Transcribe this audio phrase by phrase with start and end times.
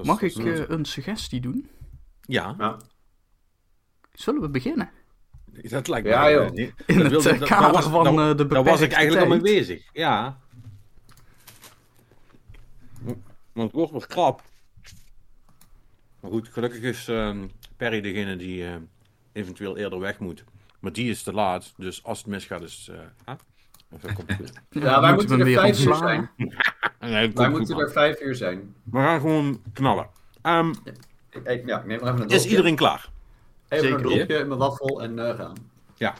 [0.00, 1.70] Dat Mag ik eh, een suggestie doen?
[2.20, 2.76] Ja, Ja.
[4.12, 4.90] Zullen we beginnen?
[5.62, 6.12] dat lijkt me...
[6.12, 6.50] Ja, joh.
[6.50, 8.92] niet- In dat het wilde- eh, dat- kader was- van eh, de Daar was ik
[8.92, 10.38] eigenlijk al mee bezig, ja.
[13.52, 14.42] Want het wordt wat krap.
[16.20, 17.46] Maar goed, gelukkig is ehm,
[17.76, 18.74] Perry degene die eh,
[19.32, 20.44] eventueel eerder weg moet.
[20.80, 22.88] Maar die is te laat, dus als het misgaat is...
[22.92, 23.34] eh huh?
[23.90, 24.82] Of komt het goed.
[24.82, 26.30] Ja, wij moeten we er vijf zijn.
[27.00, 27.84] Wij goed, moeten man.
[27.84, 28.74] er vijf uur zijn.
[28.82, 30.08] We gaan gewoon knallen.
[30.42, 30.68] Ehm,
[31.30, 32.48] Ik, ik- ja, ik neem even een is dropje.
[32.48, 33.10] iedereen klaar?
[33.68, 35.54] Even Zeker, een dropje in mijn waffel en eh, gaan.
[35.94, 36.14] Ja.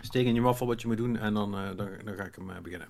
[0.00, 2.34] Steek in je waffel wat je moet doen en dan, eh, dan, dan ga ik
[2.34, 2.88] hem eh, beginnen.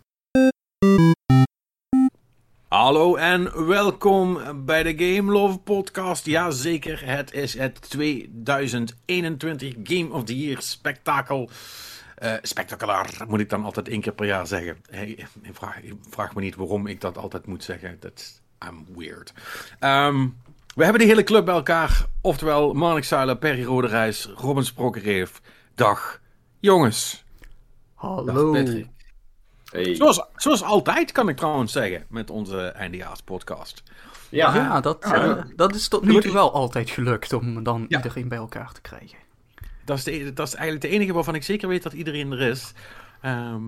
[2.69, 6.27] Hallo en welkom bij de Game Love Podcast.
[6.27, 11.51] Jazeker, het is het 2021 Game of the Year spektakel.
[12.19, 14.77] Eh spectaculair moet ik dan altijd één keer per jaar zeggen.
[14.91, 17.97] Hey, vraag, vraag me niet waarom ik dat altijd moet zeggen.
[18.01, 19.33] Dat I'm weird.
[19.79, 20.27] Ehm,
[20.75, 22.07] we hebben de hele club bij elkaar.
[22.21, 25.41] Oftewel, Marnik Zuilen, Perry Roderijs, Robin Sprokkereef.
[25.75, 26.21] Dag,
[26.61, 27.25] jongens.
[27.95, 28.55] Hallo.
[29.71, 29.95] Hey.
[29.95, 33.83] Zoals, zoals altijd kan ik trouwens zeggen met onze eindejaarspodcast.
[34.29, 37.97] Ja, Ja, dat, eh, dat is tot nu toe wel altijd gelukt om dan Ja.
[37.97, 39.19] iedereen bij elkaar te krijgen.
[39.89, 42.41] Dat is, de, dat is eigenlijk de enige waarvan ik zeker weet dat iedereen er
[42.41, 42.73] is.
[43.21, 43.63] Ehm,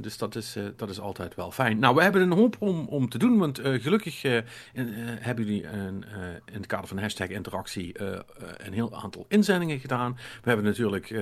[0.00, 1.78] dus dat is, eh, dat is altijd wel fijn.
[1.78, 4.38] Nou, we hebben een hoop om, om te doen, want eh, gelukkig eh,
[5.20, 6.04] hebben jullie een,
[6.44, 7.94] in het kader van hashtag interactie
[8.56, 10.16] een heel aantal inzendingen gedaan.
[10.42, 11.14] We hebben natuurlijk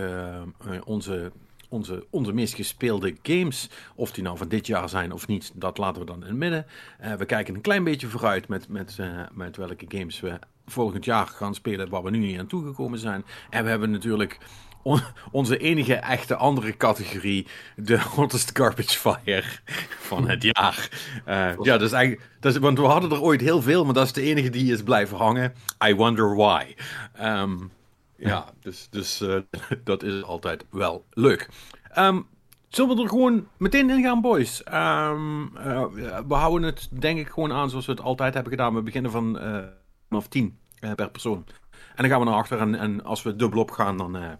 [0.84, 1.32] onze,
[1.68, 5.78] onze, onze meest gespeelde games, of die nou van dit jaar zijn of niet, dat
[5.78, 6.66] laten we dan in het midden.
[7.18, 8.68] We kijken een klein beetje vooruit met,
[9.32, 13.24] met welke games we volgend jaar gaan spelen waar we nu niet aan toegekomen zijn.
[13.50, 14.38] En we hebben natuurlijk
[14.82, 19.44] on- onze enige echte andere categorie, de hottest garbage fire
[19.98, 20.88] van het jaar.
[21.24, 24.04] Eh, ja, is eigenlijk, dat is, want we hadden er ooit heel veel, maar dat
[24.04, 25.54] is de enige die is blijven hangen.
[25.86, 26.74] I wonder why.
[27.14, 27.56] Ehm,
[28.16, 29.36] ja, dus, dus eh,
[29.84, 31.48] dat is altijd wel leuk.
[31.92, 32.20] Ehm,
[32.68, 34.62] Zullen we er gewoon meteen in gaan, boys?
[34.62, 35.84] Ehm, eh,
[36.28, 38.74] we houden het denk ik gewoon aan zoals we het altijd hebben gedaan.
[38.74, 39.38] We beginnen van
[40.14, 41.44] vanaf 10 eh, per persoon.
[41.70, 44.30] En dan gaan we naar achter en, en als we dubbel op gaan, dan, eh,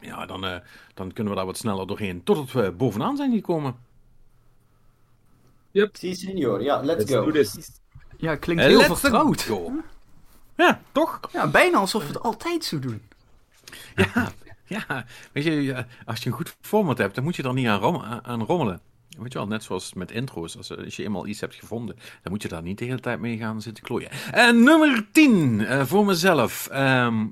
[0.00, 0.56] ja, dan, eh,
[0.94, 2.22] dan kunnen we daar wat sneller doorheen.
[2.22, 3.76] Totdat we bovenaan zijn gekomen.
[5.72, 6.62] Si, senor.
[6.62, 7.24] Ja, let's, Let's go.
[7.24, 7.70] do this.
[8.16, 9.42] Ja, klinkt heel let's vertrouwd.
[9.42, 9.72] go.
[10.56, 11.20] Ja, toch?
[11.32, 13.02] Ja, bijna alsof we het altijd zo doen.
[13.96, 14.32] Ja,
[14.66, 15.04] ja.
[15.32, 18.02] Weet je, als je een goed format hebt, dan moet je er niet aan, rom-
[18.22, 18.80] aan rommelen.
[19.18, 20.56] Weet je wel, net zoals met intro's.
[20.56, 23.20] Als, als je eenmaal iets hebt gevonden, dan moet je daar niet de hele tijd
[23.20, 24.10] mee gaan zitten klooien.
[24.32, 26.68] En nummer 10 eh, voor mezelf.
[26.70, 27.26] Ehm,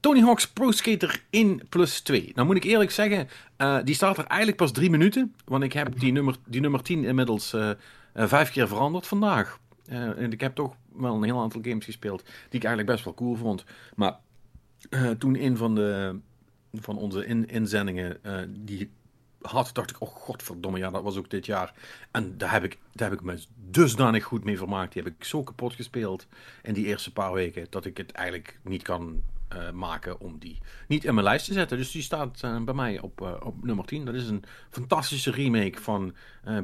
[0.00, 2.32] Tony Hawk's Pro Skater 1 plus 2.
[2.34, 5.34] Nou moet ik eerlijk zeggen, eh, die staat er eigenlijk pas drie minuten.
[5.44, 7.76] Want ik heb die nummer, die nummer 10 inmiddels eh, eh,
[8.12, 9.58] vijf keer veranderd vandaag.
[9.88, 13.04] Eh, en ik heb toch wel een heel aantal games gespeeld die ik eigenlijk best
[13.04, 13.64] wel cool vond.
[13.94, 14.16] Maar
[14.90, 16.18] eh, toen een van, de,
[16.72, 18.90] van onze in, inzendingen eh, die
[19.40, 21.74] had, dacht ik, oh godverdomme, ja, dat was ook dit jaar.
[22.10, 24.92] En daar heb ik, daar heb ik me dusdanig goed mee vermaakt.
[24.92, 26.26] Die heb ik zo kapot gespeeld
[26.62, 30.58] in die eerste paar weken, dat ik het eigenlijk niet kan eh, maken om die
[30.88, 31.76] niet in mijn lijst te zetten.
[31.76, 34.04] Dus die staat eh, bij mij op, eh, op nummer 10.
[34.04, 36.14] Dat is een fantastische remake van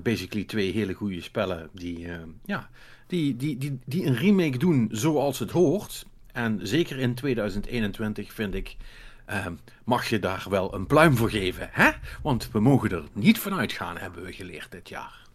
[0.03, 2.07] basically twee hele goede spellen die,
[2.45, 2.71] ja,
[3.07, 6.07] die, die, die, die een remake doen zoals het hoort.
[6.33, 8.77] En zeker in 2021 vind ik,
[9.25, 9.47] eh,
[9.85, 11.69] mag je daar wel een pluim voor geven.
[11.73, 11.91] Hè?
[12.23, 15.27] Want we mogen er niet vanuit gaan, hebben we geleerd dit jaar.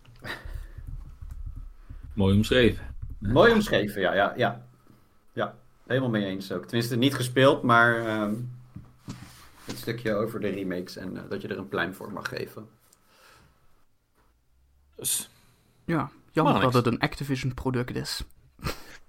[2.14, 2.96] Mooi omschreven.
[3.20, 4.66] Mooi omschreven, ja, ja, ja.
[5.34, 5.56] Ja,
[5.88, 6.66] helemaal mee eens ook.
[6.66, 8.34] Tenminste, niet gespeeld, maar ehm,
[9.66, 12.68] het stukje over de remakes en eh, dat je er een pluim voor mag geven.
[14.96, 15.30] Dus,
[15.86, 18.24] Ja, jammer dat het een Activision product is.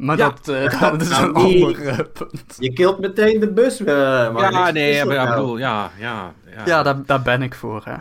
[0.00, 0.28] Maar Ja.
[0.30, 1.64] dat, eh, dat is Nou, een nee.
[1.64, 2.56] ander eh, punt.
[2.58, 4.40] Je kilt meteen de bus, Marnix.
[4.50, 5.40] ja, nee, maar dat ik nou?
[5.40, 6.34] bedoel, ja, ja.
[6.56, 7.82] Ja, Ja, daar, daar ben ik voor.
[7.84, 7.96] Hè.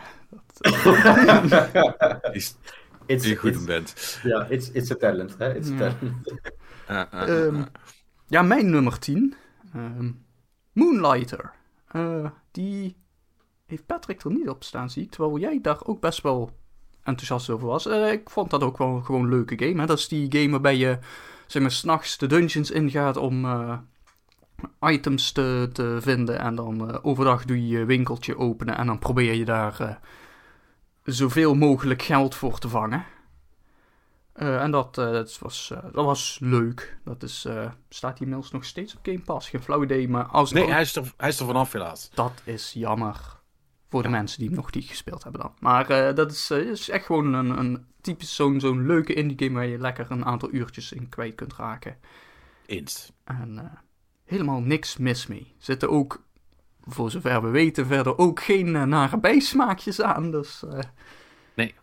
[2.32, 2.56] is
[3.06, 4.20] It's, die goed bent.
[4.24, 5.56] ja, it's, it's a talent, hè.
[5.56, 5.78] It's a Ja.
[5.78, 6.28] talent.
[6.90, 7.62] Uh, uh, Ehm,
[8.28, 9.36] ja, mijn nummer 10.
[9.74, 10.12] ehm,
[10.74, 11.52] Moonlighter.
[11.88, 12.96] Eh, die
[13.66, 15.10] heeft Patrick er niet op staan, zie ik.
[15.12, 16.52] Terwijl jij daar ook best wel
[17.04, 17.86] enthousiast over was.
[17.88, 19.80] Eh, ik vond dat ook wel gewoon een leuke game.
[19.80, 19.86] Hè?
[19.86, 20.98] Dat is die game waarbij je
[21.52, 23.78] zeg maar, s'nachts de dungeons ingaat om eh,
[24.82, 26.40] items te, te vinden.
[26.40, 29.96] En dan eh, overdag doe je je winkeltje openen en dan probeer je daar eh,
[31.04, 33.06] zoveel mogelijk geld voor te vangen.
[34.34, 36.98] En dat, dat, was, dat was leuk.
[37.04, 37.48] Dat is,
[37.90, 39.50] staat die inmiddels nog steeds op Game Pass?
[39.50, 42.10] Geen flauw idee, maar als nee, hij is, er, hij is er vanaf helaas.
[42.14, 43.39] dat is jammer.
[43.90, 45.54] Voor de mensen die hem nog niet gespeeld hebben dan.
[45.60, 49.38] Maar eh, dat is, eh, is echt gewoon een, een typisch zo'n zo'n leuke indie
[49.38, 51.98] game waar je lekker een aantal uurtjes in kwijt kunt raken.
[52.66, 53.12] Eens.
[53.24, 53.80] En eh,
[54.26, 55.54] helemaal niks mis mee.
[55.58, 56.24] Zitten ook,
[56.82, 60.32] voor zover we weten, verder ook geen nare bijsmaakjes aan.
[60.32, 60.64] Dus,
[61.56, 61.76] Nee.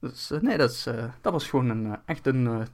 [0.00, 0.82] dus nee, dat, is,
[1.20, 2.66] dat was gewoon een, echt een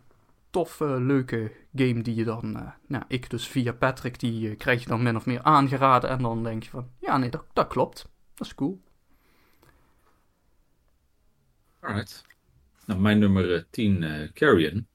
[0.51, 2.57] toffe, leuke game die je dan...
[2.57, 6.11] eh, nou, ik dus via Patrick, die eh, krijg je dan min of meer aangeraden.
[6.11, 8.09] En dan denk je van, ja nee, dat, dat klopt.
[8.35, 8.81] Dat is cool.
[11.81, 12.25] Alright.
[12.87, 14.87] Nou, mijn nummer eh, 10, eh Carrion.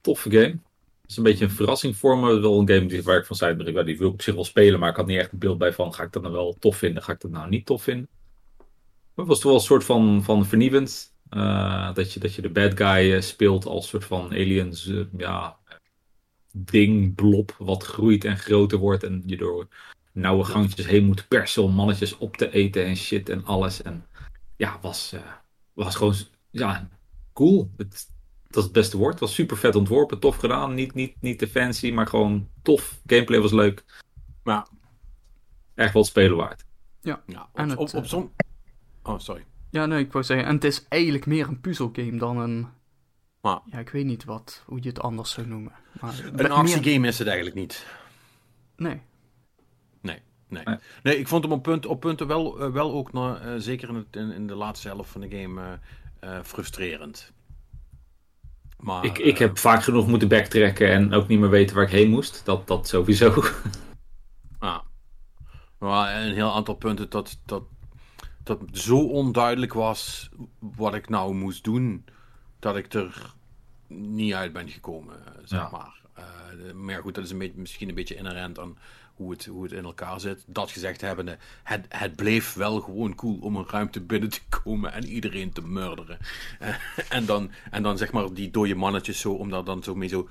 [0.00, 0.58] Toffe game.
[1.02, 2.40] Het is een beetje een verrassing voor me.
[2.40, 4.34] Wel een game die, waar ik van zei, dat ik, die wil ik op zich
[4.34, 6.34] wel spelen, maar ik had niet echt een beeld bij van, ga ik dat nou
[6.34, 8.08] wel tof vinden, ga ik dat nou niet tof vinden.
[9.14, 11.13] Maar het was toch wel een soort van, van vernieuwend.
[11.34, 15.04] Eh, dat, je, dat je de bad guy eh, speelt als soort van aliens, eh,
[15.16, 15.56] ja,
[16.52, 19.68] ding, blob, wat groeit en groter wordt en je door
[20.12, 23.82] nauwe gangjes heen moet persen om mannetjes op te eten en shit en alles.
[23.82, 24.06] En
[24.56, 25.20] ja, was, eh,
[25.72, 26.14] was gewoon
[26.50, 26.88] ja,
[27.32, 27.70] cool.
[27.76, 28.12] Het,
[28.48, 29.12] dat is het beste woord.
[29.12, 30.74] Het was super vet ontworpen, tof gedaan.
[30.74, 33.00] Niet, niet, niet te fancy, maar gewoon tof.
[33.06, 33.84] Gameplay was leuk.
[34.42, 34.66] Maar
[35.74, 36.64] Echt wel het spelen waard.
[37.00, 38.32] ja, op, En het, op, op zo'n...
[39.02, 39.44] Oh, sorry.
[39.74, 42.66] Ja, nee, ik wou zeggen, en het is eigenlijk meer een puzzelgame dan een...
[43.40, 45.72] Maar- Ja, ik weet niet wat, hoe je het anders zou noemen.
[46.00, 47.86] Maar Een meer- actiegame is het eigenlijk niet.
[48.76, 49.00] Nee.
[50.00, 50.18] Nee,
[50.48, 50.62] nee.
[50.64, 50.76] Nee.
[51.02, 53.88] Nee, ik vond hem op, punt, op punten wel, eh, wel ook, na, eh, zeker
[53.88, 55.78] in, het, in, in de laatste helft van de game,
[56.20, 57.32] eh, eh, frustrerend.
[58.78, 61.84] Maar, Ik, ik eh, heb vaak genoeg moeten backtracken en ook niet meer weten waar
[61.84, 62.44] ik heen moest.
[62.44, 63.42] Dat, dat sowieso.
[64.58, 64.78] ah.
[65.78, 67.62] maar een heel aantal punten dat, dat,
[68.44, 72.04] dat zo onduidelijk was wat ik nou moest doen,
[72.58, 73.32] dat ik er
[73.86, 75.68] niet uit ben gekomen, zeg Ja.
[75.72, 76.02] maar.
[76.14, 78.78] Eh, maar goed, dat is een beetje, misschien een beetje inherent aan
[79.14, 80.44] hoe het, hoe het in elkaar zit.
[80.46, 84.92] Dat gezegd hebbende, het, het bleef wel gewoon cool om een ruimte binnen te komen
[84.92, 86.18] en iedereen te murderen.
[87.08, 90.08] En, dan, en dan zeg maar die dode mannetjes zo, om daar dan zo mee
[90.08, 90.28] zo...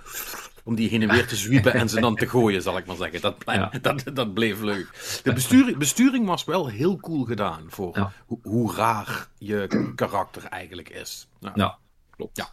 [0.66, 2.96] Om die heen en weer te zwiepen en ze dan te gooien, zal ik maar
[2.96, 3.22] zeggen.
[3.22, 3.72] Dat, Ja.
[3.82, 5.20] dat, dat bleef leuk.
[5.24, 8.12] De besturing, besturing was wel heel cool gedaan voor Ja.
[8.26, 11.28] hoe, hoe raar je karakter eigenlijk is.
[11.40, 11.78] Nou, Ja,
[12.10, 12.38] klopt.
[12.38, 12.48] Ja.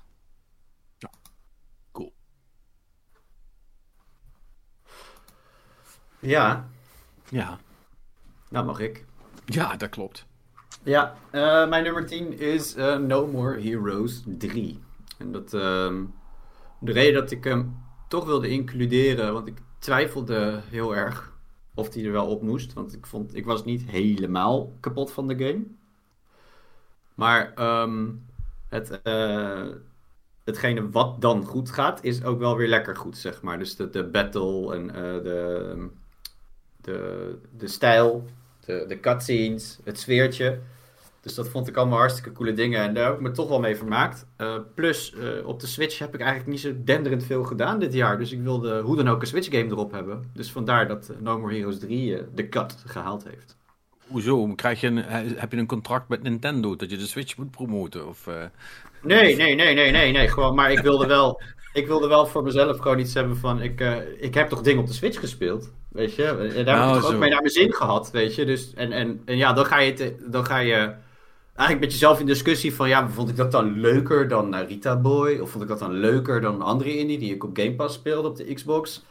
[1.93, 2.13] Cool.
[6.19, 6.69] Ja,
[7.29, 7.59] Ja,
[8.49, 9.05] nou mag ik.
[9.45, 10.27] ja dat klopt.
[10.83, 14.81] Ja, eh, mijn nummer 10 is eh, No More Heroes 3.
[15.19, 16.05] En dat, ehm,
[16.81, 21.33] de reden dat ik hem toch wilde includeren, want ik twijfelde heel erg
[21.75, 22.73] of die er wel op moest.
[22.73, 25.65] Want ik, vond, ik was niet helemaal kapot van de game.
[27.15, 28.09] Maar ehm,
[28.69, 29.67] het, eh,
[30.45, 33.59] hetgene wat dan goed gaat, is ook wel weer lekker goed, zeg maar.
[33.59, 35.89] Dus de, de battle en eh, de,
[36.81, 38.25] de, de stijl,
[38.65, 40.61] de, de cutscenes, het sfeertje.
[41.23, 42.81] Dus dat vond ik allemaal hartstikke coole dingen.
[42.81, 44.27] En daar heb ik me toch wel mee vermaakt.
[44.37, 47.93] Eh, plus, eh, op de Switch heb ik eigenlijk niet zo denderend veel gedaan dit
[47.93, 48.19] jaar.
[48.19, 50.31] Dus ik wilde hoe dan ook een Switch game erop hebben.
[50.35, 53.57] Dus vandaar dat eh, No More Heroes 3 eh, de cut gehaald heeft.
[54.07, 54.55] Hoezo?
[54.55, 55.05] Krijg je een,
[55.37, 58.09] heb je een contract met Nintendo dat je de Switch moet promoten?
[58.09, 58.27] Of,
[59.03, 60.29] Nee, nee, nee, nee, nee, nee.
[60.29, 61.41] Gewoon, maar ik wilde wel,
[61.73, 63.63] ik wilde wel voor mezelf gewoon iets hebben van...
[63.63, 63.81] Ik,
[64.19, 66.25] ik heb toch dingen op de Switch gespeeld, weet je?
[66.25, 67.13] En daar heb ik toch zo.
[67.15, 68.45] ook mee naar mijn zin gehad, weet je?
[68.45, 70.93] Dus, en, en, en ja, dan ga je, te- dan ga je
[71.61, 72.89] eigenlijk met jezelf in discussie van...
[72.89, 75.39] Ja, vond ik dat dan leuker dan Narita Boy?
[75.39, 78.29] Of vond ik dat dan leuker dan andere indie die ik op Game Pass speelde
[78.29, 79.05] op de Xbox?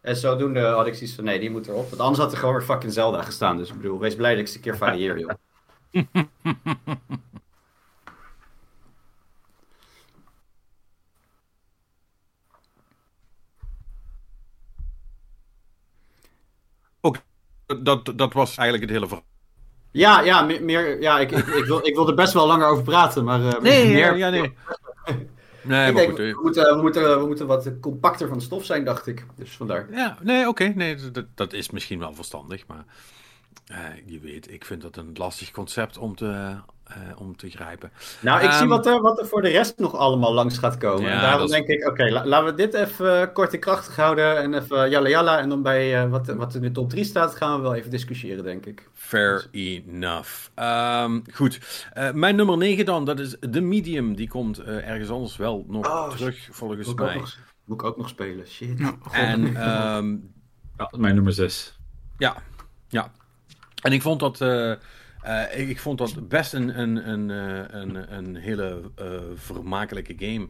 [0.00, 1.88] En zodoende had ik zoiets van, nee, die moet erop.
[1.88, 3.56] Want anders had er gewoon weer fucking Zelda gestaan.
[3.56, 5.30] Dus ik bedoel, wees blij dat ik eens een keer varieer, joh.
[17.82, 19.29] dat, dat was eigenlijk het hele verhaal.
[19.90, 22.66] Ja, ja, meer, meer, ja ik, ik, ik, wil, ik wil er best wel langer
[22.66, 23.44] over praten, maar...
[23.44, 24.52] eh, meer, ja, nee.
[25.62, 26.18] Nee, ik maar denk, goed.
[26.18, 29.26] eh, we, moeten, we, moeten, we moeten wat compacter van de stof zijn, dacht ik.
[29.36, 29.86] Dus vandaar.
[29.90, 30.64] Ja, nee, oké.
[30.64, 32.84] nee, dat, dat is misschien wel verstandig, maar
[33.66, 36.56] eh, je weet, ik vind dat een lastig concept om te,
[36.90, 37.90] eh, om te grijpen.
[38.20, 40.76] Nou, ik zie Ehm, wat er, wat er voor de rest nog allemaal langs gaat
[40.78, 41.02] komen.
[41.10, 43.60] Ja, en daarom is- denk ik, oké, la- laten we dit even eh, kort en
[43.60, 44.36] krachtig houden.
[44.38, 45.38] En even jalla jalla.
[45.38, 47.90] En dan bij eh, wat, wat in de top 3 staat, gaan we wel even
[47.90, 48.88] discussiëren, denk ik.
[48.94, 50.48] Fair enough.
[50.54, 51.60] Ehm, goed,
[51.92, 54.14] Eh, mijn nummer 9 dan, dat is The Medium.
[54.16, 57.16] Die komt eh, ergens anders wel nog Oh, terug, volgens Moet ik, ook mij.
[57.16, 58.78] nog, moet ik ook nog spelen, shit.
[58.78, 58.94] Ja.
[59.12, 60.16] En ehm,
[60.78, 61.78] Ja, mijn nummer 6.
[62.18, 62.36] Ja,
[62.88, 63.12] ja.
[63.82, 64.40] En ik vond dat,
[65.22, 70.14] eh, ik, ik vond dat best een, een, een, eh, een, een hele eh, vermakelijke
[70.18, 70.48] game.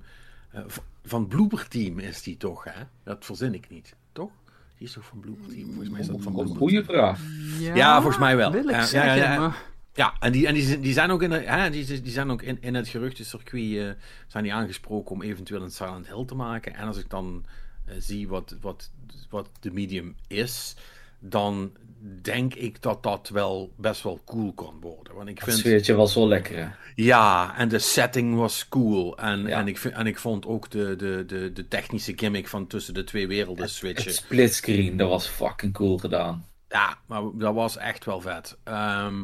[0.51, 0.63] Eh,
[1.05, 2.83] van Bloober Team is die toch, hè?
[3.05, 4.31] Dat verzin ik niet, toch?
[4.79, 5.67] Die is toch van Bloober Team?
[5.67, 7.21] Volgens mij is dat van goede vraag.
[7.59, 8.53] Ja, volgens mij wel.
[8.53, 9.39] Wil ik Ja, ja, zeggen, ja, ja.
[9.39, 9.63] maar...
[9.95, 12.43] Ja, en die, en die, die zijn ook in, de, hè, die, die zijn ook
[12.43, 16.75] in, in het geruchtencircuit eh, zijn die aangesproken om eventueel een Silent Hill te maken.
[16.75, 17.45] En als ik dan
[17.99, 18.91] zie wat, wat,
[19.31, 20.77] wat de medium is,
[21.19, 21.73] dan
[22.23, 25.15] denk ik dat dat wel best wel cool kan worden.
[25.15, 25.59] Want ik Het vind...
[25.59, 26.69] sfeertje was wel lekker, hè?
[26.95, 29.19] Ja, en de setting was cool.
[29.19, 29.59] En, Ja.
[29.59, 32.95] en, ik, vind- en ik vond ook de, de, de, de technische gimmick van tussen
[32.95, 34.13] de twee werelden Het switchen.
[34.13, 36.45] splitscreen, dat was fucking cool gedaan.
[36.69, 38.57] Ja, maar dat was echt wel vet.
[38.65, 39.23] Ehm,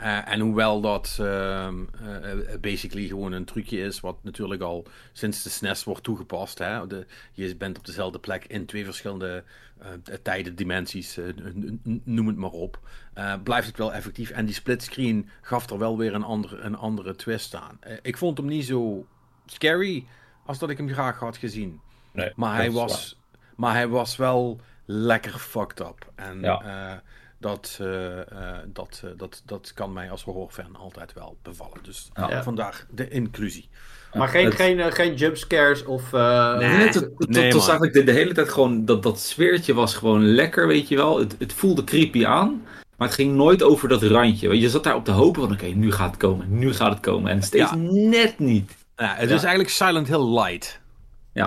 [0.00, 4.86] eh, en hoewel dat ehm, eh, eh, basically gewoon een trucje is, wat natuurlijk al
[5.12, 6.58] sinds de SNES wordt toegepast.
[6.58, 6.86] Hè?
[6.86, 9.44] De, je bent op dezelfde plek in twee verschillende
[10.22, 11.18] tijden, dimensies,
[12.04, 12.78] noem het maar op.
[13.42, 14.30] blijft het wel effectief.
[14.30, 17.78] En die splitscreen gaf er wel weer een andere, een andere twist aan.
[18.02, 19.06] Ik vond hem niet zo
[19.46, 20.06] scary
[20.46, 21.80] als dat ik hem graag had gezien.
[22.12, 23.18] Nee, Maar hij, was,
[23.56, 26.12] maar hij was wel lekker fucked up.
[26.14, 27.02] En Ja.
[27.40, 31.78] Dat, eh, eh, dat, eh, dat, dat kan mij als horrorfan altijd wel bevallen.
[31.82, 32.42] Dus Ja.
[32.42, 33.68] vandaar de inclusie.
[34.14, 36.12] Maar geen, Het- geen, geen jumpscares of...
[36.12, 36.68] eh, Nee.
[36.68, 36.94] Het,
[37.28, 37.68] nee, was man.
[37.68, 41.18] eigenlijk de, de hele tijd gewoon, dat, dat sfeertje was gewoon lekker, weet je wel.
[41.18, 42.62] Het, het voelde creepy aan,
[42.96, 44.48] maar het ging nooit over dat randje.
[44.48, 46.92] Want je zat daar op te hopen van, oké, nu gaat het komen, nu gaat
[46.92, 47.30] het komen.
[47.30, 47.76] En steeds Ja.
[48.08, 48.76] net niet.
[48.96, 49.34] Ja, het Ja.
[49.34, 50.80] is eigenlijk Silent Hill Light.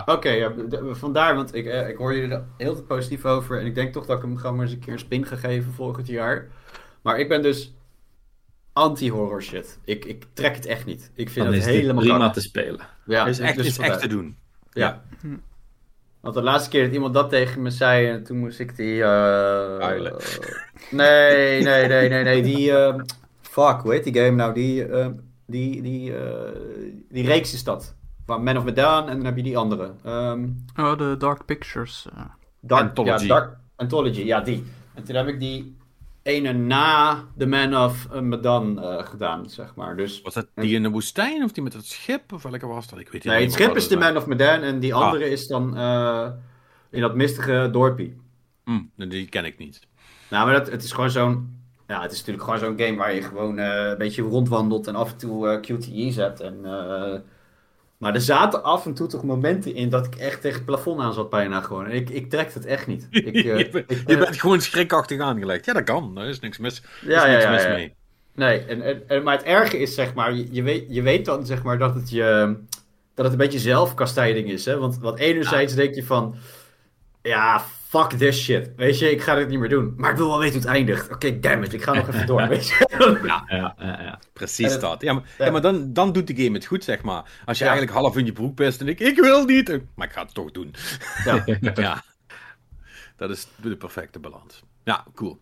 [0.05, 3.59] Oké, ja, d- vandaar, want ik, eh, ik hoor jullie er heel te positief over.
[3.59, 5.35] En ik denk toch dat ik hem gewoon maar eens een keer een spin ga
[5.35, 6.47] geven volgend jaar.
[7.01, 7.73] Maar ik ben dus
[8.73, 9.79] anti-horror shit.
[9.85, 11.11] Ik, ik trek het echt niet.
[11.15, 12.79] Ik vind Dan het helemaal prima te spelen.
[13.05, 14.37] Ja, is echt, dus is echt te doen.
[14.71, 15.03] Ja.
[16.19, 19.03] Want de laatste keer dat iemand dat tegen me zei, en toen moest ik die...
[19.03, 20.15] eh, Huilen.
[20.91, 22.41] nee, nee, nee, nee, nee.
[22.41, 22.71] Die...
[22.77, 22.95] eh,
[23.41, 24.53] fuck, hoe heet die game nou?
[24.53, 24.85] Die...
[24.85, 25.07] eh,
[25.45, 26.51] die, die, eh,
[27.09, 27.95] die reeks is dat.
[28.25, 29.91] Van Man of Medan en dan heb je die andere.
[30.03, 30.47] Ehm
[30.79, 32.07] Oh, de Dark Pictures.
[32.15, 32.21] eh.
[32.59, 33.21] Dark, Anthology.
[33.25, 34.63] Ja, Dark Anthology, ja, die.
[34.93, 35.75] En toen heb ik die
[36.23, 39.95] ene na The Man of eh, Medan eh, gedaan, zeg maar.
[39.97, 42.33] Dus, Was dat die in de woestijn of die met het schip?
[42.33, 42.99] Of welke was dat?
[42.99, 45.01] Ik weet nee, het schip is The Man of Medan en die Ah.
[45.01, 46.27] andere is dan eh,
[46.89, 48.21] in dat mistige dorpie.
[48.63, 49.79] Hm, die ken ik niet.
[50.29, 51.61] Nou, maar dat, het is gewoon zo'n...
[51.87, 54.95] Ja, het is natuurlijk gewoon zo'n game waar je gewoon eh, een beetje rondwandelt en
[54.95, 56.39] af en toe eh, QTE's hebt.
[56.39, 57.19] En, eh,
[57.97, 61.01] maar er zaten af en toe toch momenten in dat ik echt tegen het plafond
[61.01, 61.85] aan zat bijna gewoon.
[61.85, 63.07] En ik, ik trek het echt niet.
[63.11, 65.65] Ik, eh, je, bent- ik- je bent gewoon schrikachtig aangelegd.
[65.65, 66.15] Ja, dat kan.
[66.15, 67.69] Daar is niks mis, is Ja, ja, niks ja, mis ja.
[67.69, 67.93] mee.
[68.35, 71.25] Nee, en, en, en- maar het erge is, zeg maar, je, je, weet, je weet
[71.25, 72.55] dan, zeg maar, dat het je...
[73.15, 74.77] Dat het een beetje zelfkastijding is, hè.
[74.77, 76.35] Want, want enerzijds denk je van...
[77.21, 78.71] Ja, fuck this shit.
[78.75, 79.93] Weet je, ik ga dit niet meer doen.
[79.97, 81.11] Maar ik wil wel weten hoe het eindigt.
[81.11, 82.87] Oké, damn it, ik ga nog even door, weet je.
[83.23, 84.19] Ja, Ja, ja, ja.
[84.33, 85.01] Precies het- dat.
[85.01, 85.45] Ja, maar, ja.
[85.45, 87.41] ja, maar dan, dan doet de game het goed, zeg maar.
[87.45, 87.69] Als je Ja.
[87.71, 90.33] eigenlijk half in je broek pest en ik, ik wil niet, maar ik ga het
[90.33, 90.73] toch doen.
[91.25, 91.43] Ja.
[91.75, 92.03] ja,
[93.15, 94.63] dat is de perfecte balans.
[94.83, 95.41] Ja, cool.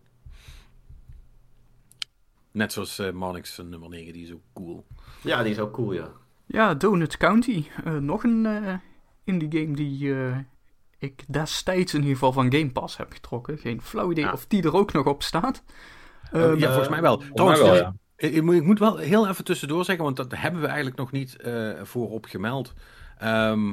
[2.52, 4.86] Net zoals eh Monix nummer 9, die is ook cool.
[5.22, 6.08] ja, die is ook cool, ja.
[6.46, 7.64] Ja, Donut County.
[7.84, 8.74] Eh, nog een eh,
[9.24, 10.36] indie game die eh,
[11.02, 13.58] ik destijds in ieder geval van Game Pass heb getrokken.
[13.58, 14.32] Geen flauw idee Ja.
[14.32, 15.62] of die er ook nog op staat.
[16.32, 17.12] Eh, ja, volgens mij wel.
[17.20, 17.94] Volgens Trouwens, mij wel, eh, ja.
[18.28, 20.96] ik, ik moet- ik moet wel heel even tussendoor zeggen, want dat hebben we eigenlijk
[20.96, 22.72] nog niet eh, voorop gemeld.
[23.18, 23.72] Ehm,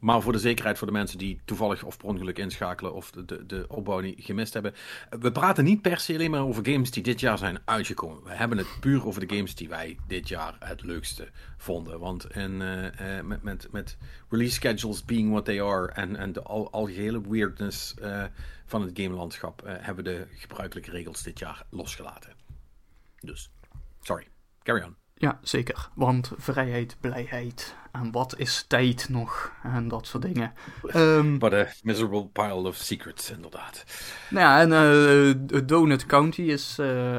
[0.00, 3.24] maar voor de zekerheid voor de mensen die toevallig of per ongeluk inschakelen of de,
[3.24, 4.74] de, de opbouw niet gemist hebben.
[5.20, 8.24] We praten niet per se alleen maar over games die dit jaar zijn uitgekomen.
[8.24, 11.98] We hebben het puur over de games die wij dit jaar het leukste vonden.
[11.98, 13.96] Want eh, eh, met, met, met
[14.28, 18.24] release schedules being what they are en, de al, algehele weirdness eh,
[18.66, 22.32] van het gamelandschap hebben de gebruikelijke regels dit jaar losgelaten.
[23.20, 23.50] Dus,
[24.00, 24.28] sorry.
[24.62, 24.96] Carry on.
[25.14, 25.88] Ja, zeker.
[25.94, 30.52] Want vrijheid, blijheid en wat is tijd nog en dat soort dingen.
[30.86, 33.84] Ehm, What a miserable pile of secrets, inderdaad.
[34.30, 34.72] nou ja, en
[35.48, 37.18] eh, Donut County is eh,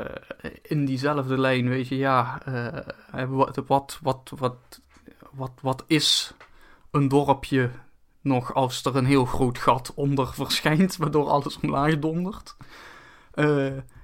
[0.61, 4.81] in diezelfde lijn, weet je, ja, eh, wat, wat, wat, wat,
[5.31, 6.33] wat, wat is
[6.91, 7.69] een dorpje
[8.21, 12.55] nog als er een heel groot gat onder verschijnt, waardoor alles omlaag dondert?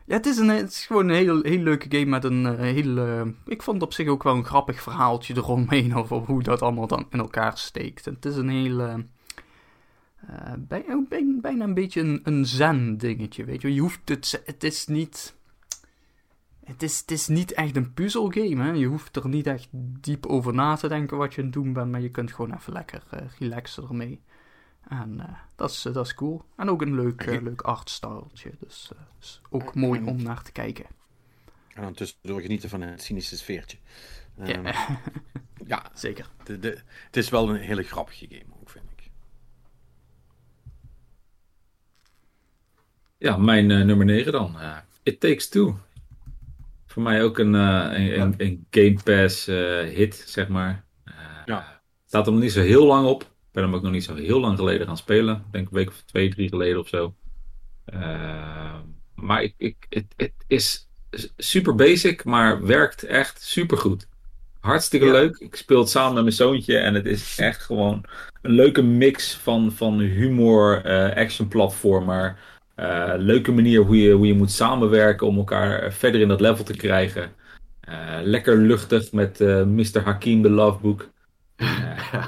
[0.06, 2.58] Ja, het is, een, het is gewoon een heel, heel leuke game met een eh,
[2.58, 2.98] heel...
[2.98, 6.88] eh, ik vond op zich ook wel een grappig verhaaltje eromheen over hoe dat allemaal
[6.88, 8.06] dan in elkaar steekt.
[8.06, 8.82] Het is een heel...
[8.82, 8.96] eh,
[10.58, 13.74] bijna een beetje een, een zen-dingetje, weet je.
[13.74, 14.42] Je hoeft het...
[14.46, 15.36] Het is niet...
[16.64, 18.74] Het is, het is niet echt een puzzelgame.
[18.74, 21.74] Je hoeft er niet echt diep over na te denken wat je aan het doen
[21.74, 23.04] bent, maar je kunt gewoon even lekker
[23.40, 24.22] relaxen ermee.
[24.90, 26.46] En eh, dat, is, eh, dat is cool.
[26.56, 30.52] En ook een leuk, eh, leuk artstyletje, dus eh, is ook mooi om naar te
[30.52, 30.86] kijken.
[31.74, 33.78] En dan tussendoor genieten van het cynische sfeertje.
[34.40, 35.00] Ehm, Ja,
[35.66, 36.30] ja, zeker.
[36.44, 39.12] de, de, het is wel een hele grappige game ook, vind ik.
[43.18, 44.56] Ja, mijn uh, nummer 9 dan.
[44.56, 45.78] Uh, It Takes Two.
[46.86, 49.46] Voor mij ook een, uh, een, een, een, Game Pass
[49.96, 50.86] hit, zeg maar.
[51.46, 51.82] ja.
[52.06, 53.33] Staat er nog niet zo heel lang op.
[53.54, 55.36] Ik ben hem ook nog niet zo heel lang geleden gaan spelen.
[55.36, 57.14] Ik denk een week of twee, drie geleden of zo.
[59.16, 60.88] maar ik, ik, het, het is
[61.38, 64.08] super basic, maar werkt echt super goed.
[64.60, 65.38] Hartstikke leuk.
[65.38, 68.04] Ik speel het samen met mijn zoontje en het is echt gewoon
[68.42, 72.38] een leuke mix van, van humor, uh, action platformer.
[72.76, 76.64] Uh, leuke manier hoe je, hoe je moet samenwerken om elkaar verder in dat level
[76.64, 77.32] te krijgen.
[78.24, 80.02] Lekker luchtig met Mr.
[80.04, 81.12] Hakim, de Lovebook.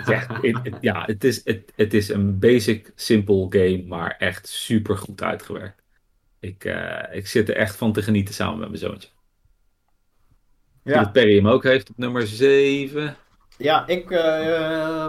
[0.05, 4.98] Ja, het, ja, het is, het, het is een basic, simpel game, maar echt super
[4.98, 5.84] goed uitgewerkt.
[6.39, 6.63] Ik,
[7.12, 9.10] ik zit er echt van te genieten samen met mijn zoontje.
[10.84, 11.03] Ja.
[11.03, 13.15] Dat Perry hem ook heeft op nummer 7.
[13.58, 14.10] Ja, ik.
[14.10, 15.05] Uh,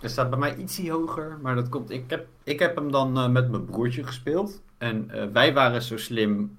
[0.00, 1.38] er staat bij mij ietsie hoger.
[1.42, 1.90] Maar dat komt.
[1.90, 4.62] Ik heb, ik heb hem dan uh, met mijn broertje gespeeld.
[4.78, 6.54] En wij waren zo slim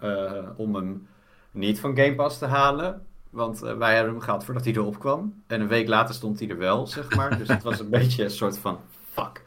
[0.57, 1.07] om hem
[1.51, 3.05] niet van Game Pass te halen.
[3.31, 5.43] Want wij hebben hem gehad voordat hij erop kwam.
[5.47, 7.37] En een week later stond hij er wel, zeg maar.
[7.37, 8.79] Dus het was een beetje een soort van.
[9.11, 9.43] Fuck.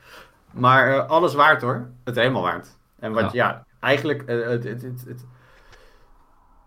[0.51, 1.89] Maar alles waard hoor.
[2.05, 2.69] Het helemaal waard.
[2.99, 4.23] En wat ja, ja eigenlijk.
[4.27, 5.25] het, het, het, het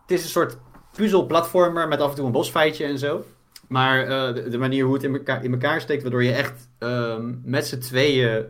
[0.08, 0.58] is een soort
[0.92, 3.26] puzzelplatformer met af en toe een bosfeitje en zo.
[3.68, 7.42] Maar de, de, manier hoe het in elkaar, in elkaar steekt, waardoor je echt um,
[7.46, 8.46] met z'n tweeën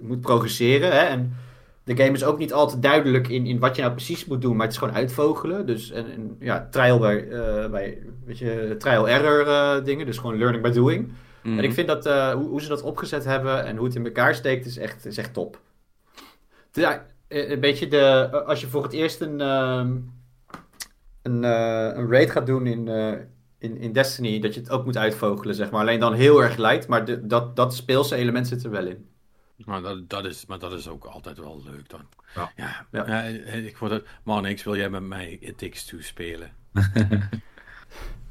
[0.00, 0.92] moet progresseren.
[0.92, 0.98] Hè?
[0.98, 1.36] En
[1.90, 4.56] de game is ook niet altijd duidelijk in, in wat je nou precies moet doen,
[4.56, 5.66] maar het is gewoon uitvogelen.
[5.66, 10.38] Dus en, en ja, trial bij, uh, bij weet je, trial error dingen, dus gewoon
[10.38, 11.06] learning by doing.
[11.06, 11.58] Mm -hmm.
[11.58, 14.34] En ik vind dat hoe, hoe, ze dat opgezet hebben en hoe het in elkaar
[14.34, 15.60] steekt, is echt, is echt top.
[16.72, 19.40] Ja, een beetje de, als je voor het eerst een.
[19.40, 19.96] Ehm,
[21.22, 22.88] een, een raid gaat doen in,
[23.58, 25.80] in, in Destiny, dat je het ook moet uitvogelen, zeg maar.
[25.80, 29.09] Alleen dan heel erg light, maar de, dat, dat speelse element zit er wel in.
[29.64, 32.08] Maar dat, dat, is, maar dat is ook altijd wel leuk dan.
[32.34, 32.52] Ja.
[32.56, 33.06] Ja, ja.
[33.06, 36.50] ja ik word het, man, ik wil jij met mij It Takes Two spelen.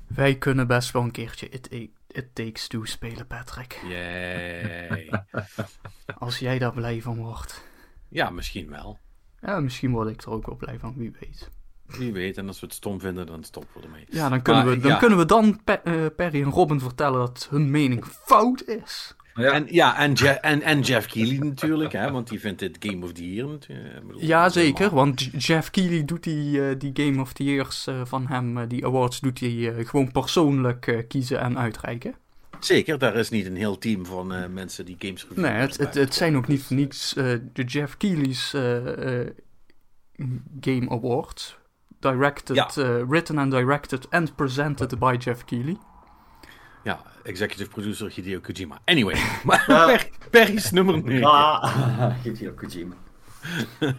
[0.07, 1.69] Wij kunnen best wel een keertje It,
[2.07, 3.79] It Takes Two spelen, Patrick.
[3.87, 5.09] Yay.
[6.17, 7.67] Als jij daar blij van wordt.
[8.07, 8.99] Ja, misschien wel.
[9.41, 11.49] Ja, misschien word ik er ook wel blij van, wie weet.
[11.85, 14.05] Wie weet, en als we het stom vinden, dan stoppen we ermee.
[14.09, 17.47] Ja, dan kunnen, we, dan, kunnen we dan Pe uh, Perry en Robin vertellen dat
[17.49, 19.15] hun mening fout is.
[19.39, 19.51] Ja.
[19.51, 23.05] En, ja, en, Je en, en Jeff Keighley natuurlijk, hè, want die vindt dit Game
[23.05, 24.03] of the Year natuurlijk.
[24.17, 28.27] Ja, zeker, want Jeff Keighley doet die, uh, die Game of the Years uh, van
[28.27, 32.15] hem, die awards, doet hij gewoon persoonlijk kiezen en uitreiken.
[32.59, 36.13] Zeker, daar is niet een heel team van mensen die games Nee, het, het, het,
[36.13, 37.13] zijn ook niet voor niets
[37.53, 38.49] de Jeff Keighley's
[40.59, 41.57] Game Awards
[41.99, 42.69] directed, ja.
[42.77, 45.77] uh, written and directed and presented by Jeff Keighley.
[46.83, 48.79] Ja, executive producer Hideo Kojima.
[48.85, 51.23] Anyway, maar uh, Perry's nummer 9.
[51.27, 52.95] Ah, Hideo Kojima.
[53.81, 53.97] um,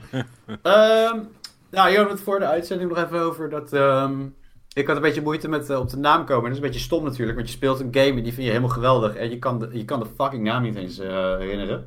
[1.71, 3.73] nou, je had het voor de uitzending nog even over dat...
[3.73, 4.35] Um,
[4.73, 6.43] ik had een beetje moeite met uh, op de naam komen.
[6.43, 8.53] Dat is een beetje stom natuurlijk, want je speelt een game en die vind je
[8.53, 9.15] helemaal geweldig.
[9.15, 11.87] En je kan de, je kan de fucking naam niet eens uh, herinneren.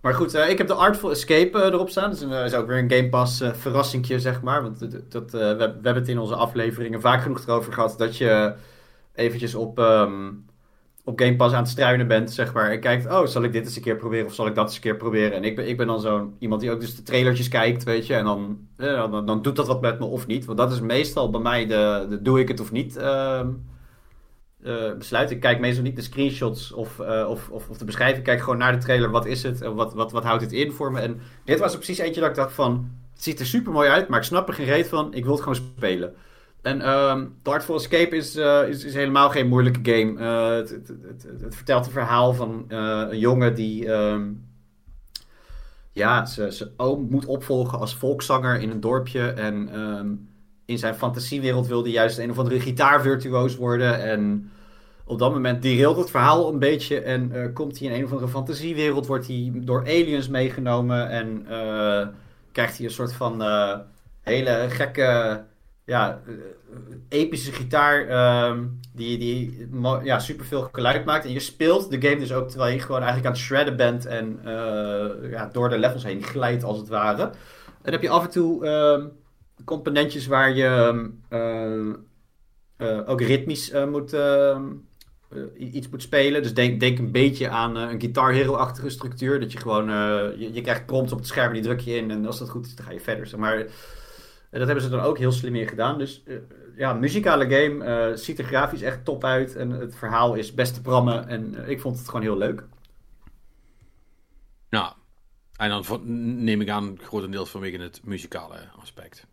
[0.00, 2.10] Maar goed, uh, ik heb de Artful Escape erop staan.
[2.10, 4.62] Dat is, een, is, ook weer een Game Pass verrassingje, zeg maar.
[4.62, 4.80] Want
[5.12, 7.94] dat, we, we, hebben het in onze afleveringen vaak genoeg erover gehad...
[7.98, 8.54] dat je
[9.16, 10.44] eventjes op, um,
[11.04, 12.70] op Game Pass aan het struinen bent, zeg maar.
[12.70, 14.74] En kijkt, oh, zal ik dit eens een keer proberen of zal ik dat eens
[14.74, 15.32] een keer proberen?
[15.32, 18.06] En ik ben, ik ben dan zo'n iemand die ook dus de trailertjes kijkt, weet
[18.06, 18.14] je.
[18.14, 20.44] En dan, dan, dan, doet dat wat met me of niet.
[20.44, 22.96] Want dat is meestal bij mij de, de doe ik het of niet...
[22.96, 23.40] Uh,
[24.64, 25.30] uh, besluit.
[25.30, 28.18] Ik kijk meestal niet de screenshots of, uh, of, of, of, de beschrijving.
[28.18, 29.10] Ik kijk gewoon naar de trailer.
[29.10, 29.58] Wat is het?
[29.58, 31.00] Wat, wat, wat houdt het in voor me?
[31.00, 32.90] En dit was er precies eentje dat ik dacht van...
[33.14, 35.14] Het ziet er super mooi uit, maar ik snap er geen reet van.
[35.14, 36.14] Ik wil het gewoon spelen.
[36.66, 40.22] En um, Dartful Escape is, uh, is, is, helemaal geen moeilijke game.
[40.54, 43.88] Het, het, het, het, vertelt een verhaal van een jongen die...
[43.88, 44.44] Um,
[45.92, 49.30] ja, zijn oom moet opvolgen als volkszanger in een dorpje.
[49.30, 50.28] En um,
[50.64, 54.02] in zijn fantasiewereld wil hij juist een of andere gitaarvirtuoos worden.
[54.02, 54.50] En
[55.04, 58.30] op dat moment derailed het verhaal een beetje en komt hij in een of andere
[58.30, 61.46] fantasiewereld, wordt hij door aliens meegenomen en
[62.52, 63.42] krijgt hij een soort van
[64.20, 65.42] hele gekke,
[65.84, 66.20] ja,
[67.08, 69.68] epische gitaar um, die, die
[70.02, 71.24] ja, superveel geluid maakt.
[71.24, 74.06] En je speelt de game dus ook terwijl je gewoon eigenlijk aan het shredden bent
[74.06, 74.40] en
[75.30, 77.22] ja, door de levels heen glijdt als het ware.
[77.22, 77.32] En
[77.82, 79.12] dan heb je af en toe um,
[79.64, 80.68] componentjes waar je
[81.30, 82.06] um,
[83.06, 84.14] ook ritmisch moet
[85.34, 86.42] uh, iets moet spelen.
[86.42, 89.40] Dus denk, denk een beetje aan een Guitar Hero-achtige structuur.
[89.40, 89.88] Dat je gewoon,
[90.38, 92.10] je, je, krijgt prompts op het scherm, die druk je in.
[92.10, 93.38] En als dat goed is, dan ga je verder.
[93.38, 93.66] Maar
[94.58, 95.98] dat hebben ze dan ook heel slim in gedaan.
[95.98, 96.22] Dus
[96.76, 98.16] ja, muzikale game.
[98.16, 99.56] ziet er grafisch echt top uit.
[99.56, 101.28] En het verhaal is best te prammen.
[101.28, 102.64] En ik vond het gewoon heel leuk.
[104.70, 104.92] Nou,
[105.56, 109.26] En dan van- neem ik aan, grotendeels vanwege het muzikale aspect.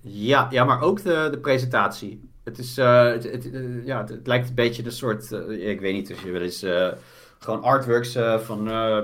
[0.00, 2.30] Ja, ja, maar ook de, de presentatie.
[2.44, 5.70] Het is, eh, het, het, eh, ja, het, het lijkt een beetje een soort, eh,
[5.70, 6.88] ik weet niet of je wel eens eh,
[7.38, 8.98] gewoon artworks eh, van eh,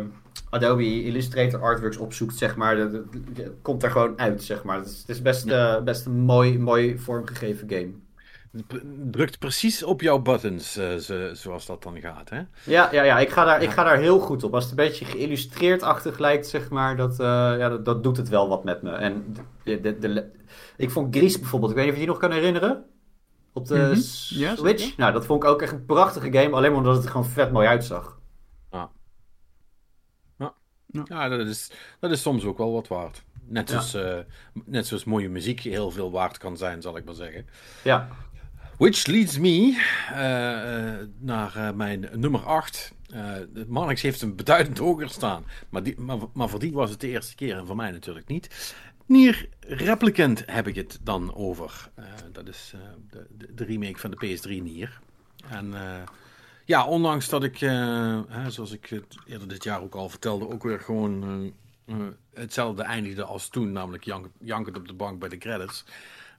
[0.51, 2.77] Adobe Illustrator artworks opzoekt, zeg maar.
[2.77, 4.77] Dat, dat- dat komt er gewoon uit, zeg maar.
[4.77, 7.91] Het is, het is best, eh, best een mooi, mooi vormgegeven game.
[9.11, 12.41] Drukt precies op jouw buttons, eh, zo- zoals dat dan gaat, hè?
[12.65, 14.55] Ja, ja, ja ik, ga daar, ik ga daar heel goed op.
[14.55, 17.27] Als het een beetje geïllustreerd-achtig lijkt, zeg maar, dat, eh,
[17.59, 18.91] ja, dat, dat doet het wel wat met me.
[18.91, 20.25] En de, de, de,
[20.77, 22.85] ik vond Gries bijvoorbeeld, ik weet niet of je die nog kan herinneren.
[23.53, 23.95] Op de Mhm.
[24.57, 24.97] Switch.
[24.97, 27.53] Nou, dat vond ik ook echt een prachtige game, alleen omdat het er gewoon vet
[27.53, 28.18] mooi uitzag.
[30.93, 31.71] Ja, dat is,
[32.01, 33.23] dat is soms ook wel wat waard.
[33.47, 33.81] Net Ja.
[33.81, 34.25] zoals, eh,
[34.65, 37.47] net zoals mooie muziek heel veel waard kan zijn, zal ik maar zeggen.
[37.85, 38.09] Ja,
[38.77, 42.93] Which leads me eh, naar eh, mijn nummer 8.
[43.67, 45.45] Marnix heeft hem beduidend hoger staan.
[45.69, 48.29] Maar, die, maar, maar voor die was het de eerste keer en voor mij natuurlijk
[48.29, 48.75] niet.
[49.07, 51.91] Nier Replicant heb ik het dan over.
[52.33, 52.75] Dat is
[53.11, 55.01] de, de, remake van de PS3 Nier.
[55.51, 55.75] En
[56.69, 60.49] ja, ondanks dat ik, eh, hè, zoals ik het eerder dit jaar ook al vertelde,
[60.49, 61.23] ook weer gewoon
[61.87, 63.73] eh, eh, hetzelfde eindigde als toen.
[63.73, 65.85] Namelijk jank, jankend op de bank bij de credits.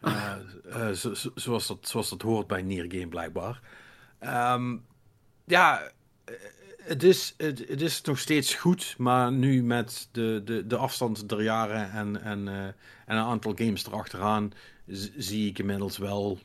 [0.93, 3.61] Zo- zo- zoals, dat, zoals dat hoort bij Nier Game blijkbaar.
[4.19, 4.77] Ehm,
[5.45, 5.91] ja,
[6.83, 11.29] het is, het, het is nog steeds goed, maar nu met de, de, de afstand
[11.29, 14.51] der jaren en, en, en een aantal games erachteraan,
[15.17, 16.39] zie ik inmiddels wel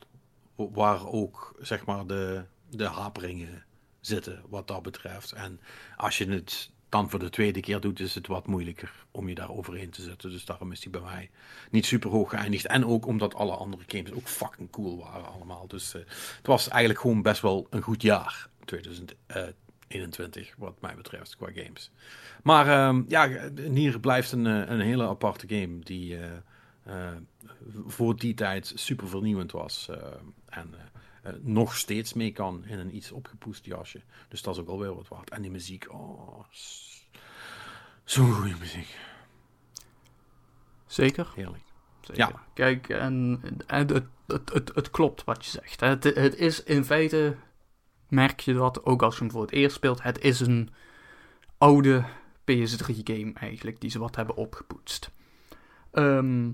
[0.55, 3.64] waar ook zeg maar de, de haperingen
[4.05, 5.31] zitten wat dat betreft.
[5.31, 5.59] En
[5.97, 9.35] als je het dan voor de tweede keer doet, is het wat moeilijker om je
[9.35, 10.29] daar overheen te zetten.
[10.29, 11.29] Dus daarom is die bij mij
[11.71, 12.65] niet super hoog geëindigd.
[12.67, 15.67] En ook omdat alle andere games ook fucking cool waren allemaal.
[15.67, 16.01] Dus eh,
[16.37, 21.91] het was eigenlijk gewoon best wel een goed jaar, 2021, wat mij betreft, qua games.
[22.43, 26.31] Maar ehm, ja, Nier blijft een, eh, een hele aparte game die eh,
[26.83, 27.11] eh,
[27.87, 29.87] voor die tijd super vernieuwend was.
[29.89, 29.97] eh,
[30.45, 30.94] en eh, eh,
[31.41, 34.01] nog steeds mee kan in een iets opgepoest jasje.
[34.27, 35.29] Dus dat is ook alweer wat waard.
[35.29, 36.45] En die muziek, oh,
[38.03, 38.97] zo'n goede muziek.
[40.87, 41.31] Zeker.
[41.35, 41.63] Heerlijk.
[42.01, 42.27] Zeker.
[42.27, 42.43] Ja.
[42.53, 45.79] Kijk, en, en het, het, het, het klopt wat je zegt.
[45.79, 47.35] Het, het is in feite,
[48.09, 50.69] merk je dat ook als je hem voor het eerst speelt, het is een
[51.57, 52.05] oude
[52.51, 55.11] PS3-game eigenlijk, die ze wat hebben opgepoetst.
[55.91, 56.51] Ehm,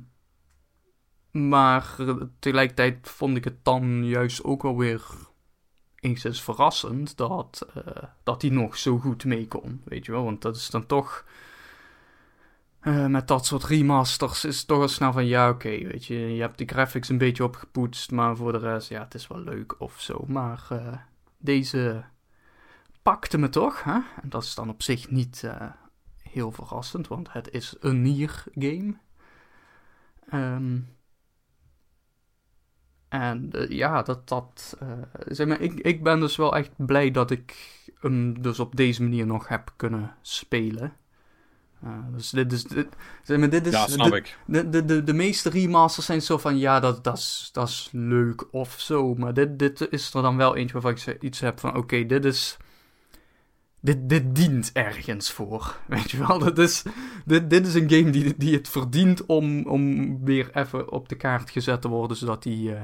[1.32, 1.96] maar
[2.40, 5.02] tegelijkertijd vond ik het dan juist ook wel weer
[6.00, 10.24] enigszins verrassend dat, eh, dat hij nog zo goed mee kon, weet je wel.
[10.24, 11.26] Want dat is dan toch...
[12.82, 16.16] Eh, met dat soort remasters is het toch al snel van ja, oké, weet je,
[16.16, 19.40] je hebt de graphics een beetje opgepoetst, maar voor de rest, ja, het is wel
[19.40, 20.24] leuk of zo.
[20.28, 20.98] Maar eh,
[21.38, 22.04] deze
[23.02, 24.00] pakte me toch, hè?
[24.22, 25.70] En dat is dan op zich niet eh,
[26.24, 28.94] heel verrassend, want het is een Nier-game.
[30.30, 30.80] Ehm,
[33.12, 34.88] en eh, ja, dat, dat eh,
[35.28, 37.56] zeg maar, ik, ik ben dus wel echt blij dat ik
[38.00, 40.94] hem dus op deze manier nog heb kunnen spelen.
[41.84, 42.88] Uh, dus dit is, dit,
[43.24, 44.38] zeg maar, dit is Ja, snap ik.
[44.46, 47.90] de, de, de, de meeste remasters zijn zo van, ja, dat, dat, is, dat is
[47.92, 49.16] leuk of zo.
[49.16, 52.26] Maar dit, dit is er dan wel eentje waarvan ik iets heb van, oké, dit
[52.26, 52.58] is...
[53.80, 56.40] Dit, dit dient ergens voor, weet je wel.
[56.40, 56.84] Dat is,
[57.26, 61.16] dit, dit is een game die, die het verdient om, om weer even op de
[61.16, 62.82] kaart gezet te worden, zodat die eh,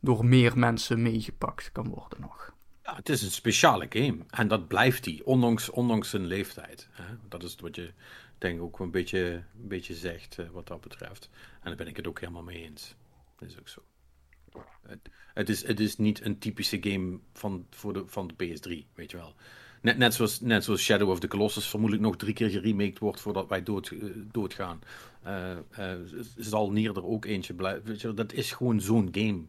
[0.00, 2.52] door meer mensen meegepakt kan worden nog.
[2.82, 4.18] Ja, het is een speciale game.
[4.30, 6.88] En dat blijft die, ondanks, ondanks zijn leeftijd.
[6.90, 7.14] Hè?
[7.28, 7.92] Dat is wat je,
[8.38, 11.30] denk ook een beetje, een beetje zegt eh, wat dat betreft.
[11.32, 12.94] En daar ben ik het ook helemaal mee eens.
[13.36, 13.82] Dat is ook zo.
[15.34, 19.10] Het, is, het is niet een typische game van, voor de, van de PS3, weet
[19.10, 19.34] je wel.
[19.82, 23.20] Net, net, zoals, net zoals Shadow of the Colossus vermoedelijk nog drie keer geremaked wordt
[23.20, 24.80] voordat wij dood, eh, doodgaan.
[25.22, 25.56] Eh,
[26.36, 28.16] zal Nier er ook eentje blijven.
[28.16, 29.42] Dat is gewoon zo'n game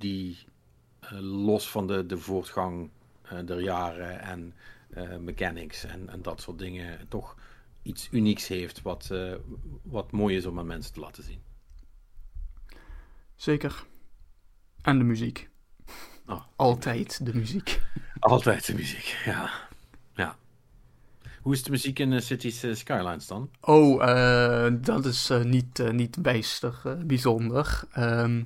[0.00, 0.38] die
[1.00, 2.90] eh, los van de, de voortgang
[3.22, 4.54] eh, der jaren en
[4.90, 7.36] eh, mechanics en, en dat soort dingen toch
[7.82, 9.10] iets unieks heeft wat,
[9.82, 11.40] wat mooi is om aan mensen te laten zien.
[13.36, 13.84] Zeker.
[14.82, 15.48] En de muziek.
[16.26, 16.42] Oh.
[16.56, 17.80] Altijd de muziek.
[18.18, 19.50] Altijd de muziek, ja.
[20.14, 20.36] ja.
[21.40, 23.50] Hoe is de muziek in Cities Skylines dan?
[23.60, 23.98] Oh,
[24.80, 27.82] dat is niet, eh, niet bijster bijzonder.
[27.92, 28.42] Ehm,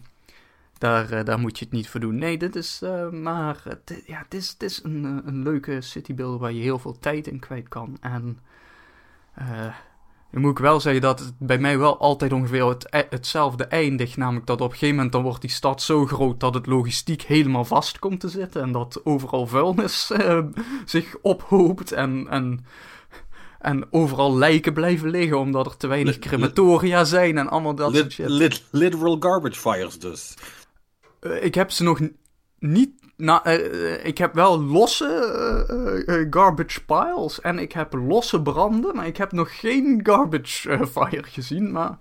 [0.84, 2.18] daar, eh, daar moet je het niet voor doen.
[2.18, 3.60] Nee, dit is eh, maar.
[3.64, 6.98] Het, ja, het is, het is een, eh, een leuke citybuilder waar je heel veel
[6.98, 7.96] tijd in kwijt kan.
[8.00, 8.38] En.
[9.34, 9.66] eh,
[10.30, 13.64] nu moet ik wel zeggen dat het bij mij wel altijd ongeveer het, e- hetzelfde
[13.64, 14.16] eindigt.
[14.16, 17.22] Namelijk dat op een gegeven moment dan wordt die stad zo groot dat het logistiek
[17.22, 18.62] helemaal vast komt te zitten.
[18.62, 20.38] En dat overal vuilnis eh,
[20.84, 21.92] zich ophoopt.
[21.92, 22.64] En, en,
[23.58, 28.12] En overal lijken blijven liggen omdat er te weinig crematoria zijn en allemaal dat soort
[28.12, 28.28] shit.
[28.28, 30.34] lit- literal garbage fires dus.
[31.24, 32.00] Eh, ik heb ze nog
[32.58, 32.90] niet.
[33.16, 39.06] Nou, eh, eh, ik heb wel losse garbage piles en ik heb losse branden, maar
[39.06, 41.72] ik heb nog geen garbage fire gezien.
[41.72, 41.98] Maar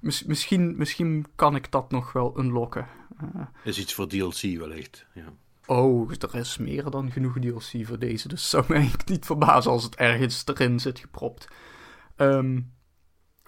[0.00, 2.86] mis- misschien, misschien kan ik dat nog wel unlocken.
[3.64, 5.06] Is iets voor DLC wellicht.
[5.14, 5.24] Ja.
[5.66, 9.84] oh, er is meer dan genoeg DLC voor deze, dus zou mij niet verbazen als
[9.84, 11.48] het ergens erin zit gepropt.
[12.16, 12.60] Ehm,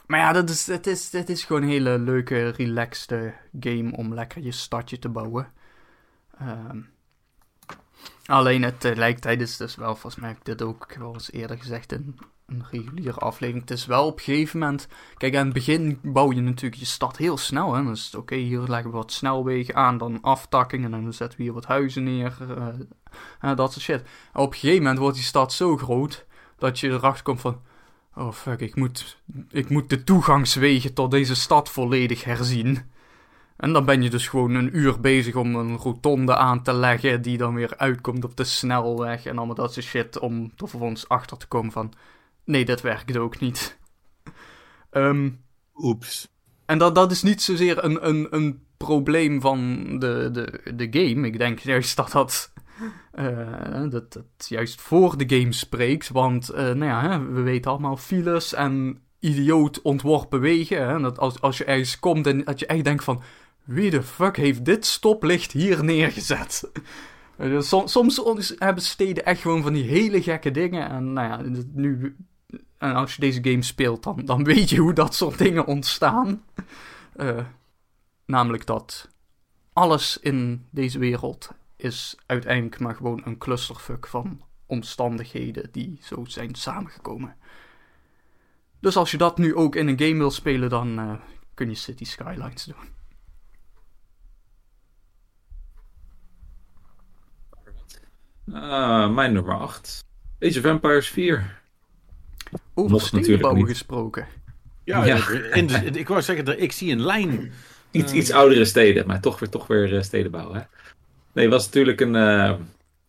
[0.06, 4.14] maar ja, dat is, het, is, het is gewoon een hele leuke, relaxte game om
[4.14, 5.52] lekker je stadje te bouwen.
[6.38, 6.80] Ehm,
[8.26, 11.58] alleen het tegelijkertijd is dus wel, volgens mij heb ik dit ook wel eens eerder
[11.58, 13.68] gezegd in een reguliere aflevering.
[13.68, 14.88] Het is wel op een gegeven moment.
[15.16, 17.74] Kijk, aan het begin bouw je natuurlijk je stad heel snel.
[17.74, 17.84] Hè?
[17.84, 21.52] Het oké, hier leggen we wat snelwegen aan, dan aftakkingen, en dan zetten we hier
[21.52, 22.36] wat huizen neer.
[23.40, 24.02] eh, dat soort shit.
[24.32, 26.26] Op een gegeven moment wordt die stad zo groot
[26.58, 27.60] dat je erachter komt van.
[28.16, 32.92] Oh fuck, ik moet, ik moet de toegangswegen tot deze stad volledig herzien.
[33.56, 37.22] En dan ben je dus gewoon een uur bezig om een rotonde aan te leggen,
[37.22, 41.08] die dan weer uitkomt op de snelweg en allemaal dat soort shit, om er vervolgens
[41.08, 41.92] achter te komen van,
[42.44, 43.78] nee, dat werkt ook niet.
[44.90, 45.30] Ehm,
[45.74, 46.28] Oeps.
[46.66, 51.26] en dat, dat is niet zozeer een, een, een probleem van de, de, de game.
[51.26, 52.52] Ik denk juist dat dat,
[53.12, 56.08] eh, dat, dat juist voor de game spreekt.
[56.08, 60.88] Want eh, nou ja, hè, we weten allemaal files en idioot ontworpen wegen.
[60.88, 63.22] Hè, dat als, als je ergens komt en dat je echt denkt van...
[63.64, 66.62] Wie de fuck heeft dit stoplicht hier neergezet?
[67.36, 70.90] Eh, som- Soms ons- hebben steden echt gewoon van die hele gekke dingen.
[70.90, 72.16] En nou ja, nu
[72.78, 76.42] als je deze game speelt, dan, dan weet je hoe dat soort dingen ontstaan.
[78.26, 79.08] Namelijk dat
[79.72, 81.50] alles in deze wereld
[81.84, 87.36] is uiteindelijk maar gewoon een clusterfuck van omstandigheden die zo zijn samengekomen.
[88.80, 91.14] Dus als je dat nu ook in een game wil spelen, dan eh,
[91.54, 92.92] kun je City Skylines doen.
[98.52, 100.04] Ah, mijn nummer 8.
[100.40, 101.60] Age of Empires 4.
[102.74, 104.26] Over stedenbouwen gesproken.
[104.84, 105.28] Ja, Ja.
[105.52, 107.52] in de- ik wou zeggen, ik zie een lijn.
[107.90, 108.18] Iets, Eh.
[108.18, 110.56] iets oudere steden, maar toch weer, toch weer eh, steden bouwen.
[110.56, 110.62] Hè?
[111.34, 112.54] Nee, het was natuurlijk een, eh,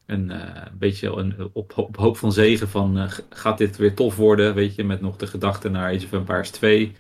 [0.06, 4.16] een eh, beetje een, op, op hoop van zegen van eh, gaat dit weer tof
[4.16, 6.96] worden, weet je, met nog de gedachte naar Age of Empires 2.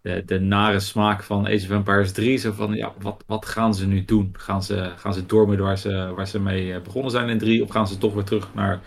[0.00, 3.74] De, de nare smaak van Age of Empires 3, zo van, ja, wat, wat gaan
[3.74, 4.34] ze nu doen?
[4.38, 7.62] Gaan ze, gaan ze door met waar ze, waar ze mee begonnen zijn in 3,
[7.62, 8.80] of gaan ze toch weer terug naar,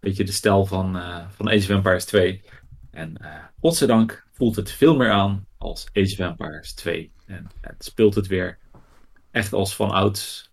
[0.00, 2.42] weet je, de stijl van, van Age of Empires 2?
[2.90, 3.16] En
[3.60, 7.12] godzijdank voelt het veel meer aan als Age of Empires 2.
[7.26, 8.58] En het speelt het weer
[9.30, 10.51] echt als van ouds.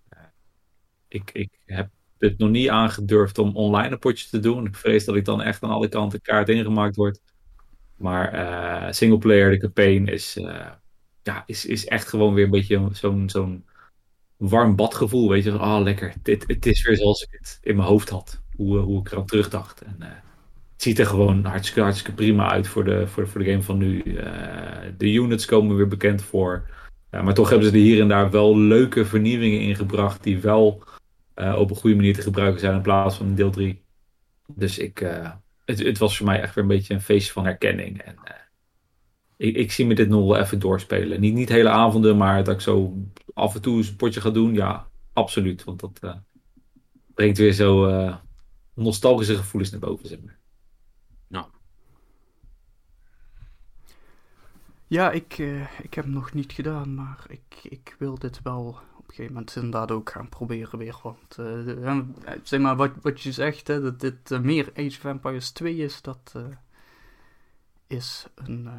[1.10, 4.66] Ik, ik heb het nog niet aangedurfd om online een potje te doen.
[4.66, 7.22] Ik vrees dat ik dan echt aan alle kanten kaart ingemaakt word.
[7.96, 10.72] Maar eh singleplayer, de campaign, is, eh,
[11.24, 13.66] ja, is, is echt gewoon weer een beetje zo'n zo'n
[14.38, 15.30] warm badgevoel.
[15.30, 18.42] Weet je, ah lekker, dit, het is weer zoals ik het in mijn hoofd had.
[18.56, 19.82] Hoe, eh, hoe ik eraan terugdacht.
[19.82, 23.64] En, het ziet er gewoon hartstikke, hartstikke prima uit voor de, voor, voor de game
[23.64, 24.04] van nu.
[24.98, 26.70] De units komen weer bekend voor.
[27.10, 30.24] Maar toch hebben ze er hier en daar wel leuke vernieuwingen in gebracht.
[30.24, 30.84] Die wel
[31.40, 33.84] eh, op een goede manier te gebruiken zijn in plaats van deel 3.
[34.48, 35.32] Dus ik, eh,
[35.66, 38.02] het, het was voor mij echt weer een beetje een feestje van herkenning.
[38.02, 38.34] En, eh,
[39.38, 41.20] ik, ik zie me dit nog wel even doorspelen.
[41.20, 42.94] Niet, niet hele avonden, maar dat ik zo
[43.34, 44.54] af en toe eens een potje ga doen.
[44.54, 45.64] Ja, absoluut.
[45.64, 46.16] Want dat eh,
[47.14, 48.16] brengt weer zo eh,
[48.74, 50.08] nostalgische gevoelens naar boven.
[50.08, 50.40] Zeg maar.
[54.90, 58.80] Ja, ik, eh, ik heb hem nog niet gedaan, maar ik, ik wil dit wel
[59.10, 61.00] een gegeven moment inderdaad ook gaan proberen weer.
[61.04, 62.00] Want eh,
[62.44, 65.76] zeg maar, wat, wat je zegt, hè, dat dit eh, meer Age of Empires 2
[65.78, 66.44] is, dat eh,
[67.88, 68.70] is een,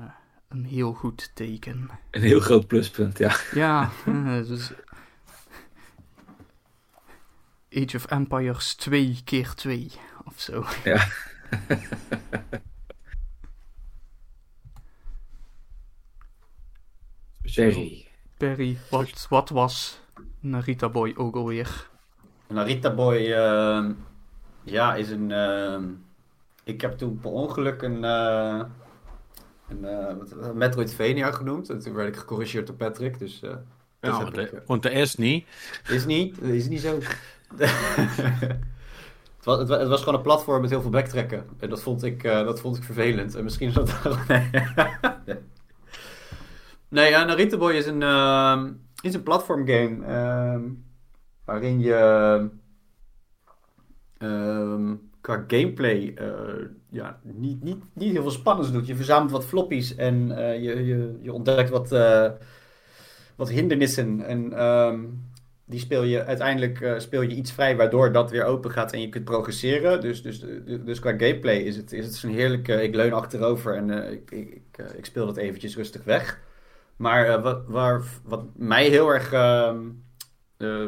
[0.48, 1.90] een heel goed teken.
[2.10, 3.36] Een heel groot pluspunt, ja.
[3.52, 3.90] Ja,
[4.48, 4.72] dus
[7.72, 9.90] Age of Empires 2 keer 2
[10.24, 10.64] of zo.
[10.84, 11.08] Ja.
[17.54, 18.06] Perry.
[18.36, 20.00] Perry, wat, wat was
[20.40, 21.88] Narita Boy ook alweer?
[22.48, 23.92] Narita Boy, ehm,
[24.62, 25.30] ja, is een.
[25.30, 25.84] ehm,
[26.64, 28.04] ik heb toen per ongeluk een.
[28.04, 28.60] eh
[29.68, 31.70] een eh, Metroidvania genoemd.
[31.70, 33.18] En toen werd ik gecorrigeerd door Patrick.
[33.18, 33.42] Dus.
[33.42, 33.50] eh,
[34.00, 35.46] Ja, want, ik, de, want de is niet.
[35.88, 36.98] is niet, is niet zo.
[37.56, 41.46] het, was, het, wa- het was gewoon een platform met heel veel backtracken.
[41.58, 43.34] En dat vond ik, eh, dat vond ik vervelend.
[43.34, 43.94] En misschien is dat.
[44.28, 44.50] nee,
[46.88, 50.04] nee ja, Narita Boy is een, ehm, is een platform game.
[50.06, 50.62] ehm,
[51.44, 52.50] waarin je.
[54.18, 58.86] ehm, qua gameplay eh, ja, niet, niet, niet heel veel spannends doet.
[58.86, 62.30] Je verzamelt wat floppies en eh, je, je, je ontdekt wat, eh,
[63.36, 64.20] wat hindernissen.
[64.26, 65.04] En ehm,
[65.64, 69.08] die speel je uiteindelijk speel je iets vrij waardoor dat weer open gaat en je
[69.08, 70.00] kunt progresseren.
[70.00, 70.44] Dus, dus,
[70.84, 72.82] dus qua gameplay is het, is het zo'n heerlijke.
[72.82, 74.60] Ik leun achterover en ik, ik,
[74.96, 76.40] ik speel dat eventjes rustig weg.
[77.00, 79.32] Maar eh, wat, waar, wat mij heel erg.
[79.32, 79.88] ehm,
[80.56, 80.86] eh,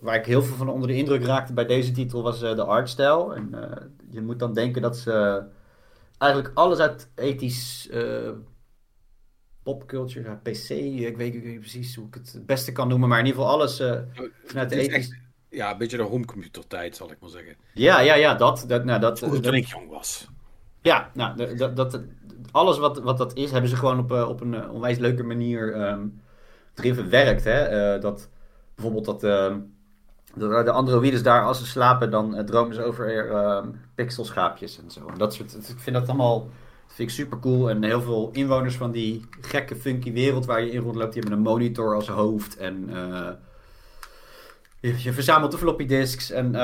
[0.00, 2.64] waar ik heel veel van onder de indruk raakte bij deze titel was eh, de
[2.64, 3.34] artstijl.
[3.34, 3.50] En
[4.10, 5.42] je moet dan denken dat ze
[6.18, 7.88] eigenlijk alles uit ethisch
[9.62, 10.68] popculture, ja, PC,
[11.08, 13.56] ik weet niet precies hoe ik het het beste kan noemen, maar in ieder geval
[13.56, 14.00] alles eh,
[14.44, 15.18] vanuit de ethisch.
[15.48, 17.56] ja, een beetje de homecomputer tijd, zal ik maar zeggen.
[17.74, 18.64] Ja, ja, ja, dat.
[18.68, 20.28] dat, nou, dat, toen ik jong was.
[20.82, 22.00] ja, nou, dat, dat-
[22.54, 25.22] alles wat, wat dat is, hebben ze gewoon op, eh, op een eh, onwijs leuke
[25.22, 26.06] manier ehm
[26.74, 27.44] erin verwerkt.
[27.44, 27.60] Hè?
[27.62, 28.28] Eh, dat,
[28.74, 29.58] bijvoorbeeld dat ehm,
[30.34, 35.08] de, de androïdes daar, als ze slapen, dan dromen ze over ehm pixelschaapjes en zo.
[35.08, 36.40] En dat soort, ik vind dat allemaal
[36.86, 37.70] dat vind ik super cool.
[37.70, 41.38] En heel veel inwoners van die gekke, funky wereld waar je in rondloopt, die hebben
[41.38, 42.56] een monitor als hoofd.
[42.56, 42.90] En
[44.80, 46.54] je, je verzamelt de floppy disks en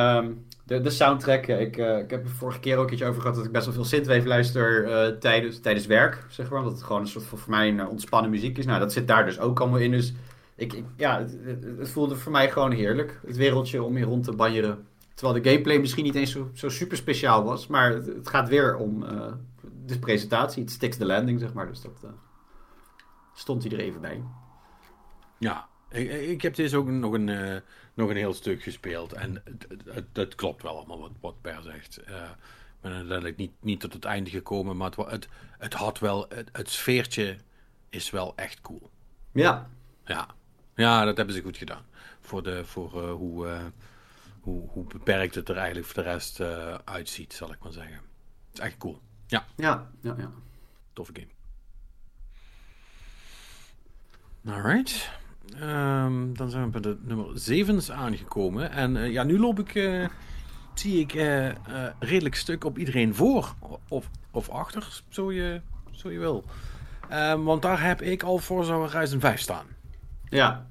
[0.70, 1.46] de, de soundtrack.
[1.46, 3.74] Ik, eh, ik heb er vorige keer ook iets over gehad dat ik best wel
[3.74, 6.62] veel synthwave luister eh, tijdens, tijdens werk, zeg maar.
[6.62, 8.66] Dat het gewoon een soort van voor mij een eh, ontspannen muziek is.
[8.66, 9.90] Nou, dat zit daar dus ook allemaal in.
[9.90, 10.12] Dus
[10.54, 11.36] ik, ik, ja, het,
[11.78, 13.20] het, voelde voor mij gewoon heerlijk.
[13.26, 14.86] Het wereldje om hier rond te banjeren.
[15.14, 17.66] Terwijl de gameplay misschien niet eens zo, zo super speciaal was.
[17.66, 19.04] Maar het, gaat weer om
[19.86, 20.62] de presentatie.
[20.62, 21.66] Het sticks the landing, zeg maar.
[21.66, 22.06] Dus dat
[23.34, 24.22] stond hij er even bij.
[25.38, 27.62] Ja, ik, ik heb deze ook nog een,
[28.00, 29.12] nog een heel stuk gespeeld.
[29.12, 29.42] En
[30.12, 31.96] het, klopt wel allemaal wat, wat Per zegt.
[31.96, 35.98] Eh, ik ben uiteindelijk niet, niet tot het einde gekomen, maar het, het, het had
[35.98, 37.36] wel, het, het sfeertje
[37.88, 38.90] is wel echt cool.
[39.32, 39.70] Ja,
[40.04, 40.28] Ja,
[40.74, 41.84] ja dat hebben ze goed gedaan.
[42.20, 43.64] Voor, de, voor eh, hoe, eh,
[44.40, 46.40] hoe, hoe beperkt het er eigenlijk voor de rest
[46.84, 47.96] uitziet, zal ik maar zeggen.
[47.96, 49.00] Het is echt cool.
[49.26, 50.30] Ja, ja, ja, ja.
[50.92, 51.28] toffe game.
[54.56, 55.10] Alright.
[55.54, 58.70] Ehm, dan zijn we bij de nummer 7 aangekomen.
[58.70, 60.04] En eh, ja, nu loop ik, eh,
[60.74, 61.54] zie ik eh, eh,
[61.98, 63.54] redelijk stuk op iedereen voor.
[63.88, 65.60] Of, of achter, zo je,
[65.90, 66.44] zo je wil.
[67.08, 69.66] Ehm, want daar heb ik al Forza Horizon 5 staan.
[70.28, 70.66] Ja,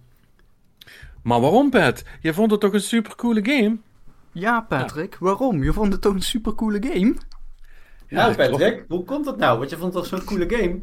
[1.22, 2.06] Maar waarom, Pet?
[2.22, 3.78] Je vond het toch een supercoole game?
[4.32, 5.64] Ja, Patrick, waarom?
[5.64, 7.16] Je vond het toch een supercoole game?
[8.10, 8.52] nou klopt.
[8.52, 9.58] Patrick, hoe komt dat nou?
[9.58, 10.80] Want je vond het toch zo'n coole game?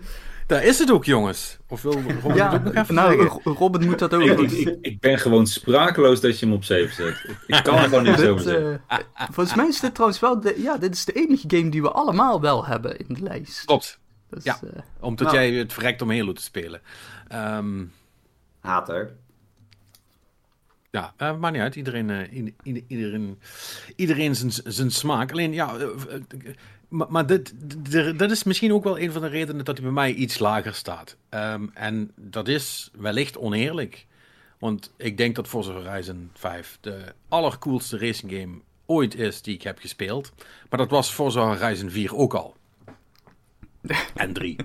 [0.47, 1.59] Daar is het ook, jongens.
[1.69, 4.51] Of wil Robin het Ja, ook nog even nou, Robin moet dat ook Ik, doen.
[4.51, 7.37] ik, ik, ben gewoon sprakeloos dat je hem op 7 zet.
[7.47, 8.83] Ik, kan er gewoon niks Dit, over zeggen.
[8.89, 8.99] eh,
[9.33, 11.91] volgens mij is dit trouwens wel de, ja, dit is de enige game die we
[11.91, 13.65] allemaal wel hebben in de lijst.
[13.65, 13.99] Klopt.
[14.31, 14.59] Dus, Ja.
[14.75, 15.39] eh, Omdat Nou.
[15.39, 16.81] jij het verrekt om Halo te spelen.
[17.29, 17.85] Ehm,
[18.61, 19.17] Hater.
[20.91, 21.75] ja, eh, maakt niet uit.
[21.77, 23.39] Iedereen, eh, ieder- ieder- iedereen,
[23.97, 25.33] iedereen zijn, zijn smaak.
[25.33, 25.77] Alleen, ja...
[26.91, 27.53] eh, eh, maar maar dit,
[27.91, 30.39] dit- dat is misschien ook wel een van de redenen dat hij bij mij iets
[30.39, 31.17] lager staat.
[31.29, 34.07] Ehm, en dat is wellicht oneerlijk.
[34.59, 39.63] Want ik denk dat Forza Horizon 5 de allercoolste racing game ooit is die ik
[39.63, 40.33] heb gespeeld.
[40.71, 42.57] Maar dat was Forza Horizon 4 ook al.
[44.15, 44.57] En 3.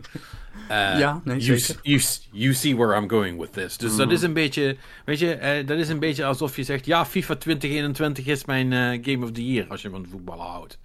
[0.68, 1.60] Eh, Ja, nee, you.
[1.82, 3.78] You, you see where I'm going with this.
[3.78, 6.86] Dus dat is een beetje, weet je, eh, dat is een beetje alsof je zegt,
[6.86, 10.80] ja, FIFA 2021 is mijn eh, Game of the Year, als je van voetbal houdt.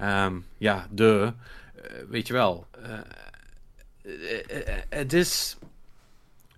[0.00, 1.32] Ehm, ja, de,
[1.74, 2.66] eh, weet je wel.
[2.82, 2.98] eh,
[4.02, 5.56] eh, het is,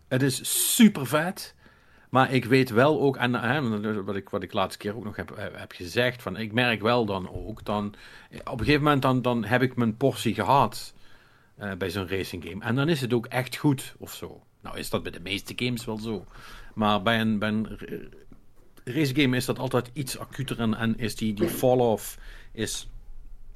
[0.09, 1.55] het is super vet.
[2.11, 5.16] Maar ik weet wel ook, en hè, wat, ik, wat ik laatste keer ook nog
[5.16, 7.94] heb, heb gezegd, van ik merk wel dan ook, dan,
[8.44, 10.94] op een gegeven moment dan, dan heb ik mijn portie gehad
[11.57, 12.64] eh, bij zo'n racing game.
[12.64, 14.42] En dan is het ook echt goed of zo.
[14.61, 16.24] Nou is dat bij de meeste games wel zo.
[16.74, 18.09] Maar bij een, bij een r-
[18.85, 22.18] racing game is dat altijd iets acuter en, en is die, die fall-off
[22.52, 22.88] is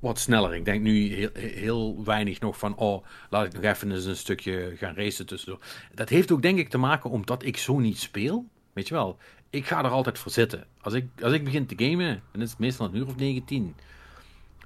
[0.06, 0.54] wat sneller.
[0.54, 4.16] Ik denk nu heel, heel weinig nog van, oh, laat ik nog even eens een
[4.16, 5.60] stukje gaan racen tussendoor.
[5.94, 8.46] Dat heeft ook denk ik te maken omdat ik zo niet speel.
[8.72, 9.18] Weet je wel,
[9.50, 10.66] ik ga er altijd voor zitten.
[10.80, 13.74] Als ik, als ik begin te gamen, dan is het meestal een uur of 19.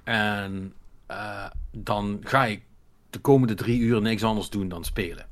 [0.03, 0.73] En
[1.05, 2.61] eh, dan ga ik
[3.09, 5.27] de komende drie uur niks anders doen dan spelen.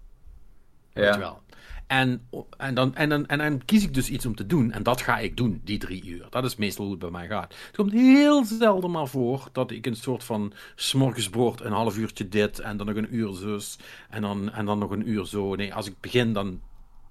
[0.94, 1.42] Weet je wel.
[1.90, 4.72] En, en, dan, en, dan, en dan kies ik dus iets om te doen.
[4.72, 6.28] En dat ga ik doen, die drie uur.
[6.30, 7.56] Dat is meestal hoe het bij mij gaat.
[7.66, 12.30] Het komt heel zelden maar voor dat ik een soort van smorgasbord, een half uurtje
[12.30, 13.78] dit en dan nog een uur zus.
[14.10, 15.56] En dan, en dan nog een uur zo.
[15.56, 16.62] Nee, als ik begin, dan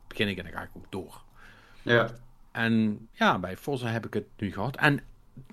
[0.09, 1.23] begin ik en dan ga ik ook door.
[1.83, 2.11] Ja.
[2.53, 4.77] En ja, bij Forza heb ik het nu gehad.
[4.77, 5.01] En,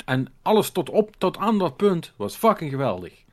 [0.06, 3.24] en alles tot, op, tot aan dat punt was fucking geweldig.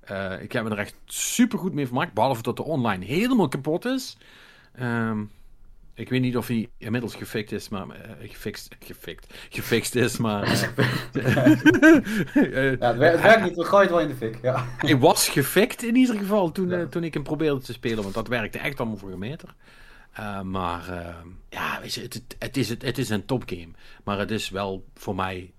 [0.00, 2.12] Eh, ik heb me er echt super goed mee vermaakt.
[2.12, 4.16] Behalve dat de online helemaal kapot is.
[4.72, 5.24] Ehm,
[5.98, 7.88] Ik weet niet of hij inmiddels gefixt is, maar...
[7.90, 10.46] eh, gefixt, gefixt, gefixt is, maar...
[10.52, 10.62] Ja,
[12.88, 14.38] het, wer- het werkt niet, we gooien het wel in de fik.
[14.42, 14.66] Ja.
[14.76, 16.86] hij was gefixt in ieder geval toen, eh, Ja.
[16.86, 19.54] toen ik hem probeerde te spelen, want dat werkte echt allemaal voor een meter.
[20.12, 20.84] Eh, maar
[21.48, 23.68] ja, weet je, het, het, is, het, het is een topgame.
[24.04, 25.52] Maar het is wel voor mij,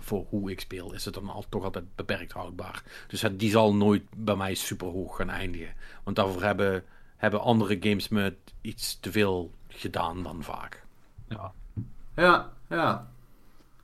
[0.00, 2.82] voor hoe ik speel, is het dan al, toch altijd beperkt houdbaar.
[3.08, 5.74] Dus het, die zal nooit bij mij super hoog gaan eindigen.
[6.04, 6.84] Want daarvoor hebben,
[7.16, 10.84] hebben andere games me iets te veel gedaan dan vaak.
[11.28, 11.52] Ja.
[12.16, 13.08] Ja, ja.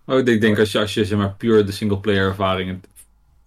[0.05, 2.81] Maar ik denk, denk als je, als je zeg maar, puur de singleplayer ervaring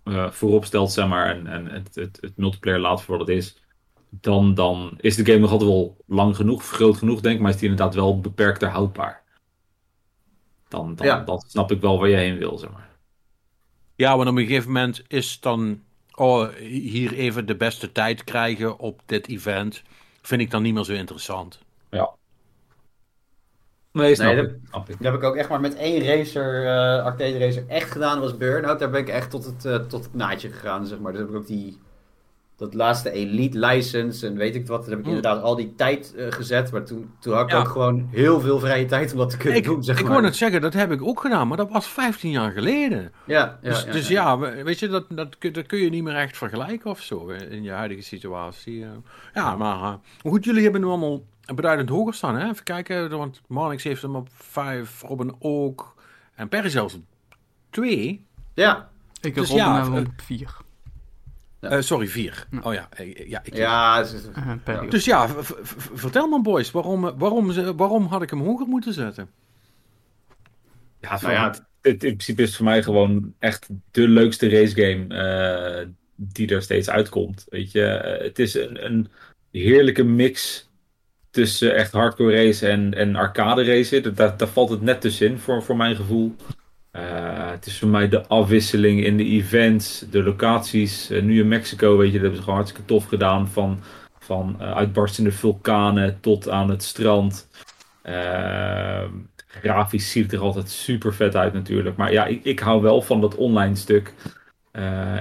[0.03, 3.37] eh, voorop stelt zeg maar, en, en het, het, het multiplayer laat voor wat het
[3.37, 3.61] is,
[4.09, 7.51] dan, dan is de game nog altijd wel lang genoeg, groot genoeg denk ik, maar
[7.51, 9.23] is die inderdaad wel beperkter houdbaar.
[10.67, 11.19] Dan, dan, Ja.
[11.19, 12.89] dan snap ik wel waar je heen wil, zeg maar.
[13.95, 15.81] Ja, want op een gegeven moment is dan,
[16.15, 19.83] oh, hier even de beste tijd krijgen op dit event,
[20.21, 21.59] vind ik dan niet meer zo interessant.
[21.89, 22.15] Ja.
[23.93, 24.55] Nee, snap Nee, ik.
[24.69, 24.95] Snap ik.
[25.01, 28.37] Dat heb ik ook echt maar met één racer, eh, arcade racer echt gedaan, was
[28.37, 28.79] Burnout.
[28.79, 31.11] Daar ben ik echt tot het, eh, tot het naadje gegaan, zeg maar.
[31.11, 31.77] Dus heb ik ook die,
[32.57, 34.81] dat laatste Elite license en weet ik wat.
[34.81, 35.15] Daar heb ik Hmm.
[35.15, 36.71] inderdaad al die tijd eh, gezet.
[36.71, 37.59] Maar toen, toen had ik Ja.
[37.59, 40.11] ook gewoon heel veel vrije tijd om dat te kunnen Ik, doen, zeg ik maar.
[40.11, 43.11] wou net zeggen, dat heb ik ook gedaan, maar dat was 15 jaar geleden.
[43.25, 44.21] Ja, ja, dus ja, dus ja.
[44.23, 47.01] ja, we- weet je, dat, dat, kun- dat kun je niet meer echt vergelijken of
[47.01, 48.85] zo in je huidige situatie.
[49.33, 52.35] Ja, maar goed, jullie hebben hem allemaal beduidend hoger staan.
[52.35, 52.49] Hè?
[52.49, 55.95] Even kijken, want Marnix heeft hem op 5, Robin ook.
[56.35, 57.03] En Perry zelfs op
[57.69, 58.25] 2.
[58.53, 58.89] Ja,
[59.21, 60.57] Ik Dus heb Robin ja, eh, op 4.
[61.59, 61.81] Ja.
[61.81, 62.47] sorry, 4.
[62.51, 62.59] Ja.
[62.63, 64.13] Oh ja, eh, ja, ik, ja, is-
[64.67, 65.27] Uh, Dus ja,
[65.93, 69.29] vertel me boys, waarom, eh, waarom, waarom had ik hem hoger moeten zetten?
[70.99, 74.49] Ja, Nou ja, het, het- in principe is het voor mij gewoon echt de leukste
[74.49, 77.45] racegame eh die er steeds uitkomt.
[77.49, 79.07] Weet je, Eh, het is een, een
[79.51, 80.69] heerlijke mix
[81.33, 84.15] tussen echt hardcore race en, en arcade racen.
[84.15, 86.35] Daar, daar valt het net tussenin voor, voor mijn gevoel.
[86.91, 91.09] Eh, het is voor mij de afwisseling in de events, de locaties.
[91.09, 93.47] Eh, nu in Mexico, weet je, dat hebben ze gewoon hartstikke tof gedaan.
[93.47, 93.79] Van,
[94.19, 97.49] van eh, uitbarstende vulkanen tot aan het strand.
[99.47, 101.95] Grafisch ziet het er altijd super vet uit natuurlijk.
[101.95, 104.13] Maar ja, ik, ik hou wel van dat online stuk.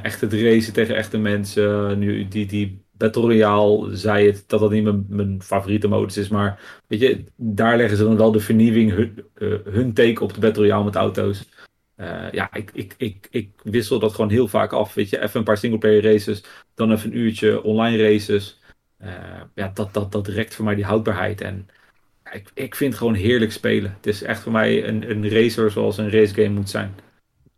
[0.02, 1.98] Echt het racen tegen echte mensen.
[1.98, 6.28] Nu, die, die Battle Royale zei het dat dat niet mijn, mijn favoriete modus is.
[6.28, 10.34] Maar weet je, daar leggen ze dan wel de vernieuwing, hun, eh, hun take op
[10.34, 11.48] de Battle Royale met auto's.
[11.94, 14.94] Eh, ja, ik, ik, ik, ik wissel dat gewoon heel vaak af.
[14.94, 16.44] Weet je, even een paar singleplayer races.
[16.74, 18.60] Dan even een uurtje online races.
[18.98, 21.40] Eh, ja, dat, dat, dat rekt voor mij die houdbaarheid.
[21.40, 21.68] En
[22.32, 23.92] ik, ik vind het gewoon heerlijk spelen.
[23.96, 26.94] Het is echt voor mij een, een racer zoals een racegame moet zijn.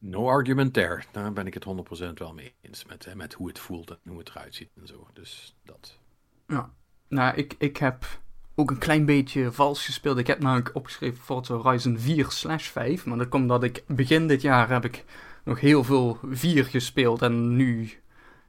[0.07, 1.03] No argument there.
[1.13, 2.85] Daar ben ik het 100% wel mee eens.
[2.85, 5.07] Met, eh, met hoe het voelt en hoe het eruit ziet en zo.
[5.13, 5.99] Dus dat.
[7.09, 8.21] Nou, ik, ik heb
[8.55, 10.19] ook een klein beetje vals gespeeld.
[10.19, 13.05] Ik heb namelijk opgeschreven Forza Horizon 4 slash 5.
[13.07, 15.05] Maar dat komt omdat ik begin dit jaar heb ik
[15.45, 17.23] nog heel veel 4 gespeeld.
[17.23, 17.93] En nu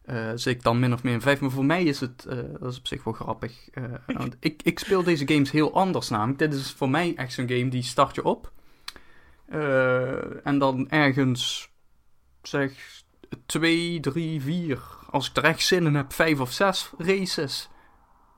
[0.02, 1.40] eh, zit ik dan min of meer in 5.
[1.40, 3.70] Maar voor mij is het, eh, dat is op zich wel grappig.
[3.70, 6.40] eh, want ik, ik speel deze games heel anders namelijk.
[6.40, 8.52] Dit is voor mij echt zo'n game die start je op.
[9.46, 11.70] Eh, en dan ergens,
[12.42, 13.02] zeg,
[13.46, 14.82] 2, 3, 4.
[15.10, 17.70] Als ik er echt zin in heb, 5 of 6 races.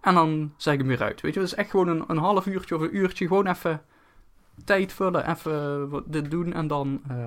[0.02, 1.22] En dan zeg ik hem weer uit.
[1.22, 3.28] Weet je, het is echt gewoon een, een half uurtje of een uurtje.
[3.28, 3.82] Gewoon even
[4.66, 7.26] tijd vullen, even wat dit doen en dan eh,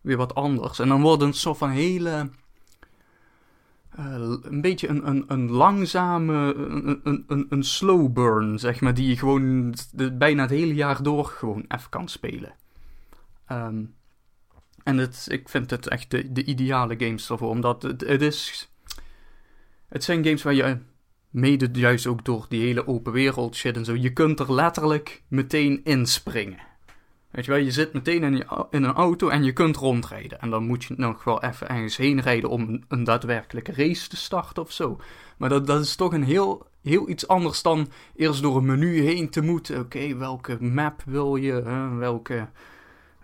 [0.00, 0.78] weer wat anders.
[0.78, 2.30] En dan wordt het een soort van hele.
[3.90, 8.94] eh, een beetje een, een, een langzame, een, een, een, een slow burn, zeg maar,
[8.94, 12.54] die je gewoon de, bijna het hele jaar door gewoon even kan spelen.
[13.46, 13.84] Ehm,
[14.82, 18.68] en het, ik vind het echt de, de ideale games ervoor, omdat het, het is...
[19.88, 20.78] Het zijn games waar je
[21.30, 25.22] mede juist ook door die hele open wereld shit en zo, je kunt er letterlijk
[25.28, 26.58] meteen inspringen.
[27.34, 30.40] Weet je wel, je zit meteen in, een auto en je kunt rondrijden.
[30.40, 34.16] En dan moet je nog wel even ergens heen rijden om een, daadwerkelijke race te
[34.16, 35.00] starten of zo.
[35.36, 39.00] Maar dat, dat is toch een heel, heel iets anders dan eerst door een menu
[39.00, 39.80] heen te moeten.
[39.80, 41.62] Oké, welke map wil je?
[41.98, 42.48] welke,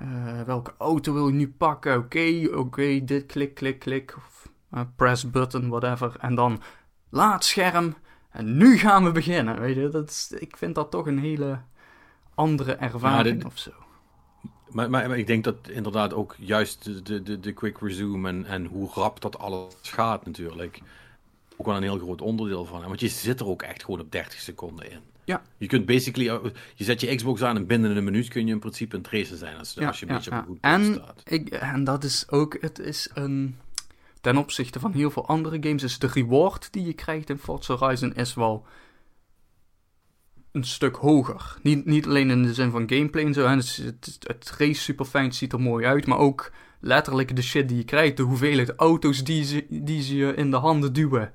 [0.00, 1.96] eh, welke auto wil je nu pakken?
[1.98, 4.14] Oké, oké, dit klik, klik, klik.
[4.16, 6.16] Of, eh, press button, whatever.
[6.20, 6.60] En dan
[7.10, 7.94] laat scherm.
[8.30, 9.60] En nu gaan we beginnen.
[9.60, 11.60] Weet je, dat is, ik vind dat toch een hele
[12.34, 13.70] andere ervaring dit- of zo.
[14.70, 18.28] Maar, maar, maar ik denk dat inderdaad ook juist de, de, de, de quick resume
[18.28, 20.80] en, en hoe rap dat alles gaat natuurlijk.
[21.56, 22.80] Ook wel een heel groot onderdeel van.
[22.82, 25.00] Want je zit er ook echt gewoon op 30 seconden in.
[25.30, 25.42] Ja.
[25.56, 28.52] Je kunt basically, eh, je zet je Xbox aan en binnen een minuut kun je
[28.52, 29.58] in principe een tracer zijn.
[29.58, 31.22] Als, Ja, als je een ja, beetje op een goed En, staat.
[31.24, 33.56] ik, en dat is ook, het is een,
[34.20, 37.74] ten opzichte van heel veel andere games, is de reward die je krijgt in Forza
[37.74, 38.66] Horizon is wel
[40.52, 41.56] een stuk hoger.
[41.62, 43.46] Niet, niet alleen in de zin van gameplay en zo.
[43.46, 43.54] Hè.
[43.54, 46.06] Het, het, het race super fijn, het ziet er mooi uit.
[46.06, 48.16] Maar ook letterlijk de shit die je krijgt.
[48.16, 51.32] De hoeveelheid auto's die ze, die ze je in de handen duwen.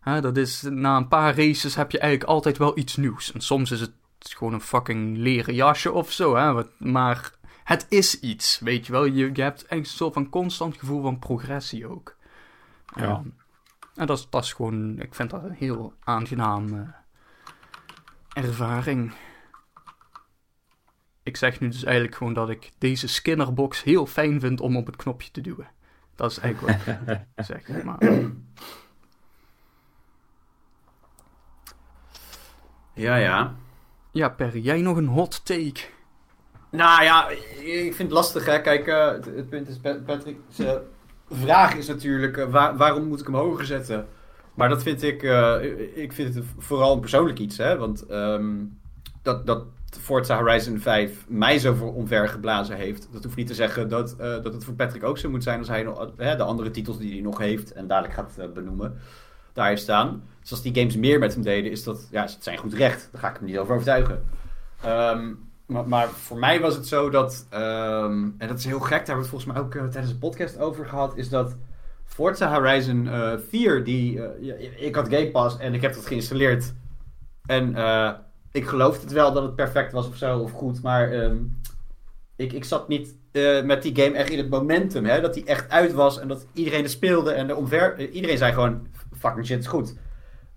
[0.00, 3.32] Hè, dat is, na een paar races heb je eigenlijk altijd wel iets nieuws.
[3.32, 6.36] En soms is het gewoon een fucking leren jasje of zo.
[6.36, 6.52] Hè.
[6.52, 7.32] Wat- Maar
[7.64, 9.04] het is iets, weet je wel.
[9.04, 12.16] Je, je hebt eigenlijk een soort van constant gevoel van progressie ook.
[12.94, 13.02] Ja.
[13.04, 13.24] Ehm,
[13.94, 16.88] en dat is, dat is gewoon, ik vind dat een heel aangenaam eh,
[18.44, 19.12] ervaring.
[21.22, 24.86] Ik zeg nu dus eigenlijk gewoon dat ik deze Skinnerbox heel fijn vind om op
[24.86, 25.68] het knopje te duwen.
[26.14, 27.84] Dat is eigenlijk wat ik zeg.
[27.84, 27.98] Maar,
[32.94, 33.54] Ja, ja.
[34.10, 35.80] ja, Perry, jij nog een hot take?
[36.70, 37.28] Nou ja,
[37.62, 38.60] ik vind het lastig hè.
[38.60, 40.36] Kijk, eh, het, het punt is, Pat- Patrick,
[41.30, 44.06] vraag is natuurlijk, eh, waar- waarom moet ik hem hoger zetten?
[44.54, 45.54] Maar dat vind ik, eh,
[45.94, 47.76] ik vind het vooral een persoonlijk iets hè.
[47.76, 48.54] Want ehm,
[49.22, 49.64] dat, dat
[50.00, 53.08] Forza Horizon 5 mij zo voor omver geblazen heeft.
[53.12, 55.58] Dat hoeft niet te zeggen dat, eh, dat het voor Patrick ook zo moet zijn
[55.58, 58.98] als hij nog, hè, de andere titels die hij nog heeft en dadelijk gaat benoemen,
[59.52, 60.22] daar heeft staan.
[60.40, 63.08] Dus als die games meer met hem deden, is dat, ja, het zijn goed recht.
[63.12, 64.24] Daar ga ik hem niet over overtuigen.
[64.82, 65.32] Ehm,
[65.66, 69.14] maar, voor mij was het zo dat, ehm, en dat is heel gek, daar hebben
[69.14, 71.56] we het volgens mij ook eh, tijdens de podcast over gehad, is dat
[72.04, 76.74] Forza Horizon eh 4, die, eh, ik had Game Pass en ik heb dat geïnstalleerd.
[77.46, 77.68] En
[78.52, 81.36] ik geloofde het wel dat het perfect was of zo, of goed, maar ehm,
[82.36, 83.18] ik, ik zat niet
[83.64, 86.46] met die game echt in het momentum, hè, dat die echt uit was en dat
[86.52, 88.86] iedereen er speelde en de omver, iedereen zei gewoon,
[89.20, 89.94] fucking shit is goed.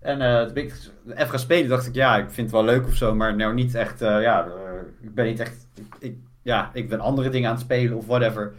[0.04, 0.74] En eh ik
[1.06, 3.54] even gaan spelen, dacht ik, ja, ik vind het wel leuk of zo, maar nou
[3.54, 4.52] niet echt, eh, ja, eh,
[5.00, 5.66] ik ben niet echt,
[5.98, 8.52] ik, ja, ik ben andere dingen aan het spelen of whatever.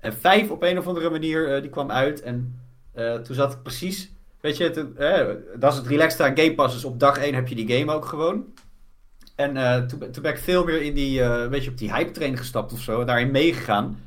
[0.00, 2.60] En vijf op een of andere manier, die kwam uit en
[3.22, 4.70] toen zat ik precies, weet je,
[5.58, 7.92] dat is het relaxed aan Game Pass, dus op dag één heb je die game
[7.92, 8.44] ook gewoon.
[9.34, 12.36] En toen, toen ben ik veel meer in die, weet je, op die hype train
[12.36, 13.98] gestapt of zo, en daarin meegegaan.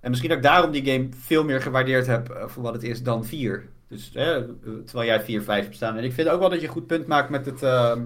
[0.00, 3.02] En misschien dat ik daarom die game veel meer gewaardeerd heb voor wat het is
[3.02, 3.68] dan 4.
[3.88, 5.82] Dus terwijl jij 4, 5 hebt.
[5.82, 8.00] En ik vind ook wel dat je een goed punt maakt met het, ehm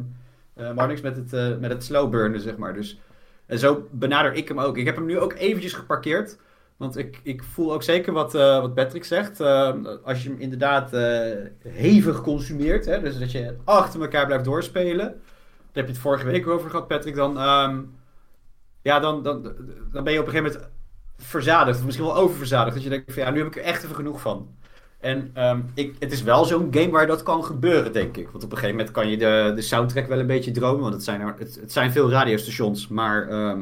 [0.55, 2.75] Marnix, met het, eh, met het slow burnen, zeg maar.
[2.75, 3.01] Dus,
[3.47, 4.77] en zo benader ik hem ook.
[4.79, 6.39] Ik heb hem nu ook eventjes geparkeerd.
[6.77, 9.41] Want ik, ik voel ook zeker wat, eh, wat Patrick zegt.
[9.41, 9.73] Eh,
[10.05, 10.91] als je hem inderdaad
[11.59, 15.07] hevig consumeert, hè, dus dat je achter elkaar blijft doorspelen.
[15.07, 17.15] Daar heb je het vorige week over gehad, Patrick.
[17.15, 17.81] Dan, ehm,
[18.83, 19.43] ja, dan, dan,
[19.93, 20.71] dan ben je op een gegeven moment
[21.17, 21.79] verzadigd.
[21.79, 22.75] Of misschien wel oververzadigd.
[22.75, 24.55] Dat je denkt van ja, nu heb ik er echt even genoeg van.
[25.03, 28.29] En ehm, ik, het is wel zo'n game waar dat kan gebeuren, denk ik.
[28.29, 30.81] Want op een gegeven moment kan je de, de soundtrack wel een beetje dromen.
[30.81, 32.89] Want het zijn, er- het, het zijn veel radiostations.
[32.89, 33.61] Maar ehm,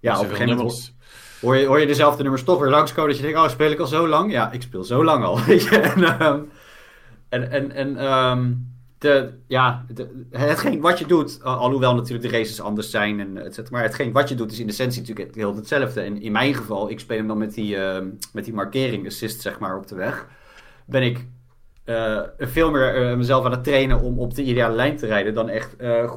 [0.00, 0.92] ja, op een gegeven moment nummers.
[1.40, 3.08] hoor je, hoor je dezelfde nummers toch weer langskomen.
[3.10, 4.32] Dat je denkt, oh, speel ik al zo lang?
[4.32, 5.38] Ja, ik speel zo lang al.
[5.48, 6.40] En, ehm,
[7.28, 7.96] en, en, en
[8.98, 13.36] de, ja, de, hetgeen wat je doet, al- alhoewel natuurlijk de races anders zijn, en
[13.44, 16.00] et cetera, maar hetgeen wat je doet is in essentie natuurlijk heel hetzelfde.
[16.00, 19.40] En in mijn geval, ik speel hem dan met die, ehm, met die markering assist,
[19.40, 20.26] zeg maar, op de weg.
[20.86, 21.26] Ben ik
[21.84, 25.34] eh, veel meer eh, mezelf aan het trainen om op de ideale lijn te rijden
[25.34, 26.10] dan echt, eh,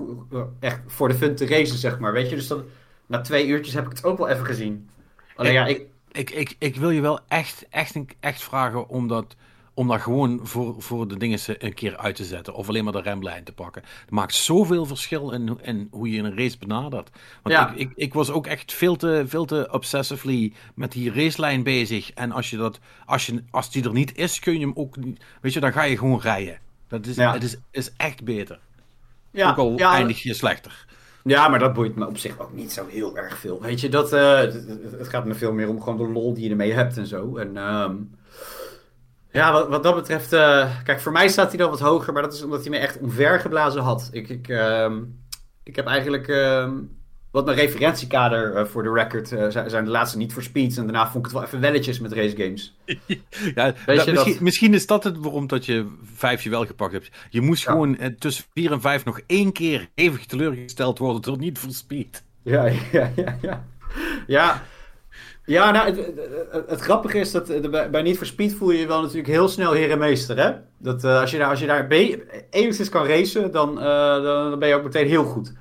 [0.60, 2.14] echt voor de fun te racen, zeg maar.
[2.14, 2.64] Weet je, dus dan,
[3.06, 4.90] na twee uurtjes heb ik het ook wel even gezien.
[5.36, 9.36] Alleen ja, ik, Ik, ik, ik wil je wel echt, echt, echt vragen om dat,
[9.80, 12.54] om dat gewoon voor, voor de dingen een keer uit te zetten.
[12.54, 13.82] Of alleen maar de remlijn te pakken.
[14.02, 17.10] Het maakt zoveel verschil in, in hoe je een race benadert.
[17.44, 17.70] Want Ja.
[17.72, 22.12] ik, ik, ik was ook echt veel te, veel te obsessively met die racelijn bezig.
[22.14, 24.98] En als, je dat, als, je, als die er niet is, kun je hem ook
[24.98, 25.24] niet...
[25.42, 26.58] Weet je, dan ga je gewoon rijden.
[26.88, 27.34] Dat is, Ja.
[27.34, 28.60] het is, is echt beter.
[29.32, 30.86] ja, ook al ja, eindig je slechter.
[31.24, 33.62] Ja, maar dat boeit me op zich ook niet zo heel erg veel.
[33.62, 34.54] Weet je, dat, eh, het,
[34.98, 37.38] het gaat me veel meer om gewoon de lol die je ermee hebt en zo.
[37.38, 37.96] En ehm,
[39.32, 42.22] ja, wat, wat dat betreft, eh, kijk, voor mij staat hij dan wat hoger, maar
[42.22, 44.10] dat is omdat hij me echt omvergeblazen had.
[44.12, 44.98] Ik, ik, ehm,
[45.64, 46.72] ik heb eigenlijk, ehm,
[47.32, 50.78] wat mijn referentiekader eh, voor de record eh, zijn, zijn de laatste niet voor speeds.
[50.78, 52.78] En daarna vond ik het wel even welletjes met race games.
[53.56, 56.92] Ja, Weet je misschien, dat- misschien is dat het waarom dat je vijfje wel gepakt
[56.92, 57.10] hebt.
[57.30, 57.72] Je moest Ja.
[57.72, 62.24] gewoon tussen vier en vijf nog één keer hevig teleurgesteld worden door niet voor speed.
[62.44, 63.66] Ja, ja, ja, ja.
[64.28, 64.64] Ja,
[65.50, 66.14] ja nou, het,
[66.68, 69.48] het, grappige is dat eh, bij, Need for Speed voel je je wel natuurlijk heel
[69.48, 70.52] snel heer en meester, hè?
[70.78, 71.88] Dat eh, als je daar, als je daar
[72.50, 75.54] enigszins kan racen, dan, eh, dan, dan ben je ook meteen heel goed.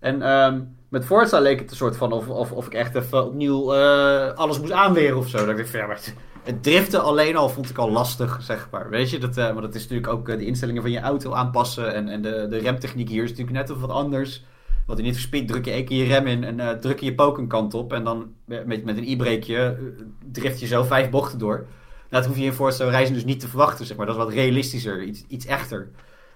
[0.00, 3.24] En ehm, met Forza leek het een soort van of, of, of ik echt even
[3.26, 3.74] opnieuw
[4.34, 5.38] alles moest aanweren of zo.
[5.38, 5.88] Dat ik dacht ja,
[6.42, 8.90] het, driften alleen al vond ik al lastig, zeg maar.
[8.90, 12.08] Weet je, dat, maar dat is natuurlijk ook de instellingen van je auto aanpassen en,
[12.08, 14.44] en de, de remtechniek hier is natuurlijk net even wat anders.
[14.90, 17.00] Want in Need for Speed druk je één keer je rem in en eh, druk
[17.00, 17.92] je je pook op.
[17.92, 21.66] En dan met, met een e-brakeje eh, drift je zo vijf bochten door.
[22.08, 24.06] Dat hoef je in Forza Horizon dus niet te verwachten, zeg maar.
[24.06, 25.90] Dat is wat realistischer, iets, iets echter.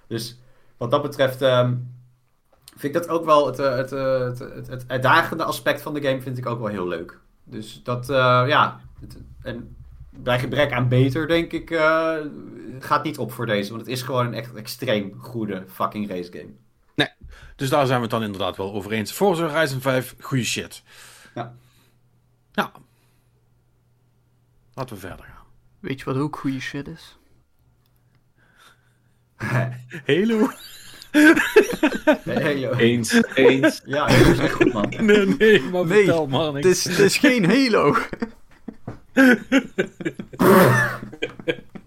[0.06, 0.40] Dus
[0.76, 1.74] wat dat betreft, ehm,
[2.76, 6.20] vind ik dat ook wel het, eh, het, het, het, uitdagende aspect van de game
[6.20, 7.18] vind ik ook wel heel leuk.
[7.44, 8.80] Dus dat, ja,
[9.42, 9.76] en
[10.10, 11.68] bij gebrek aan beter denk ik,
[12.78, 13.68] gaat niet op voor deze.
[13.70, 16.63] Want het is gewoon een echt extreem goede fucking race game.
[17.56, 19.12] Dus daar zijn we het dan inderdaad wel over eens.
[19.12, 20.82] Forza Horizon 5, goede shit.
[21.34, 21.54] Ja.
[22.52, 22.72] Ja.
[24.74, 25.46] Laten we verder gaan.
[25.80, 27.18] Weet je wat ook goede shit is?
[30.06, 30.50] Halo?
[32.24, 32.72] Nee, Halo.
[32.72, 33.82] Eens, eens.
[33.84, 34.94] Ja, dat is echt goed man.
[35.00, 36.54] Nee, nee, maar Nee, vertel man.
[36.54, 37.96] Het is, het is geen Halo.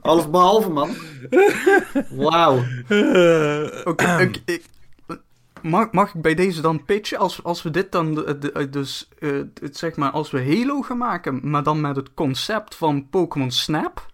[0.02, 0.96] Alles behalve man.
[2.10, 2.56] Wauw.
[3.92, 4.32] Oké,
[5.70, 7.18] mag, mag ik bij deze dan pitchen?
[7.18, 9.30] Als, als we dit dan, de- de- dus, eh,
[9.62, 13.52] het, zeg maar, als we Halo gaan maken, maar dan met het concept van Pokémon
[13.52, 14.06] Snap.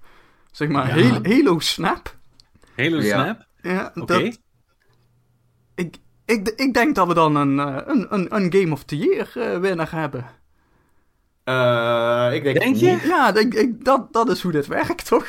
[0.51, 1.19] Zeg maar, Ja.
[1.23, 2.15] Halo, Snap.
[2.75, 3.23] Halo Ja.
[3.23, 3.45] Snap?
[3.61, 4.05] Ja, Oké.
[4.05, 4.37] dat,
[5.75, 5.95] ik,
[6.25, 9.31] ik, ik denk dat we dan een, eh, een, een, een Game of the Year
[9.35, 10.25] eh, winnaar hebben.
[11.43, 12.85] Eh, ik denk, Denk je?
[12.91, 13.01] niet.
[13.01, 15.27] Ja, ik, ik, dat, dat is hoe dit werkt, toch?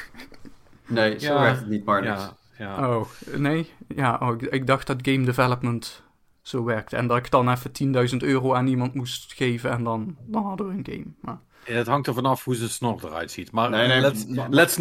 [0.86, 1.40] Nee, zo Ja.
[1.40, 2.20] werkt het niet, Marnix.
[2.20, 2.88] Ja, ja.
[2.96, 3.06] Oh,
[3.36, 3.72] nee?
[3.88, 6.02] Ja, oh, ik, ik dacht dat game development
[6.44, 6.96] zo werkte.
[6.96, 7.70] En dat ik dan even
[8.10, 11.06] 10.000 euro aan iemand moest geven en dan, dan hadden we een game.
[11.20, 13.52] Maar, Het hangt er vanaf hoe zijn snor eruit ziet.
[13.52, 14.78] Maar Nee, nee, let's, Ma- let's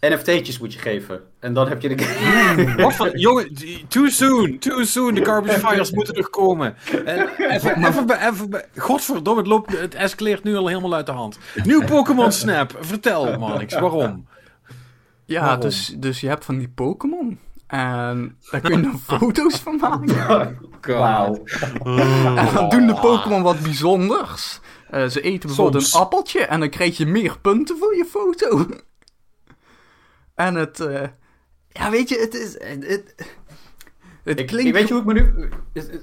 [0.00, 1.20] NFT'tjes moet je geven.
[1.38, 2.74] En dan heb je de game.
[2.82, 3.52] Wat voor, jongen,
[3.88, 5.14] too soon, too soon.
[5.14, 6.76] De garbage fires moeten er komen.
[7.04, 11.06] En even, even, bij- even, bij- godverdomme, het, loopt, het escaleert nu al helemaal uit
[11.06, 11.38] de hand.
[11.64, 14.26] Nieuw Pokémon Snap, vertel Manix, waarom?
[15.24, 15.60] ja, Waarom?
[15.60, 17.38] dus, dus je hebt van die Pokémon.
[17.72, 20.58] En daar kun je dan foto's van maken.
[20.80, 21.42] Wauw.
[21.84, 24.60] En dan doen de Pokémon wat bijzonders.
[24.90, 25.94] Eh, ze eten bijvoorbeeld Soms.
[25.94, 28.66] een appeltje en dan krijg je meer punten voor je foto.
[30.34, 30.80] En het...
[30.80, 31.08] eh,
[31.68, 32.52] ja, weet je, het is...
[32.88, 33.14] Het,
[34.22, 34.66] het, Ik, klinkt...
[34.68, 35.48] ik weet je hoe ik me nu...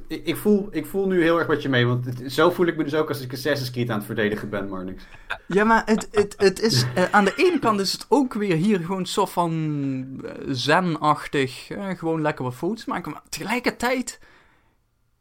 [0.08, 2.78] Ik, voel, ik voel nu heel erg wat je mee, want het- zo voel ik
[2.78, 5.04] me dus ook als ik Assassin's Creed aan het verdedigen ben, Marnix.
[5.48, 8.56] Ja, maar het, het, het is, eh, aan de ene kant is het ook weer
[8.56, 11.70] hier gewoon een soort van eh, zen-achtig.
[11.70, 13.12] eh, gewoon lekker wat foto's maken.
[13.12, 14.20] Maar tegelijkertijd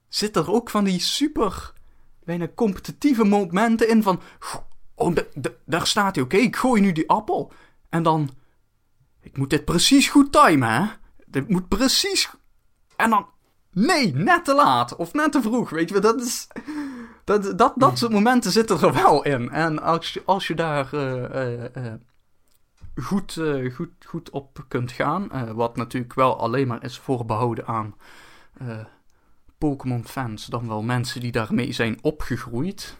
[0.09, 1.72] zit er ook van die super,
[2.24, 4.20] bijna competitieve momenten in van...
[4.94, 5.16] Oh,
[5.64, 7.53] daar staat hij, oké, ik gooi nu die appel.
[7.88, 8.30] En dan...
[9.22, 10.84] Ik moet dit precies goed timen, hè?
[11.26, 12.30] Dit moet precies...
[12.99, 13.26] En dan...
[13.72, 14.96] Nee, net te laat.
[14.96, 16.01] Of net te vroeg, weet je.
[16.01, 16.46] Dat is...
[17.24, 19.51] Dat, dat, dat soort momenten zitten er wel in.
[19.51, 21.92] En als je, als je daar eh, eh, eh,
[22.94, 23.40] goed,
[23.74, 27.94] goed, goed op kunt gaan, wat natuurlijk wel alleen maar is voorbehouden aan
[29.59, 32.96] Pokémon-fans, dan wel mensen die daarmee zijn opgegroeid,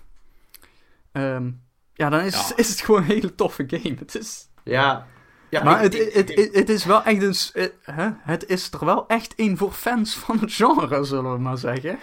[1.13, 1.51] ehm,
[1.95, 2.57] ja, dan is, Ja.
[2.57, 3.97] is het gewoon een hele toffe game.
[3.99, 5.07] Het is, Ja.
[5.51, 8.09] Ja maar ik- het, ik- het, het, het is wel echt een, s- eh, hè?
[8.21, 11.99] het is er wel echt een voor fans van het genre, zullen we maar zeggen.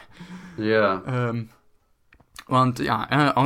[0.57, 1.01] Ja.
[1.05, 1.43] Ehm,
[2.47, 3.03] want ja,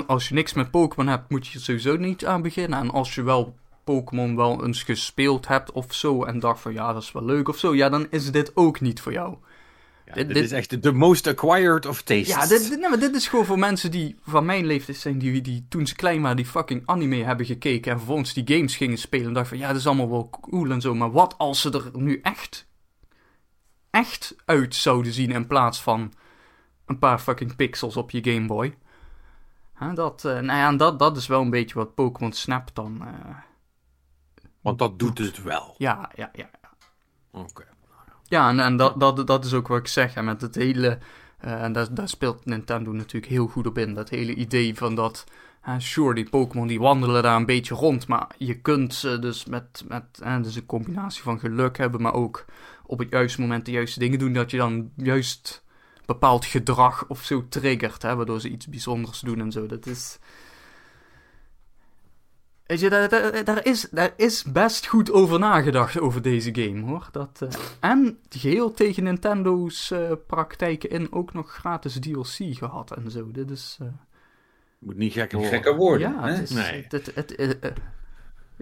[0.08, 2.80] als je niks met Pokémon hebt, moet je er sowieso niet aan beginnen.
[2.80, 6.94] En als je wel Pokémon wel eens gespeeld hebt of zo en dacht van ja,
[6.94, 9.36] dat is wel leuk of zo, ja, dan is dit ook niet voor jou.
[10.10, 12.28] Ja, Dit- dit, dit- is echt de- most acquired of tastes.
[12.28, 15.20] Ja, dit, dit- nee, maar dit is gewoon voor mensen die van mijn leeftijd zijn,
[15.20, 18.76] die, die toen ze klein waren, die fucking anime hebben gekeken en vervolgens die games
[18.76, 21.36] gingen spelen en dachten van ja, dat is allemaal wel cool en zo, maar wat
[21.38, 22.68] als ze er nu echt,
[23.90, 26.14] echt uit zouden zien in plaats van
[26.86, 28.78] een paar fucking pixels op je Game Boy?
[29.94, 33.02] Dat, eh, nou ja, en dat, dat is wel een beetje wat Pokémon Snap dan,
[33.06, 33.36] eh,
[34.62, 35.76] Want dat doet het wel.
[35.78, 36.50] ja, ja, ja.
[37.32, 37.64] Oké.
[38.30, 40.16] Ja, en, dat, dat, dat is ook wat ik zeg.
[40.16, 40.98] En met het hele.
[41.40, 43.94] eh, en daar, daar speelt Nintendo natuurlijk heel goed op in.
[43.94, 45.24] Dat hele idee van dat.
[45.64, 48.08] eh, sure, die Pokémon die wandelen daar een beetje rond.
[48.08, 49.84] Maar je kunt ze dus met.
[49.88, 52.02] met eh, dus een combinatie van geluk hebben.
[52.02, 52.46] Maar ook
[52.86, 54.34] op het juiste moment de juiste dingen doen.
[54.34, 55.64] Dat je dan juist
[56.06, 58.02] bepaald gedrag of zo triggert.
[58.02, 59.66] Hè, waardoor ze iets bijzonders doen en zo.
[59.66, 60.20] Dat is.
[62.70, 66.82] Weet je, daar, daar, daar is, daar is best goed over nagedacht over deze game,
[66.82, 67.08] hoor.
[67.12, 73.12] Dat, eh, en geheel tegen Nintendo's eh, praktijken in ook nog gratis DLC gehad en
[73.12, 73.32] zo.
[73.32, 73.78] Dit is...
[73.82, 73.88] eh,
[74.80, 75.56] Moet niet gekker worden.
[75.62, 76.12] Gekke woorden.
[76.12, 76.32] ja, hè?
[76.32, 76.50] het is...
[76.50, 76.86] Nee.
[76.90, 77.74] Het, het, het,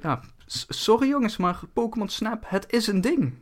[0.02, 0.22] ja,
[0.68, 3.34] sorry jongens, maar Pokémon Snap, het is een ding.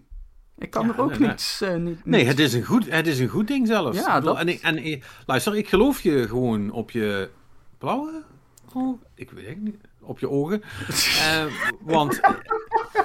[0.57, 1.27] Ik kan Ja, er ook nee, nee.
[1.29, 1.61] niets...
[1.61, 3.97] eh, niet, Nee, het is een goed, het is een goed ding zelfs.
[3.99, 7.29] Ja, dat- En, ik, en ik- luister, ik geloof je gewoon op je
[7.77, 8.23] blauwe
[8.73, 8.99] ogen.
[9.15, 9.77] Ik weet het niet.
[10.05, 10.61] Op je ogen.
[11.21, 11.45] Eh,
[11.81, 12.19] want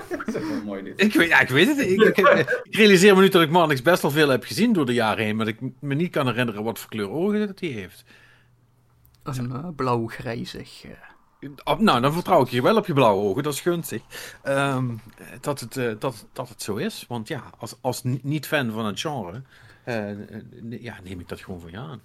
[0.09, 1.01] Dat is echt wel mooi dit.
[1.03, 1.79] ik weet, ja, ik weet het.
[1.79, 2.17] Ik, ik,
[2.63, 5.25] ik realiseer me nu dat ik Marnix best wel veel heb gezien door de jaren
[5.25, 5.37] heen.
[5.37, 8.05] Maar dat ik me niet kan herinneren wat voor kleur ogen dat hij heeft.
[9.23, 10.85] Een eh, blauw-grijzig...
[10.85, 10.91] eh.
[11.65, 13.43] Oh, nou, dan vertrouw ik je wel op je blauwe ogen.
[13.43, 14.03] Dat is gunstig.
[14.43, 14.95] Ehm,
[15.41, 17.05] dat, het, eh, dat, dat het zo is.
[17.09, 19.43] Want ja, als, als ni- niet-fan van het genre...
[20.71, 22.01] ja, neem ik dat gewoon van je aan.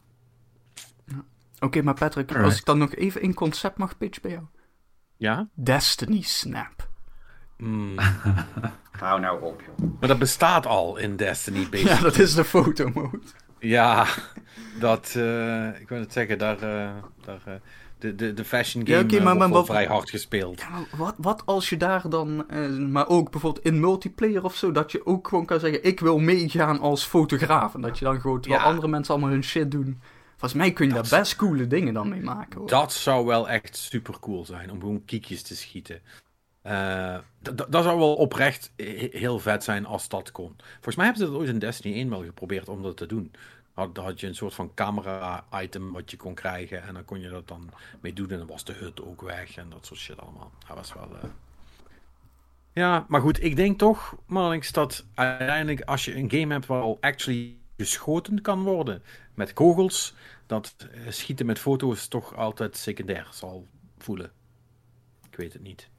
[1.60, 4.44] Oké, maar Patrick, als ik dan nog even in concept mag pitchen bij jou.
[5.26, 5.48] Ja?
[5.54, 6.88] Destiny Snap.
[7.58, 7.96] Mm,
[9.00, 9.90] Hou nou op, joh.
[10.00, 11.96] maar dat bestaat al in Destiny, basically.
[11.98, 13.20] Ja, dat is de fotomode.
[13.60, 14.06] Ja,
[14.80, 16.90] dat, eh, ik wil het zeggen, daar, eh,
[17.26, 17.54] daar eh,
[18.00, 20.60] de, de, de fashion game Ja, maar- maar wat- vrij hard gespeeld.
[20.60, 24.56] Ja, maar wat, wat als je daar dan, eh, maar ook bijvoorbeeld in multiplayer of
[24.56, 27.74] zo, dat je ook gewoon kan zeggen, ik wil meegaan als fotograaf.
[27.76, 28.68] En dat je dan gewoon, terwijl Ja.
[28.70, 30.02] andere mensen allemaal hun shit doen.
[30.38, 32.60] Volgens mij kun je daar best coole dingen dan mee maken.
[32.60, 32.68] Hoor.
[32.68, 36.02] Dat zou wel echt super cool zijn, om gewoon kiekjes te schieten.
[36.62, 37.18] Eh,
[37.70, 40.56] dat zou wel oprecht he- heel vet zijn als dat kon.
[40.74, 43.32] Volgens mij hebben ze dat ooit in Destiny 1 wel geprobeerd om dat te doen.
[43.74, 47.30] Had, had je een soort van camera-item wat je kon krijgen en dan kon je
[47.30, 47.70] dat dan
[48.02, 50.52] mee doen en dan was de hut ook weg en dat soort shit allemaal.
[50.68, 51.10] Dat was wel...
[51.22, 51.30] eh,
[52.74, 56.82] Ja, maar goed, ik denk toch, Marlings, dat uiteindelijk als je een game hebt waar
[56.82, 59.04] al actually geschoten kan worden
[59.34, 60.14] met kogels,
[60.46, 63.68] dat eh, schieten met foto's toch altijd secundair zal
[63.98, 64.32] voelen.
[65.32, 65.90] Ik weet het niet.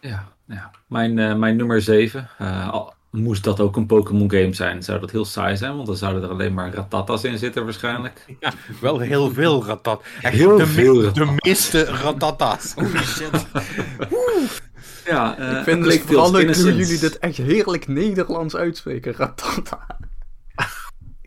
[0.00, 0.70] Ja, ja.
[0.86, 2.28] Mijn, eh, mijn nummer 7.
[2.70, 5.96] al moest dat ook een Pokémon game zijn, zou dat heel saai zijn, want dan
[5.96, 8.24] zouden er alleen maar ratatas in zitten waarschijnlijk.
[8.40, 10.02] Ja, wel heel veel ratat.
[10.22, 12.72] Echt Heel de, me- veel De meeste ratata's.
[12.74, 13.46] Holy shit.
[15.04, 19.12] Ja, ik vind het vooral leuk hoe jullie dit echt heerlijk Nederlands uitspreken.
[19.14, 19.86] Ratata.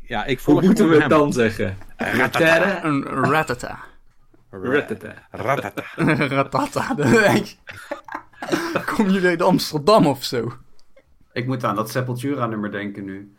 [0.09, 1.09] Ja, ik volg Hoe moeten we het hem.
[1.09, 1.77] dan zeggen?
[1.97, 2.83] Ratata.
[2.83, 3.79] Een ratata.
[4.49, 5.13] Ratata.
[5.31, 5.83] Ratata.
[6.35, 6.95] ratata.
[8.95, 10.53] Kom jullie uit Amsterdam of zo?
[11.33, 13.33] Ik moet aan dat Sepultura-nummer denken nu.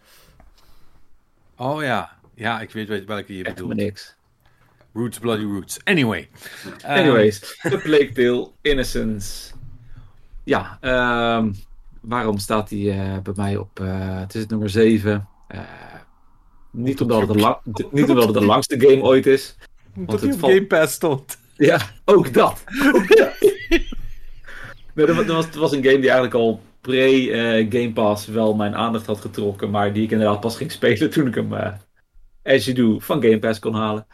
[1.57, 2.11] Oh ja.
[2.35, 3.75] Ja, ik weet, weet welke je Echt maar bedoelt.
[3.75, 4.16] niks.
[4.93, 5.85] Roots, Bloody Roots.
[5.85, 6.29] Anyway.
[6.87, 9.53] Anyways, The Plague Tale, Innocence.
[10.45, 11.53] Ja, ehm,
[12.01, 15.29] waarom staat hij eh, bij mij op, eh, het is het nummer 7.
[16.71, 19.57] Niet, omdat het de niet omdat het de langste game ooit is.
[19.95, 21.39] dat het Game Pass stond.
[21.57, 22.64] Ja, ook dat.
[22.95, 23.33] Ook dat.
[24.95, 28.55] nee, dat, was, dat was, het was een game die eigenlijk al pre-Game Pass wel
[28.55, 29.71] mijn aandacht had getrokken.
[29.71, 31.73] Maar die ik inderdaad pas ging spelen toen ik hem, eh,
[32.55, 34.07] as you do, van Game Pass kon halen.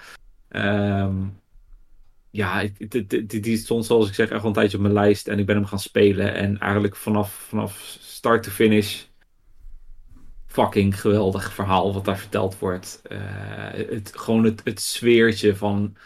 [0.48, 1.14] Ehm,
[2.30, 5.28] ja, die, die- die stond zoals ik zeg echt al een tijdje op mijn lijst.
[5.28, 6.34] En ik ben hem gaan spelen.
[6.34, 9.02] En eigenlijk vanaf, vanaf start to finish
[10.56, 13.00] fucking geweldig verhaal wat daar verteld wordt.
[13.02, 13.18] Eh,
[13.90, 15.96] het, gewoon het, het sfeertje van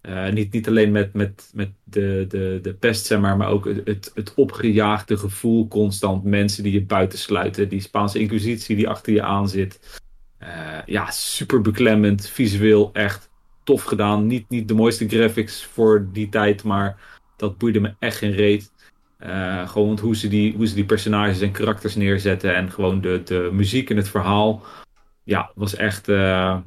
[0.00, 3.64] eh, niet, niet alleen met, met, met de, de, de pest, zeg maar, maar ook
[3.64, 6.24] het, het, opgejaagde gevoel constant.
[6.24, 7.68] Mensen die je buitensluiten.
[7.68, 10.00] Die Spaanse inquisitie die achter je aan zit.
[10.38, 12.28] Eh, ja, super beklemmend.
[12.28, 13.30] Visueel echt
[13.62, 14.26] tof gedaan.
[14.26, 17.00] Niet, niet de mooiste graphics voor die tijd, maar
[17.36, 18.72] dat boeide me echt geen reet.
[19.18, 22.54] Eh, gewoon hoe ze, die, hoe ze die personages en karakters neerzetten.
[22.54, 24.62] En gewoon de, de muziek en het verhaal.
[25.22, 26.58] Ja, was echt, eh,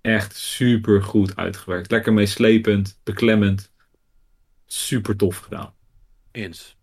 [0.00, 1.90] echt super goed uitgewerkt.
[1.90, 3.72] Lekker meeslepend, beklemmend.
[4.66, 5.72] Super tof gedaan.
[6.30, 6.76] Eens.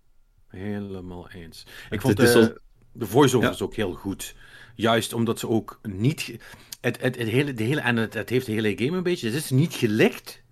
[0.48, 1.62] Helemaal eens.
[1.62, 2.58] Ik Het- vond het de, al-
[2.92, 3.54] de voice-over Ja.
[3.54, 4.36] is ook heel goed.
[4.76, 6.38] Juist omdat ze ook niet...
[6.82, 9.28] Het, het, het hele, de hele, en het, het heeft de hele game een beetje...
[9.28, 10.44] Het is niet gelekt,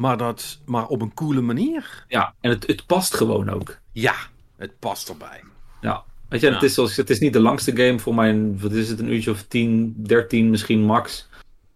[0.00, 2.04] maar, dat, maar op een coole manier.
[2.08, 3.80] Ja, en het, het past gewoon ook.
[3.92, 4.14] Ja,
[4.56, 5.42] het past erbij.
[5.80, 6.04] Ja.
[6.28, 6.52] Weet je, Ja.
[6.52, 9.12] het, is zoals, het is niet de langste game voor mijn, wat is het, een
[9.12, 11.28] uurtje of 10, 13 misschien max.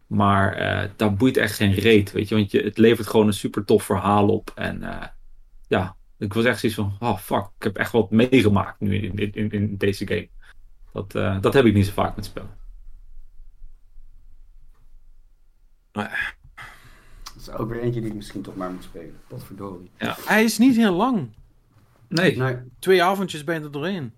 [0.06, 2.34] Maar eh daar boeit echt geen reet, weet je.
[2.34, 4.52] Want je, het levert gewoon een super tof verhaal op.
[4.54, 5.06] En eh,
[5.66, 9.16] ja, ik was echt zoiets van, oh fuck, ik heb echt wat meegemaakt nu in,
[9.16, 10.28] in, in, in deze game.
[10.92, 12.56] Dat, eh, dat heb ik niet zo vaak met spellen.
[15.92, 16.08] Dat
[17.48, 19.20] is ook weer eentje die ik misschien toch maar moet spelen.
[19.28, 19.90] Wat verdorie.
[19.98, 21.28] Hij is niet heel lang.
[22.08, 24.12] Nee, Nee, Twee avondjes ben je er doorheen.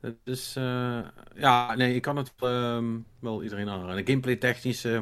[0.00, 0.56] Het is...
[0.56, 0.98] eh,
[1.34, 4.06] ja, nee, ik kan het ehm, wel iedereen aanraden.
[4.06, 4.84] Gameplay technisch...
[4.84, 5.00] eh,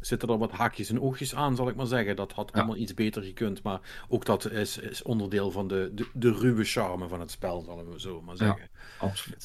[0.00, 2.16] zitten er wat haakjes en oogjes aan, zal ik maar zeggen.
[2.16, 3.62] Dat had allemaal iets beter gekund.
[3.62, 7.60] Maar ook dat is, is onderdeel van de, de, de ruwe charme van het spel,
[7.62, 8.44] zullen we zo maar Ja.
[8.46, 8.68] zeggen.
[8.98, 9.44] absoluut.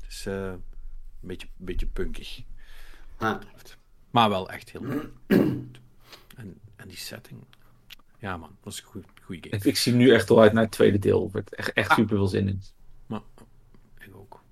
[0.00, 0.62] Het is eh, een
[1.20, 2.42] beetje, beetje punkig.
[3.16, 3.40] Ah,
[4.18, 5.08] Maar wel echt heel goed.
[6.36, 7.40] En, en die setting.
[8.18, 9.56] Ja man, dat is een goed, goede game.
[9.56, 11.24] Ik, ik zie nu echt al uit naar het tweede deel.
[11.24, 12.62] Er wordt echt, echt super veel zin in.
[13.06, 13.20] Maar
[13.98, 14.42] ik ook.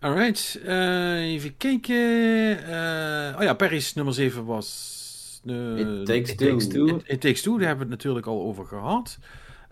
[0.00, 2.64] Alright, eh, even kijken.
[2.64, 5.40] Eh, oh ja, Perry's nummer 7 was.
[5.44, 6.48] eh, It Takes It Two.
[6.50, 6.86] Takes Two.
[6.86, 9.18] It, It Takes Two, daar hebben we het natuurlijk al over gehad.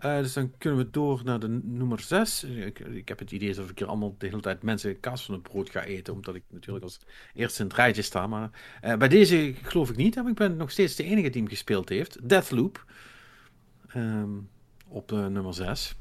[0.03, 2.43] Eh, dus dan kunnen we door naar de nummer 6.
[2.43, 5.33] Ik, ik heb het idee alsof ik hier allemaal de hele tijd mensen kaas van
[5.33, 6.99] het brood ga eten, omdat ik natuurlijk als
[7.33, 8.27] eerste in het rijtje sta.
[8.27, 8.49] Maar
[8.81, 11.49] eh, bij deze geloof ik niet, want ik ben nog steeds de enige die hem
[11.49, 12.29] gespeeld heeft.
[12.29, 12.85] Deathloop.
[13.87, 14.29] Ehm,
[14.87, 15.95] op de nummer 6.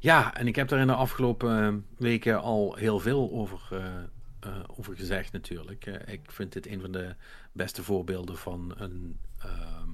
[0.00, 3.60] ja, en ik heb er in de afgelopen weken al heel veel over,
[4.76, 5.86] over gezegd natuurlijk.
[6.06, 7.14] Ik vind dit een van de
[7.52, 9.87] beste voorbeelden van een ehm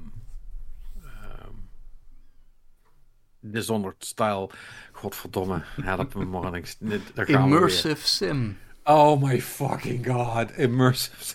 [3.47, 4.49] Dishonored style.
[4.93, 6.51] Godverdomme, help me maar.
[6.51, 7.29] We weer.
[7.29, 8.57] Immersive sim.
[8.85, 11.35] Oh my fucking god, immersive.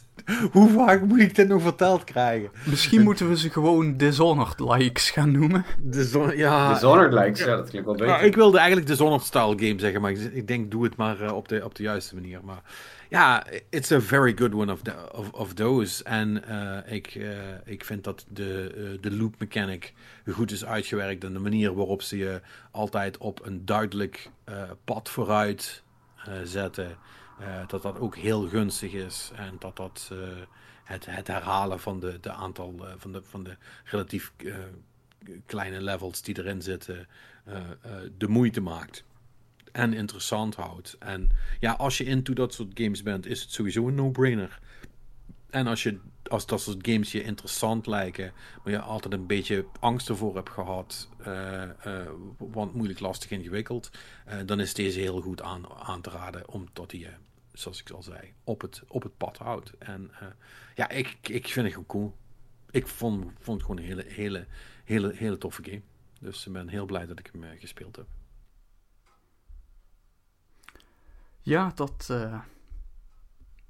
[0.51, 2.49] Hoe vaak moet ik dit nog verteld krijgen?
[2.65, 5.65] Misschien moeten we ze gewoon Dishonored likes gaan noemen.
[5.79, 8.13] Dishon ja, Dishonored likes, ja, dat klinkt wel beter.
[8.13, 10.95] Nou, ik wilde eigenlijk de Dishonored style game zeggen, maar ik, ik denk doe het
[10.95, 12.39] maar eh, op, de, op de juiste manier.
[12.43, 12.61] Maar
[13.09, 16.03] ja, it's a very good one of, the, of, of those.
[16.03, 19.93] En eh, ik, eh, ik vind dat de, eh, de loop mechanic
[20.31, 22.41] goed is uitgewerkt en de manier waarop ze je
[22.71, 24.29] altijd op een duidelijk
[24.83, 25.83] pad vooruit
[26.43, 26.97] zetten.
[27.67, 30.11] dat dat ook heel gunstig is en dat dat
[30.83, 34.31] het, het herhalen van de, de aantal van, de, van de relatief
[35.45, 37.07] kleine levels die erin zitten
[38.17, 39.03] de moeite maakt.
[39.71, 40.95] En interessant houdt.
[40.99, 44.59] En ja, als je into dat soort games bent, is het sowieso een no-brainer.
[45.49, 49.65] En als, je, als dat soort games je interessant lijken, maar je altijd een beetje
[49.79, 53.89] angst ervoor hebt gehad, eh, eh, want moeilijk, lastig, ingewikkeld,
[54.25, 57.11] eh, dan is deze heel goed aan, aan te raden, omdat hij je,
[57.53, 59.73] zoals ik al zei, op het, op het pad houdt.
[59.77, 60.11] En
[60.75, 62.15] ja, ik, ik vind het gewoon cool.
[62.71, 64.45] Ik vond, vond het gewoon een hele, hele,
[64.83, 65.81] hele, hele toffe game.
[66.19, 68.05] Dus ik ben heel blij dat ik hem gespeeld heb.
[71.49, 72.07] Ja, dat.
[72.11, 72.39] eh,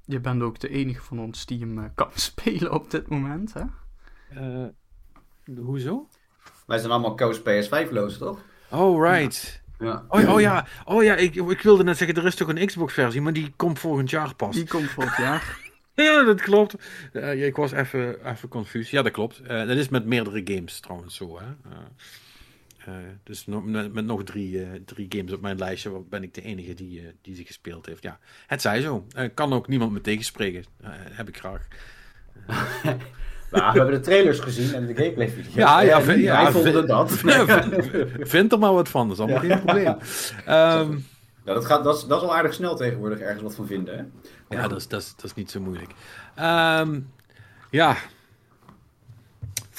[0.04, 3.52] je bent ook de enige van ons die hem eh, kan spelen op dit moment,
[3.52, 3.62] hè?
[4.28, 4.68] Eh,
[5.56, 6.08] hoezo?
[6.66, 8.40] Wij zijn allemaal Coast PS5-loos, toch?
[8.70, 9.62] Oh, right.
[9.78, 10.04] Ja.
[10.08, 12.66] Oh, ja, oh ja, oh, ja ik, ik wilde net zeggen, er is toch een
[12.66, 14.54] Xbox-versie, maar die komt volgend jaar pas.
[14.54, 15.58] Die komt volgend jaar.
[15.94, 16.74] Ja, dat klopt.
[17.12, 18.90] Ja, ik was even, even confus.
[18.90, 19.40] Ja, dat klopt.
[19.40, 21.38] Eh, dat is met meerdere games trouwens zo.
[21.38, 21.46] Hè?
[22.90, 26.42] Eh, dus no- met, nog drie, eh, drie games op mijn lijstje ben ik de
[26.42, 28.02] enige die, eh, die ze gespeeld heeft.
[28.02, 29.06] Ja, het zij zo.
[29.34, 30.64] Kan ook niemand me tegenspreken.
[31.10, 31.66] Heb ik graag.
[33.50, 35.50] Nou, we hebben de trailers gezien en de gameplay video.
[35.54, 37.10] Ja, ja, En vind- ja, wij vonden dat.
[38.34, 39.86] Vind er maar wat van, dat is allemaal geen probleem.
[40.46, 41.00] Ehm, Nou,
[41.44, 44.02] dat, gaat, dat, is, dat is al aardig snel tegenwoordig ergens wat van vinden, hè?
[44.56, 45.90] ja, dat is, dat, is, dat is niet zo moeilijk.
[46.34, 47.00] Ehm,
[47.70, 47.96] ja.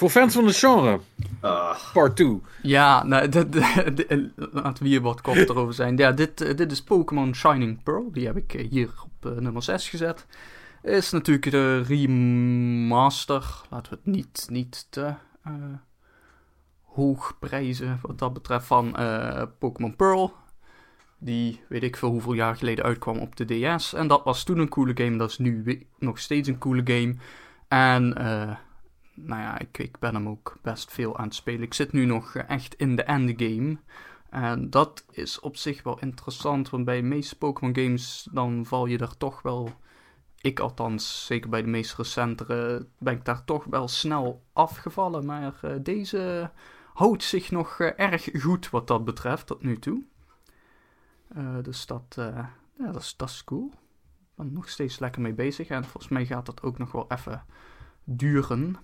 [0.02, 0.99] Voor fans van de genre,
[1.41, 2.41] Ah, part 2.
[2.62, 3.54] Ja, nou, dit-
[3.95, 5.97] dit- laten we hier wat korter over zijn.
[5.97, 8.12] Ja, dit, eh, dit is Pokémon Shining Pearl.
[8.12, 10.26] Die heb ik eh, hier op eh, nummer 6 gezet.
[10.84, 13.62] Is natuurlijk de remaster.
[13.70, 15.54] Laten we het niet, niet te eh,
[16.84, 20.34] hoog prijzen wat dat betreft van eh, Pokémon Pearl.
[21.18, 23.93] Die weet ik veel hoeveel jaar geleden uitkwam op de DS.
[23.93, 25.18] En dat was toen een coole game.
[25.18, 27.16] Dat is nu nog steeds een coole game.
[27.68, 28.52] En eh,
[29.14, 31.62] nou ja, ik, ik ben hem ook best veel aan het spelen.
[31.62, 33.78] Ik zit nu nog eh, echt in de endgame.
[34.30, 38.86] En dat is op zich wel interessant, want bij de meeste Pokémon games dan val
[38.86, 39.70] je er toch wel...
[40.41, 45.26] Ik althans, zeker bij de meest recentere, ben ik daar toch wel snel afgevallen.
[45.26, 46.51] Maar eh, deze
[46.93, 50.03] houdt zich nog eh, erg goed wat dat betreft tot nu toe.
[51.62, 53.72] Dus dat, ja, dat, is, dat is cool.
[54.32, 55.68] Ik ben nog steeds lekker mee bezig.
[55.68, 57.45] En volgens mij gaat dat ook nog wel even
[58.03, 58.78] duren.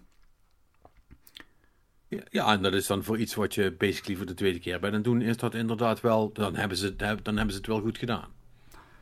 [2.30, 4.94] Ja, en dat is dan voor iets wat je basically voor de tweede keer bent
[4.94, 7.82] aan doen, is dat inderdaad wel, dan hebben ze, het- dan hebben ze het wel
[7.82, 8.28] goed gedaan.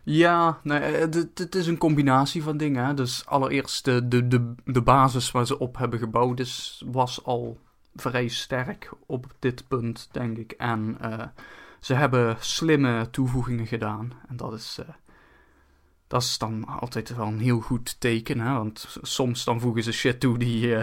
[0.04, 1.02] Ja, nee, eh,
[1.36, 2.86] het- is een combinatie van dingen.
[2.86, 2.94] Hè.
[2.94, 7.58] Dus allereerst de, de, de, de basis waar ze op hebben gebouwd is, was al
[7.96, 10.52] vrij sterk op dit punt, denk ik.
[10.52, 11.26] En eh,
[11.80, 14.12] ze hebben slimme toevoegingen gedaan.
[14.28, 14.94] En dat is, eh,
[16.08, 18.40] dat is dan altijd wel een heel goed teken.
[18.40, 18.54] Hè.
[18.54, 20.76] Want soms dan voegen ze shit toe die,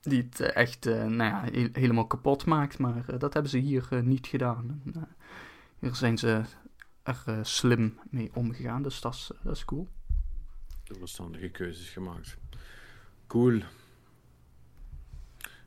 [0.00, 2.78] die het eh, echt eh, nou ja, he- helemaal kapot maakt.
[2.78, 4.80] Maar eh, dat hebben ze hier niet gedaan.
[4.84, 5.02] En, eh,
[5.78, 6.42] hier zijn ze
[7.02, 8.82] er eh, slim mee omgegaan.
[8.82, 9.88] Dus dat is, dat is cool.
[10.84, 12.36] Verstandige keuzes gemaakt.
[13.26, 13.60] Cool.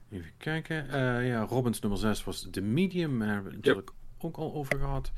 [0.09, 0.89] Even kijken.
[0.89, 3.19] Eh, ja, Robbins nummer 6 was de medium.
[3.19, 5.11] Daar hebben we het natuurlijk ook al over gehad.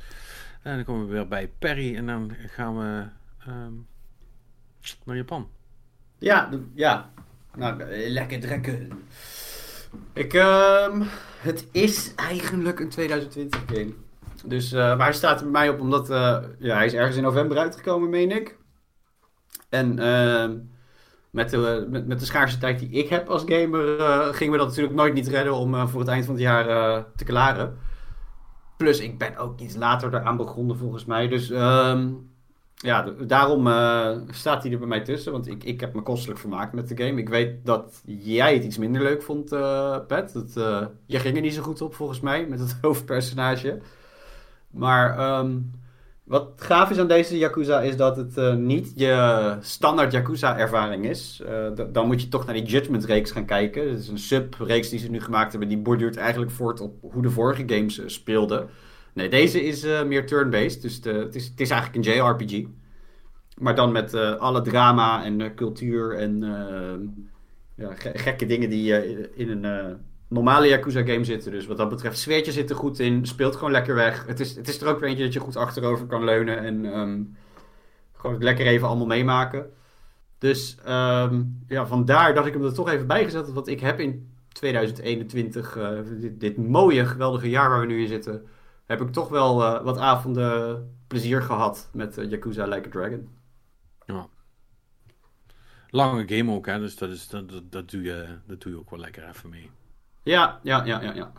[0.61, 1.95] En dan komen we weer bij Perry.
[1.95, 3.07] En dan gaan we
[3.39, 3.73] ehm,
[5.05, 5.49] naar Japan.
[6.17, 7.13] Ja, de- ja.
[7.57, 8.91] Nou, lekker trekken.
[10.13, 11.01] Ik, ehm,
[11.39, 13.93] het is eigenlijk een 2020 game.
[14.45, 17.15] Dus, eh, maar hij staat er bij mij op omdat, eh, ja, hij is ergens
[17.15, 18.57] in november uitgekomen, meen ik.
[19.69, 20.57] En ehm,
[21.29, 24.59] met, de, met, met de schaarse tijd die ik heb als gamer, eh, gingen we
[24.59, 27.77] dat natuurlijk nooit niet redden om voor het eind van het jaar te klaren.
[28.77, 31.27] Plus, ik ben ook iets later eraan begonnen volgens mij.
[31.27, 32.11] Dus ehm,
[32.83, 35.31] ja, daarom eh, staat hij er bij mij tussen.
[35.31, 37.19] Want ik, ik heb me kostelijk vermaakt met de game.
[37.19, 40.33] Ik weet dat jij het iets minder leuk vond, eh Pat.
[40.33, 40.53] Dat,
[41.05, 43.79] jij ging er niet zo goed op volgens mij met het hoofdpersonage.
[44.71, 45.57] Maar ehm,
[46.23, 51.43] wat gaaf is aan deze Yakuza is dat het niet je standaard Yakuza-ervaring is.
[51.91, 53.89] Dan moet je toch naar die Judgment-reeks gaan kijken.
[53.89, 55.69] Het is een sub-reeks die ze nu gemaakt hebben.
[55.69, 58.69] Die borduurt eigenlijk voort op hoe de vorige games speelden.
[59.13, 60.81] Nee, deze is eh, meer turn-based.
[60.81, 62.67] Dus het, is, het is eigenlijk een JRPG.
[63.57, 66.39] Maar dan met eh, alle drama en eh, cultuur en
[67.75, 68.93] ja, ge- gekke dingen die
[69.35, 69.97] in een
[70.27, 71.51] normale Yakuza-game zitten.
[71.51, 73.25] Dus wat dat betreft, sfeertje zit er goed in.
[73.25, 74.25] Speelt gewoon lekker weg.
[74.27, 76.57] Het is, het is er ook weer eentje dat je goed achterover kan leunen.
[76.59, 77.21] En ehm,
[78.13, 79.69] gewoon lekker even allemaal meemaken.
[80.37, 83.53] Dus ehm, ja, vandaar dat ik hem er toch even bij gezet had.
[83.53, 85.89] Want ik heb in 2021, eh,
[86.19, 88.45] dit, dit mooie, geweldige jaar waar we nu in zitten...
[88.85, 93.41] heb ik toch wel eh, wat avonden plezier gehad met eh, Yakuza Like a Dragon.
[95.89, 98.77] Lange game ook, hè, dus dat, is, dat, dat, dat, doe je, dat doe je
[98.79, 99.69] ook wel lekker even mee.
[100.23, 101.31] Ja, ja, ja, ja, ja.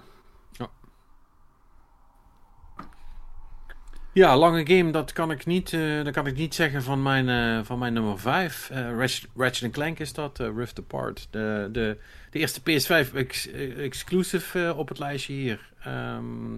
[4.13, 5.71] Ja, lange game, dat kan ik niet,
[6.05, 8.71] dat kan ik niet zeggen van mijn, van mijn nummer 5.
[8.71, 11.29] Ratchet, Ratchet Clank is dat, Rift Apart.
[11.31, 11.99] De, de,
[12.31, 15.73] de eerste PS5 ex- eh, exclusive op het lijstje hier.
[15.81, 16.55] Ehm,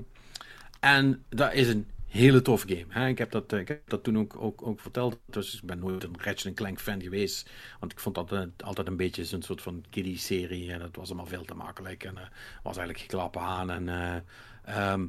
[0.87, 2.87] en dat is een hele toffe game.
[2.89, 3.09] Hè?
[3.09, 5.18] Ik, heb dat, eh, ik heb dat toen ook, ook, ook verteld.
[5.26, 7.51] Dus ik ben nooit een Ratchet Clank fan geweest.
[7.80, 10.72] Want ik vond dat eh, altijd een beetje zo'n soort van kiddie-serie.
[10.72, 12.05] En dat was allemaal veel te makkelijk.
[12.05, 12.22] En eh,
[12.62, 13.70] was eigenlijk geklappen aan.
[13.70, 14.24] En
[14.64, 15.07] ehm,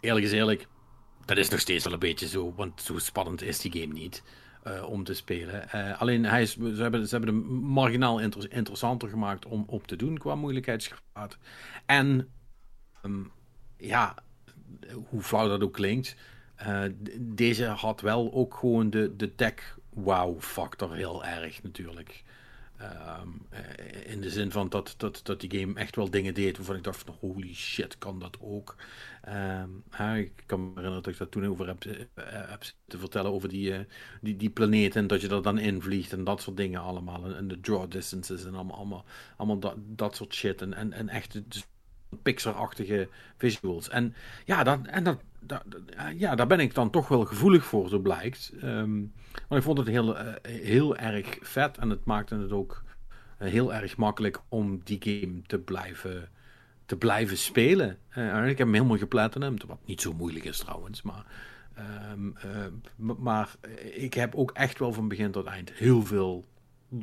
[0.00, 0.66] eerlijk is eerlijk,
[1.24, 4.22] dat is nog steeds wel een beetje zo, want zo spannend is die game niet
[4.86, 5.70] om te spelen.
[5.98, 9.96] Alleen hij is, ze, hebben, ze hebben hem marginaal inter- interessanter gemaakt om op te
[9.96, 11.38] doen qua moeilijkheidsgraad.
[11.86, 12.28] En
[13.02, 13.22] ehm,
[13.76, 14.14] ja,
[15.08, 16.16] hoe flauw dat ook klinkt,
[16.54, 16.82] eh,
[17.18, 22.24] deze had wel ook gewoon de, de tech wow factor heel erg natuurlijk.
[22.80, 26.56] Ehm, eh, in de zin van dat, dat, dat die game echt wel dingen deed
[26.56, 28.76] waarvan ik dacht van holy shit, kan dat ook?
[29.22, 29.68] Ehm,
[30.16, 32.04] ik kan me herinneren dat ik dat toen over heb, eh,
[32.50, 33.80] heb te vertellen over die, eh,
[34.20, 37.34] die, die planeet en dat je er dan in vliegt en dat soort dingen allemaal.
[37.34, 39.04] En, de draw distances en allemaal, allemaal,
[39.36, 40.62] allemaal dat, dat soort shit.
[40.62, 41.40] En, en, en echt
[42.22, 43.88] Pixar-achtige visuals.
[43.88, 45.82] En ja, dan, en dat, dat, dat-
[46.16, 48.52] ja, daar ben ik dan toch wel gevoelig voor, zo blijkt.
[48.60, 48.90] Ehm,
[49.48, 52.82] want ik vond het heel, eh, heel erg vet en het maakte het ook
[53.38, 56.28] eh, heel erg makkelijk om die game te blijven,
[56.86, 57.98] te blijven spelen.
[58.08, 61.24] En ik heb hem helemaal geplatinumd, wat niet zo moeilijk is trouwens, maar...
[61.74, 63.54] ehm, eh, m- maar
[63.94, 66.44] ik heb ook echt wel van begin tot eind heel veel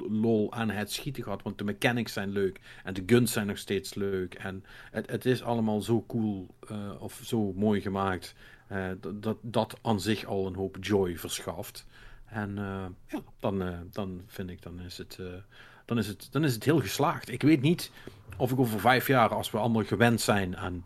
[0.09, 1.43] lol aan het schieten gehad.
[1.43, 2.59] Want de mechanics zijn leuk.
[2.83, 4.33] En de guns zijn nog steeds leuk.
[4.33, 8.35] En het, het is allemaal zo cool eh, of zo mooi gemaakt.
[8.67, 11.85] eh, dat, dat aan zich al een hoop joy verschaft.
[12.25, 15.19] En eh, ja, dan, dan vind ik, dan is, het,
[15.85, 17.29] dan, is het, dan is het heel geslaagd.
[17.29, 17.91] Ik weet niet
[18.37, 20.83] of ik over vijf jaar, als we allemaal gewend zijn aan,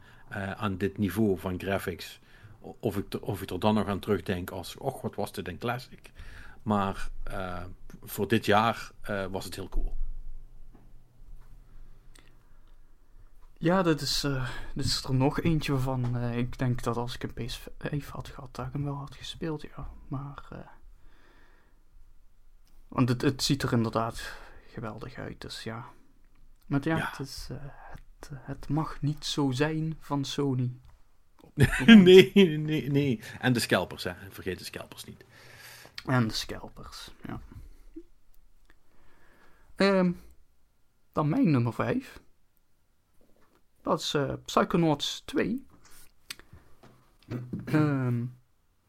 [0.56, 2.20] aan dit niveau van graphics,
[2.62, 5.58] of ik, of ik er dan nog aan terugdenk als, och, wat was dit een
[5.58, 6.12] classic.
[6.64, 7.64] Maar eh,
[8.04, 9.96] voor dit jaar eh, was het heel cool.
[13.58, 14.22] Ja, dit is,
[14.76, 18.28] dit is er nog eentje waarvan eh, ik denk dat als ik een PS5 had
[18.28, 19.90] gehad, dat ik hem wel had gespeeld, ja.
[20.08, 20.68] Maar,
[22.88, 24.34] want het, het ziet er inderdaad
[24.68, 25.86] geweldig uit, dus ja.
[26.66, 27.10] Maar ja, Ja.
[27.10, 27.50] Het, is,
[27.92, 30.80] het, het mag niet zo zijn van Sony.
[31.86, 33.22] nee, nee, nee.
[33.40, 34.14] En de scalpers, hè.
[34.30, 35.26] Vergeet de scalpers niet.
[36.06, 37.40] En de scalpers, ja.
[39.76, 40.12] Ehm,
[41.12, 42.22] dan mijn nummer 5.
[43.82, 45.66] Dat is eh, Psychonauts 2.
[47.66, 48.26] Ehm,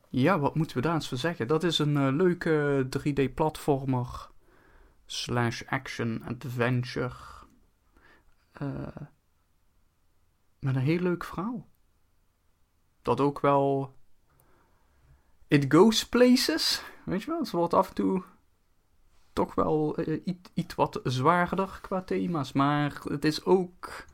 [0.08, 1.46] ja, wat moeten we daar eens voor zeggen?
[1.46, 4.30] Dat is een eh, leuke 3D-platformer
[5.06, 7.14] slash action adventure.
[8.52, 8.96] eh,
[10.58, 11.68] met een heel leuk verhaal.
[13.02, 13.94] Dat ook wel...
[15.48, 16.82] It goes places.
[17.04, 18.22] Weet je wel, ze wordt af en toe
[19.32, 22.52] toch wel eh, iets, iets wat zwaarder qua thema's.
[22.52, 24.04] Maar het is ook.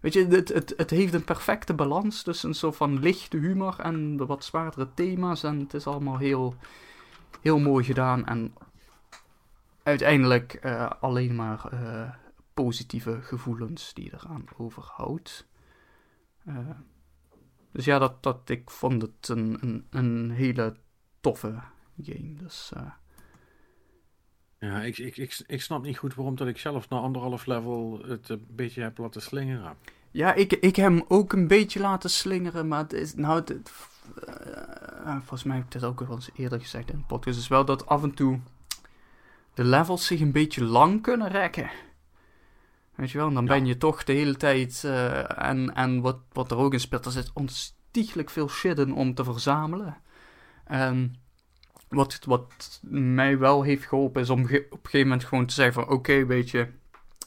[0.00, 3.78] Weet je, het, het, het heeft een perfecte balans tussen een soort van lichte humor
[3.78, 5.42] en de wat zwaardere thema's.
[5.42, 6.54] En het is allemaal heel,
[7.40, 8.26] heel mooi gedaan.
[8.26, 8.54] En
[9.82, 12.10] uiteindelijk eh, alleen maar eh,
[12.54, 15.48] positieve gevoelens die je eraan overhoudt.
[17.72, 20.76] Dus ja, dat, dat, ik vond het een, een, een hele
[21.20, 21.62] toffe
[22.04, 22.34] game.
[22.34, 22.82] Dus eh,
[24.58, 28.00] Ja, ik, ik, ik, ik snap niet goed waarom dat ik zelf na anderhalf level
[28.06, 29.74] het een beetje heb laten slingeren.
[30.10, 33.48] Ja, ik, ik heb hem ook een beetje laten slingeren, maar het is, nou, het,
[33.48, 33.72] het-
[35.04, 37.48] eh, volgens mij heb ik dit ook wel eens eerder gezegd in de podcast, is
[37.48, 38.40] wel dat af en toe
[39.54, 41.70] de levels zich een beetje lang kunnen rekken.
[42.94, 43.50] Weet je wel, en dan Ja.
[43.50, 47.04] ben je toch de hele tijd, eh, en, en wat, wat er ook in speelt,
[47.04, 49.96] er zit ontiegelijk veel shit in om te verzamelen.
[50.64, 51.14] En
[51.90, 55.74] wat, wat mij wel heeft geholpen is om op een gegeven moment gewoon te zeggen
[55.74, 55.88] van...
[55.88, 56.68] Oké, weet je,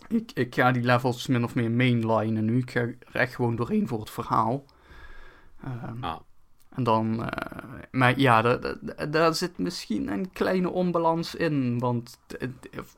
[0.08, 2.58] ik, ik ga die levels min of meer mainlinen nu.
[2.58, 4.66] Ik ga er echt gewoon doorheen voor het verhaal.
[5.66, 6.20] Um, Ah.
[6.76, 8.76] En dan, eh, maar ja, daar,
[9.12, 11.80] daar- zit misschien een kleine onbalans in.
[11.80, 12.20] Want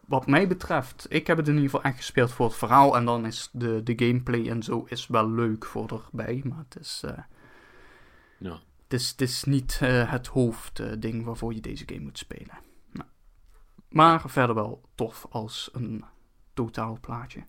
[0.08, 2.96] wat mij betreft, ik heb het in ieder geval echt gespeeld voor het verhaal.
[2.96, 6.42] En dan is de, de gameplay en zo is wel leuk voor erbij.
[6.44, 7.18] Maar het is, eh,
[8.38, 8.60] Ja.
[8.88, 12.58] Het is, het is niet eh, het hoofdding waarvoor je deze game moet spelen.
[12.92, 13.10] Nou.
[13.90, 16.04] Maar verder wel tof als een
[16.54, 17.46] totaal plaatje.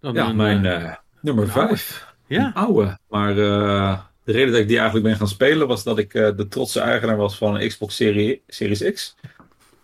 [0.00, 2.14] Dan Ja, een, mijn eh, eh, nummer 5.
[2.26, 2.46] ja.
[2.46, 2.98] Een oude.
[3.08, 6.36] Maar eh, de reden dat ik die eigenlijk ben gaan spelen was dat ik eh,
[6.36, 9.16] de trotse eigenaar was van een Xbox Serie, Series X.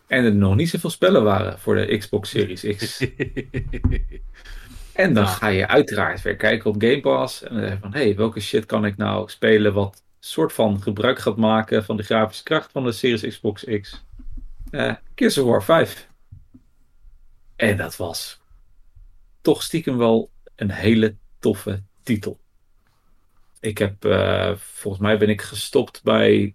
[0.06, 2.98] En er nog niet zoveel spellen waren voor de Xbox Series X.
[4.94, 5.28] En dan Ja.
[5.30, 7.42] ga je uiteraard weer kijken op Game Pass.
[7.42, 10.52] En dan zeg je van, hé, hey, welke shit kan ik nou spelen wat soort
[10.52, 14.04] van gebruik gaat maken van de grafische kracht van de Series Xbox X?
[15.14, 16.08] Gears of War 5.
[17.56, 18.40] En dat was
[19.40, 22.40] toch stiekem wel een hele toffe titel.
[23.60, 26.54] Ik heb, eh, volgens mij ben ik gestopt bij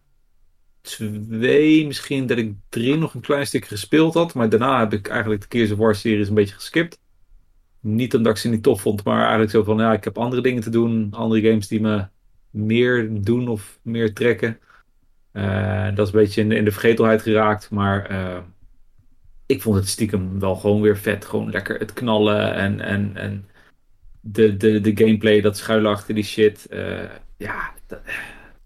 [0.82, 4.34] twee, misschien dat ik drie nog een klein stukje gespeeld had.
[4.34, 7.00] Maar daarna heb ik eigenlijk de Gears of War series een beetje geskipt.
[7.80, 10.42] Niet omdat ik ze niet tof vond, maar eigenlijk zo van, ja, ik heb andere
[10.42, 11.08] dingen te doen.
[11.12, 12.08] Andere games die me
[12.50, 14.60] meer doen of meer trekken.
[15.32, 18.40] Eh, dat is een beetje in, in de vergetelheid geraakt, maar eh,
[19.46, 21.26] ik vond het stiekem wel gewoon weer vet.
[21.26, 23.50] Gewoon lekker het knallen en, en, en
[24.22, 26.66] de, de, de gameplay, dat schuilen achter die shit.
[26.66, 27.74] eh, ja,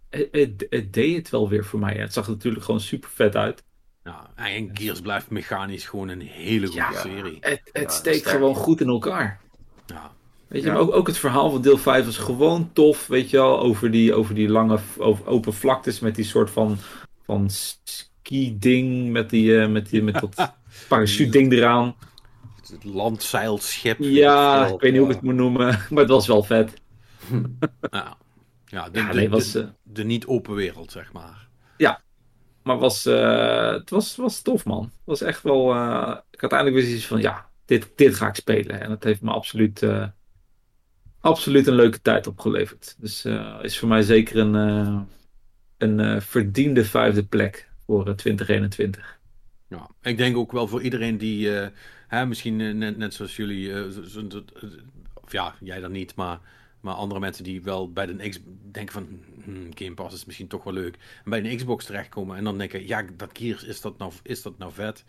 [0.10, 1.96] het, deed het wel weer voor mij.
[1.96, 3.64] Het zag er natuurlijk gewoon super vet uit.
[4.04, 7.02] Ja, en Gears blijft mechanisch gewoon een hele goede Ja.
[7.02, 7.38] serie.
[7.40, 8.36] Het, het Ja, steekt sterk.
[8.36, 9.40] gewoon goed in elkaar.
[9.86, 10.12] Ja.
[10.48, 10.74] Weet je, Ja.
[10.74, 13.92] maar ook, ook het verhaal van deel 5 was gewoon tof, weet je wel, over
[13.92, 16.78] die, over die lange over, open vlaktes met die soort van,
[17.24, 20.54] van ski-ding, met, die, eh, met, die, met dat
[20.88, 21.96] parachute-ding eraan.
[22.72, 23.98] Het landzeilschip.
[24.00, 26.74] Ja, ik weet niet hoe ik het moet noemen, maar het was wel vet.
[27.92, 28.18] Ja,
[28.66, 31.48] ja, de, Ja, de, de- was, eh, de niet open wereld, zeg maar.
[32.64, 34.84] Maar was, eh, het was, was tof, man.
[34.84, 35.74] Het was echt wel.
[35.74, 38.82] eh, ik had eindelijk weer zoiets van: ja, dit, dit ga ik spelen.
[38.82, 40.08] En dat heeft me absoluut, eh,
[41.20, 42.96] absoluut een leuke tijd opgeleverd.
[43.00, 43.26] Dus
[43.62, 45.08] is voor mij zeker een,
[45.78, 49.20] een verdiende vijfde plek voor eh, 2021.
[49.68, 51.50] Ja, ik denk ook wel voor iedereen die,
[52.08, 53.86] hè, misschien net, zoals jullie,
[55.14, 56.40] of ja, jij dan niet, maar,
[56.82, 58.40] maar andere mensen die wel bij de X
[58.72, 59.08] denken van,
[59.44, 62.58] hmm, Game Pass is misschien toch wel leuk, en bij een Xbox terechtkomen en dan
[62.58, 65.06] denken, ja, dat Gears, is dat nou, is dat nou vet?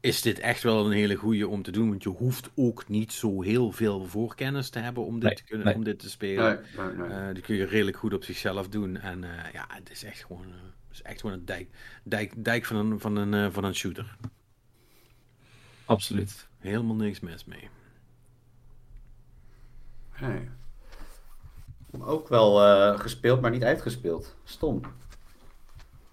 [0.00, 1.88] Is dit echt wel een hele goede om te doen?
[1.88, 5.44] Want je hoeft ook niet zo heel veel voorkennis te hebben om dit, Nee, te,
[5.44, 5.74] kunnen, nee.
[5.74, 6.60] om dit te spelen.
[6.76, 7.28] Nee, nee, nee.
[7.28, 8.96] Eh, die kun je redelijk goed op zichzelf doen.
[8.96, 10.52] En eh, ja, het is echt gewoon, eh,
[10.88, 11.68] het is echt gewoon een dijk,
[12.02, 14.16] dijk, dijk van, een, van, een, eh, van een shooter.
[15.84, 16.48] Absoluut.
[16.58, 17.68] Helemaal niks mis mee.
[20.20, 20.48] Nee.
[22.04, 24.34] Ook wel eh, gespeeld, maar niet uitgespeeld.
[24.44, 24.80] Stom.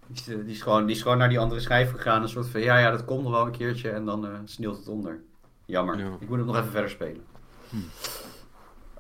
[0.07, 2.21] Die is, die, is gewoon, die is gewoon naar die andere schijf gegaan.
[2.21, 3.89] Een soort van, ja, ja, dat komt nog wel een keertje.
[3.89, 5.19] En dan eh sneeuwt het onder.
[5.65, 5.97] Jammer.
[5.97, 6.17] Ja.
[6.19, 7.23] Ik moet het nog even verder spelen.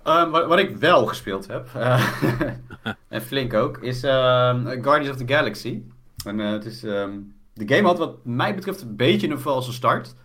[0.03, 2.07] Ehm, wat, wat ik wel gespeeld heb, eh,
[3.07, 5.81] en flink ook, is ehm, Guardians of the Galaxy.
[6.25, 7.19] En, eh, het is, ehm,
[7.53, 10.15] de game had wat mij betreft een beetje een valse start.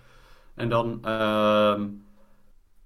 [0.54, 1.00] En dan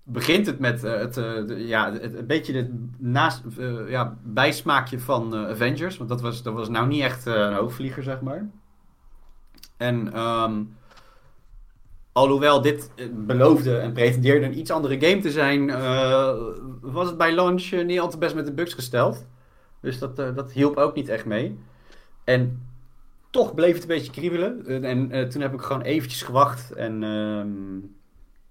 [0.03, 5.37] begint het met eh, het, eh, ja, een beetje het naast, eh, ja, bijsmaakje van
[5.37, 5.97] Avengers.
[5.97, 8.51] Want dat was, dat was nou niet echt een hoogvlieger, zeg maar.
[9.77, 10.63] En ehm,
[12.13, 15.67] alhoewel dit beloofde en pretendeerde een iets andere game te zijn,
[16.81, 19.27] was het bij launch niet al te best met de bugs gesteld.
[19.81, 21.59] Dus dat, dat hielp ook niet echt mee.
[22.25, 22.67] En
[23.31, 24.67] toch bleef het een beetje kriebelen.
[24.67, 26.73] En, en toen heb ik gewoon eventjes gewacht.
[26.73, 27.79] En ehm,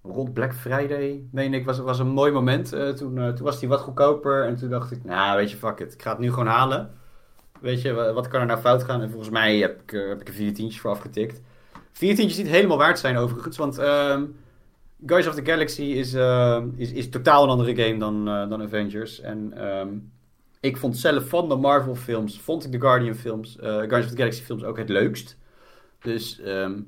[0.02, 2.72] rond Black Friday, meen ik, was, was een mooi moment.
[2.72, 4.44] Eh, toen, eh, toen was die wat goedkoper.
[4.46, 5.92] En toen dacht ik, nou weet je, fuck it.
[5.94, 6.90] Ik ga het nu gewoon halen.
[7.60, 9.02] Weet je, wa- wat kan er nou fout gaan?
[9.02, 11.40] En volgens mij heb ik, eh, heb ik er vier tientjes voor afgetikt.
[11.92, 13.56] Vier tientjes niet helemaal waard zijn overigens.
[13.56, 14.24] Want ehm
[15.06, 19.20] Guardians of the Galaxy is, ehm, is, is totaal een andere game dan, dan Avengers.
[19.20, 19.88] En ehm,
[20.60, 24.16] ik vond zelf van de Marvel films, vond ik de Guardian films, Guardians of the
[24.16, 25.38] Galaxy films ook het leukst.
[26.00, 26.80] Dus ehm,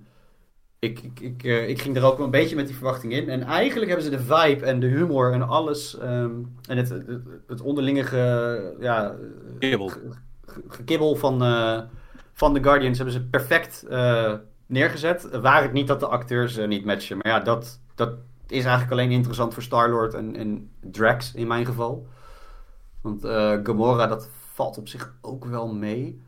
[0.85, 3.29] ik, ik, ik, eh, ik ging er ook wel een beetje met die verwachting in.
[3.29, 5.99] En eigenlijk hebben ze de vibe en de humor en alles.
[5.99, 6.31] ehm,
[6.69, 7.07] en het, het,
[7.47, 9.15] het onderlinge ge- ja,
[9.59, 9.89] Kibbel.
[9.89, 10.11] ge-
[10.47, 11.81] ge- gekibbel van, eh,
[12.33, 14.33] van de Guardians hebben ze perfect eh,
[14.67, 15.29] neergezet.
[15.41, 17.17] Waar het niet dat de acteurs niet matchen.
[17.17, 18.11] Maar ja, dat, dat
[18.47, 22.07] is eigenlijk alleen interessant voor Star-Lord en, en Drax in mijn geval.
[23.01, 23.21] Want
[23.67, 26.23] Gamora, dat valt op zich ook wel mee.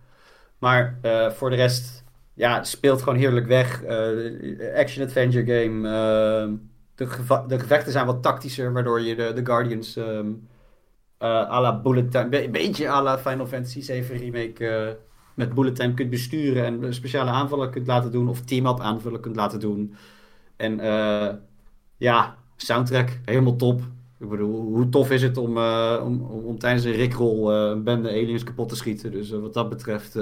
[0.58, 0.98] Maar
[1.36, 2.04] voor de rest,
[2.36, 3.82] ja, speelt gewoon heerlijk weg.
[3.82, 5.88] Eh, Action-adventure game.
[5.88, 6.52] eh,
[6.94, 10.20] de, de gevechten zijn wat tactischer, waardoor je de, de Guardians eh
[11.18, 14.98] à la Bullet Time, een beetje à la Final Fantasy 7 Remake
[15.34, 19.36] met Bullet Time kunt besturen en speciale aanvallen kunt laten doen of team-up aanvallen kunt
[19.36, 19.94] laten doen.
[20.56, 20.80] En
[21.96, 23.80] ja, soundtrack, helemaal top.
[24.18, 28.08] Ik bedoel, hoe tof is het om, om, om, om tijdens een rickroll een bende
[28.08, 29.10] aliens kapot te schieten.
[29.10, 30.14] Dus wat dat betreft,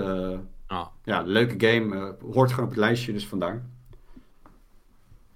[1.04, 1.96] ja, leuke game.
[1.96, 3.62] eh, hoort gewoon op het lijstje, dus vandaar.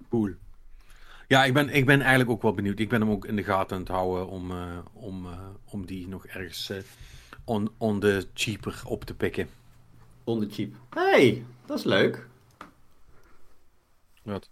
[0.09, 0.33] cool.
[1.29, 2.79] Ja, ik ben, ik ben eigenlijk ook wel benieuwd.
[2.79, 5.85] Ik ben hem ook in de gaten aan het houden om, eh, om, eh, om
[5.85, 6.77] die nog ergens eh,
[7.43, 9.49] on, on the cheaper op te pikken.
[10.23, 10.73] On the cheap.
[10.89, 12.27] hey, dat is leuk.
[14.23, 14.49] Wat?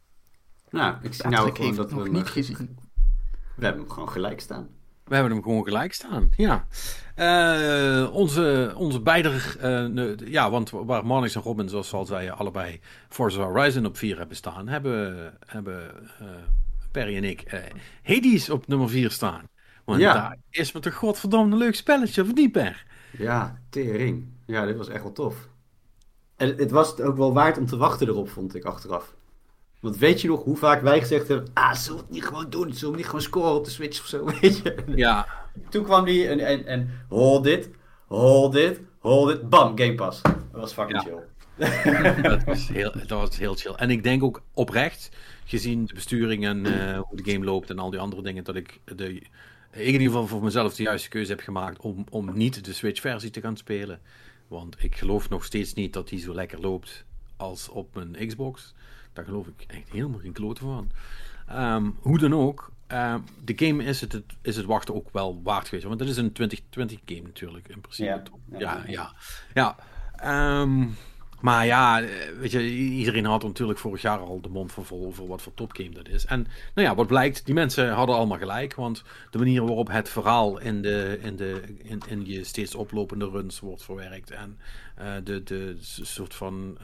[0.69, 2.77] Nou, ik zie nou gewoon dat we hem, niet gezien.
[3.55, 4.69] we hebben hem gewoon gelijk staan.
[5.07, 6.29] We hebben hem gewoon gelijk staan.
[6.37, 6.67] Ja.
[7.15, 9.31] Eh, onze, onze beide.
[9.59, 12.79] eh, ja, want waar Marnix en Robin, zoals al zeiden, allebei
[13.09, 15.89] Forza Horizon op 4 hebben staan, hebben, hebben
[16.19, 16.27] eh,
[16.91, 17.43] Perry en ik
[18.03, 19.49] Hades op nummer 4 staan.
[19.85, 20.13] Want Ja.
[20.13, 22.85] daar is me toch godverdomme een leuk spelletje, of niet, Per?
[23.17, 24.27] Ja, tering.
[24.45, 25.47] Ja, dit was echt wel tof.
[26.35, 29.15] En het was het ook wel waard om te wachten erop, vond ik achteraf.
[29.79, 32.49] Want weet je nog hoe vaak wij gezegd hebben: Ah, zullen we het niet gewoon
[32.49, 32.73] doen?
[32.73, 34.25] Zullen we niet gewoon scoren op de Switch of zo?
[34.41, 34.75] Weet je?
[34.95, 35.27] Ja,
[35.69, 37.69] Toen kwam die en, en, en hold it,
[38.07, 40.21] hold it, hold it, bam, Game Pass.
[40.21, 41.09] Dat was fucking Ja.
[41.09, 41.21] chill.
[42.21, 43.73] dat was, heel, dat was heel chill.
[43.73, 45.09] En ik denk ook oprecht,
[45.45, 48.55] gezien de besturing en eh, hoe de game loopt en al die andere dingen, dat
[48.55, 49.29] ik de, ik
[49.71, 53.29] in ieder geval voor mezelf de juiste keuze heb gemaakt om, om niet de Switch-versie
[53.29, 53.99] te gaan spelen.
[54.47, 57.05] Want ik geloof nog steeds niet dat die zo lekker loopt
[57.37, 58.73] als op mijn Xbox.
[59.17, 60.89] Daar geloof ik echt helemaal geen klote van.
[61.47, 65.67] Ehm, hoe dan ook, ehm, de game is het, is het wachten ook wel waard
[65.67, 65.87] geweest.
[65.87, 68.09] Want het is een 2020 game natuurlijk, in principe.
[68.09, 68.23] Ja.
[68.45, 68.59] Ja.
[68.59, 69.13] ja, ja.
[69.53, 69.75] ja.
[70.15, 70.85] Ehm,
[71.39, 75.05] maar ja, eh, weet je, iedereen had natuurlijk vorig jaar al de mond van vol
[75.05, 76.25] over wat voor topgame dat is.
[76.25, 78.75] En nou ja, wat blijkt, die mensen hadden allemaal gelijk.
[78.75, 83.29] Want de manier waarop het verhaal in, de, in, de, in, in je steeds oplopende
[83.29, 84.31] runs wordt verwerkt.
[84.31, 84.59] En
[84.95, 86.77] eh, de, de soort van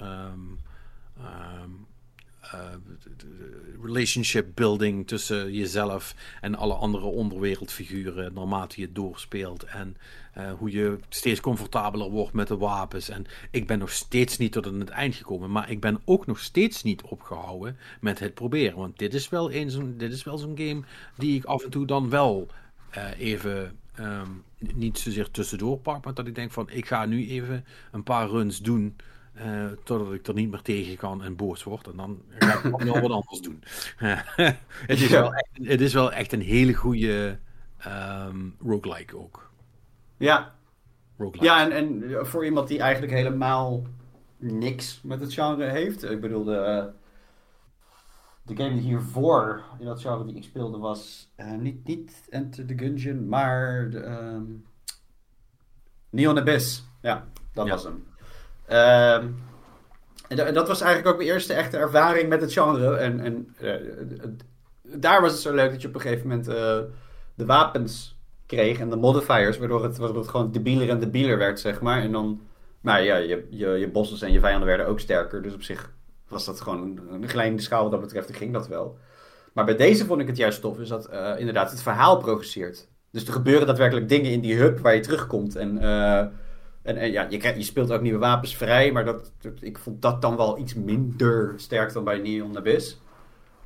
[3.81, 9.63] relationship building tussen jezelf en alle andere onderwereldfiguren naarmate je doorspeelt.
[9.63, 9.97] En
[10.33, 13.09] eh, hoe je steeds comfortabeler wordt met de wapens.
[13.09, 16.25] En ik ben nog steeds niet tot aan het eind gekomen, maar ik ben ook
[16.25, 18.77] nog steeds niet opgehouden met het proberen.
[18.77, 20.81] Want dit is wel een zo'n, dit is wel zo'n game
[21.17, 22.47] die ik af en toe dan wel
[22.89, 27.27] eh, even ehm, niet zozeer tussendoor pak, maar dat ik denk van ik ga nu
[27.27, 28.95] even een paar runs doen.
[29.33, 31.87] Eh, totdat ik er niet meer tegen kan en boos word.
[31.87, 33.63] En dan ga ik nog wat anders doen.
[34.87, 35.21] het, is Ja.
[35.21, 37.39] wel echt, het is wel echt een hele goede
[37.77, 39.51] ehm roguelike ook.
[40.17, 40.55] Ja,
[41.17, 41.45] Roguelike.
[41.45, 43.83] ja en, en voor iemand die eigenlijk helemaal
[44.37, 46.03] niks met het genre heeft.
[46.03, 46.89] Ik bedoel, de,
[48.43, 52.65] de game die hiervoor in dat genre die ik speelde was eh, niet, niet Enter
[52.65, 54.43] the Gungeon, maar de, ehm,
[56.09, 56.83] Neon Abyss.
[57.01, 57.71] Ja, dat Ja.
[57.71, 58.05] was hem.
[58.67, 59.27] Ehm,
[60.27, 62.95] en da- dat was eigenlijk ook mijn eerste echte ervaring met het genre.
[62.95, 63.73] En, en eh,
[64.81, 66.79] daar was het zo leuk dat je op een gegeven moment eh,
[67.35, 71.59] de wapens kreeg en de modifiers, waardoor het, waardoor het gewoon debieler en debieler werd,
[71.59, 72.01] zeg maar.
[72.01, 72.41] En dan,
[72.81, 75.41] nou ja, je, je, je bosses en je vijanden werden ook sterker.
[75.41, 75.91] Dus op zich
[76.27, 78.97] was dat gewoon een, kleine schaal wat dat betreft, ging dat wel.
[79.53, 82.87] Maar bij deze vond ik het juist tof, is dat eh, inderdaad het verhaal progresseert.
[83.11, 85.55] Dus er gebeuren daadwerkelijk dingen in die hub waar je terugkomt.
[85.55, 85.77] En,
[86.83, 89.77] en, en ja, je, krijgt, je speelt ook nieuwe wapens vrij, maar dat, dat- ik
[89.77, 93.01] vond dat dan wel iets minder sterk dan bij Neon Abyss.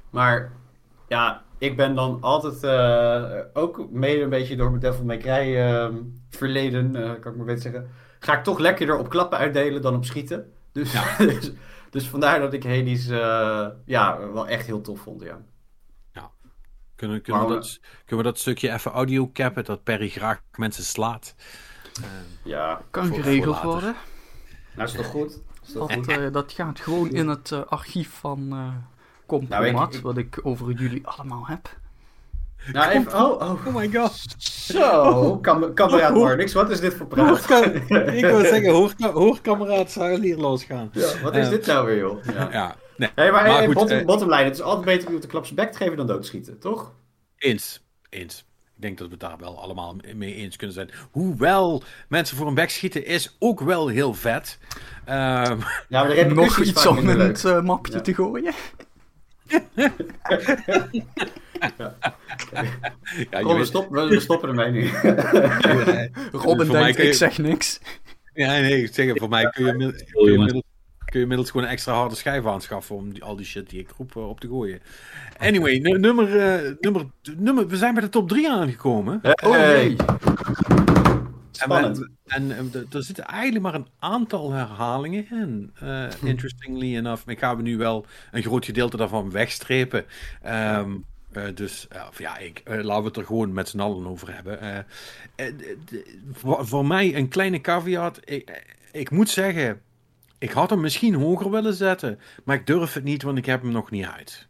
[0.10, 0.52] Maar
[1.08, 5.56] ja, ik ben dan altijd eh, ook mede een beetje door mijn Devil May Cry
[5.58, 5.88] eh,
[6.30, 7.90] verleden, eh, kan ik maar beter zeggen,
[8.20, 10.52] ga ik toch lekkerder op klappen uitdelen dan op schieten.
[10.72, 11.52] Dus, dus,
[11.90, 15.42] dus vandaar dat ik Hades eh, ja, wel echt heel tof vond, ja.
[16.96, 20.84] Kunnen, kunnen, we dat, kunnen we dat stukje even audio cappen dat Perry graag mensen
[20.84, 21.36] slaat?
[22.04, 22.10] Eh,
[22.44, 23.96] Ja, Kan geregeld worden.
[24.76, 25.40] nou is toch goed?
[25.66, 26.08] Is Dat, goed?
[26.08, 28.68] eh, dat gaat gewoon in het eh, archief van eh
[29.26, 31.78] Compromat, Nou, ik- ik- wat ik over jullie allemaal heb.
[32.72, 34.26] Nou, even, oh, oh, oh my god.
[34.38, 37.50] zo, kam kameraad Marnix, wat is dit voor praat?
[38.14, 40.90] ik wil zeggen, hoor, hoor kameraad hier losgaan.
[40.94, 42.24] Ja, wat is dit nou weer, joh?
[42.26, 42.52] Ja.
[42.52, 45.06] Ja, nee, Hey, maar, Maar hey, goed, bottom, bottom line, het is altijd beter om
[45.06, 46.94] iemand een klap zijn bek te geven dan doodschieten, toch?
[47.38, 47.84] eens.
[48.10, 48.46] Eens.
[48.78, 50.90] Ik denk dat we het daar wel allemaal mee eens kunnen zijn.
[51.12, 54.58] Hoewel mensen voor een bek schieten is ook wel heel vet.
[55.06, 55.60] Ehm,
[55.90, 58.02] Ja, maar de Nog iets om in het eh, mapje Ja.
[58.02, 58.54] te gooien.
[63.32, 64.90] Ja, Kom, je we, weet- stoppen, we stoppen ermee nu.
[66.44, 67.80] Robin denkt, ik zeg niks.
[68.34, 69.72] Ja, nee, ik zeg, voor mij kun je,
[70.12, 70.64] kun je,
[71.18, 73.80] kun je inmiddels gewoon een extra harde schijf aanschaffen om die, al die shit die
[73.80, 74.80] ik roep eh, op te gooien.
[75.38, 77.06] Anyway, nu- nummer, eh, nummer,
[77.38, 79.20] nummer, we zijn bij de top 3 aangekomen.
[79.24, 79.84] Oh Hey.
[79.88, 79.96] jee.
[79.98, 82.10] En, Spannend.
[82.26, 85.72] en eh, er zitten eigenlijk maar een aantal herhalingen in.
[85.80, 87.26] eh, interestingly enough.
[87.26, 90.06] Maar ik ga we nu wel een groot gedeelte daarvan wegstrepen.
[90.42, 90.92] Ehm,
[91.32, 91.88] eh, dus
[92.18, 94.86] ja, ik, laten we het er gewoon met z'n allen over hebben.
[96.34, 98.20] Voor, mij een kleine caveat.
[98.24, 99.82] Ik, ik moet zeggen,
[100.38, 102.20] ik had hem misschien hoger willen zetten.
[102.44, 104.48] Maar ik durf het niet, want ik heb hem nog niet uit.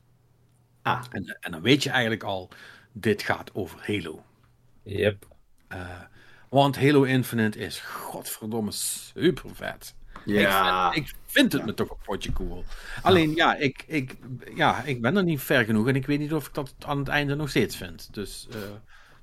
[0.82, 2.50] Ah, En, en dan weet je eigenlijk al,
[2.92, 4.24] dit gaat over Halo.
[4.84, 5.28] Yep.
[5.68, 6.02] Eh,
[6.50, 9.96] want Halo Infinite is godverdomme super vet.
[10.26, 10.88] ja.
[10.88, 12.64] Ik, vind, ik vind het me toch een potje cool.
[13.02, 14.16] Alleen ja ik, ik,
[14.56, 16.98] ja, ik ben er niet ver genoeg en ik weet niet of ik dat aan
[17.00, 18.14] het einde nog steeds vind.
[18.14, 18.60] Dus eh,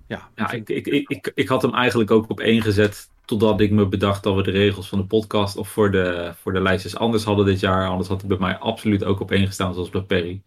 [0.06, 0.30] ja.
[0.34, 3.08] Ja, ik, ik, ik, ik, ik had hem eigenlijk ook op één gezet.
[3.24, 6.52] Totdat ik me bedacht dat we de regels van de podcast of voor de, voor
[6.52, 7.88] de lijstjes anders hadden dit jaar.
[7.88, 10.42] Anders had hij bij mij absoluut ook op één gestaan, zoals bij Perry.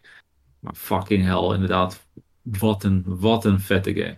[0.60, 2.06] Maar fucking hell, inderdaad.
[2.42, 4.16] Wat een, wat een vette game.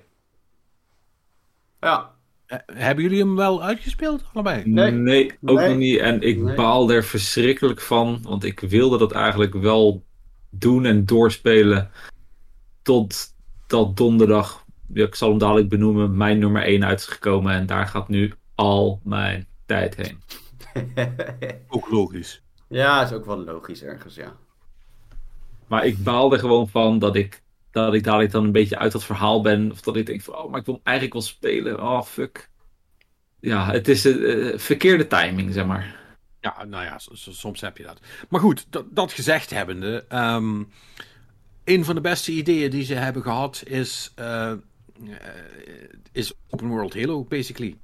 [1.80, 2.18] ja.
[2.46, 4.62] Eh, hebben jullie hem wel uitgespeeld, allebei?
[4.64, 5.32] Nee.
[5.44, 5.68] ook Nee.
[5.68, 5.98] nog niet.
[5.98, 6.54] En ik Nee.
[6.54, 8.18] baal er verschrikkelijk van.
[8.22, 10.04] Want ik wilde dat eigenlijk wel
[10.50, 11.90] doen en doorspelen.
[12.82, 13.34] Tot
[13.66, 17.52] dat donderdag, ja, ik zal hem dadelijk benoemen, mijn nummer 1 uit is gekomen.
[17.52, 20.22] En daar gaat nu al mijn tijd heen.
[21.68, 22.42] Ook logisch.
[22.68, 24.36] ja, is ook wel logisch ergens, ja.
[25.66, 28.92] Maar ik baal er gewoon van dat ik, dat ik dadelijk dan een beetje uit
[28.92, 29.70] dat verhaal ben.
[29.70, 31.82] Of dat ik denk van, oh, maar ik wil eigenlijk wel spelen.
[31.82, 32.50] Oh, fuck.
[33.40, 35.98] Ja, het is een verkeerde timing, zeg maar.
[36.40, 38.00] Ja, nou ja, soms heb je dat.
[38.28, 40.04] Maar goed, dat, dat gezegd hebbende.
[40.08, 40.62] ehm
[41.64, 44.58] een van de beste ideeën die ze hebben gehad is, eh, eh,
[46.12, 47.76] is Open World Halo, basically.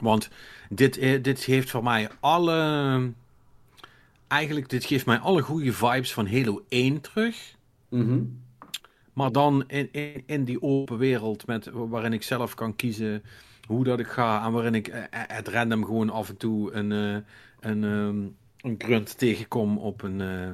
[0.00, 0.30] Want
[0.68, 3.12] dit, eh, dit geeft voor mij alle.
[4.28, 7.54] Eigenlijk, dit geeft mij alle goede vibes van Halo 1 terug.
[7.88, 8.22] Mhm.
[9.12, 13.22] Maar dan in, in, in die open wereld met, waarin ik zelf kan kiezen
[13.66, 14.44] hoe dat ik ga.
[14.44, 17.16] En waarin ik eh, het random gewoon af en toe een, eh,
[17.70, 18.26] een, ehm,
[18.64, 20.52] een grunt tegenkom op een, eh,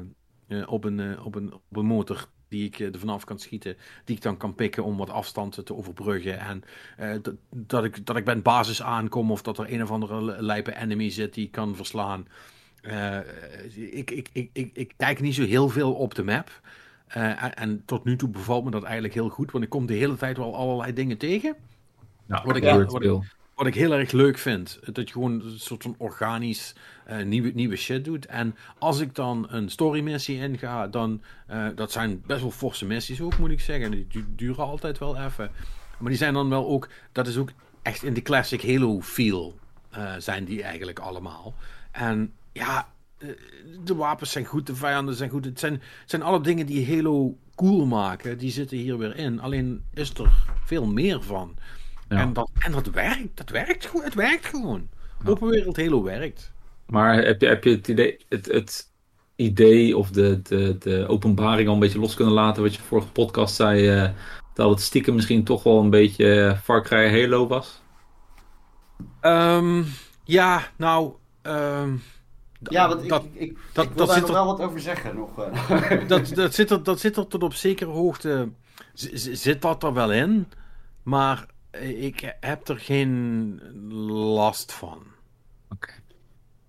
[0.58, 2.28] eh, op, een, eh, op, een, op een motor.
[2.50, 3.76] Die ik eh, er vanaf kan schieten.
[4.04, 6.38] Die ik dan kan pikken om wat afstand te overbruggen.
[6.38, 6.62] En
[6.96, 9.30] eh, dat, dat, ik, dat ik bij een basis aankom.
[9.30, 12.26] Of dat er een of andere lijpe enemy zit die ik kan verslaan.
[12.80, 13.18] Eh,
[13.74, 16.60] ik, ik, ik, ik, ik kijk niet zo heel veel op de map.
[17.06, 19.94] Eh, en, tot nu toe bevalt me dat eigenlijk heel goed, want ik kom de
[19.94, 21.56] hele tijd wel allerlei dingen tegen.
[22.26, 22.62] Ja, Wat ik-
[22.92, 23.38] wat ik-.
[23.60, 26.74] Wat ik heel erg leuk vind, dat je gewoon een soort van organisch
[27.04, 28.26] eh, nieuwe, nieuwe shit doet.
[28.26, 32.86] En als ik dan een story missie inga, dan, eh, dat zijn best wel forse
[32.86, 33.90] missies ook, moet ik zeggen.
[33.90, 35.50] Die du- duren altijd wel even.
[35.98, 37.50] Maar die zijn dan wel ook, dat is ook
[37.82, 39.58] echt in de classic Halo feel,
[39.90, 41.54] eh, zijn die eigenlijk allemaal.
[41.92, 42.88] En ja,
[43.84, 45.44] de wapens zijn goed, de vijanden zijn goed.
[45.44, 49.40] Het zijn, het zijn alle dingen die Halo cool maken, die zitten hier weer in.
[49.40, 50.32] Alleen is er
[50.64, 51.56] veel meer van.
[52.10, 52.16] Ja.
[52.16, 54.04] En, dat, en dat werkt, dat werkt gewoon.
[54.04, 54.88] Het werkt gewoon.
[55.26, 56.52] Open wereld Halo werkt.
[56.86, 58.90] Maar heb je, heb je het, idee, het, het
[59.36, 62.62] idee of de, de, de openbaring al een beetje los kunnen laten?
[62.62, 64.10] Wat je vorige podcast zei, eh,
[64.54, 67.82] dat het stiekem misschien toch wel een beetje eh, Far Cry Halo was?
[69.20, 69.82] Ehm,
[70.24, 71.12] ja, nou.
[71.42, 71.94] ehm,
[72.62, 74.56] Ja, want ik, dat, ik, ik, dat- ik wil dat daar zit nog er- wel
[74.56, 75.16] wat over zeggen.
[75.16, 76.08] Nog, eh.
[76.08, 78.48] dat, dat, zit er, dat zit er tot op zekere hoogte.
[78.94, 80.48] Zit dat er wel in?
[81.02, 81.46] Maar
[81.80, 83.60] ik heb er geen
[84.34, 85.02] last van.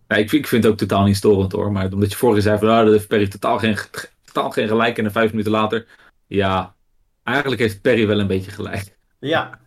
[0.08, 1.72] Ja, ik, vind- ik vind het ook totaal niet storend hoor.
[1.72, 3.78] Maar omdat je vorige zei van nou, dat heeft Perry totaal geen,
[4.26, 4.98] totaal geen gelijk.
[4.98, 5.88] En dan vijf minuten later.
[6.28, 6.76] Ja,
[7.24, 8.98] eigenlijk heeft Perry wel een beetje gelijk.
[9.20, 9.60] ja,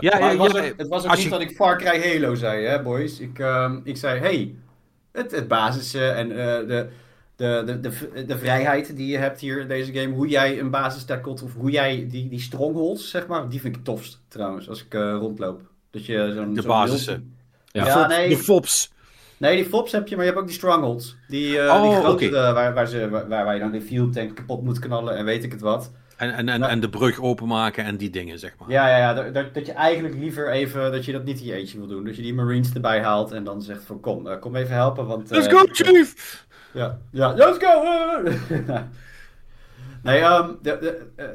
[0.00, 2.12] Ja, maar het was, ja, ook, het was ook niet je- dat ik Far Cry
[2.12, 3.18] Halo zei, hè, boys.
[3.20, 4.54] Ik, ehm, ik zei, hey,
[5.12, 6.88] het, het basis eh, en eh, de,
[7.42, 10.14] de, de, de, de vrijheid die je hebt hier in deze game.
[10.14, 13.48] Hoe jij een basis tackelt of hoe jij die, die strongholds, zeg maar.
[13.48, 15.60] Die vind ik het tofst trouwens, als ik eh, rondloop.
[15.90, 16.54] Dat je zo'n...
[16.54, 17.36] De zo'n basissen.
[17.66, 17.86] Ja.
[17.86, 18.28] Ja, nee.
[18.28, 18.92] De FOPs.
[19.36, 21.16] Nee, die FOPs heb je, maar je hebt ook die strongholds.
[21.28, 22.00] Die, eh Oh, die oké.
[22.00, 25.24] grotere, waar, waar, ze, waar, waar je dan de fuel tank kapot moet knallen en
[25.24, 25.92] weet ik het wat.
[26.16, 28.70] En, en, en, en de brug openmaken en die dingen, zeg maar.
[28.70, 29.14] Ja, ja, ja.
[29.14, 31.86] Dat, dat, dat je eigenlijk liever even, dat je dat niet in je eentje wil
[31.86, 32.04] doen.
[32.04, 35.06] Dat je die marines erbij haalt en dan zegt van kom, eh, kom even helpen,
[35.06, 35.30] want...
[35.30, 36.46] Let's eh, go, chief!
[36.72, 37.82] Ja, ja, let's go!
[40.02, 41.26] nee, ehm, eh,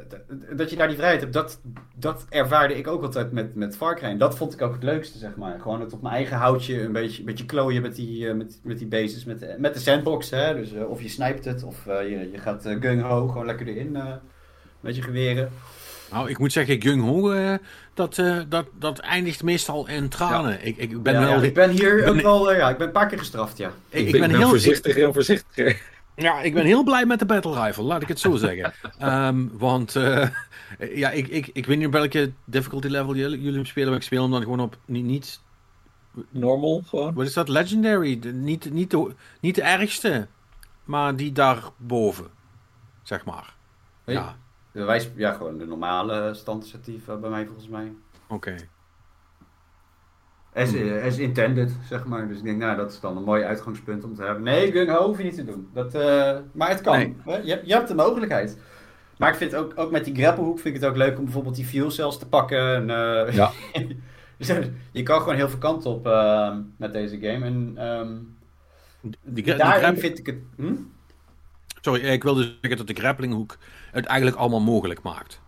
[0.56, 1.60] dat je daar die vrijheid hebt, dat,
[1.94, 4.16] dat ervaarde ik ook altijd met, met Far Cry.
[4.16, 5.60] Dat vond ik ook het leukste, zeg maar.
[5.60, 8.78] Gewoon het op mijn eigen houtje een beetje, beetje klooien met die, eh, met, met
[8.78, 10.30] die bases, met, met de sandbox.
[10.30, 10.54] Hè?
[10.54, 13.98] Dus eh, of je snijpt het, of je, je gaat eh, gung-ho gewoon lekker erin.
[14.80, 15.50] met je geweren.
[16.10, 17.54] Nou, ik moet zeggen, Gung Ho, eh,
[17.94, 20.66] dat, eh, dat, dat eindigt meestal in tranen.
[20.66, 21.28] Ik, ik ben Ja, wel...
[21.40, 23.56] ja, ik ben hier ben- ook wel, eh, ja, ik ben een paar keer gestraft,
[23.58, 23.72] ja.
[23.88, 24.48] ik, ik ben, ben heel...
[24.48, 25.80] voorzichtiger en voorzichtiger.
[26.14, 28.72] Ja, ik ben heel blij met de Battle Rifle, laat ik het zo zeggen.
[28.98, 30.28] Ehm, want eh,
[30.94, 33.98] ja, ik, ik, ik weet niet op welke difficulty level jullie, jullie hem spelen, maar
[33.98, 35.40] ik speel hem dan gewoon op niet, niet
[36.30, 37.14] Normal gewoon.
[37.14, 38.18] wat is dat, legendary?
[38.18, 40.26] De- niet, niet, de, niet de ergste,
[40.84, 42.26] maar die daarboven,
[43.02, 43.54] zeg maar.
[44.04, 44.14] Hey.
[44.14, 44.36] Ja,
[44.86, 47.92] De ja, gewoon de normale standaardstatief eh, bij mij volgens mij.
[48.28, 48.54] oké.
[50.54, 52.28] As, eh, as intended, zeg maar.
[52.28, 54.42] Dus ik denk, nou, dat is dan een mooi uitgangspunt om te hebben.
[54.42, 55.68] Nee, Gung Ho hoef je niet te doen.
[55.72, 56.98] Dat, eh, maar het kan.
[56.98, 57.16] Nee.
[57.44, 58.58] Je, hebt- je hebt de mogelijkheid.
[59.18, 61.56] Maar ik vind ook, ook met die grappelhoek vind ik het ook leuk om bijvoorbeeld
[61.56, 62.74] die fuel cells te pakken.
[62.74, 62.86] En,
[63.34, 63.50] Ja.
[64.38, 64.52] dus,
[64.92, 67.44] je kan gewoon heel veel kanten op eh, met deze game.
[67.46, 68.16] En ehm,
[69.00, 70.38] Die, die daarin vind ik het...
[70.56, 70.74] Hm?
[71.80, 73.56] Sorry, ik wilde zeggen dat de grapplinghoek
[73.98, 75.40] het eigenlijk allemaal mogelijk maakt.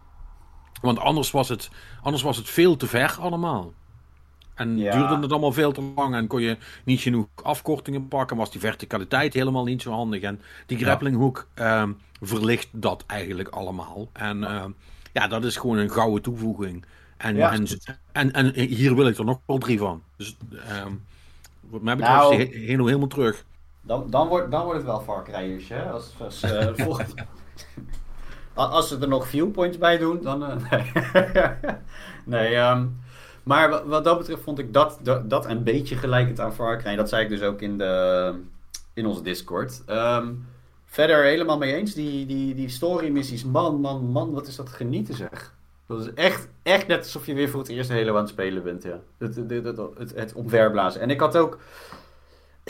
[0.83, 1.71] Want anders was het,
[2.03, 3.73] anders was het veel te ver allemaal.
[4.55, 4.93] En Ja.
[4.97, 8.37] duurde het allemaal veel te lang en kon je niet genoeg afkortingen pakken.
[8.37, 10.23] Was die verticaliteit helemaal niet zo handig.
[10.23, 14.09] En die grapplinghoek ehm, verlicht dat eigenlijk allemaal.
[14.13, 14.71] En ehm,
[15.13, 16.85] ja, dat is gewoon een gouden toevoeging.
[17.17, 17.53] En, Ja.
[17.53, 17.67] en,
[18.13, 20.03] en, en hier wil ik er nog wel drie van.
[20.17, 20.37] Dus
[20.69, 20.93] ehm,
[21.61, 22.37] wat mij betreft Nou.
[22.37, 23.45] is die he- Halo helemaal terug.
[23.83, 25.91] Dan, dan, wordt, dan wordt het wel Far Cry'ers, hè?
[25.91, 27.27] Als, als, eh, volgende-
[28.69, 30.45] als ze er nog viewpoints bij doen, dan...
[30.45, 30.57] eh,
[31.13, 31.55] nee,
[32.25, 32.87] nee ehm,
[33.43, 36.97] maar wa- wat dat betreft vond ik dat, dat, een beetje gelijkend aan Far Cry.
[36.97, 38.35] Dat zei ik dus ook in, de,
[38.95, 39.83] in onze Discord.
[39.87, 40.33] Ehm,
[40.85, 41.95] verder helemaal mee eens.
[41.95, 45.55] Die, die, die story missies, man, man, man, wat is dat genieten zeg.
[45.87, 48.63] Dat is echt, echt net alsof je weer voor het eerst Halo aan het spelen
[48.63, 49.01] bent, ja.
[49.19, 49.51] Het, het,
[49.97, 50.97] het, het.
[50.97, 51.59] En ik had ook...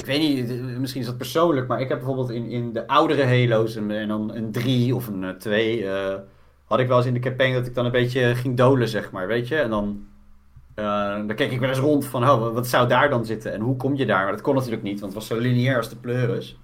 [0.00, 3.24] Ik weet niet, misschien is dat persoonlijk, maar ik heb bijvoorbeeld in, in de oudere
[3.24, 5.86] Halo's een, en dan een 3 of een 2,
[6.70, 9.10] had ik wel eens in de campaign dat ik dan een beetje ging dolen, zeg
[9.10, 9.56] maar, weet je.
[9.56, 10.06] En dan,
[10.74, 13.60] eh, dan keek ik wel eens rond van, oh, wat zou daar dan zitten en
[13.60, 14.22] hoe kom je daar?
[14.22, 16.58] Maar dat kon natuurlijk niet, want het was zo lineair als de pleuris.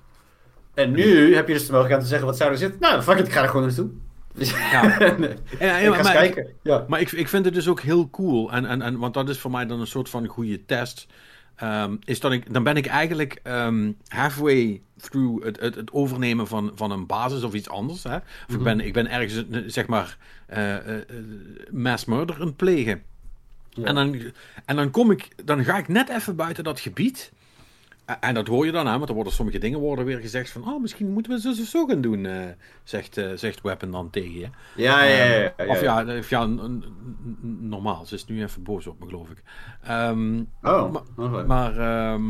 [0.74, 2.80] En nu heb je dus de mogelijkheid om te zeggen, wat zou er zitten?
[2.80, 3.90] Nou, fuck it, ik ga er gewoon naartoe.
[4.38, 4.98] Ja.
[5.60, 6.46] nee, maar- kijken.
[6.62, 6.84] Ja.
[6.88, 8.52] Maar ik, ik vind het dus ook heel cool.
[8.52, 11.06] En, en, en, want dat is voor mij dan een soort van goede test.
[11.56, 16.46] Ehm, is dat ik, dan ben ik eigenlijk ehm, halfway through het, het, het overnemen
[16.46, 18.02] van, van een basis of iets anders.
[18.02, 18.16] Hè?
[18.16, 20.76] Of ik, ben, ik ben ergens, eh, zeg maar, eh,
[21.70, 23.02] mass murder aan het plegen.
[23.70, 23.84] Ja.
[23.84, 24.20] En, dan,
[24.64, 27.32] en dan, kom ik, dan ga ik net even buiten dat gebied.
[28.20, 30.68] En- dat hoor je dan, hè, want er worden sommige dingen worden weer gezegd van...
[30.68, 32.44] Oh, misschien moeten we zo, zo, zo gaan doen, eh,
[32.84, 34.48] zegt, eh, zegt Weapon dan tegen je.
[34.76, 35.24] Ja, ja, ja.
[35.34, 36.84] ja, ja, Of ja, of ja n- n-
[37.42, 38.06] n- normaal.
[38.06, 39.42] Ze is nu even boos op me, geloof ik.
[39.82, 40.94] Ehm, Oh,
[41.46, 42.24] maar, ehm,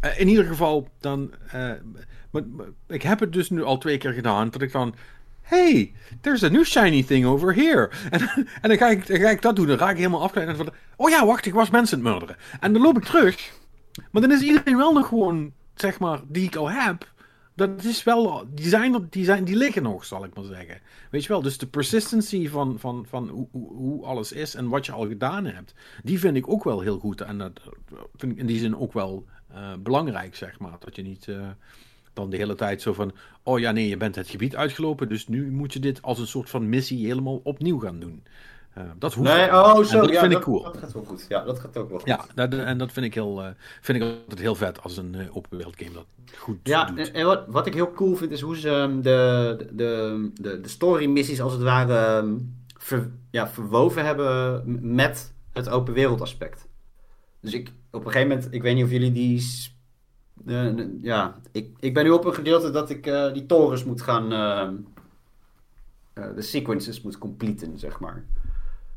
[0.00, 1.30] eh, in ieder geval, dan.
[2.30, 4.50] maar, maar ik heb het dus nu al twee keer gedaan.
[4.50, 4.94] Dat ik dan.
[5.42, 7.90] Hey, there's a new shiny thing over here.
[8.10, 8.20] En,
[8.60, 9.66] en dan, ga ik, dan ga ik dat doen.
[9.66, 10.48] Dan raak ik helemaal afgeleid.
[10.48, 12.36] En dan van, oh ja, wacht, ik was mensen aan het murderen.
[12.60, 13.58] En dan loop ik terug.
[14.10, 17.12] Maar dan is iedereen wel nog gewoon, zeg maar, die ik al heb.
[17.54, 20.80] Dat is wel, die, zijn die, zijn, die liggen nog, zal ik maar zeggen.
[21.10, 24.86] Weet je wel, dus de persistency van, van, van hoe, hoe- alles is en wat
[24.86, 27.20] je al gedaan hebt, die vind ik ook wel heel goed.
[27.20, 27.60] En dat
[28.16, 30.76] vind ik in die zin ook wel eh, belangrijk, zeg maar.
[30.78, 31.48] Dat je niet eh,
[32.12, 33.12] dan de hele tijd zo van,
[33.42, 36.26] oh ja, nee, je bent het gebied uitgelopen, dus nu moet je dit als een
[36.26, 38.22] soort van missie helemaal opnieuw gaan doen.
[38.84, 40.00] Eh, dat hoeft Nee, oh, En zo.
[40.00, 40.62] dat ja, vind ik dat, cool.
[40.62, 41.26] Dat gaat wel goed.
[41.28, 42.08] Ja, dat gaat ook wel goed.
[42.08, 43.50] Ja, dat, en dat vind ik, heel, eh,
[43.80, 46.04] vind ik altijd heel vet als een eh, open wereld game dat
[46.38, 46.98] goed Ja, doet.
[46.98, 50.60] en, en wat, wat ik heel cool vind is hoe ze ehm, de, de, de,
[50.60, 52.34] de story missies als het ware ehm,
[52.78, 54.62] ver- ja, verwoven hebben
[54.94, 56.68] met het open wereld aspect.
[57.40, 59.42] Dus ik, op een gegeven moment, ik weet niet of jullie die...
[61.02, 64.32] ja, ik, ik ben nu op een gedeelte dat ik die torens moet gaan...
[64.32, 64.74] ehm,
[66.12, 68.24] eh, de sequences moet completen, zeg maar.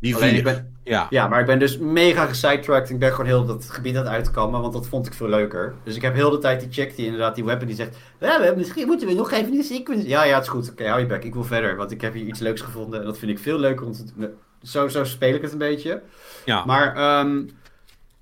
[0.04, 0.38] Die Alleen vier.
[0.38, 1.08] ik ben, Ja.
[1.10, 2.90] ja, maar ik ben dus mega gesidetracked.
[2.90, 5.74] Ik ben gewoon heel dat gebied aan het uitkomen, want dat vond ik veel leuker.
[5.84, 7.98] Dus ik heb heel de tijd die check die inderdaad die weapon die zegt...
[8.20, 10.08] Ja, misschien moeten we nog even die sequence...
[10.08, 10.70] Ja, ja, het is goed.
[10.72, 11.24] Oké, hou je bek.
[11.24, 13.00] Ik wil verder, want ik heb hier iets leuks gevonden.
[13.00, 13.86] En dat vind ik veel leuker.
[13.86, 14.32] om te-
[14.64, 16.02] Zo, zo speel ik het een beetje.
[16.46, 16.66] ja.
[16.66, 17.44] Maar, ehm,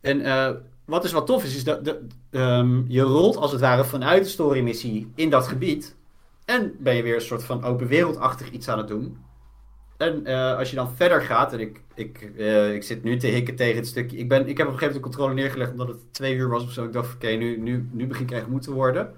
[0.02, 0.50] en eh,
[0.86, 1.98] wat dus wat tof is, is dat dat,
[2.32, 5.96] ehm, je rolt als het ware vanuit de story missie in dat gebied.
[6.46, 9.18] En ben je weer een soort van open wereldachtig iets aan het doen.
[10.02, 13.28] En eh, als je dan verder gaat, en ik, ik, eh, ik zit nu te
[13.28, 14.18] hikken tegen het stukje.
[14.18, 16.50] Ik, ben, ik heb op een gegeven moment de controle neergelegd omdat het twee uur
[16.50, 16.84] was of zo.
[16.84, 19.14] Ik dacht, oké, nu, nu, nu begin ik echt moe te worden.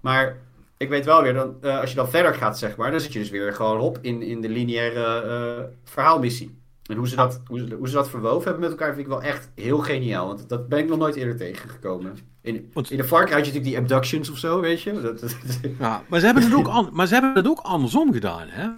[0.00, 0.36] Maar
[0.76, 3.12] ik weet wel weer, dan, eh, als je dan verder gaat, zeg maar, dan zit
[3.12, 6.56] je dus weer gewoon hop in, in de lineaire verhaalmissie.
[6.86, 9.12] En hoe ze, dat, hoe, ze, hoe ze dat verwoven hebben met elkaar vind ik
[9.12, 10.26] wel echt heel geniaal.
[10.26, 12.18] Want dat ben ik nog nooit eerder tegengekomen.
[12.42, 15.00] In, in de Cry had je natuurlijk die abductions of zo, weet je.
[15.00, 15.36] Dat, dat-
[15.78, 18.68] Ja, maar ze hebben het ook, maar ze hebben het ook andersom gedaan, hè?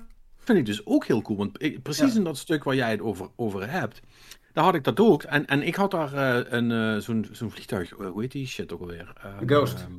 [0.45, 1.39] Vind ik dus ook heel cool.
[1.39, 2.19] Want ik- precies Ja.
[2.19, 4.01] in dat stuk waar jij het over, over hebt,
[4.53, 5.23] daar had ik dat ook.
[5.23, 8.47] En, en ik had daar eh, een, eh, zo'n, zo'n vliegtuig, eh, hoe heet die
[8.47, 9.12] shit ook alweer?
[9.23, 9.79] Ehm, Ghost.
[9.79, 9.93] ehm,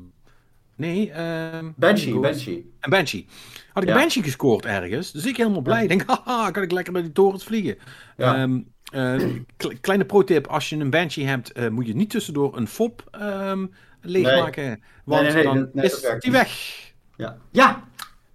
[0.76, 2.22] nee, ehm, Banshee, Ghost.
[2.30, 2.72] Banshee.
[2.80, 3.26] Een Banshee.
[3.74, 3.96] Had ik Ja.
[3.96, 5.12] een Banshee gescoord ergens.
[5.12, 5.88] Dus ik helemaal blij.
[5.88, 7.78] Denk, haha, kan ik lekker naar die torens vliegen.
[8.18, 8.48] Ja.
[9.58, 10.48] Kle- kleine pro-tip.
[10.48, 13.18] Als je een Banshee hebt, moet je niet tussendoor een fop
[14.02, 14.84] leegmaken.
[15.06, 16.80] Want nee, nee, dan is die weg.
[17.18, 17.38] Ja.
[17.52, 17.84] Ja!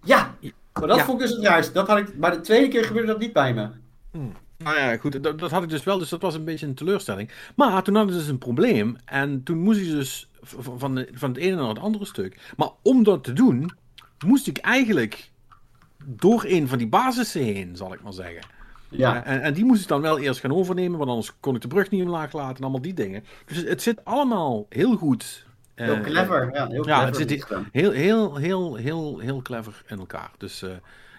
[0.04, 0.34] Ja!
[0.78, 1.04] Maar dat Ja.
[1.04, 1.72] vond ik dus het raarste.
[1.72, 3.68] Dat had ik, maar de tweede keer gebeurde dat niet bij me.
[4.58, 6.74] Nou ja, goed, dat, dat had ik dus wel, dus dat was een beetje een
[6.74, 7.30] teleurstelling.
[7.54, 11.28] Maar toen hadden ze dus een probleem en toen moest ik dus van, de, van
[11.28, 12.52] het ene naar het andere stuk.
[12.56, 13.70] Maar om dat te doen,
[14.26, 15.30] moest ik eigenlijk
[16.04, 18.42] door een van die basissen heen, zal ik maar zeggen.
[18.88, 19.24] Ja.
[19.24, 21.68] En, en die moest ik dan wel eerst gaan overnemen, want anders kon ik de
[21.68, 23.24] brug niet omlaag laten en allemaal die dingen.
[23.46, 25.46] Dus het zit allemaal heel goed.
[25.76, 26.50] Eh, Heel clever.
[26.54, 27.20] Ja, heel ja, clever.
[27.20, 30.30] het zit heel, heel, heel, heel, heel clever in elkaar.
[30.38, 30.70] Dus eh,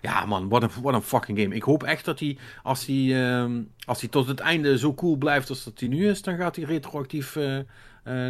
[0.02, 1.56] ja, man, wat een, wat een fucking game.
[1.56, 5.16] Ik hoop echt dat hij, als hij, ehm, als hij tot het einde zo cool
[5.16, 7.66] blijft als dat hij nu is, dan gaat hij retroactief eh, eh,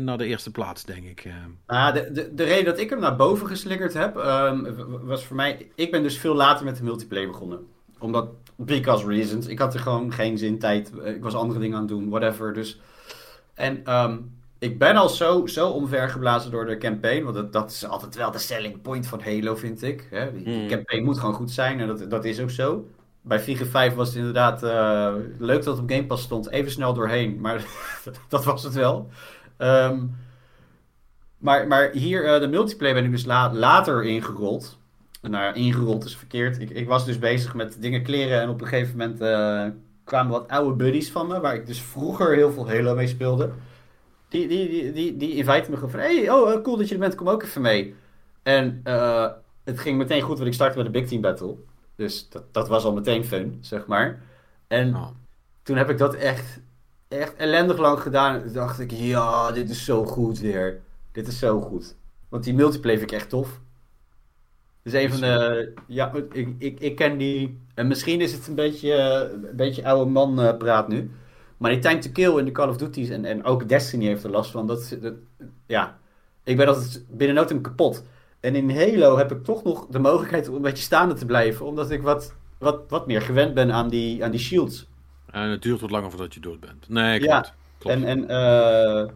[0.02, 1.26] naar de eerste plaats, denk ik.
[1.26, 1.34] eh.
[1.66, 4.64] Ah, de, de, de reden dat ik hem naar boven geslingerd heb, ehm,
[5.06, 5.68] was voor mij...
[5.76, 7.60] Ik ben dus veel later met de multiplayer begonnen.
[7.99, 9.48] Omdat, because reasons.
[9.48, 10.91] Ik had er gewoon geen zin, tijd.
[10.99, 12.54] eh, Ik was andere dingen aan het doen, whatever.
[12.54, 12.80] Dus,
[13.54, 14.18] en ehm,
[14.60, 17.24] ik ben al zo, zo omvergeblazen door de campaign.
[17.24, 20.08] Want dat, dat is altijd wel de selling point van Halo, vind ik.
[20.10, 20.32] Hè?
[20.34, 20.68] Die, die Mm.
[20.68, 22.88] campaign moet gewoon goed zijn en dat, dat is ook zo.
[23.22, 26.50] Bij 4 5 was het inderdaad eh, leuk dat het op Game Pass stond.
[26.50, 27.66] Even snel doorheen, maar
[28.30, 29.10] dat was het wel.
[29.58, 30.00] Ehm,
[31.38, 34.78] maar, maar hier, eh, de multiplayer ben ik dus la- later ingerold.
[35.22, 36.60] Nou, ja, ingerold is verkeerd.
[36.60, 39.66] Ik, ik was dus bezig met dingen kleren en op een gegeven moment eh,
[40.04, 43.52] kwamen wat oude buddies van me, waar ik dus vroeger heel veel Halo mee speelde.
[44.30, 46.94] Die, die, die, die, die inviten me gewoon van, hey, oh, eh, cool dat je
[46.94, 47.95] er bent, kom ook even mee.
[48.44, 49.28] En eh,
[49.64, 51.56] het ging meteen goed, want ik startte met de Big Team Battle.
[51.95, 54.22] Dus dat, dat was al meteen fun, zeg maar.
[54.68, 54.95] En
[55.64, 56.60] toen heb ik dat echt,
[57.08, 58.36] echt ellendig lang gedaan.
[58.36, 60.82] En toen dacht ik, ja, dit is zo goed weer.
[61.12, 61.95] Dit is zo goed.
[62.30, 63.60] Want die multiplayer vind ik echt tof.
[64.84, 65.74] Dus een van de...
[65.88, 67.62] Ja, ik, ik, ik ken die...
[67.74, 71.12] En misschien is het een beetje, eh, een beetje oude man praat nu.
[71.58, 74.24] Maar die time to kill in de Call of Duty's en, en ook Destiny heeft
[74.24, 74.68] er last van.
[74.68, 75.14] Dat, dat,
[75.66, 75.98] ja,
[76.44, 78.04] ik ben altijd binnen no time kapot.
[78.40, 81.66] En in Halo heb ik toch nog de mogelijkheid om een beetje staande te blijven.
[81.66, 84.88] Omdat ik wat, wat, wat meer gewend ben aan die, aan die shields.
[85.32, 86.90] en het duurt wat langer voordat je dood bent.
[86.90, 87.56] Nee, Ja, klopt.
[87.78, 87.96] klopt.
[87.98, 89.08] En, en eh,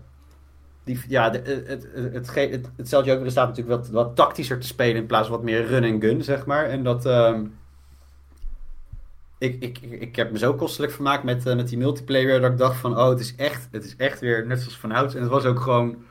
[0.83, 1.37] die, ja, de,
[1.67, 4.67] het, het, het, het stelt je ook weer in staat natuurlijk wat, wat tactischer te
[4.67, 6.65] spelen in plaats van wat meer run en gun, zeg maar.
[6.65, 7.05] En dat.
[7.05, 7.45] ehm,
[9.41, 12.57] ik, ik, ik heb me zo kostelijk vermaakt met, eh, met die multiplayer dat ik
[12.57, 15.15] dacht van, oh, het is echt, het is echt weer net zoals van ouds.
[15.15, 16.03] En het was ook gewoon,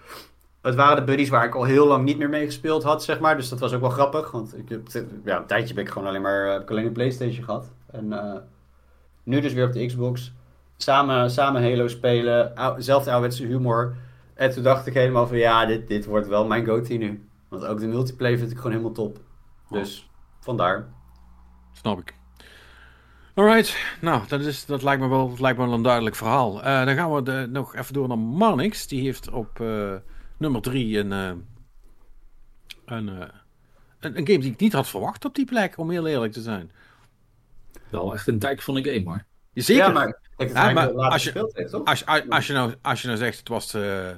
[0.62, 3.20] het waren de buddies waar ik al heel lang niet meer mee gespeeld had, zeg
[3.20, 3.36] maar.
[3.36, 4.88] Dus dat was ook wel grappig, want ik heb,
[5.24, 7.72] ja, een tijdje ben ik gewoon alleen maar, heb ik alleen een Playstation gehad.
[7.90, 8.40] En eh,
[9.22, 10.32] nu dus weer op de Xbox.
[10.76, 13.96] Samen, samen Halo spelen, ou, zelfde ouderwetse humor.
[14.34, 17.28] En toen dacht ik helemaal van, ja, dit, dit wordt wel mijn go-to nu.
[17.48, 19.18] Want ook de multiplayer vind ik gewoon helemaal top.
[19.68, 20.88] Dus, vandaar.
[21.72, 22.19] Snap ik.
[23.34, 26.62] Alright, nou, dat, is, dat, lijkt me wel, dat lijkt me wel een duidelijk verhaal.
[26.62, 28.86] Eh, dan gaan we de, nog even door naar Marnix.
[28.86, 29.94] Die heeft op eh,
[30.36, 31.32] nummer 3 een, eh,
[32.84, 33.30] een, een,
[34.00, 36.70] een game die ik niet had verwacht op die plek, om heel eerlijk te zijn.
[37.88, 39.24] Wel echt een dijk van een game hoor.
[39.54, 39.84] Zeker.
[39.84, 41.84] Ja, maar ik heb het Ja, maar als je- gespeeld heeft, toch?
[41.84, 44.16] Als, als, als, je nou, als je nou zegt het was eh, eh,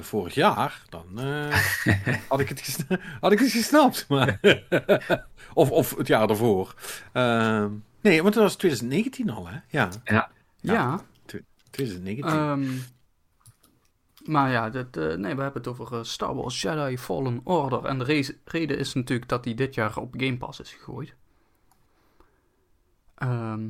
[0.00, 1.58] vorig jaar, dan eh,
[2.28, 2.86] had, ik het
[3.20, 4.08] had ik het gesnapt.
[4.08, 4.40] Maar
[5.54, 6.74] of, of het jaar daarvoor.
[7.12, 7.70] Ehm,
[8.00, 9.58] nee, want dat was 2019 al, hè?
[9.68, 10.30] Ja, Ja,
[10.60, 11.00] Ja.
[11.70, 12.24] 2019.
[12.38, 12.66] Ehm,
[14.30, 17.84] maar ja, dit, eh, nee, we hebben het over eh, Star Wars Jedi Fallen Order.
[17.84, 21.14] En de re- reden is natuurlijk dat die dit jaar op Game Pass is gegooid.
[23.14, 23.68] Ehm,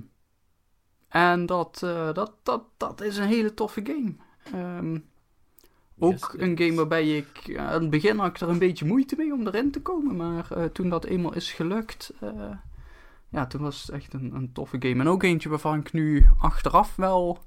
[1.09, 4.15] en dat, eh, dat, dat, dat is een hele toffe game.
[4.53, 4.99] Ehm,
[5.99, 7.39] ook Yes, een game waarbij ik...
[7.47, 10.17] eh, aan het begin had ik er een beetje moeite mee om erin te komen.
[10.17, 12.13] Maar eh, toen dat eenmaal is gelukt...
[13.31, 15.01] ja, toen was het echt een, een toffe game.
[15.01, 17.45] En ook eentje waarvan ik nu achteraf wel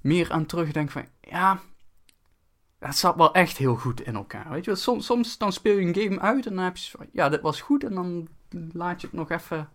[0.00, 1.04] meer aan terugdenk van...
[1.20, 1.60] Ja,
[2.78, 4.50] het zat wel echt heel goed in elkaar.
[4.50, 4.80] Weet je, wel.
[4.80, 7.06] soms, soms dan speel je een game uit en dan heb je van...
[7.12, 7.84] Ja, dit was goed.
[7.84, 8.28] En dan
[8.72, 9.68] laat je het nog even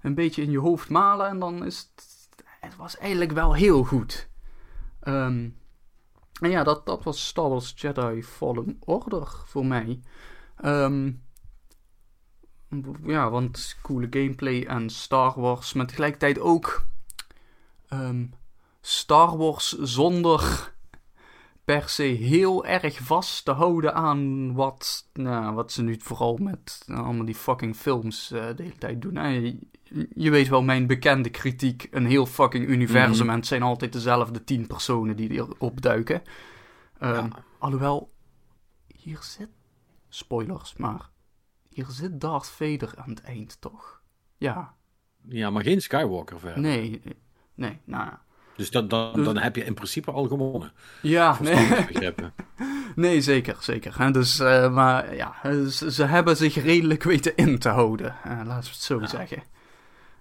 [0.00, 1.28] een beetje in je hoofd malen.
[1.28, 2.14] En dan is het...
[2.60, 4.28] Het was eigenlijk wel heel goed.
[5.00, 5.48] Ehm,
[6.40, 10.00] en ja, dat, dat was Star Wars Jedi Fallen Order voor mij.
[10.56, 11.12] Ehm,
[13.04, 16.84] ja, want coole gameplay en Star Wars, maar tegelijkertijd ook
[17.88, 18.26] ehm,
[18.80, 20.72] Star Wars zonder
[21.64, 26.82] per se heel erg vast te houden aan wat, nou, wat ze nu vooral met
[26.86, 29.14] nou, allemaal die fucking films eh, de hele tijd doen.
[29.42, 29.58] je,
[30.14, 33.30] je weet wel, mijn bekende kritiek, een heel fucking universum Mhm.
[33.30, 36.22] en het zijn altijd dezelfde tien personen die erop duiken.
[36.98, 37.28] Ehm, Ja.
[37.58, 38.10] Alhoewel,
[38.86, 39.48] hier zit,
[40.08, 41.10] spoilers, maar
[41.76, 44.00] hier zit Darth Vader aan het eind, toch?
[44.36, 44.74] Ja,
[45.28, 46.60] Ja, maar geen Skywalker verder.
[46.60, 47.00] nee,
[47.54, 48.22] nee, nou ja.
[48.56, 50.72] Dus dan, dan, Dus- dan heb je in principe al gewonnen.
[51.02, 51.86] Ja, nee.
[52.96, 54.12] Nee, zeker, zeker.
[54.12, 55.34] Dus, eh, maar ja,
[55.70, 59.42] ze, ze hebben zich redelijk weten in te houden, eh, laten we het zo zeggen.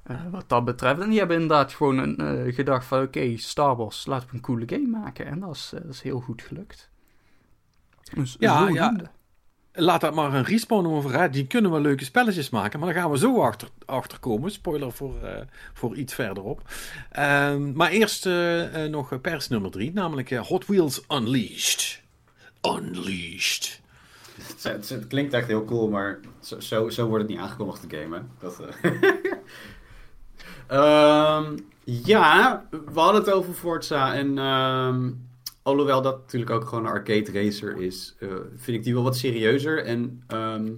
[0.03, 0.99] Eh, wat dat betreft.
[1.01, 4.41] En die hebben inderdaad gewoon een, eh, gedacht van, oké, Star Wars, laten we een
[4.41, 5.25] coole game maken.
[5.25, 6.89] En dat is, dat is heel goed gelukt.
[8.13, 8.95] Dus Ja, ja.
[9.77, 11.19] Laat dat maar een respawn over.
[11.19, 11.29] Hè.
[11.29, 12.79] Die kunnen wel leuke spelletjes maken.
[12.79, 14.51] Maar dan gaan we zo achter, achter komen.
[14.51, 15.41] Spoiler voor, eh,
[15.73, 16.61] voor iets verderop.
[17.11, 19.93] Ehm, maar eerst eh, eh, nog pers nummer drie.
[19.93, 22.01] Namelijk Hot Wheels Unleashed.
[22.61, 23.81] Unleashed.
[24.61, 28.15] Het, klinkt echt heel cool, maar zo, zo, zo wordt het niet aangekondigd, de game.
[28.15, 28.21] Hè?
[28.39, 29.01] Dat, eh.
[30.67, 34.13] Ehm, ja, we hadden het over Forza.
[34.13, 35.11] En ehm,
[35.65, 39.17] alhoewel dat natuurlijk ook gewoon een arcade racer is, eh, vind ik die wel wat
[39.17, 39.83] serieuzer.
[39.85, 40.71] En ehm,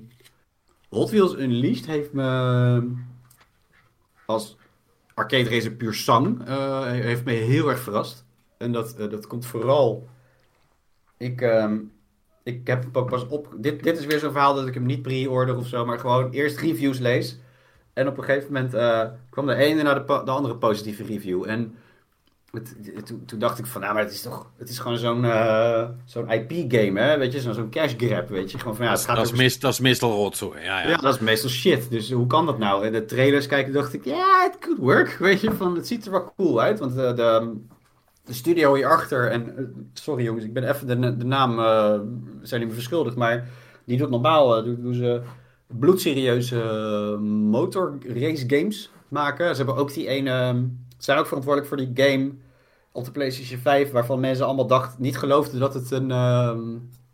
[0.89, 2.91] Hot Wheels Unleashed heeft me
[4.25, 4.57] als
[5.13, 8.25] arcade racer puur sang, eh, heeft me heel erg verrast.
[8.57, 10.07] En dat, eh, dat komt vooral...
[11.17, 11.77] Ik, ehm,
[12.43, 13.55] ik heb ook pas op.
[13.57, 16.31] Dit, dit is weer zo'n verhaal dat ik hem niet pre-order of zo, maar gewoon
[16.31, 17.39] eerst reviews lees.
[17.93, 18.71] En op een gegeven moment
[19.29, 21.49] kwam de ene naar de, de andere positieve review.
[21.49, 21.75] En
[22.51, 24.97] het, het- toen, toen dacht ik van, nou, maar het is toch, het is gewoon
[24.97, 27.17] zo'n eh, zo'n IP-game, hè?
[27.17, 28.59] Weet je, zo'n zo'n cash grab, weet je.
[28.59, 30.61] Gewoon van, ja, het gaat dat, is over- meest, dat is meestal rotzooi.
[30.63, 30.89] Ja, ja.
[30.89, 31.89] ja, dat is meestal shit.
[31.89, 32.85] Dus hoe kan dat nou?
[32.85, 35.17] En de trailers kijken dacht ik, ja, het could work.
[35.19, 36.79] Weet je, van, het ziet er wel cool uit.
[36.79, 37.53] Want eh, de,
[38.25, 39.63] de studio hierachter, en eh,
[39.93, 41.55] sorry jongens, ik ben even de, de naam,
[42.41, 43.47] zijn niet meer verschuldigd, maar
[43.85, 45.21] die doet normaal, doen, doen ze
[45.67, 46.55] bloedserieuze
[47.21, 49.49] motor race games maken.
[49.55, 52.31] Ze hebben ook die ene, eh, ze zijn ook verantwoordelijk voor die game
[52.91, 56.11] op de PlayStation 5, waarvan mensen allemaal dachten, niet geloofden dat het een...
[56.11, 56.59] ehm,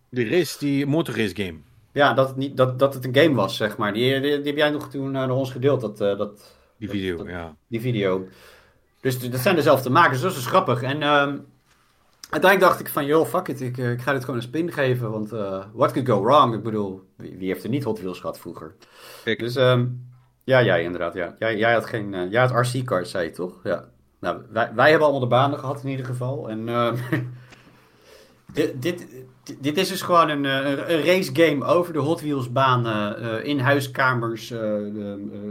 [0.10, 1.57] Die race, die motorrace game.
[1.91, 3.93] ja, dat het, niet, dat, dat het een game was, zeg maar.
[3.93, 7.18] Die, die, die heb jij nog toen naar ons gedeeld, dat, eh, dat, Die video,
[7.18, 7.55] Dat- ja.
[7.68, 8.27] die video.
[9.01, 10.81] Dus dat zijn dezelfde makers, dus dat is grappig.
[10.81, 11.38] En ehm,
[12.30, 14.72] uiteindelijk dacht ik van, joh, fuck it, ik, eh, ik ga dit gewoon een spin
[14.72, 15.11] geven.
[15.11, 16.53] Want eh, what could go wrong?
[16.53, 18.76] Ik bedoel, wie, wie heeft er niet Hot Wheels gehad vroeger?
[19.26, 19.39] Ik.
[19.39, 19.85] Dus ehm,
[20.43, 21.35] ja, jij inderdaad, ja.
[21.39, 23.59] Jij, had geen, eh, jij had RC-cars, zei je toch?
[23.63, 23.85] Ja.
[24.19, 26.49] Nou, wij, wij hebben allemaal de banen gehad in ieder geval.
[26.49, 26.95] En ehm,
[28.53, 29.07] dit, dit,
[29.59, 33.17] dit is dus gewoon een, eh, een, een race game over de Hot Wheels banen,
[33.17, 34.53] eh, in huiskamers,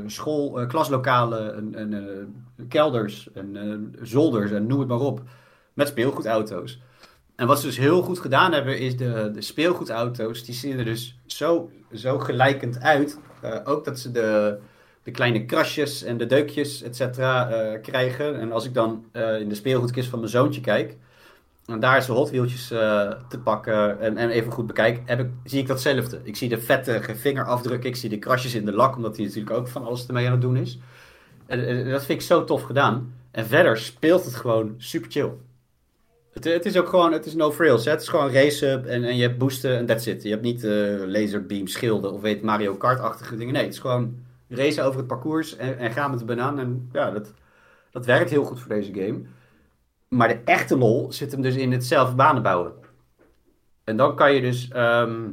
[0.06, 5.22] school, klaslokalen, en, en, kelders en zolders en noem het maar op.
[5.74, 6.80] Met speelgoedauto's.
[7.36, 10.84] En wat ze dus heel goed gedaan hebben, is de, de speelgoedauto's, die zien er
[10.84, 13.18] dus zo, zo gelijkend uit.
[13.64, 14.58] Ook dat ze de,
[15.02, 18.40] de kleine krasjes en de deukjes, et cetera, eh, krijgen.
[18.40, 20.96] En als ik dan eh, in de speelgoedkist van mijn zoontje kijk,
[21.66, 25.20] en daar is de Hot Wheeltjes eh, te pakken en, en even goed bekijk, heb
[25.20, 26.20] ik, zie ik datzelfde.
[26.22, 29.56] Ik zie de vette vingerafdrukken, ik zie de krasjes in de lak, omdat hij natuurlijk
[29.56, 30.78] ook van alles ermee aan het doen is.
[31.46, 33.14] En, dat vind ik zo tof gedaan.
[33.30, 35.30] En verder speelt het gewoon super chill.
[36.32, 37.84] Het, het is ook gewoon, het is no frills.
[37.84, 40.22] Het is gewoon race-up en, en je hebt boosten en that's it.
[40.22, 40.62] Je hebt niet
[41.06, 43.52] laserbeam schilden of weet Mario Kart-achtige dingen.
[43.52, 44.14] Nee, het is gewoon
[44.54, 46.58] racen over het parcours en, en gaan met de banaan.
[46.58, 47.32] En ja, dat,
[47.90, 49.20] dat werkt heel goed voor deze game.
[50.08, 52.72] Maar de echte lol zit hem dus in het zelf banen bouwen.
[53.84, 55.30] En dan kan je dus ehm,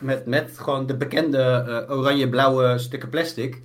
[0.00, 3.62] met, met gewoon de bekende eh, oranje-blauwe stukken plastic...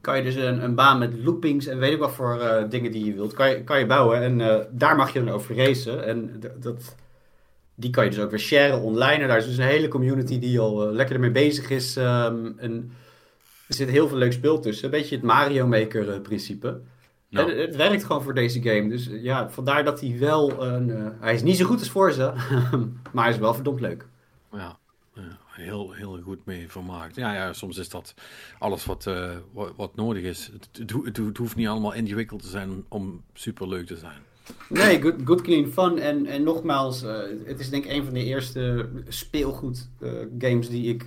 [0.00, 2.92] kan je dus een, een baan met loopings en weet ik wat voor eh, dingen
[2.92, 3.32] die je wilt...
[3.32, 6.04] kan je, kan je bouwen en eh, daar mag je dan over racen.
[6.04, 6.96] En dat,
[7.74, 9.22] die kan je dus ook weer sharen online.
[9.22, 11.96] En daar is dus een hele community die al lekker ermee bezig is.
[11.96, 12.92] ehm, en
[13.68, 14.84] er zit heel veel leuk speel tussen.
[14.84, 16.80] Een beetje het Mario Maker eh, principe.
[17.30, 18.88] En het werkt gewoon voor deze game.
[18.88, 20.90] Dus eh, ja, vandaar dat hij wel een...
[20.90, 22.34] eh, hij is niet zo goed als Forza,
[23.12, 24.06] maar hij is wel verdomd leuk.
[24.52, 24.78] Ja,
[25.14, 27.16] ja, heel, heel goed mee vermaakt.
[27.16, 28.14] Ja, ja, soms is dat
[28.58, 30.50] alles wat, eh, wat, wat nodig is.
[30.52, 33.96] Het, het, ho- het ho- het hoeft niet allemaal ingewikkeld te zijn om superleuk te
[33.96, 34.18] zijn.
[34.68, 35.98] Nee, good, good clean fun.
[35.98, 40.68] En, en nogmaals, eh, het is denk ik een van de eerste speelgoed eh, games
[40.68, 41.06] die ik...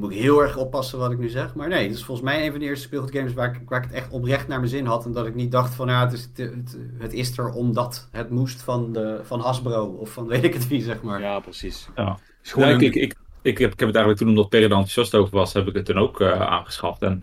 [0.00, 1.54] moet ik heel erg oppassen wat ik nu zeg.
[1.54, 3.88] Maar nee, het is volgens mij een van de eerste speelgoedgames waar ik, waar ik
[3.88, 5.04] het echt oprecht naar mijn zin had.
[5.04, 8.08] En dat ik niet dacht van, ja, het is, het, het, het is er omdat
[8.10, 9.84] het moest van, de, van Hasbro.
[9.84, 11.20] Of van weet ik het wie, zeg maar.
[11.20, 11.88] Ja, precies.
[11.96, 12.18] Ja.
[12.42, 15.36] Ik, ik, ik, ik, heb, ik heb het eigenlijk toen, omdat Perry er enthousiast over
[15.36, 17.02] was, heb ik het toen ook eh, aangeschaft.
[17.02, 17.22] En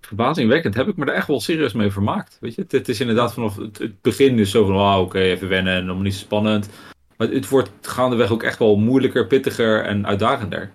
[0.00, 2.36] verbazingwekkend heb ik me er echt wel serieus mee vermaakt.
[2.40, 5.18] Weet je, het, het is inderdaad vanaf het, het begin dus zo van, oh, oké,
[5.18, 6.68] even wennen en nog niet zo spannend.
[7.16, 10.74] Maar het wordt gaandeweg ook echt wel moeilijker, pittiger en uitdagender.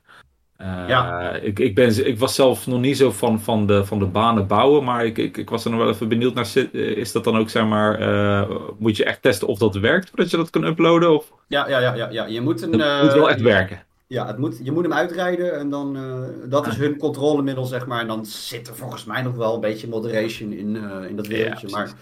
[0.61, 1.31] Uh, Ja.
[1.31, 4.47] ik, ik, ben, ik was zelf nog niet zo van, van, de, van de banen
[4.47, 6.49] bouwen, maar ik, ik, ik was er nog wel even benieuwd naar.
[6.55, 10.09] eh, Is dat dan ook, zeg maar, eh, moet je echt testen of dat werkt
[10.09, 11.15] voordat je dat kan uploaden?
[11.15, 12.25] Of Ja, ja, ja, ja, ja.
[12.25, 13.85] Je moet, een, het eh, moet wel echt werken?
[14.07, 17.85] Ja, het moet, je moet hem uitrijden en dan, eh, dat is hun controlemiddel, zeg
[17.85, 18.01] maar.
[18.01, 21.27] En dan zit er volgens mij nog wel een beetje moderation in, eh, in dat
[21.27, 21.67] wereldje.
[21.69, 21.93] Ja, maar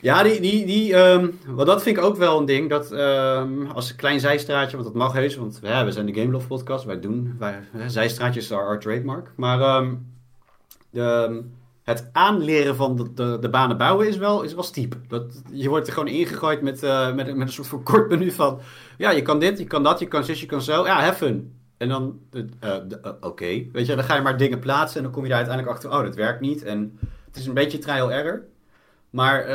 [0.00, 0.94] ja, die, die, die,
[1.46, 2.70] want dat vind ik ook wel een ding.
[2.70, 6.20] Dat ehm, als een klein zijstraatje, want dat mag heus, want ja, we zijn de
[6.20, 7.40] Game Love podcast, wij doen,
[7.86, 9.32] zijstraatjes are our trademark.
[9.36, 9.94] Maar ehm,
[10.90, 11.42] de,
[11.88, 14.96] het aanleren van de, de, banen bouwen is wel, is wel steep.
[15.08, 18.30] Dat, je wordt er gewoon ingegooid met, eh, met, met een soort van kort menu
[18.30, 18.60] van...
[18.98, 20.86] Ja, je kan dit, je kan dat, je kan zus, je kan zo.
[20.86, 21.54] Ja, have fun.
[21.76, 23.64] En dan, eh, eh, oké.
[23.72, 25.90] Weet je, dan ga je maar dingen plaatsen en dan kom je daar uiteindelijk achter...
[25.98, 26.64] Oh, dat werkt niet.
[26.64, 28.42] En het is een beetje trial error.
[29.10, 29.46] Maar,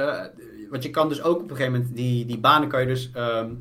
[0.69, 1.95] want je kan dus ook op een gegeven moment...
[1.95, 3.51] Die, die banen kan je dus ehm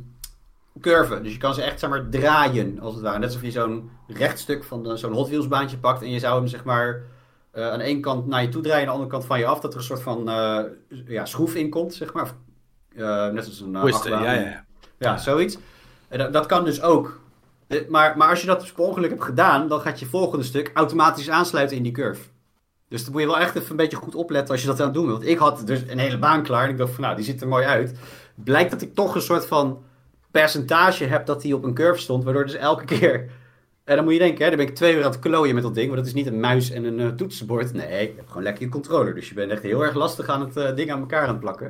[0.81, 1.23] curven.
[1.23, 3.19] Dus je kan ze echt, zeg maar, draaien, als het ware.
[3.19, 6.03] Net alsof je zo'n rechtstuk van zo'n Hot Wheels baantje pakt...
[6.03, 7.03] en je zou hem, zeg maar...
[7.53, 9.47] eh, aan de ene kant naar je toe draaien, aan de andere kant van je
[9.47, 10.61] af, dat er een soort van eh,
[11.07, 12.31] ja, schroef in komt, zeg maar.
[13.33, 14.65] Net als een uh, Twist, ja, ja, ja.
[14.99, 15.59] ja, zoiets.
[16.09, 17.21] En dat, dat kan dus ook.
[17.89, 20.71] Maar, maar als je dat dus per ongeluk hebt gedaan, dan gaat je volgende stuk
[20.75, 22.23] automatisch aansluiten in die curve.
[22.93, 24.87] Dus dan moet je wel echt even een beetje goed opletten als je dat aan
[24.87, 25.11] het doen.
[25.11, 27.41] Want ik had dus een hele baan klaar en ik dacht van nou, die ziet
[27.41, 27.99] er mooi uit.
[28.35, 29.83] Blijkt dat ik toch een soort van
[30.31, 33.31] percentage heb dat die op een curve stond, waardoor dus elke keer...
[33.85, 35.63] En dan moet je denken, hè, dan ben ik twee uur aan het klooien met
[35.63, 37.73] dat ding, want dat is niet een muis en een eh, toetsenbord.
[37.73, 39.15] Nee, ik heb gewoon lekker je controller.
[39.15, 41.41] Dus je bent echt heel erg lastig aan het eh, ding aan elkaar aan het
[41.41, 41.67] plakken.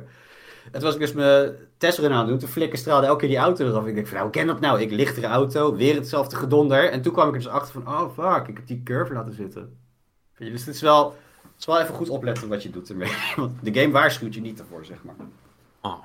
[0.65, 2.37] En toen was ik dus mijn testrun aan het doen.
[2.37, 3.85] Toen flikkerstraalde elke keer die auto eraf.
[3.85, 4.81] Ik denk van, nou, ken dat nou?
[4.81, 6.89] Ik lichtere auto, weer hetzelfde gedonder.
[6.89, 9.33] En toen kwam ik er dus achter van, oh fuck, ik heb die curve laten
[9.33, 9.82] zitten.
[10.43, 11.09] Weet je, dus het is wel,
[11.41, 13.11] het is wel even goed opletten wat je doet ermee.
[13.35, 15.15] Want de game waarschuwt je niet ervoor, zeg maar.
[15.81, 16.03] Ah.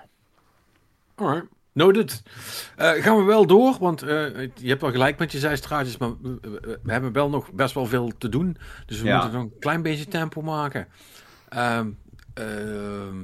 [1.14, 1.46] Alright.
[1.72, 2.22] Noted.
[2.76, 4.08] Eh, gaan we wel door, want eh,
[4.54, 7.74] je hebt wel gelijk met je zijstraatjes, maar we, we- we hebben wel nog best
[7.74, 8.56] wel veel te doen.
[8.86, 9.16] Dus we Ja.
[9.16, 10.88] moeten nog een klein beetje tempo maken.
[11.48, 11.88] Ehm
[12.34, 13.16] ehm,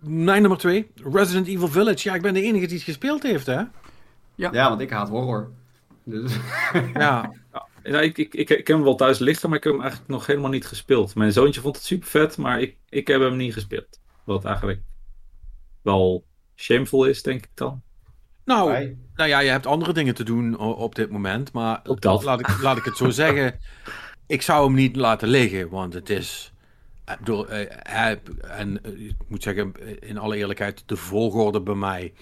[0.00, 2.08] mijn nummer twee, Resident Evil Village.
[2.08, 3.62] Ja, ik ben de enige die het gespeeld heeft, hè?
[4.34, 5.50] Ja, want ik haat horror.
[6.04, 6.36] Dus,
[6.94, 7.30] Ja,
[7.90, 10.10] Ja, ik, ik, ik, ik heb hem wel thuis liggen, maar ik heb hem eigenlijk
[10.10, 11.14] nog helemaal niet gespeeld.
[11.14, 14.00] Mijn zoontje vond het super vet, maar ik, ik heb hem niet gespeeld.
[14.24, 14.80] Wat eigenlijk
[15.82, 16.24] wel
[16.56, 17.82] shameful is, denk ik dan.
[18.44, 22.22] nou, nou ja, je hebt andere dingen te doen op dit moment, maar Ook dat.
[22.24, 23.58] Laat, ik, laat ik het zo zeggen.
[24.26, 26.52] Ik zou hem niet laten liggen, want het is.
[27.06, 31.74] ik bedoel, eh, hij- en eh, ik moet zeggen, in alle eerlijkheid, de volgorde bij
[31.74, 32.12] mij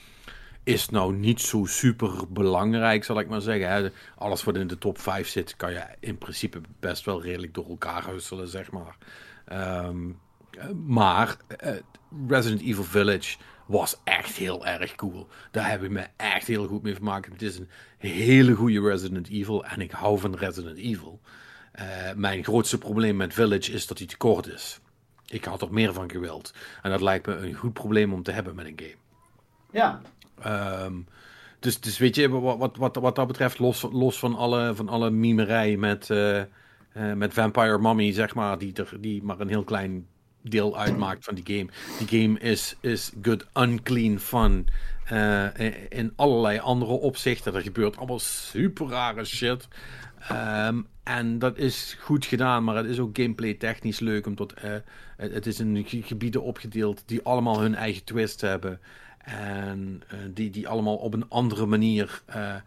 [0.69, 3.93] is nou niet zo super belangrijk, zal ik maar zeggen.
[4.17, 7.69] Alles wat in de top 5 zit, kan je in principe best wel redelijk door
[7.69, 8.97] elkaar husselen, zeg maar.
[9.45, 10.11] Ehm,
[10.51, 11.73] eh, maar eh,
[12.29, 13.37] Resident Evil Village
[13.67, 15.29] was echt heel erg cool.
[15.51, 17.33] Daar heb ik me echt heel goed mee vermaakt.
[17.33, 17.69] Het is een
[17.99, 21.21] hele goede Resident Evil en ik hou van Resident Evil.
[21.73, 21.87] Eh,
[22.17, 24.81] mijn grootste probleem met Village is dat hij te kort is.
[25.27, 26.55] Ik had er meer van gewild.
[26.83, 28.97] En dat lijkt me een goed probleem om te hebben met een game.
[29.71, 30.01] ja,
[30.43, 30.93] Ehm,
[31.61, 35.11] dus, dus weet je, wat, wat, wat, dat betreft, los, los van, alle, van alle
[35.11, 36.47] mimerij met, eh, eh,
[37.15, 40.07] met Vampire Mummy, zeg maar, die, die maar een heel klein
[40.43, 41.69] deel uitmaakt van die game.
[42.07, 44.67] Die game is, is good, unclean fun.
[45.05, 45.45] eh,
[45.89, 47.55] in- allerlei andere opzichten.
[47.55, 49.69] Er gebeurt allemaal super rare shit.
[50.29, 54.27] Ehm, en dat is goed gedaan, maar het is ook gameplay technisch leuk.
[54.27, 54.55] Omdat
[55.17, 58.81] het, is in ge- gebieden opgedeeld die allemaal hun eigen twist hebben.
[59.29, 62.63] En eh, die, die allemaal op een andere manier eh, eh,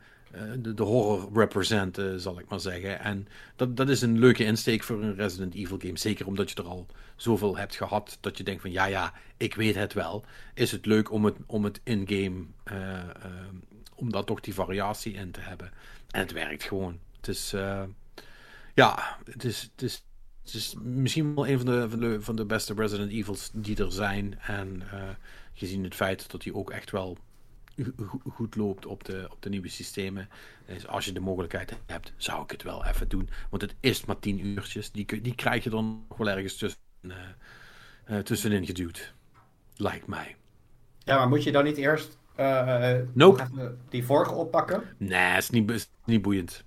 [0.57, 2.99] de, de horror representen, zal ik maar zeggen.
[2.99, 5.97] En dat, dat is een leuke insteek voor een Resident Evil game.
[5.97, 6.85] Zeker omdat je er al
[7.15, 10.25] zoveel hebt gehad dat je denkt van ja, ja, ik weet het wel.
[10.53, 12.45] Is het leuk om het, om het in-game,
[13.95, 15.71] om daar toch die variatie in te hebben.
[16.11, 16.99] En het werkt gewoon.
[17.17, 17.53] Het is,
[18.73, 20.03] ja, het is, het
[20.53, 23.91] is, misschien wel een van de, van de, van de beste Resident Evils die er
[23.91, 24.39] zijn.
[24.39, 24.83] En
[25.61, 27.17] gezien het feit dat hij ook echt wel
[27.77, 30.29] go- go- goed loopt op de, op de nieuwe systemen.
[30.65, 33.29] Dus als je de mogelijkheid hebt, zou ik het wel even doen.
[33.49, 34.91] Want het is maar tien uurtjes.
[34.91, 37.11] Die, die krijg je dan nog wel ergens tussen, eh,
[38.05, 39.13] eh, tussenin geduwd.
[39.75, 40.35] Lijkt mij.
[40.99, 42.17] ja, maar moet je dan niet eerst
[43.13, 43.41] Nope.
[43.43, 44.83] even die vorige oppakken?
[44.97, 46.63] Nee, is niet, is niet boeiend.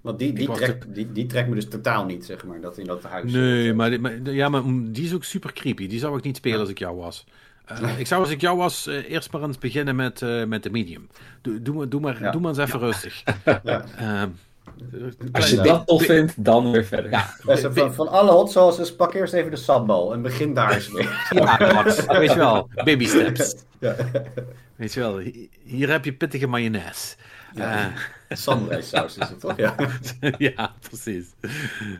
[0.00, 2.86] Want die, die, trekt, die, die trekt me dus totaal niet, zeg maar, dat in
[2.86, 3.32] dat huis.
[3.32, 5.86] Nee, maar, maar, ja, maar die is ook super creepy.
[5.86, 7.24] Die zou ik niet spelen als ik jou was.
[7.64, 10.62] Eh, ik zou als ik jou was eh, eerst maar eens beginnen met, eh, met
[10.62, 11.08] de medium.
[11.42, 12.30] Doe, doe, maar- doe, maar, Ja.
[12.30, 13.22] doe maar eens even rustig.
[13.62, 13.84] Ja.
[13.96, 14.28] Ehm,
[15.32, 17.10] Als je dat tof vindt, dan weer verder.
[17.10, 20.72] Ja, Dus van, van alle hot sauces, pak eerst even de sambal en begin daar
[20.74, 21.08] eens mee.
[21.30, 23.54] ja, Max, weet je wel, baby steps.
[23.78, 23.94] Ja.
[24.76, 27.16] Weet je wel, hi- hier heb je pittige mayonaise.
[27.54, 27.92] Ja.
[28.28, 29.56] Samurai-saus is het toch?
[29.56, 29.74] Ja.
[30.38, 31.26] Ja, precies.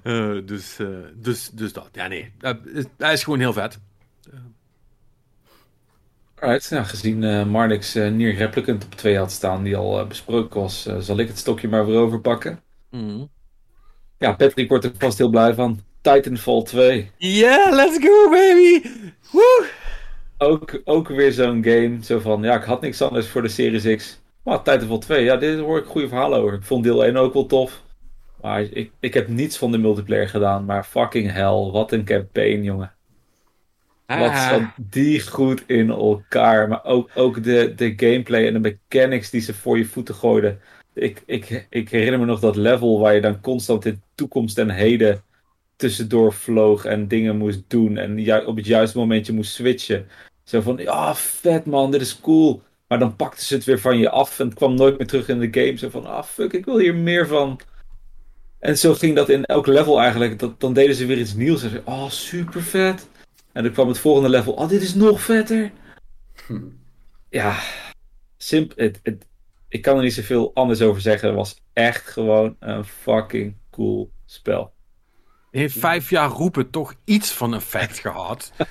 [0.03, 0.77] Eh, dus,
[1.15, 1.89] dus, dus dat.
[1.93, 2.33] Ja, nee.
[2.75, 3.79] Is- hij is gewoon heel vet.
[6.43, 10.07] Alright, nou, gezien eh Marnix eh Nier Replicant op 2 had staan, die al eh,
[10.07, 12.61] besproken was, zal ik het stokje maar weer overpakken.
[12.91, 13.25] Mhm.
[14.19, 15.81] Ja, Patrick wordt er vast heel blij van.
[16.01, 17.11] Titanfall 2.
[17.17, 18.89] Yeah, let's go, baby!
[19.33, 19.67] Woe!
[20.39, 21.99] Ook, ook weer zo'n game.
[22.03, 24.21] Zo van, ja, ik had niks anders voor de Series X.
[24.45, 26.55] Maar Titanfall 2, ja, dit hoor ik goede verhalen over.
[26.55, 27.83] Ik vond deel 1 ook wel tof.
[28.41, 30.65] Maar ik, ik heb niets van de multiplayer gedaan.
[30.65, 32.93] Maar fucking hell, wat een campaign, jongen.
[34.19, 34.49] Wat Ah.
[34.49, 36.69] zat die goed in elkaar.
[36.69, 40.61] Maar ook, ook de, de gameplay en de mechanics die ze voor je voeten gooiden.
[40.95, 44.71] Ik, ik, ik herinner me nog dat level waar je dan constant in toekomst en
[44.71, 45.23] heden
[45.77, 47.97] tussendoor vloog en dingen moest doen.
[47.97, 50.07] En op het juiste momentje moest switchen.
[50.45, 52.63] Zo van, ja, vet man, dit is cool.
[52.89, 55.29] Maar dan pakten ze het weer van je af en het kwam nooit meer terug
[55.29, 55.77] in de game.
[55.79, 57.61] Zo van, ah fuck, ik wil hier meer van.
[58.59, 60.39] En zo ging dat in elk level eigenlijk.
[60.39, 61.63] Dat, dan deden ze weer iets nieuws.
[61.63, 63.09] En ze, oh, super vet.
[63.53, 65.71] En dan kwam het volgende level, oh, dit is nog vetter.
[67.29, 67.59] Ja,
[68.37, 69.27] simp het, het,
[69.69, 71.29] ik kan er niet zoveel anders over zeggen.
[71.29, 74.73] Het was echt gewoon een fucking cool spel.
[75.51, 78.53] Heeft vijf jaar roepen toch iets van effect gehad?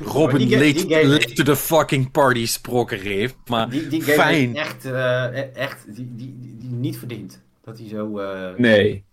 [0.00, 3.86] Robin Die ga- die late, game- late to the fucking party sproken heeft, maar Die,
[3.88, 4.56] die game fijn.
[4.56, 7.42] echt, eh, echt die, die, die, die niet verdiend.
[7.62, 8.18] Dat hij zo...
[8.18, 9.04] eh, Nee.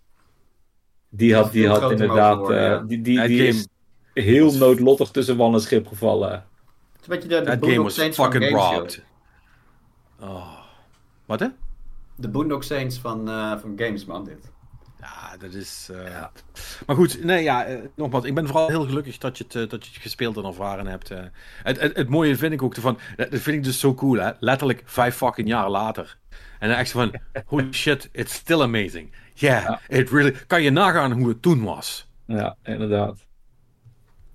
[1.14, 2.38] Die had, die had inderdaad.
[2.38, 2.78] worden, eh, ja.
[2.78, 3.66] die die, die is
[4.14, 6.30] heel noodlottig tussen wal en schip gevallen.
[6.30, 9.04] Het is een beetje de, de game was Saints van fucking robbed.
[10.20, 10.58] Oh.
[11.26, 11.46] Wat hè?
[12.16, 14.51] De Boondock Saints van, eh, van games, man, dit.
[15.32, 15.88] Ja, dat is.
[15.92, 16.24] eh,
[16.86, 19.68] Maar goed, nee, ja, eh, nogmaals, ik ben vooral heel gelukkig dat je het, eh,
[19.68, 21.10] dat je het gespeeld en ervaren hebt.
[21.10, 21.24] eh.
[21.62, 24.18] Het, het, het mooie vind ik ook ervan, dat dat vind ik dus zo cool,
[24.18, 24.30] hè?
[24.40, 26.18] Letterlijk vijf fucking jaar later.
[26.58, 29.12] En dan echt zo van, holy shit, it's still amazing.
[29.34, 29.80] Yeah, Ja.
[29.88, 30.36] it really.
[30.46, 32.08] Kan je nagaan hoe het toen was?
[32.26, 33.26] Ja, inderdaad.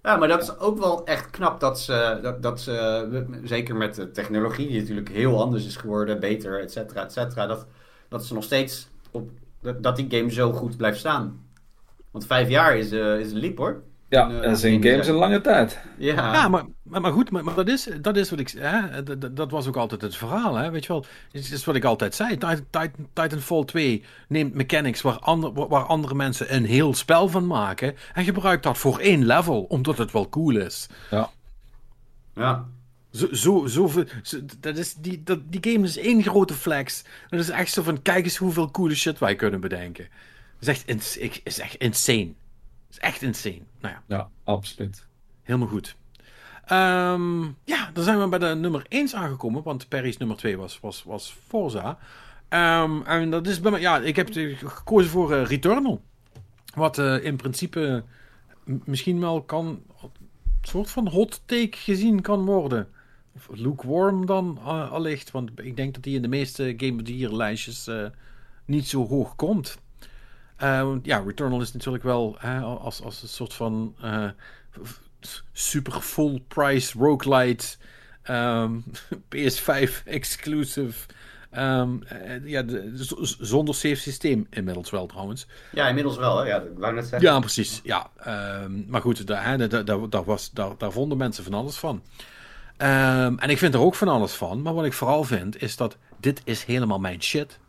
[0.03, 3.95] Ja, maar dat is ook wel echt knap dat ze, dat, dat ze zeker met
[3.95, 7.67] de technologie, die natuurlijk heel anders is geworden, beter, et cetera, et cetera, dat,
[8.09, 9.29] dat ze nog steeds op,
[9.67, 11.45] dat, dat die game zo goed blijft staan.
[12.11, 13.83] Want vijf jaar is, eh is een liep hoor.
[14.09, 15.79] Ja, En, dat is in games een lange tijd.
[15.97, 18.49] Ja, Ja, maar, maar, maar goed, maar, maar dat, is, dat is wat ik.
[18.49, 20.71] Hè, dat, dat- dat was ook altijd het verhaal, hè?
[20.71, 21.05] Weet je wel?
[21.31, 22.29] Het is wat ik altijd zei.
[22.37, 27.47] Titan, Titan, Titanfall 2 neemt mechanics waar, ander, waar andere mensen een heel spel van
[27.47, 27.95] maken.
[28.13, 30.87] En gebruikt dat voor één level, omdat het wel cool is.
[31.11, 31.29] Ja.
[32.35, 32.65] ja.
[33.11, 34.03] Zo, zo, zo-
[34.59, 37.03] dat is, die, dat, die game is één grote flex.
[37.29, 40.07] Dat is echt zo van: kijk eens hoeveel coole shit wij kunnen bedenken.
[40.59, 42.33] Dat is echt, ik- is echt insane.
[42.89, 43.61] Is echt insane.
[43.81, 44.03] Nou ja.
[44.07, 45.05] Ja, absoluut.
[45.43, 45.95] Helemaal goed.
[46.65, 50.79] Ehm, ja, dan zijn we bij de nummer 1 aangekomen, want Perry's nummer 2 was,
[50.79, 51.97] was, was Forza.
[52.49, 54.29] Ehm, en dat is bij mij, ja, ik heb
[54.65, 56.01] gekozen voor eh, Returnal.
[56.75, 58.03] Wat eh, in principe
[58.65, 59.65] misschien wel kan,
[60.01, 60.09] een
[60.61, 62.87] soort van hot take gezien kan worden.
[63.37, 67.01] Of lukewarm dan eh, allicht, want ik denk dat die in de meeste Game of
[67.01, 68.05] the Year lijstjes eh,
[68.65, 69.77] niet zo hoog komt.
[70.55, 73.95] Eh, ja, Returnal is natuurlijk wel als, als een soort van
[75.51, 77.65] super full price roguelite
[78.23, 78.79] ehm,
[79.35, 81.07] PS5 exclusive.
[81.49, 82.91] ehm, eh, ja, de-
[83.39, 85.47] zonder save systeem inmiddels wel trouwens.
[85.71, 86.37] ja, inmiddels wel.
[86.37, 86.45] Hè?
[86.47, 87.29] Ja, wou net zeggen.
[87.29, 87.81] Ja, precies.
[87.83, 92.01] Ja, ehm, maar goed, daar, daar, daar was, daar, daar vonden mensen van alles van.
[92.77, 94.61] Ehm, en ik vind er ook van alles van.
[94.61, 97.59] Maar wat ik vooral vind, is dat dit is helemaal mijn shit.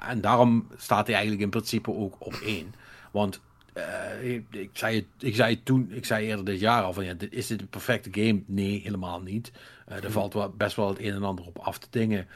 [0.00, 2.74] En daarom staat hij eigenlijk in principe ook op één.
[3.10, 3.40] Want
[3.72, 6.92] eh, ik, ik, zei het, ik zei het toen, ik zei eerder dit jaar al
[6.92, 8.42] van, ja, dit, is dit een perfecte game?
[8.46, 9.52] Nee, helemaal niet.
[9.86, 12.26] Eh, er valt wel, best wel het een en ander op af te dingen.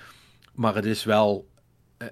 [0.55, 1.49] Maar het is wel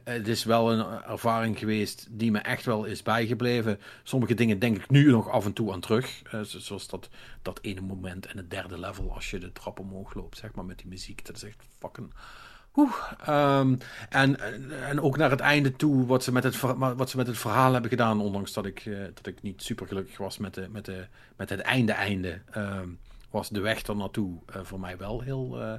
[0.05, 3.81] het is wel een ervaring geweest die me echt wel is bijgebleven.
[4.03, 6.23] Sommige dingen denk ik nu nog af en toe aan terug.
[6.23, 7.09] Eh, zo- zoals dat,
[7.43, 10.65] dat ene moment in het derde level als je de trap omhoog loopt, zeg maar,
[10.65, 11.27] met die muziek.
[11.27, 12.13] Dat is echt fucking...
[12.77, 12.95] Oeh,
[13.25, 13.77] ehm,
[14.09, 14.41] en,
[14.83, 17.73] en ook naar het einde toe, wat ze met het, wat ze met het verhaal
[17.73, 20.85] hebben gedaan, ondanks dat ik, eh, dat ik niet super gelukkig was met, de, met,
[20.85, 21.07] de,
[21.37, 22.89] met het einde-einde, ehm,
[23.31, 25.73] was de weg er naartoe eh, voor mij wel heel, eh,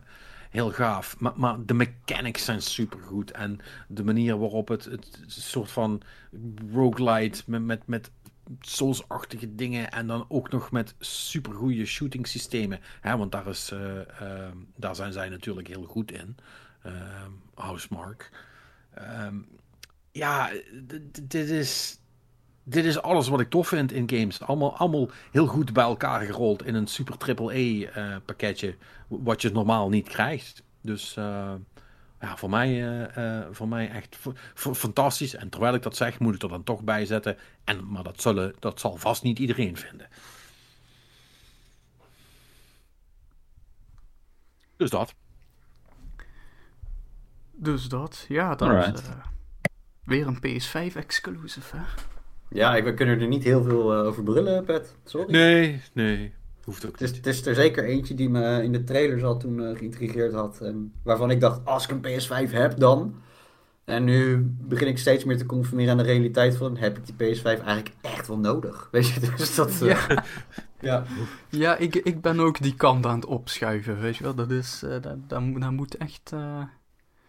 [0.55, 1.19] heel gaaf.
[1.19, 6.01] Maar, maar de mechanics zijn super goed en de manier waarop het, het, soort van
[6.73, 8.11] roguelite met, met, met
[8.59, 12.79] Souls-achtige dingen en dan ook nog met super goede shooting systemen.
[13.01, 16.37] Hè, want daar, is, eh, ehm, daar zijn zij natuurlijk heel goed in.
[16.83, 18.31] Ehm Housemark.
[18.93, 19.35] ehm,
[20.11, 20.51] ja,
[21.21, 21.99] dit is,
[22.67, 24.41] dit is alles wat ik tof vind in games.
[24.41, 28.75] Allemaal, allemaal heel goed bij elkaar gerold in een super triple E eh, pakketje,
[29.07, 30.63] wat je normaal niet krijgt.
[30.81, 31.53] Dus eh,
[32.21, 34.17] ja, voor mij, eh, eh, voor mij echt
[34.53, 35.35] fantastisch.
[35.35, 37.37] En terwijl ik dat zeg, moet ik er dan toch bij zetten.
[37.63, 40.07] En, maar dat, zullen, dat zal vast niet iedereen vinden.
[44.77, 45.13] Dus dat.
[47.51, 48.99] Dus dat, ja, dat Alright.
[48.99, 49.07] is
[50.03, 51.83] weer een PS5 exclusive, hè?
[52.49, 54.95] Ja, ik, we kunnen er niet heel veel eh, over brullen, Pet.
[55.05, 55.31] Sorry.
[55.31, 56.33] Nee, nee.
[56.63, 57.25] Hoeft ook Het is, niet.
[57.25, 60.61] het is er zeker eentje die me in de trailers al toen eh, geïntrigeerd had.
[60.61, 63.15] En waarvan ik dacht, als ik een PS5 heb, dan.
[63.83, 66.77] En nu begin ik steeds meer te conformeren aan de realiteit van...
[66.77, 68.87] heb ik die PS5 eigenlijk echt wel nodig?
[68.91, 69.81] Weet je, dus dat...
[69.81, 70.23] eh, Ja,
[70.81, 71.03] ja.
[71.49, 74.35] ja ik, ik ben ook die kant aan het opschuiven, weet je wel.
[74.35, 76.31] Dat is, eh dat, dat, moet- dat moet echt...
[76.33, 76.61] eh,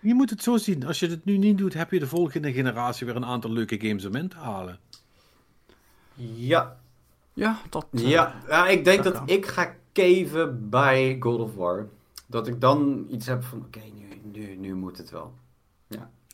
[0.01, 0.87] Je moet het zo zien.
[0.87, 3.81] Als je het nu niet doet, heb je de volgende generatie weer een aantal leuke
[3.81, 4.79] games om in te halen.
[6.17, 6.77] Ja,
[7.33, 7.87] ja, dat...
[7.93, 8.35] eh, ja.
[8.49, 11.87] ja, ik denk dat ik ga keven bij God of War.
[12.27, 15.33] Dat ik dan iets heb van, oké, nu, nu, nu moet het wel.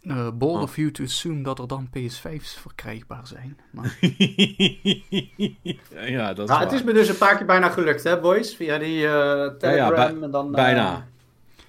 [0.03, 0.63] eh, bold Oh.
[0.63, 3.59] of you to assume dat er dan PS5's verkrijgbaar zijn.
[3.71, 3.99] Maar,
[6.11, 6.61] ja, dat is waar.
[6.61, 8.55] het is me dus een paar keer bijna gelukt, hè, boys?
[8.57, 10.51] Via die eh Telegram bij- en dan...
[10.53, 11.07] Bijna.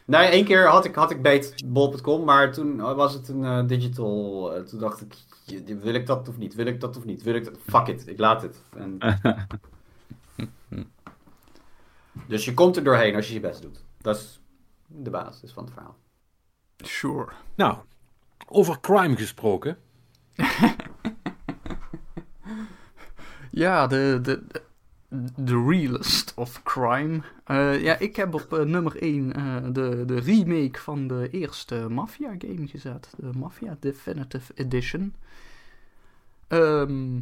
[0.06, 4.52] Nee, één keer had ik, had ik beet bol.com, maar toen was het een digital.
[4.70, 5.14] toen dacht ik,
[5.66, 6.54] wil ik dat of niet?
[6.54, 7.24] Wil ik dat of niet?
[7.24, 7.58] Wil ik dat?
[7.70, 8.62] Fuck it, ik laat het.
[8.78, 8.98] En...
[12.28, 13.84] dus je komt er doorheen als je je best doet.
[14.02, 14.42] Dat is
[14.88, 15.98] de basis van het verhaal.
[16.78, 17.32] sure.
[17.56, 17.78] Nou,
[18.48, 19.78] over crime gesproken.
[23.56, 24.63] Ja, de, de, de,
[25.36, 27.22] de realist of crime.
[27.44, 29.30] Eh, ja, ik heb op eh, nummer 1
[29.74, 33.14] de, de remake van de eerste Mafia game gezet.
[33.18, 35.16] De Mafia Definitive Edition.
[36.48, 37.20] Ehm,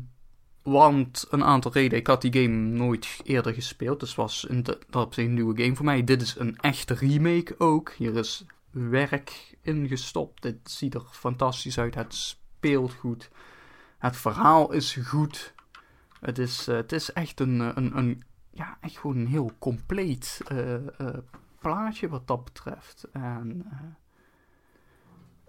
[0.64, 1.98] want een aantal redenen.
[1.98, 4.00] Ik had die game nooit eerder gespeeld.
[4.00, 6.04] Dus was dat op zich een nieuwe game voor mij.
[6.04, 7.92] Dit is een echte remake ook.
[7.92, 10.42] Hier is werk in gestopt.
[10.42, 11.96] Dit ziet er fantastisch uit.
[11.96, 13.30] Het speelt goed.
[13.98, 15.54] Het verhaal is goed.
[16.22, 19.52] Het is, eh, het is echt een, eh, een, een, ja, echt gewoon een heel
[19.60, 20.76] compleet eh,
[21.60, 23.08] plaatje wat dat betreft.
[23.12, 23.66] En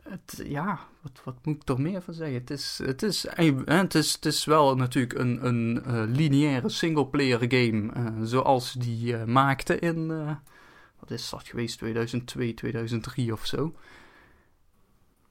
[0.03, 2.39] het, ja, wat, wat moet ik er meer van zeggen?
[2.39, 3.27] Het is, het is,
[3.65, 9.25] het is, het is wel natuurlijk een, een eh, lineaire singleplayer game, zoals die eh,
[9.25, 10.07] maakte in,
[10.99, 13.75] wat is dat geweest, 2002, 2003 of zo.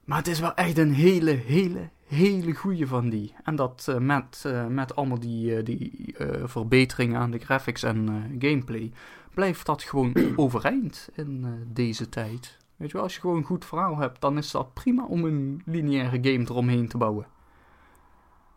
[0.04, 3.36] Maar het is wel echt een hele, hele, hele goede van die.
[3.44, 8.08] En dat eh, met, eh, met allemaal die, eh, die verbeteringen aan de graphics en
[8.40, 8.92] gameplay,
[9.34, 12.58] blijft dat gewoon overeind in deze tijd.
[12.76, 15.26] Weet je wel, als je gewoon een goed verhaal hebt, dan is dat prima om
[15.26, 17.26] een lineaire game eromheen te bouwen.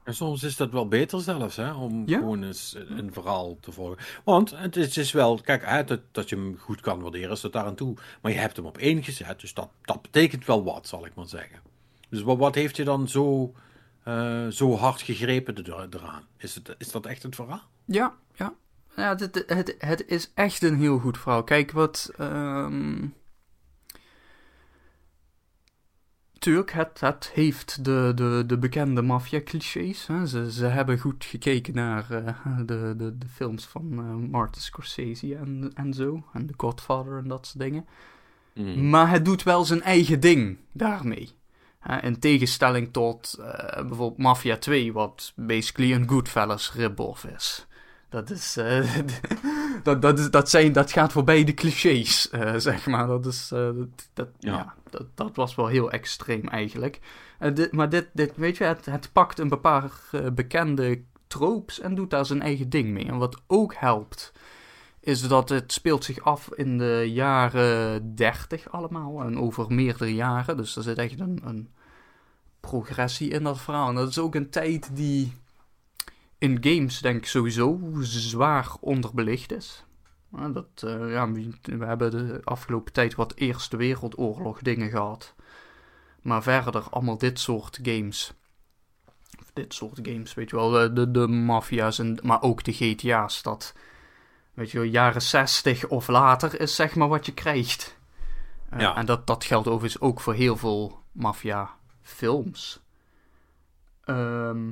[0.04, 2.18] En soms is dat wel beter zelfs, hè, om Ja?
[2.18, 3.98] gewoon eens een verhaal te volgen.
[4.24, 7.52] Want het is, wel, kijk, hè, dat, dat je hem goed kan waarderen, is dat
[7.52, 7.94] daar aan toe.
[8.22, 11.14] Maar je hebt hem op één gezet, dus dat, dat betekent wel wat, zal ik
[11.14, 11.58] maar zeggen.
[12.08, 13.54] Dus wat, wat heeft je dan zo,
[14.02, 16.22] eh, zo hard gegrepen er- eraan?
[16.36, 17.62] Is, het, is dat echt het verhaal?
[17.84, 18.54] Ja, ja.
[18.96, 21.44] ja het, het, het is echt een heel goed verhaal.
[21.44, 22.10] Kijk, wat...
[22.18, 23.06] ehm
[26.44, 30.04] Tuurlijk, het, het heeft de, de, de bekende maffia-clichés.
[30.26, 35.36] Ze, ze hebben goed gekeken naar eh, de, de, de films van eh, Martin Scorsese
[35.36, 36.24] en, en zo.
[36.32, 37.86] En The Godfather en dat soort dingen.
[38.54, 38.88] Mm.
[38.90, 41.30] Maar het doet wel zijn eigen ding daarmee.
[42.00, 47.66] In tegenstelling tot eh, bijvoorbeeld Mafia 2, wat basically een Goodfellas rip-off is.
[48.14, 48.96] Dat is, eh,
[49.82, 53.06] dat, dat, is dat, zijn, dat gaat voorbij de clichés, eh, zeg maar.
[53.06, 54.52] Dat, is, eh, dat, dat, Ja.
[54.52, 54.74] ja.
[54.90, 57.00] dat, dat was wel heel extreem eigenlijk.
[57.54, 59.90] Dit, maar dit, dit, weet je, het, het pakt een paar
[60.32, 63.06] bekende tropes en doet daar zijn eigen ding mee.
[63.06, 64.32] En wat ook helpt,
[65.00, 69.22] is dat het speelt zich af in de jaren 30 allemaal.
[69.22, 70.56] En over meerdere jaren.
[70.56, 71.68] Dus er zit echt een, een
[72.60, 73.88] progressie in dat verhaal.
[73.88, 75.32] En dat is ook een tijd die
[76.44, 79.84] in games denk ik sowieso zwaar onderbelicht is.
[80.52, 85.34] Dat, eh, ja, we hebben de afgelopen tijd wat Eerste Wereldoorlog dingen gehad.
[86.22, 88.32] Maar verder allemaal dit soort games.
[89.40, 90.70] Of dit soort games, weet je wel.
[90.70, 93.42] De, de, de maffia's, en, maar ook de GTA's.
[93.42, 93.74] Dat,
[94.54, 97.98] weet je wel, jaren 60 of later is zeg maar wat je krijgt.
[98.70, 98.96] Eh, Ja.
[98.96, 101.70] En dat, dat geldt overigens ook voor heel veel maffia
[102.02, 102.80] films.
[104.04, 104.70] Ehm,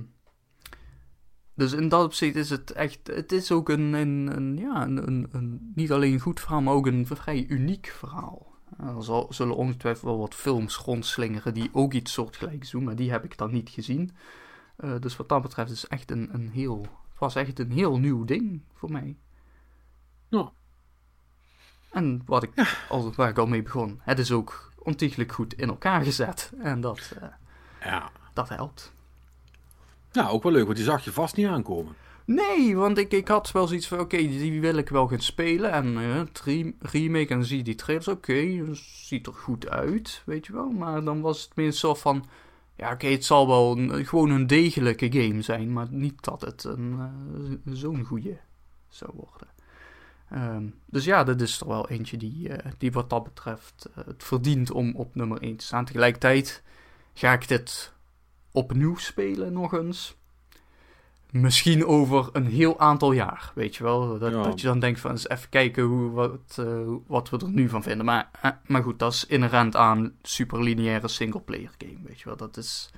[1.55, 5.73] dus in dat opzicht is het echt, het is ook een, een, een ja, een,
[5.74, 8.53] niet alleen een goed verhaal, maar ook een vrij uniek verhaal.
[8.79, 13.11] Er zal, zullen ongetwijfeld wel wat films rondslingeren die ook iets soortgelijks doen, maar die
[13.11, 14.11] heb ik dan niet gezien.
[14.79, 17.99] Uh, dus wat dat betreft is echt een, een heel, het was echt een heel
[17.99, 19.16] nieuw ding voor mij.
[20.29, 20.53] Ja.
[21.91, 22.53] En wat ik,
[22.89, 26.53] al, waar ik al mee begon, het is ook ontiegelijk goed in elkaar gezet.
[26.59, 27.29] En dat, uh,
[27.81, 28.11] ja.
[28.33, 28.95] dat helpt.
[30.13, 31.95] Ja, ook wel leuk, want die zag je vast niet aankomen.
[32.25, 35.73] Nee, want ik, ik had wel zoiets van, oké, die wil ik wel gaan spelen.
[35.73, 40.71] En uh, remake, en zie die trailers, oké, ziet er goed uit, weet je wel.
[40.71, 42.25] Maar dan was het meer zo van,
[42.77, 45.73] ja oké, het zal wel gewoon een degelijke game zijn.
[45.73, 46.97] Maar niet dat het een,
[47.67, 48.39] uh, zo'n goede
[48.89, 49.49] zou worden.
[50.35, 54.25] Um, dus ja, dit is er wel eentje die, uh, die wat dat betreft het
[54.25, 55.85] verdient om op nummer 1 te staan.
[55.85, 56.63] Tegelijkertijd
[57.15, 57.93] ga ik dit
[58.53, 60.16] opnieuw spelen nog eens
[61.33, 64.19] misschien over een heel aantal jaar, weet je wel.
[64.19, 64.43] Dat, Ja.
[64.43, 67.69] dat je dan denkt van eens even kijken hoe, wat, eh, wat we er nu
[67.69, 68.05] van vinden.
[68.07, 72.37] Maar, eh, maar goed, dat is inherent aan superlineaire singleplayer game, weet je wel.
[72.37, 72.91] Dat is...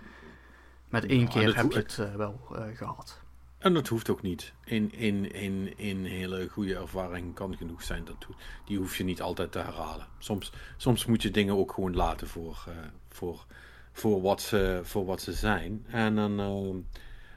[0.89, 3.21] Met één Ja, keer heb je het eh, wel eh, gehad.
[3.59, 4.53] En dat hoeft ook niet.
[4.65, 8.05] In, in, in, in hele goede ervaring kan genoeg zijn.
[8.05, 8.27] Dat,
[8.65, 10.07] die hoef je niet altijd te herhalen.
[10.19, 12.65] Soms, soms moet je dingen ook gewoon laten voor,
[13.09, 13.47] voor,
[13.95, 15.87] voor, wat, ze, voor wat ze zijn.
[15.89, 16.85] En dan eh, denk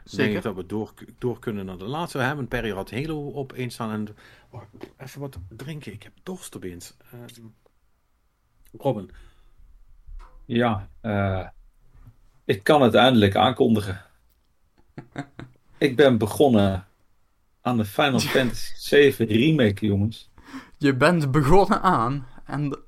[0.04, 0.36] Zeker.
[0.36, 2.18] ik dat we door, door kunnen naar de laatste.
[2.18, 3.92] We hebben Perry had Halo op één staan.
[3.92, 4.16] En
[4.50, 4.62] oh,
[4.98, 5.94] even wat drinken.
[5.94, 6.94] Ik heb dorst opeens.
[7.12, 7.20] Eh,
[8.78, 9.12] Robin.
[10.46, 11.48] Ja, eh,
[12.46, 14.02] ik kan het eindelijk aankondigen.
[15.78, 16.88] ik ben begonnen
[17.62, 20.30] aan de Final Fantasy 7 remake, jongens.
[20.78, 22.80] Je bent begonnen aan en,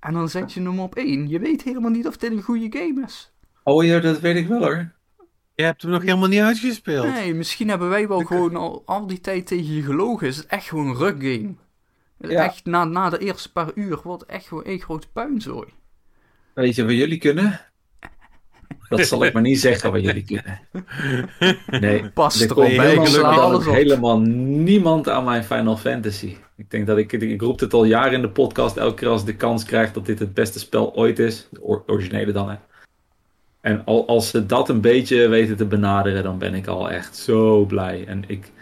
[0.00, 1.28] en dan zet je hem op één.
[1.28, 3.32] Je weet helemaal niet of dit een goede game is.
[3.62, 4.92] Oh ja, dat weet ik wel hoor.
[5.54, 7.06] Je hebt hem nog helemaal niet uitgespeeld.
[7.06, 10.26] Nee, misschien hebben wij wel gewoon al, al die tijd tegen je gelogen.
[10.26, 11.54] Is het echt gewoon een rug game.
[12.18, 12.44] Ja.
[12.44, 15.68] Echt, na, na de eerste paar uur wordt het echt gewoon één grote puinzooi.
[16.54, 17.60] Weet je wat jullie kunnen?
[18.88, 20.60] Dat zal ik maar niet zeggen wat jullie kunnen.
[21.80, 26.36] Nee, Pas er komt helemaal, helemaal niemand aan mijn Final Fantasy.
[26.56, 29.20] Ik denk dat ik, ik roep het al jaren in de podcast, elke keer als
[29.20, 31.48] ik de kans krijg dat dit het beste spel ooit is.
[31.50, 32.56] De or- originele dan, hè.
[33.60, 37.16] En al, als ze dat een beetje weten te benaderen, dan ben ik al echt
[37.16, 38.04] zo blij.
[38.06, 38.52] En ik,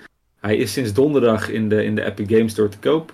[0.40, 3.12] hij is sinds donderdag in de, in de Epic Games Store te koop.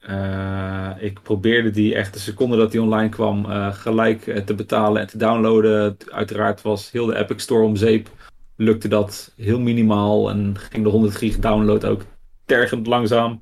[0.00, 4.54] Eh, ik probeerde die echt de seconde dat die online kwam eh, gelijk eh, te
[4.54, 5.96] betalen en te downloaden.
[6.10, 8.10] Uiteraard was heel de Epic Store om zeep.
[8.56, 12.02] Lukte dat heel minimaal en ging de 100 gig download ook
[12.44, 13.40] tergend langzaam.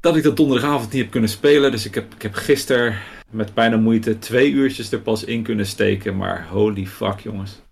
[0.00, 1.70] Dat ik dat donderdagavond niet heb kunnen spelen.
[1.70, 2.94] Dus ik heb, ik heb gisteren
[3.30, 6.16] met bijna moeite twee uurtjes er pas in kunnen steken.
[6.16, 7.62] Maar holy fuck jongens.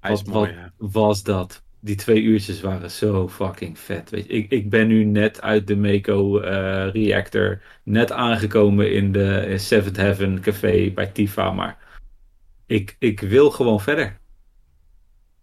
[0.00, 1.00] Wat, mooi, wat hè?
[1.00, 1.62] was dat?
[1.80, 4.10] Die twee uurtjes waren zo fucking vet.
[4.10, 7.62] Weet je, ik, ik ben nu net uit de Mako eh, reactor.
[7.82, 11.50] Net aangekomen in de Seventh Heaven café bij Tifa.
[11.50, 11.78] Maar
[12.66, 14.18] ik, ik wil gewoon verder.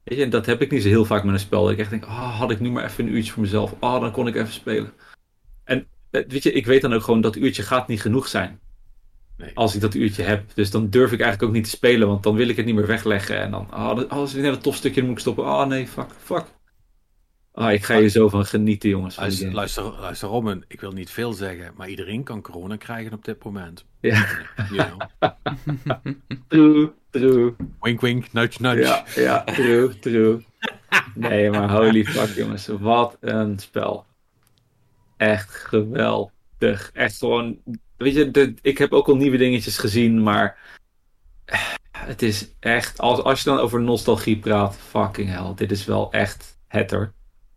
[0.03, 1.63] Weet je, en dat heb ik niet zo heel vaak met een spel.
[1.63, 3.75] Dat ik echt denk, ah, had ik nu maar even een uurtje voor mezelf.
[3.79, 4.93] Ah, dan kon ik even spelen.
[5.63, 8.59] En eh, weet je, ik weet dan ook gewoon dat uurtje gaat niet genoeg zijn.
[9.37, 9.51] Nee.
[9.53, 10.43] Als ik dat uurtje heb.
[10.53, 12.07] Dus dan durf ik eigenlijk ook niet te spelen.
[12.07, 13.39] Want dan wil ik het niet meer wegleggen.
[13.39, 15.45] En dan, ah, dat- als ik net een tof stukje dan moet ik stoppen.
[15.45, 16.43] Ah, nee, fuck, fuck.
[17.51, 19.15] Ah, ik ga hier zo van genieten, jongens.
[19.15, 23.13] van Luister, luister, luister Robin, ik wil niet veel zeggen, maar iedereen kan corona krijgen
[23.13, 23.85] op dit moment.
[24.01, 24.25] Ja,
[24.71, 25.31] You know.
[26.47, 27.55] true, true.
[27.79, 28.81] Wink wink, nudge nudge.
[28.81, 30.45] Ja, ja, true, true.
[31.15, 32.67] Nee, maar holy fuck, jongens.
[32.67, 34.05] Wat een spel.
[35.17, 36.89] Echt geweldig.
[36.93, 37.57] Echt gewoon.
[37.97, 40.57] Weet je, de, ik heb ook al nieuwe dingetjes gezien, maar.
[41.45, 41.59] eh,
[41.91, 42.99] Het is echt.
[42.99, 45.53] Als, als je dan over nostalgie praat, fucking hell.
[45.55, 47.13] Dit is wel echt het hoor.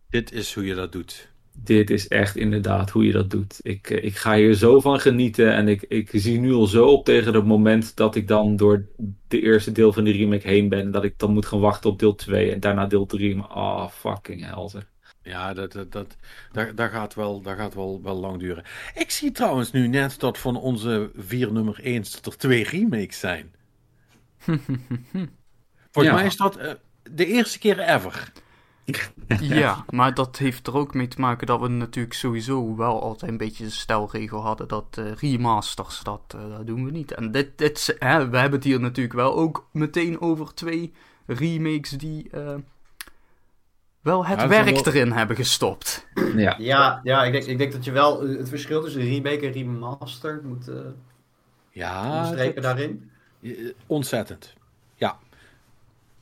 [0.08, 1.28] Dit is hoe je dat doet.
[1.52, 3.58] Dit is echt inderdaad hoe je dat doet.
[3.62, 5.54] Ik, eh, ik ga hier zo van genieten.
[5.54, 8.86] En ik, ik zie nu al zo op tegen het moment dat ik dan door
[9.28, 10.80] de eerste deel van die remake heen ben.
[10.80, 13.36] En dat ik dan moet gaan wachten op deel 2 en daarna deel 3.
[13.36, 14.68] Maar ah, fucking hell.
[14.68, 14.90] zeg.
[15.22, 16.16] Ja, dat, dat, dat,
[16.52, 18.64] dat, dat gaat, wel, dat gaat wel, wel lang duren.
[18.94, 23.18] Ik zie trouwens nu net dat van onze vier nummer 1 dat er twee remakes
[23.18, 23.54] zijn.
[25.92, 26.14] Volgens Ja.
[26.14, 26.72] mij is dat eh,
[27.02, 28.32] de eerste keer ever.
[29.40, 33.30] Ja, maar dat heeft er ook mee te maken dat we natuurlijk sowieso wel altijd
[33.30, 37.12] een beetje de stelregel hadden dat eh, remasters, dat, eh, dat doen we niet.
[37.12, 40.92] En dit, dit, hè, we hebben het hier natuurlijk wel ook meteen over twee
[41.26, 42.30] remakes die
[44.00, 46.06] wel het Ja, werk wel- erin hebben gestopt.
[46.36, 46.54] Ja.
[46.58, 49.52] Ja, ja ik, denk, ik denk dat je wel eh, het verschil tussen remake en
[49.52, 50.76] remaster moet eh
[51.70, 53.10] Ja, onderstrepen dat- daarin.
[53.42, 53.50] eh,
[53.86, 54.54] ontzettend.
[54.94, 55.18] Ja.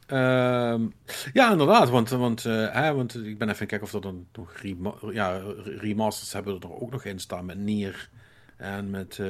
[0.06, 0.86] Ehm,
[1.32, 4.52] ja, inderdaad, want, want, eh, hè, want ik ben even kijken of er dan nog
[4.56, 8.08] rema ja, remasters hebben er ook nog in staan met Nier
[8.56, 9.26] En met, eh,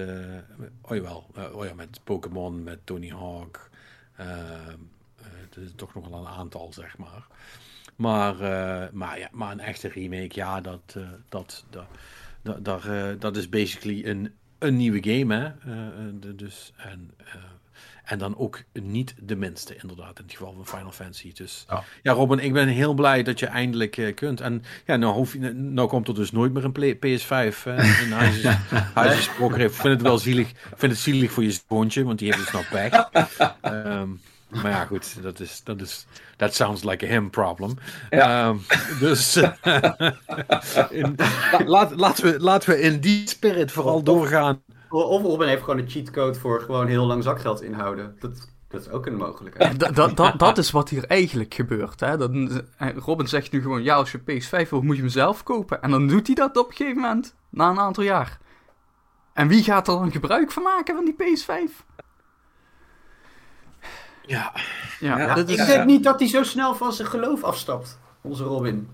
[0.57, 3.71] met- oh jawel, oh ja, met Pokémon, met Tony Hawk.
[4.17, 4.75] eh, eh,
[5.17, 7.27] het is toch nog wel een aantal, zeg maar.
[7.99, 11.87] Maar, eh, maar, ja, maar een echte remake, ja, dat, eh, dat, dat,
[12.43, 15.49] dat, daar, eh, dat is basically een, een nieuwe game, hè.
[16.19, 17.11] De- dus, en,
[18.05, 21.33] en dan ook niet de minste, inderdaad, in het geval van Final Fantasy.
[21.35, 21.83] Dus Ja.
[22.03, 24.41] ja, Robin, ik ben heel blij dat je eindelijk kunt.
[24.41, 28.01] En ja, nou, hoef je, nou komt er dus nooit meer een play- PS5 eh,
[28.05, 28.43] in huis,
[28.95, 29.61] huis gesproken.
[29.61, 30.51] Ik vind het wel zielig.
[30.51, 32.93] Ik vind het zielig voor je zoontje, want die heeft dus nog weg.
[33.61, 34.09] Ehm,
[34.49, 36.07] maar ja, goed, dat is, dat is,
[36.37, 37.75] that sounds like a him problem.
[38.11, 38.57] Ehm,
[39.01, 39.37] dus
[40.91, 44.63] in, la- laat, laten, we, laten we in die spirit vooral doorgaan.
[44.89, 48.17] Of Robin heeft gewoon een cheatcode voor gewoon heel lang zakgeld inhouden.
[48.19, 49.81] Dat, dat is ook een mogelijkheid.
[49.81, 52.01] Dat, dat, dat, dat is wat hier eigenlijk gebeurt.
[52.01, 52.17] Hè?
[52.17, 52.31] Dat,
[52.77, 55.83] eh, Robin zegt nu gewoon, ja, als je PS5 wil, moet je hem zelf kopen.
[55.83, 58.39] En dan doet hij dat op een gegeven moment, na een aantal jaar.
[59.33, 61.87] En wie gaat er dan gebruik van maken van die PS5?
[64.29, 64.53] Ja,
[65.01, 65.67] Ja, Ik is...
[65.67, 68.89] denk niet dat hij zo snel van zijn geloof afstapt, onze Robin.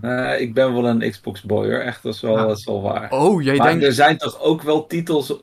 [0.00, 2.46] Eh, ik ben wel een Xbox boy hoor, echt, dat is wel, Ja.
[2.46, 3.10] dat is wel waar.
[3.10, 3.84] Oh, jij maar denkt...
[3.84, 5.42] er zijn toch ook wel titels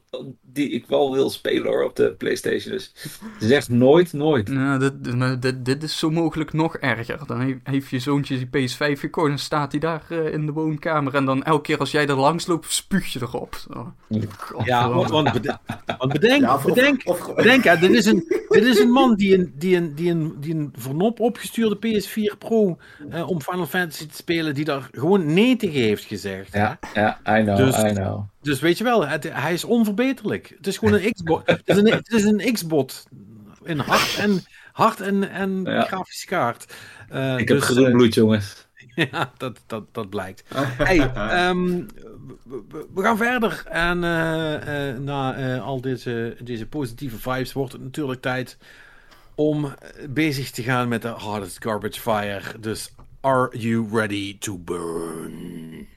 [0.58, 2.72] die ik wel wil spelen hoor, op de Playstation.
[2.74, 2.92] Dus
[3.40, 4.48] zeg nooit nooit.
[4.50, 7.20] Nou, dit, dit- dit, is zo mogelijk nog erger.
[7.28, 10.52] Dan he- heeft je zoontje die PS5 gekocht en staat hij daar eh, in de
[10.52, 11.16] woonkamer.
[11.16, 13.56] En dan elke keer als jij er langs loopt, spuug je erop.
[13.72, 13.94] Zo.
[14.66, 15.58] ja want, want bede-
[15.98, 19.16] want bedenk, Ja, of- bedenk, of- bedenk hè, dit, is een, dit is een man
[19.16, 22.78] die een, die een, die een, die een vernop opgestuurde PS4 Pro
[23.10, 26.54] eh, om Final Fantasy te spelen, die daar gewoon nee tegen heeft gezegd.
[26.54, 28.20] Ja, ja, I know, Dus- I know.
[28.42, 30.54] Dus weet je wel, het- hij is onverbeterlijk.
[30.58, 31.44] Het is gewoon een Xbox.
[31.46, 33.06] het is een, het is een X-bot.
[33.64, 35.82] In hart en, hart en, en Ja.
[35.82, 36.74] grafische kaart.
[37.10, 38.68] Eh, Ik heb dus, groen eh, bloed jongens.
[39.12, 40.44] ja, dat, dat, dat blijkt.
[40.78, 41.82] Hey, ehm,
[42.94, 43.64] we, gaan verder.
[43.70, 48.58] En eh, na al deze, deze positieve vibes wordt het natuurlijk tijd
[49.36, 49.74] om
[50.10, 52.60] bezig te gaan met de hardest garbage fire.
[52.60, 55.88] Dus are you ready to burn?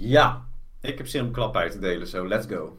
[0.00, 0.44] Ja,
[0.80, 2.78] ik heb zin om klap uit te delen, zo let's go.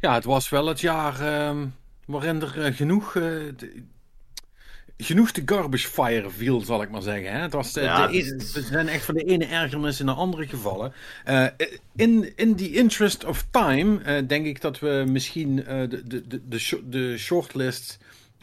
[0.00, 1.66] Ja, het was wel het jaar ehm,
[2.06, 3.22] waarin er eh, genoeg, eh,
[3.56, 3.82] de-
[4.96, 7.32] genoeg de garbage fire viel, zal ik maar zeggen.
[7.32, 7.38] Hè?
[7.38, 10.12] Het was Ja, de ene- is- we zijn echt van de ene ergernis in de
[10.12, 10.92] andere gevallen.
[11.24, 11.46] Eh,
[11.96, 16.26] in, in the interest of time eh, denk ik dat we misschien eh, de, de,
[16.48, 17.98] de, de shortlist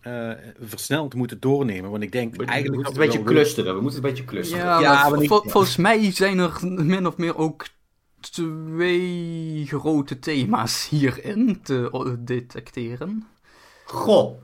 [0.07, 1.91] eh, versneld moeten doornemen.
[1.91, 4.09] Want ik denk We eigenlijk moeten dat het een beetje we clusteren, we moeten het
[4.09, 4.65] een beetje clusteren.
[4.65, 7.65] Ja, Ja, maar maar ik- vol- volgens mij zijn er min of meer ook
[8.19, 11.89] twee grote thema's hierin te
[12.19, 13.27] detecteren.
[13.85, 14.38] Goh,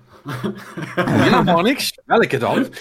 [0.96, 1.98] Ja, maar niks.
[2.06, 2.68] Welke dan?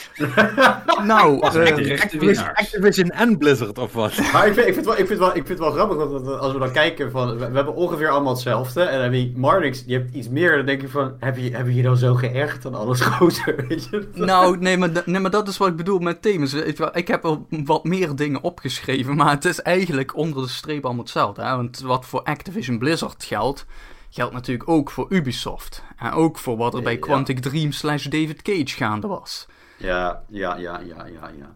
[1.02, 2.54] Nou, eh, Activision.
[2.54, 4.16] Activision en Blizzard of wat?
[4.32, 5.96] maar ik vind, ik, vind het wel, ik, vind wel, ik vind het wel grappig,
[5.96, 8.82] want als we dan kijken van, we, we hebben ongeveer allemaal hetzelfde.
[8.82, 11.56] En dan heb je Marnix, die heeft iets meer, dan denk je van, heb je,
[11.56, 14.08] heb je je dan zo geërgerd aan alles groter, weet je?
[14.14, 16.52] nou nee, maar, nee, maar dat is wat ik bedoel met thema's.
[16.92, 21.02] Ik heb wel wat meer dingen opgeschreven, maar het is eigenlijk onder de streep allemaal
[21.02, 21.42] hetzelfde.
[21.42, 21.56] Hè?
[21.56, 23.66] Want wat voor Activision Blizzard geldt,
[24.14, 25.82] geldt natuurlijk ook voor Ubisoft.
[25.96, 26.98] En ook voor wat er bij Ja.
[26.98, 29.46] Quantic Dream slash David Cage gaande was.
[29.78, 31.54] Ja, ja, ja, ja, ja, ja.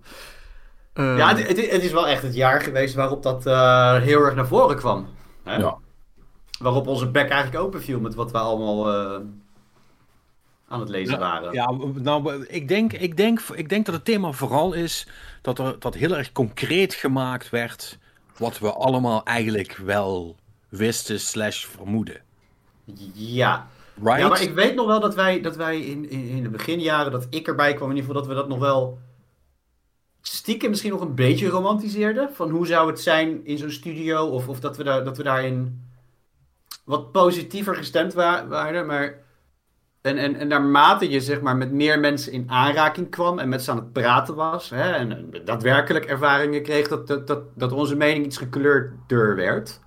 [0.93, 4.21] Eh, Ja, het, het- het is wel echt het jaar geweest waarop dat eh, heel
[4.21, 5.07] erg naar voren kwam.
[5.45, 5.57] Hè?
[5.57, 5.77] Ja.
[6.59, 9.21] Waarop onze bek eigenlijk open viel met wat we allemaal eh,
[10.69, 11.53] aan het lezen waren.
[11.53, 15.09] Ja, nou, ik denk, ik, denk, ik denk dat het thema vooral is
[15.43, 17.99] dat er dat heel erg concreet gemaakt werd
[18.37, 20.37] wat we allemaal eigenlijk wel
[20.69, 22.21] wisten slash vermoeden.
[23.13, 23.67] Ja.
[24.03, 24.21] Right?
[24.21, 27.13] Ja, maar ik weet nog wel dat wij, dat wij in, in, in de beginjaren,
[27.13, 28.99] dat ik erbij kwam, in ieder geval dat we dat nog wel
[30.21, 32.35] stiekem misschien nog een beetje romantiseerden.
[32.35, 35.23] Van hoe zou het zijn in zo'n studio, of, of dat, we daar, dat we
[35.23, 35.85] daarin
[36.85, 38.87] wat positiever gestemd wa- waren.
[38.87, 39.19] Maar,
[40.01, 43.63] en, en, en naarmate je zeg maar met meer mensen in aanraking kwam en met
[43.63, 47.73] ze aan het praten was, hè, en, en daadwerkelijk ervaringen kreeg, dat, dat, dat, dat
[47.73, 49.81] onze mening iets gekleurder werd.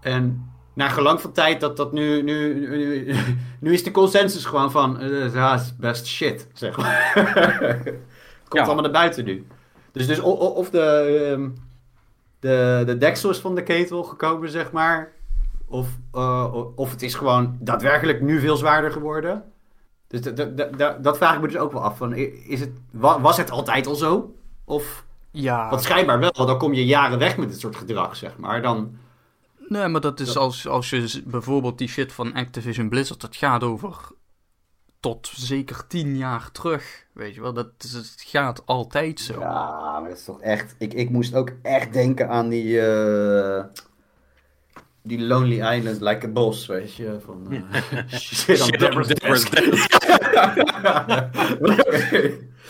[0.00, 3.14] En na gelang van tijd dat dat nu, nu, nu,
[3.60, 4.96] nu is de consensus gewoon van,
[5.32, 7.10] ja, het is best shit, zeg maar.
[7.14, 7.82] het
[8.48, 8.62] komt Ja.
[8.62, 9.46] allemaal naar buiten nu.
[9.92, 10.80] Dus, dus of de,
[11.32, 11.48] ehm,
[12.40, 15.12] de, de deksel is van de ketel gekomen, zeg maar.
[15.68, 19.42] Of, eh, of het is gewoon daadwerkelijk nu veel zwaarder geworden.
[20.08, 21.96] Dus dat- dat- dat- dat- dat vraag ik me dus ook wel af.
[21.96, 24.34] Van, is het, wa- was het altijd al zo?
[24.64, 25.70] Of, ja.
[25.70, 28.62] want schijnbaar wel, dan kom je jaren weg met dit soort gedrag, zeg maar.
[28.62, 28.96] Dan,
[29.68, 33.36] Nee, maar dat is Dat- als, als je bijvoorbeeld die shit van Activision Blizzard, dat
[33.36, 33.96] gaat over
[35.00, 37.06] tot zeker tien jaar terug.
[37.12, 37.68] Weet je wel, dat
[38.16, 39.40] gaat altijd zo.
[39.40, 40.74] Ja, maar dat is toch echt...
[40.78, 42.80] Ik, ik moest ook echt denken aan die...
[42.80, 43.64] eh,
[45.06, 47.18] die Lonely Island, like a boss, weet je.
[47.24, 49.08] Van, eh, shit on Deborah's
[49.50, 49.94] desk.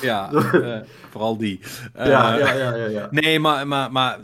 [0.01, 0.81] Ja, eh,
[1.11, 1.61] vooral die.
[1.93, 3.09] Eh, ja, ja, ja, ja, ja.
[3.11, 4.19] Nee, maar, maar, maar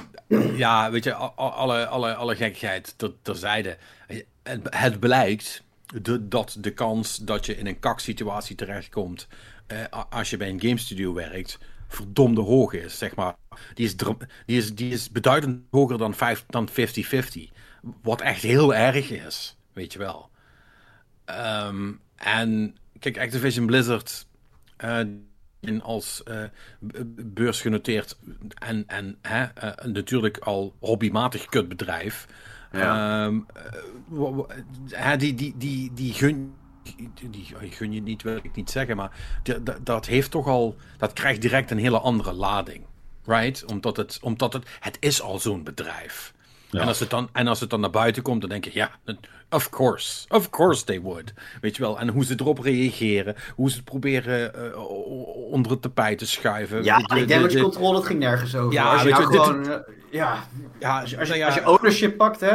[0.55, 3.77] ja, weet je, alle, alle, alle gekkigheid ter- terzijde.
[4.43, 5.63] Het, het blijkt
[6.03, 9.27] de, dat de kans dat je in een kaksituatie terechtkomt
[9.67, 9.79] eh,
[10.11, 11.59] als je bij een game studio werkt,
[11.89, 13.35] verdomde hoog is, zeg maar.
[13.75, 14.17] Die is, die
[14.47, 16.73] is, die is beduidend hoger dan vijf- dan 50-50.
[18.03, 20.31] Wat echt heel erg is, weet je wel.
[21.25, 24.27] Ehm, en kijk, Activision Blizzard
[25.61, 26.23] in als
[26.87, 28.19] b- beursgenoteerd
[28.59, 32.27] en, en hè, eh, natuurlijk al hobbymatig kutbedrijf.
[32.73, 33.25] Ja.
[33.27, 33.41] Ehm,
[34.91, 36.55] eh, die, die, die, die gun.
[37.31, 39.11] Die, gun je niet, wil ik niet zeggen, maar
[39.83, 40.77] dat heeft toch al.
[40.99, 42.85] Dat krijgt direct een hele andere lading.
[43.25, 43.65] Right?
[43.65, 44.69] Omdat het, omdat het.
[44.81, 46.35] Het is al zo'n bedrijf.
[46.73, 46.81] Ja.
[46.81, 48.91] En, als het dan, en als het dan naar buiten komt, dan denk je, ja,
[49.51, 50.25] of course.
[50.29, 51.33] Of course they would.
[51.61, 51.99] Weet je wel.
[52.01, 53.35] En hoe ze erop reageren.
[53.55, 54.79] Hoe ze het proberen eh,
[55.53, 56.85] onder het tapijt te schuiven.
[56.85, 58.73] Ja, De- damage de- control, dat ging nergens over.
[58.73, 59.69] Ja, als je nou je, gewoon...
[59.71, 59.77] eh,
[60.11, 60.45] ja,
[60.79, 62.55] Ja, als je, als, nou ja, als je ownership pakt, hè,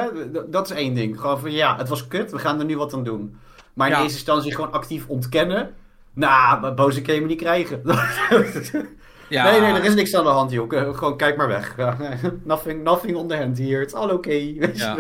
[0.50, 1.20] dat is één ding.
[1.20, 3.38] Gewoon van, ja, het was kut, we gaan er nu wat aan doen.
[3.74, 4.00] Maar in Ja.
[4.02, 5.74] eerste instantie gewoon actief ontkennen.
[6.14, 7.82] Nou, maar boze kun je me niet krijgen.
[9.30, 10.96] ja, Nee, nee, er is niks aan de hand, joh.
[10.98, 11.76] Gewoon kijk maar weg.
[12.44, 13.82] Nothing, nothing on the hand here.
[13.82, 14.56] It's all okay.
[14.60, 14.84] Weet je?
[14.84, 14.96] Ja.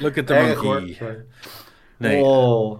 [0.00, 0.96] Look at the Erg, monkey.
[1.00, 1.24] hoor.
[1.96, 2.78] Nee, Oh.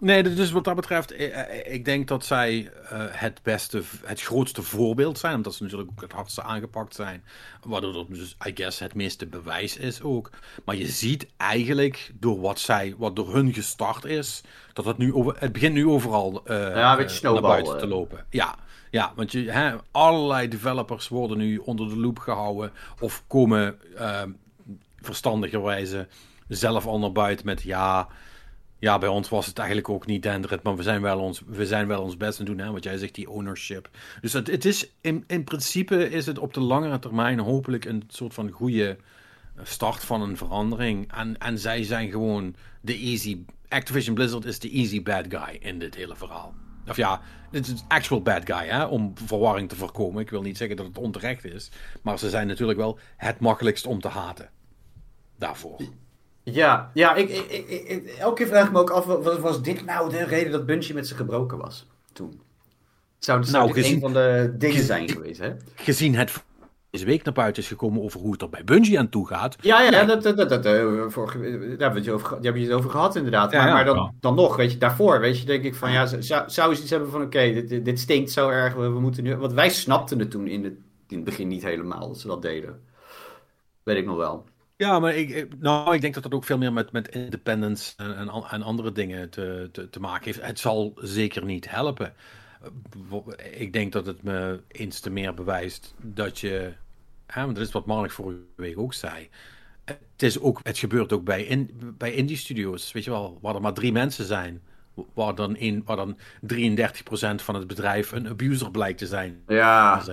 [0.00, 4.20] nee, dus wat dat betreft, eh, eh, ik denk dat zij eh, het beste, het
[4.22, 5.34] grootste voorbeeld zijn.
[5.34, 7.24] Omdat ze natuurlijk ook het hardste aangepakt zijn.
[7.62, 10.30] Waardoor dat dus, I guess, het meeste bewijs is ook.
[10.64, 14.42] Maar je ziet eigenlijk door wat zij, wat door hun gestart is,
[14.72, 17.86] dat het nu over, het begint nu overal Ja, een beetje snowball, naar buiten te
[17.86, 18.24] lopen.
[18.30, 18.54] Ja.
[18.90, 24.22] Ja, want je, hè, allerlei developers worden nu onder de loep gehouden of komen eh,
[24.96, 26.08] verstandigerwijze
[26.48, 28.08] zelf al naar buiten met ja,
[28.78, 31.66] ja, bij ons was het eigenlijk ook niet Dendrit, maar we zijn wel ons, we
[31.66, 33.88] zijn wel ons best aan doen, hè, wat jij zegt, die ownership.
[34.20, 38.34] Dus het is, in, in principe is het op de langere termijn hopelijk een soort
[38.34, 38.96] van goede
[39.62, 41.12] start van een verandering.
[41.12, 45.78] En, en zij zijn gewoon de easy, Activision Blizzard is de easy bad guy in
[45.78, 46.54] dit hele verhaal.
[46.88, 47.20] Of ja,
[47.50, 50.22] het is actual bad guy, hè, om verwarring te voorkomen.
[50.22, 51.70] Ik wil niet zeggen dat het onterecht is,
[52.02, 54.50] maar ze zijn natuurlijk wel het makkelijkst om te haten.
[55.38, 55.80] Daarvoor.
[56.42, 59.84] Ja, ja ik, ik, ik, elke keer vraag ik me ook af, was, was dit
[59.84, 62.40] nou de reden dat Bungie met ze gebroken was toen?
[63.18, 65.52] Zou, zou Nou, dit gezien- een van de dingen zijn geweest, hè?
[65.74, 66.44] Gezien het
[66.90, 69.56] deze week naar buiten is gekomen over hoe het er bij Bungie aan toe gaat.
[69.60, 72.62] Ja, ja, dat, dat, dat, dat, eh, vorige, daar hebben we het over, daar hebben
[72.62, 73.52] je het over gehad inderdaad.
[73.52, 73.94] Ja, maar ja.
[73.94, 76.82] maar dan, nog, weet je, daarvoor, weet je, denk ik van ja, zou, zou ze
[76.82, 79.36] iets hebben van oké, dit, dit, dit stinkt zo erg, we, we moeten nu...
[79.36, 80.74] Want wij snapten het toen in het,
[81.08, 82.80] in het begin niet helemaal, dat ze dat deden.
[83.82, 84.44] Weet ik nog wel.
[84.76, 88.16] Ja, maar ik, nou, ik denk dat dat ook veel meer met, met independence en,
[88.16, 90.42] en, en andere dingen te, te, te maken heeft.
[90.42, 92.14] Het zal zeker niet helpen.
[92.62, 96.72] Eh, Ik denk dat het me eens te meer bewijst dat je.
[97.26, 99.28] Hè, want dat is wat Mark vorige week ook zei.
[99.84, 103.54] Het, is ook, het gebeurt ook bij, in, bij indie studio's, weet je wel, waar
[103.54, 104.62] er maar drie mensen zijn.
[105.14, 106.18] Waar dan, in, waar dan
[106.54, 109.42] 33% van het bedrijf een abuser blijkt te zijn.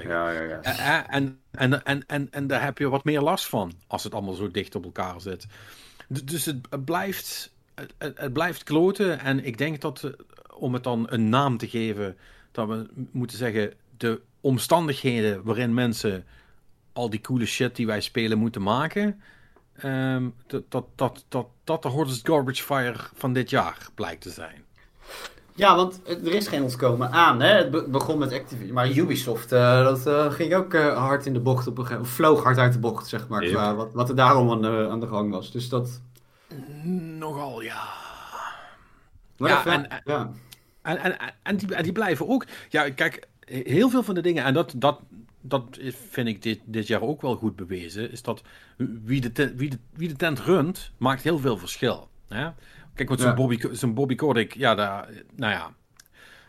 [0.03, 0.41] Ja, ja, ja.
[0.41, 0.61] ja.
[0.61, 4.03] Eh, eh, En, en, en, en, en daar heb je wat meer last van als
[4.03, 5.45] het allemaal zo dicht op elkaar zit.
[6.23, 9.19] Dus het, blijft, het, het- blijft kloten.
[9.19, 10.11] En ik denk dat, eh,
[10.57, 12.17] om het dan een naam te geven,
[12.55, 16.25] dat we moeten zeggen: de omstandigheden waarin mensen
[16.93, 19.21] al die coole shit die wij spelen moeten maken.
[19.75, 24.29] ehm, dat, dat, dat, dat, dat de hottest garbage fire van dit jaar blijkt te
[24.29, 24.63] zijn.
[25.57, 27.41] Ja, want er is geen ontkomen aan.
[27.41, 27.47] Hè?
[27.47, 31.33] Het be- begon met Activision, maar Ubisoft, eh, dat eh, ging ook eh, hard in
[31.33, 32.05] de bocht op een gegeven.
[32.05, 33.45] Vloog hard uit de bocht, zeg maar.
[33.45, 35.51] Qua wat, wat er daarom aan de, aan de gang was.
[35.51, 36.01] Dus dat...
[37.17, 37.83] Nogal, ja.
[39.37, 40.31] Maar Ja, dat- en- en- ja.
[40.85, 42.45] En, en, en, die, en die blijven ook.
[42.69, 45.01] Ja, kijk, heel veel van de dingen, en dat, dat,
[45.41, 45.77] dat
[46.09, 48.41] vind ik dit, dit jaar ook wel goed bewezen, is dat
[49.03, 52.09] wie de, tent, wie de, wie de tent runt, maakt heel veel verschil.
[52.27, 52.49] Hè?
[52.95, 53.35] Kijk, want zo'n Ja.
[53.35, 55.73] Bobby, zo'n Bobby Kotick, ja, daar, nou ja,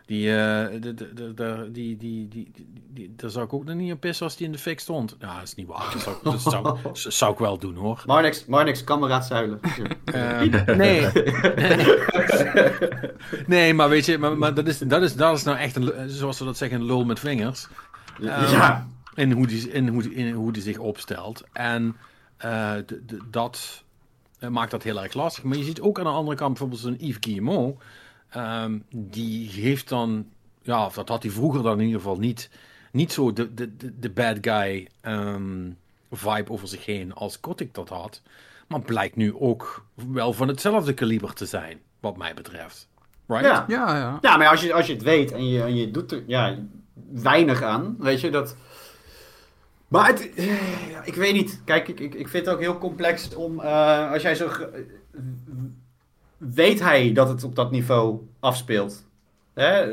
[0.07, 2.53] die, eh, de, de, de, de- die, die, die,
[2.91, 5.17] die, daar zou ik ook nog niet op pissen als die in de fik stond.
[5.19, 5.93] Nou, dat is niet waar.
[5.93, 6.79] Dat zou, dat zou,
[7.11, 8.03] zou ik wel doen, hoor.
[8.07, 9.61] Marnix, Marnix, kameraad zuilen.
[10.05, 11.09] Ehm, nee.
[13.47, 16.11] nee, maar weet je, maar, maar dat, is, dat, is, dat is nou echt, een,
[16.11, 17.67] zoals ze dat zeggen, een lul met vingers.
[18.21, 18.87] Ehm, ja.
[19.15, 21.45] In hoe die, in hoe, die- in hoe die zich opstelt.
[21.53, 21.97] En
[22.37, 22.73] eh,
[23.31, 23.85] dat
[24.39, 25.45] eh, maakt dat heel erg lastig.
[25.45, 27.83] Maar je ziet ook aan de andere kant bijvoorbeeld zo'n Yves Guillemot.
[28.29, 30.27] Ehm, die heeft dan,
[30.63, 32.51] ja, of dat had hij vroeger dan in ieder geval niet,
[32.93, 35.71] niet zo de, de, de, de bad guy ehm,
[36.11, 38.23] vibe over zich heen als Kotick dat had.
[38.67, 42.89] Maar blijkt nu ook wel van hetzelfde kaliber te zijn, wat mij betreft.
[43.27, 43.45] Right?
[43.45, 43.65] Ja.
[43.69, 44.19] Ja, ja.
[44.21, 46.59] Ja, maar als je, als je het weet en je, en je doet er ja,
[47.13, 48.57] weinig aan, weet je, dat...
[49.89, 51.61] Maar het, eh, ik weet niet.
[51.65, 54.51] Kijk, ik, ik, ik vind het ook heel complex om, eh, als jij zo...
[56.37, 59.05] Weet hij dat het op dat niveau afspeelt?
[59.55, 59.85] Hè?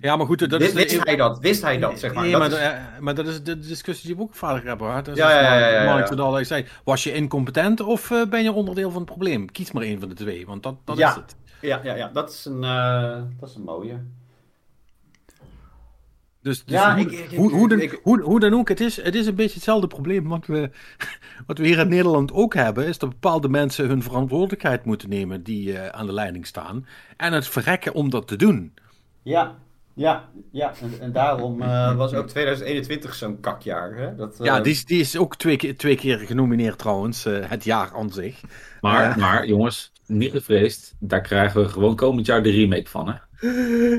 [0.00, 0.82] Ja, maar goed, dat wist, is...
[0.92, 1.38] wist hij dat?
[1.38, 2.22] Wist hij dat, zeg maar?
[2.22, 4.94] Nee, Dat maar, is- eh, maar dat is de discussie die we ook vaak hebben.
[4.94, 5.98] Dat is Ja, ja, ja, ja,
[6.38, 9.50] ja, zei, was je incompetent of eh, ben je onderdeel van het probleem?
[9.50, 11.08] Kies maar één van de twee, want dat, dat Ja.
[11.08, 11.36] is het.
[11.60, 13.94] ja, ja, ja, dat is een, eh, dat is een mooie.
[16.44, 18.80] Dus, dus Ja, hoe, ik- ik- hoe, hoe, dan, ik- hoe, hoe dan ook, het
[18.80, 20.70] is, het is een beetje hetzelfde probleem wat we,
[21.46, 25.42] wat we hier in Nederland ook hebben, is dat bepaalde mensen hun verantwoordelijkheid moeten nemen
[25.42, 26.86] die eh, aan de leiding staan.
[27.16, 28.74] En het verrekken om dat te doen.
[29.22, 29.54] Ja,
[29.94, 30.72] ja, ja.
[30.82, 33.96] En, en daarom eh, was ook 2021 zo'n kakjaar.
[33.96, 34.14] Hè?
[34.16, 37.38] Dat, eh, Ja, die, is- die is ook twee keer, twee keer genomineerd trouwens, eh,
[37.50, 38.40] het jaar aan zich.
[38.80, 39.16] Maar, Eh.
[39.16, 40.94] maar jongens, niet gevreesd.
[40.98, 43.14] Daar krijgen we gewoon komend jaar de remake van, hè?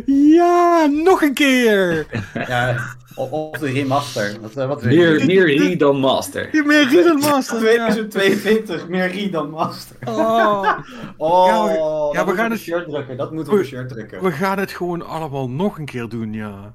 [0.05, 2.05] Ja, nog een keer!
[2.47, 2.75] Ja,
[3.15, 4.37] of, of de remaster.
[4.41, 6.49] Wat, eh, wat Meer, meer re dan master.
[6.65, 7.73] Meer Riedel Master.
[7.73, 7.87] Ja.
[7.91, 9.95] 2022, meer Re dan Master.
[10.05, 10.77] Oh,
[11.17, 13.17] Oh, Ja, we- dat ja, we moeten gaan het- een shirt drukken.
[13.17, 14.23] Dat moeten we een shirt drukken.
[14.23, 16.73] we gaan het gewoon allemaal nog een keer doen, ja.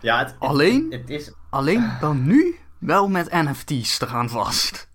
[0.00, 0.86] Ja, het, Alleen?
[0.90, 1.32] Het, is...
[1.50, 4.88] Alleen dan nu wel met NFT's eraan vast.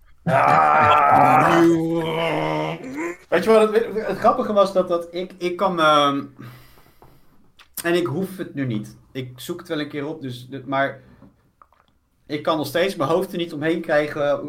[3.28, 4.72] Weet je wat het, het grappige was?
[4.72, 5.80] Dat, dat ik, ik kan...
[5.80, 6.22] ehm,
[7.82, 8.96] en ik hoef het nu niet.
[9.12, 11.00] Ik zoek het wel een keer op, dus, maar...
[12.26, 14.40] Ik kan nog steeds mijn hoofd er niet omheen krijgen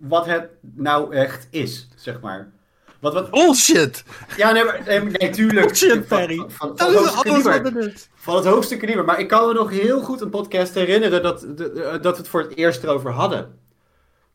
[0.00, 2.52] wat het nou echt is, zeg maar.
[3.00, 4.04] Wat, wat, Bullshit!
[4.36, 5.66] ja, nee, maar, nee, nee, tuurlijk.
[5.66, 6.36] Bullshit, Ferry.
[6.36, 8.08] Van, van, van Dat het is alles wat het is.
[8.14, 9.04] Van het hoogste kaliber.
[9.04, 12.28] Maar ik kan me nog heel goed een podcast herinneren dat, de- dat we het
[12.28, 13.58] voor het eerst erover hadden.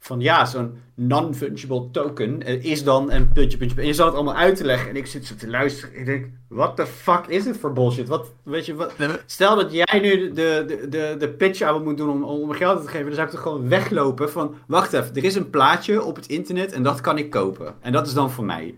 [0.03, 3.82] Van ja, zo'n non-fungible token eh, is dan een puntje, puntje, puntje.
[3.82, 4.90] En je zat het allemaal uit te leggen.
[4.90, 5.94] En ik zit zo te luisteren.
[5.94, 8.07] En ik denk, what the fuck is dit voor bullshit?
[8.07, 8.94] Wat, weet je, wat...
[9.26, 12.53] Stel dat jij nu de, de, de, de pitch aan moet doen om, om me
[12.53, 13.06] geld te geven.
[13.06, 14.56] Dan zou ik toch gewoon weglopen van...
[14.68, 17.73] Wacht even, er is een plaatje op het internet en dat kan ik kopen.
[17.82, 18.76] En dat is dan voor mij.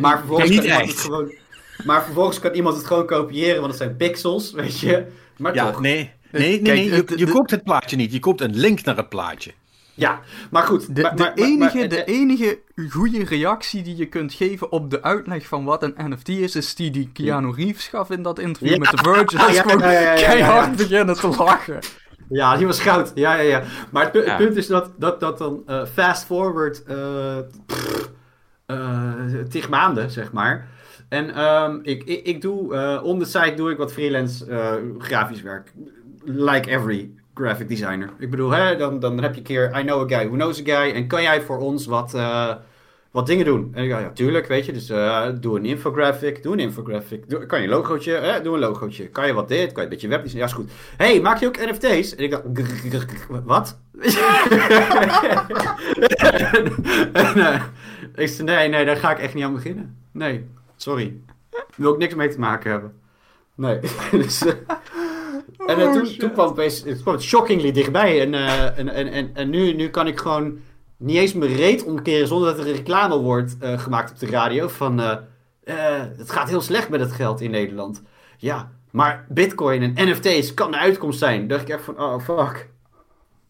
[0.00, 0.92] Maar vervolgens, niet kan iemand echt.
[0.92, 1.32] het gewoon,
[1.84, 5.06] maar vervolgens kan iemand het gewoon kopiëren, want het zijn pixels, weet je.
[5.36, 5.80] Maar Ja, toch.
[5.80, 6.10] nee.
[6.32, 6.76] Nee, nee, Kijk,
[7.08, 7.18] nee.
[7.18, 8.12] Je, de- koopt het plaatje niet.
[8.12, 9.52] Je koopt een link naar het plaatje.
[9.98, 10.20] Ja,
[10.50, 10.96] maar goed.
[10.96, 12.58] De, maar, de, maar- maar- enige, maar- de enige
[12.90, 16.74] goede reactie die je kunt geven op de uitleg van wat een NFT is, is
[16.74, 18.78] die die Keanu Reeves gaf in dat interview Ja.
[18.78, 19.36] met The Verge.
[19.36, 21.78] Dat is Ja, gewoon ja, ja, ja, ja, keihard beginnen te lachen.
[22.28, 23.12] Ja, die was goud.
[23.14, 23.62] Ja, ja, ja.
[23.90, 24.36] Maar het, pu- het Ja.
[24.36, 28.10] punt is dat, dat, dat dan eh, fast forward eh pff,
[28.66, 29.12] eh,
[29.50, 30.68] tig maanden, zeg maar.
[31.08, 34.74] En ehm, ik, ik, ik doe, eh on the side doe ik wat freelance eh,
[34.98, 35.72] grafisch werk.
[36.24, 38.10] Like every graphic designer.
[38.18, 40.60] Ik bedoel, hè, dan, dan heb je een keer I know a guy who knows
[40.60, 40.94] a guy.
[40.94, 42.54] En kan jij voor ons wat, eh,
[43.10, 43.70] wat dingen doen?
[43.74, 44.72] En ik ja, ja, tuurlijk, weet je.
[44.72, 47.28] Dus eh, doe een infographic, doe een infographic.
[47.28, 48.42] Doe, kan je een logootje, hè?
[48.42, 49.08] doe een logootje.
[49.08, 50.38] Kan je wat dit, kan je een beetje webdesign.
[50.38, 50.70] Ja, is goed.
[50.96, 52.14] hey, maak je ook NFT's?
[52.14, 52.30] En ik
[52.90, 53.78] dacht, wat?
[57.12, 57.62] en,
[58.14, 59.96] ik zei, nee, nee, daar ga ik echt niet aan beginnen.
[60.12, 60.44] Nee,
[60.76, 61.20] sorry.
[61.76, 62.92] Wil ik niks mee te maken hebben.
[63.54, 63.80] Nee.
[64.22, 64.52] dus, eh,
[65.66, 68.20] en eh, toen, toen kwam het opeens, het kwam het shockingly dichtbij.
[68.20, 70.58] En, eh, en, en, en, en nu, nu kan ik gewoon
[70.96, 74.26] niet eens mijn reet omkeren zonder dat er een reclame wordt eh, gemaakt op de
[74.26, 74.68] radio.
[74.68, 74.98] Van,
[76.16, 78.02] het gaat heel slecht met het geld in Nederland.
[78.36, 81.38] Ja, maar bitcoin en NFT's kan de uitkomst zijn.
[81.38, 82.68] Dan dacht ik echt van, oh fuck.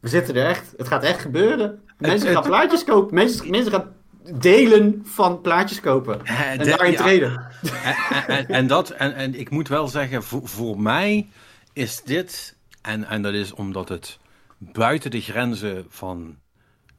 [0.01, 0.75] We zitten er echt.
[0.77, 1.83] Het gaat echt gebeuren.
[1.99, 3.15] Mensen gaan plaatjes kopen.
[3.15, 3.93] Mensen, mensen gaan
[4.35, 6.25] delen van plaatjes kopen.
[6.25, 7.03] En daarin ja.
[7.03, 7.47] treden.
[7.85, 11.29] En, en, en dat, en, en ik moet wel zeggen, voor, voor mij
[11.79, 14.19] is dit, en, en dat is omdat het
[14.59, 16.37] buiten de grenzen van,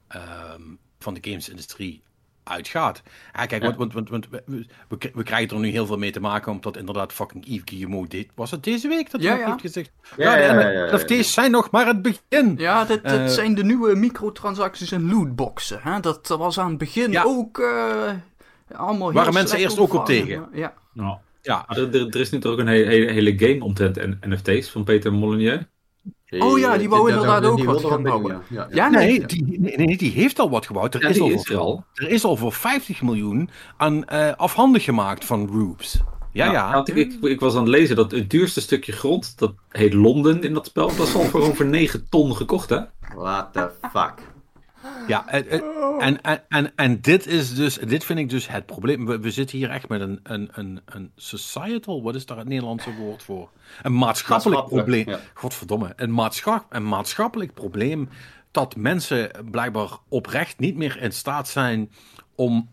[0.08, 0.62] ehm,
[0.98, 2.02] van de gamesindustrie
[2.42, 3.02] uitgaat.
[3.32, 3.74] Ja, kijk, Ja.
[3.74, 6.20] want, want, want, want we, we, k- we krijgen er nu heel veel mee te
[6.20, 9.46] maken, omdat inderdaad fucking Yves Guillemot dit, was het deze week dat hij Ja, ja.
[9.46, 9.90] heeft gezegd?
[10.16, 10.96] Ja, Ja, ja, de ja, ja, ja.
[10.96, 12.54] NFT's zijn nog maar het begin.
[12.56, 13.26] Ja, dit, dit Eh.
[13.26, 15.80] zijn de nieuwe microtransacties en lootboxen.
[15.82, 16.00] Hè?
[16.00, 17.22] Dat was aan het begin Ja.
[17.22, 18.12] ook eh,
[18.74, 20.48] allemaal heel Waren mensen eerst ook op tegen?
[20.52, 20.74] Ja.
[21.50, 21.64] Ja.
[21.68, 24.18] Ja, er, er, er is nu toch ook een hele, hele, hele game omtrent N-
[24.28, 25.64] NFT's van Peter Molyneux.
[26.38, 28.42] Oh ja, die wou inderdaad ook wat gaan bouwen.
[28.48, 28.84] Ja, ja.
[28.84, 29.18] Ja, nee.
[29.18, 30.94] nee, die, nee, nee, die heeft al wat gebouwd.
[30.94, 31.84] Er, Ja, is, al is voor, er al.
[31.94, 36.00] er is al voor 50 miljoen aan eh, afhandig gemaakt van Rubes.
[36.32, 36.72] Ja, ja.
[36.72, 39.92] want ik, ik, ik was aan het lezen dat het duurste stukje grond, dat heet
[39.92, 42.78] Londen in dat spel, dat is al voor over 9 ton gekocht, hè?
[43.14, 44.14] What the fuck.
[45.10, 45.62] Ja, eh, eh,
[45.98, 49.06] en, en, en, en dit is dus, dit vind ik dus het probleem.
[49.06, 52.48] We, we zitten hier echt met een, een, een, een societal, wat is daar het
[52.48, 53.48] Nederlandse woord voor?
[53.82, 55.08] Een maatschappelijk Maatschappelijk, probleem.
[55.08, 55.30] ja.
[55.34, 58.08] Godverdomme, een, maatschap, een maatschappelijk probleem
[58.50, 61.90] dat mensen blijkbaar oprecht niet meer in staat zijn
[62.34, 62.68] om,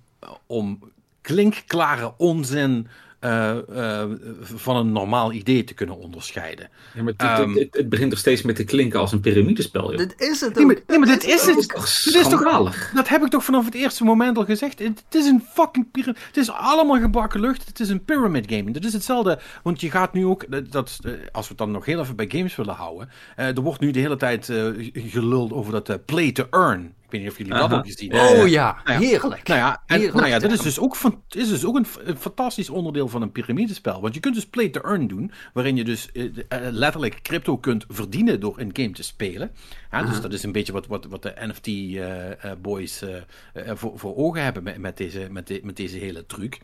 [0.45, 0.79] om
[1.21, 2.87] klinkklare onzin
[3.19, 4.09] eh, eh,
[4.41, 6.69] van een normaal idee te kunnen onderscheiden.
[6.93, 7.53] Ja, maar het, Ehm.
[7.71, 9.97] het, begint toch steeds meer te klinken als een piramidespel, joh.
[9.97, 10.71] Dit is het Nee, ook.
[10.73, 11.67] maar, nee, maar dit is het.
[11.69, 12.91] toch Dit is toch schandalig?
[12.95, 14.79] Dat heb ik toch vanaf het eerste moment al gezegd.
[14.79, 16.17] Het, het is een fucking pyramid.
[16.27, 17.65] Het is allemaal gebakken lucht.
[17.67, 18.71] Het is een pyramid game.
[18.71, 19.39] Dat is hetzelfde.
[19.63, 20.71] Want je gaat nu ook.
[20.71, 23.09] Dat, eh, als we het dan nog heel even bij games willen houden.
[23.35, 24.51] eh, er wordt nu de hele tijd
[24.93, 26.93] geluld over dat play to earn.
[27.07, 28.41] Ik weet niet of jullie dat ook gezien hebben.
[28.41, 29.47] Oh ja, Nou ja, heerlijk.
[29.47, 31.85] Nou ja, en, Heerlijk nou ja dat is dus ook, van, is dus ook een,
[32.17, 34.01] fantastisch onderdeel van een piramidespel.
[34.01, 37.57] Want je kunt dus play to earn doen, waarin je dus eh, eh, letterlijk crypto
[37.57, 39.51] kunt verdienen door een game te spelen.
[39.91, 44.43] Ja, dus dat is een beetje wat, wat, wat de NFT-boys eh, voor, voor ogen
[44.43, 46.59] hebben met, met, deze, met, de- met deze hele truc.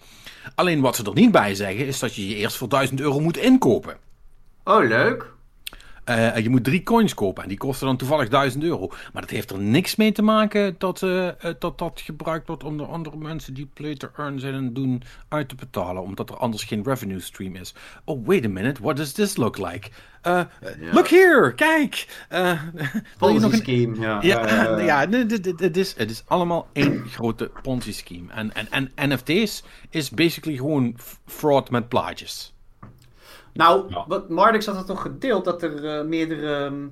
[0.55, 3.19] Alleen wat ze er niet bij zeggen, is dat je je eerst voor 1000 euro
[3.19, 3.97] moet inkopen.
[4.63, 5.31] Oh, leuk.
[6.03, 8.88] Eh, je moet drie coins kopen en die kosten dan toevallig 1000 euro.
[8.88, 12.63] Maar dat heeft er niks mee te maken dat eh, eh, dat, dat gebruikt wordt
[12.63, 16.01] om de andere mensen die play to earn zijn en doen uit te betalen.
[16.01, 17.73] Omdat er anders geen revenue stream is.
[18.05, 19.89] Oh, wait a minute, what does this look like?
[20.91, 22.25] Look here, kijk!
[22.30, 23.57] Eh, wil je Ponzi nog een...
[23.57, 24.21] scheme, ja.
[24.21, 28.34] Ja, het, is, het is allemaal één grote Ponzi-scheme.
[28.34, 32.52] En, en, en NFT's is basically gewoon fraud met plaatjes.
[33.53, 34.05] Nou, Ja.
[34.07, 36.88] wat Mardix had het toch gedeeld dat er eh, meerdere ehm,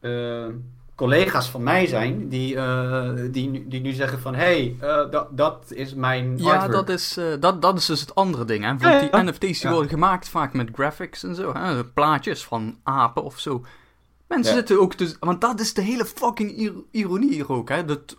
[0.00, 0.54] eh,
[0.94, 5.10] collega's van mij zijn die, eh, die, nu- die nu zeggen van hé, hey, eh,
[5.10, 6.72] dat, dat is mijn Ja, artwork.
[6.72, 8.64] dat is, eh, dat, dat is dus het andere ding.
[8.64, 8.68] Hè?
[8.76, 9.22] Want die ja.
[9.22, 9.70] NFT's die Ja.
[9.70, 11.52] worden gemaakt vaak met graphics en zo.
[11.54, 11.84] Hè?
[11.84, 13.64] Plaatjes van apen of zo.
[14.28, 14.58] Mensen Ja.
[14.58, 15.16] zitten ook dus...
[15.20, 17.68] Want dat is de hele fucking ir- ironie hier ook.
[17.68, 17.84] Hè?
[17.84, 18.16] Dat,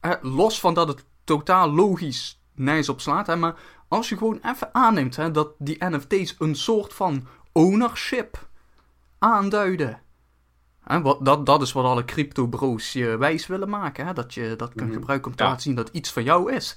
[0.00, 3.26] hè, los van dat het totaal logisch nergens op slaat.
[3.26, 3.36] Hè?
[3.36, 3.54] Maar
[3.94, 8.48] als je gewoon even aanneemt hè, dat die NFT's een soort van ownership
[9.18, 10.00] aanduiden.
[10.82, 14.06] Hè, wat, dat, dat is wat alle crypto-bro's je wijs willen maken.
[14.06, 14.12] Hè?
[14.12, 14.98] Dat je dat kunt Mhm.
[14.98, 15.48] gebruiken om te Ja.
[15.48, 16.76] laten zien dat iets van jou is.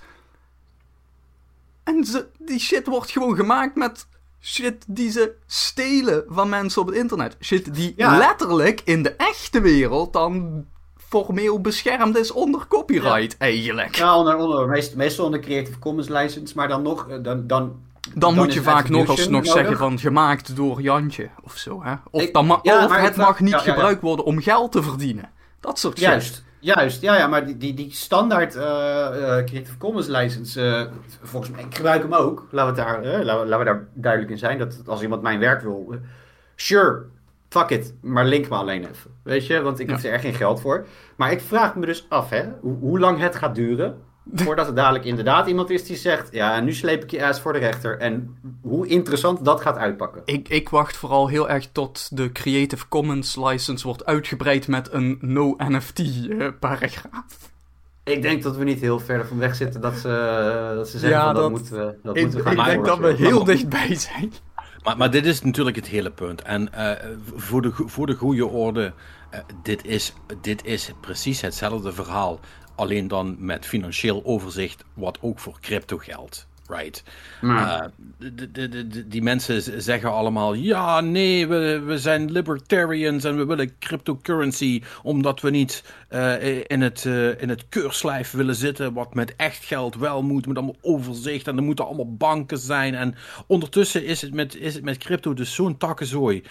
[1.84, 4.08] En ze, die shit wordt gewoon gemaakt met
[4.42, 7.38] shit die ze stelen van mensen op het internet.
[7.42, 8.18] Shit die Ja.
[8.18, 10.66] letterlijk in de echte wereld dan
[11.10, 13.96] formeel beschermd is onder copyright eigenlijk.
[13.96, 17.76] Ja, onder, onder, meest- meestal onder Creative Commons license, maar dan nog, eh, dan, dan,
[18.16, 21.84] Dan, moet je vaak nog alsnog zeggen van gemaakt door Jantje of zo.
[21.84, 21.94] Hè?
[22.12, 25.30] Of, Ik- dan ja, of het mag niet ja, gebruikt worden om geld te verdienen.
[25.60, 26.08] Dat soort shit.
[26.08, 27.02] Juist, juist.
[27.02, 30.90] Ja, ja, maar die, die, die standaard eh, eh, Creative Commons license,
[31.24, 32.48] volgens mij, ik gebruik hem ook.
[32.52, 34.58] Laten we, daar, laten, we, laten we daar duidelijk in zijn.
[34.58, 35.96] Dat als iemand mijn werk wil,
[36.56, 37.06] sure,
[37.50, 39.12] fuck it, maar link me alleen even.
[39.24, 39.96] Weet je, want ik Ja.
[39.96, 40.88] heb er echt geen geld voor.
[41.16, 43.98] Maar ik vraag me dus af, hè, hoe, hoe lang het gaat duren
[44.34, 47.54] voordat er dadelijk inderdaad iemand is die zegt, ja, nu sleep ik je ass voor
[47.54, 47.98] de rechter.
[47.98, 50.22] En hoe interessant dat gaat uitpakken.
[50.26, 55.18] Ik, ik wacht vooral heel erg tot de Creative Commons license wordt uitgebreid met een
[55.22, 57.52] no-NFT-paragraaf.
[58.04, 61.00] Ik denk dat we niet heel ver van weg zitten dat ze, eh, dat ze
[61.00, 62.98] zeggen Ja, van, dat, dat- moeten we, dat Ik, moeten we gaan ik denk dat
[63.00, 64.34] we heel dichtbij zijn.
[64.96, 66.42] Maar, dit is natuurlijk het hele punt.
[66.42, 68.94] En eh, voor, de, voor de goede orde,
[69.30, 72.40] eh, dit, is, dit is precies hetzelfde verhaal.
[72.76, 76.47] Alleen dan met financieel overzicht, wat ook voor crypto geldt.
[76.68, 77.04] Right.
[77.42, 78.30] Maar- Eh,
[79.06, 85.42] die mensen zeggen allemaal: ja, nee, we, we zijn libertarians en we willen cryptocurrency omdat
[85.42, 89.96] we niet eh, in, het, eh, in het keurslijf willen zitten, wat met echt geld
[89.96, 92.96] wel moet, met allemaal overzicht en er moeten allemaal banken zijn.
[92.96, 93.16] En
[93.48, 96.44] ondertussen is het met, is het met crypto dus zo'n takkenzooi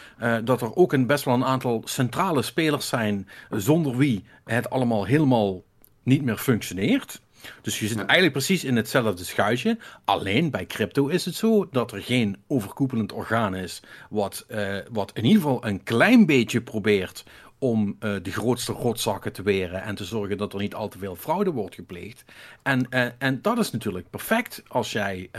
[0.45, 5.05] dat er ook een best wel een aantal centrale spelers zijn, zonder wie het allemaal
[5.05, 5.63] helemaal
[6.03, 7.21] niet meer functioneert.
[7.63, 9.79] Dus je zit eigenlijk precies in hetzelfde schuitje.
[10.05, 13.83] Alleen bij crypto is het zo dat er geen overkoepelend orgaan is.
[14.11, 17.25] Wat, eh, wat in ieder geval een klein beetje probeert
[17.59, 19.83] om eh, de grootste rotzakken te weren.
[19.83, 22.25] En te zorgen dat er niet al te veel fraude wordt gepleegd.
[22.63, 25.31] En, eh, en dat is natuurlijk perfect als jij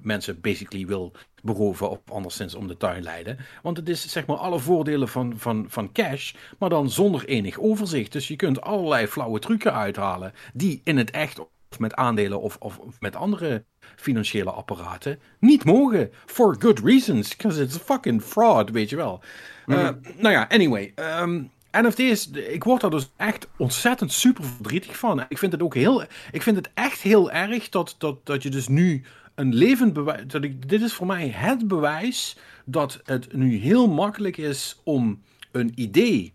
[0.00, 1.12] mensen basically wil
[1.44, 3.38] beroven of anderszins om de tuin leiden.
[3.62, 7.58] Want het is zeg maar alle voordelen van, van, van cash, maar dan zonder enig
[7.58, 8.12] overzicht.
[8.12, 11.40] Dus je kunt allerlei flauwe trucken uithalen die in het echt
[11.74, 13.64] of met aandelen of, of, of met andere
[13.96, 16.10] financiële apparaten niet mogen.
[16.26, 19.20] For good reasons, because it's fucking fraud, weet je wel.
[19.66, 20.92] Eh, nou ja, anyway.
[20.94, 25.24] ehm, NFT's, ik word daar dus echt ontzettend super verdrietig van.
[25.28, 26.02] Ik vind het ook heel,
[26.32, 30.22] ik vind het echt heel erg dat, dat, dat je dus nu een levend bewijs,
[30.26, 35.22] dat ik, dit is voor mij het bewijs dat het nu heel makkelijk is om
[35.52, 36.32] een idee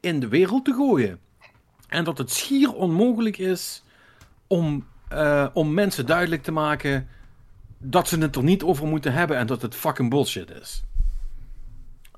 [0.00, 1.18] in de wereld te gooien.
[1.88, 3.82] En dat het schier onmogelijk is
[4.54, 7.08] om, eh, om mensen duidelijk te maken
[7.78, 10.82] dat ze het er niet over moeten hebben en dat het fucking bullshit is.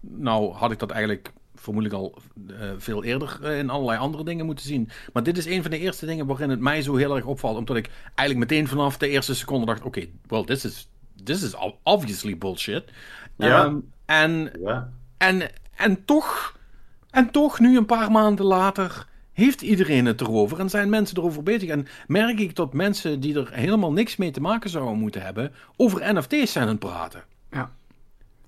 [0.01, 2.19] Nou had ik dat eigenlijk vermoedelijk al
[2.49, 4.89] eh, veel eerder eh, in allerlei andere dingen moeten zien.
[5.13, 7.57] Maar dit is een van de eerste dingen waarin het mij zo heel erg opvalt.
[7.57, 10.89] Omdat ik eigenlijk meteen vanaf de eerste seconde dacht: oké, well, this is,
[11.25, 12.85] this is ob- obviously bullshit.
[13.37, 13.65] Ja.
[13.65, 14.91] Ehm, en, Ja.
[15.17, 15.43] en,
[15.77, 16.59] en toch,
[17.11, 19.07] en toch, nu een paar maanden later,
[19.37, 21.69] heeft iedereen het erover en zijn mensen erover bezig.
[21.69, 25.53] En merk ik dat mensen die er helemaal niks mee te maken zouden moeten hebben,
[25.77, 27.25] over NFT's zijn aan het praten.
[27.51, 27.71] Ja.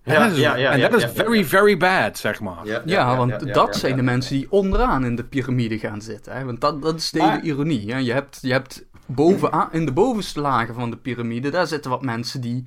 [0.03, 1.45] En Ja, dat is, ja, ja, en ja, dat is ja, ja, very, ja.
[1.45, 2.67] very bad, zeg maar.
[2.67, 3.99] Ja, Ja, want ja, dat ja, zijn ja.
[3.99, 6.33] de mensen die onderaan in de piramide gaan zitten.
[6.33, 6.45] Hè?
[6.45, 7.93] Want dat, dat is de hele ironie.
[7.93, 7.99] Hè?
[7.99, 12.03] Je hebt, je hebt bovenaan, in de bovenste lagen van de piramide, daar zitten wat
[12.03, 12.65] mensen die,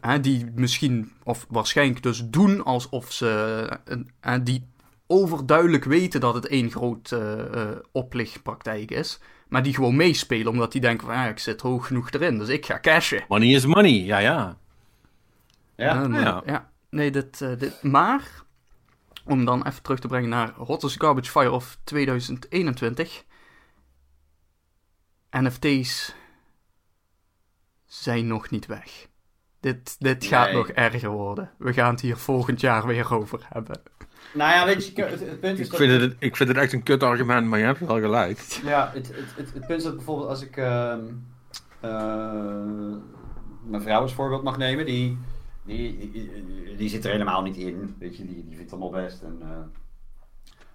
[0.00, 3.68] hè, die misschien, of waarschijnlijk dus doen alsof ze,
[4.42, 4.66] die
[5.06, 9.18] overduidelijk weten dat het één groot eh, eh, oplichtpraktijk is.
[9.48, 12.48] Maar die gewoon meespelen, omdat die denken van, ja, ik zit hoog genoeg erin, dus
[12.48, 13.24] ik ga cashen.
[13.28, 14.58] Money is money, ja, ja.
[15.76, 16.02] Ja.
[16.02, 16.42] Eh, ja.
[16.46, 16.70] ja.
[16.90, 17.82] Nee, dit, eh, dit...
[17.82, 18.42] Maar,
[19.24, 23.24] om dan even terug te brengen naar Hottest Garbage Fire of 2021.
[25.30, 26.14] NFT's
[27.84, 29.06] zijn nog niet weg.
[29.60, 30.54] Dit, dit gaat Nee.
[30.54, 31.50] nog erger worden.
[31.58, 33.82] We gaan het hier volgend jaar weer over hebben.
[34.34, 35.80] Nou ja, weet je, het, het punt is Ik dat...
[35.80, 38.38] vind, het, ik vind het echt een kut argument, maar je hebt wel gelijk.
[38.64, 40.94] Ja, het, het, het, het punt is dat bijvoorbeeld als ik eh,
[43.64, 45.18] mijn vrouw als voorbeeld mag nemen, die,
[45.64, 47.96] die, die, die zit er helemaal niet in.
[47.98, 49.22] Weet je, die, die vindt het allemaal best.
[49.22, 49.48] En, eh,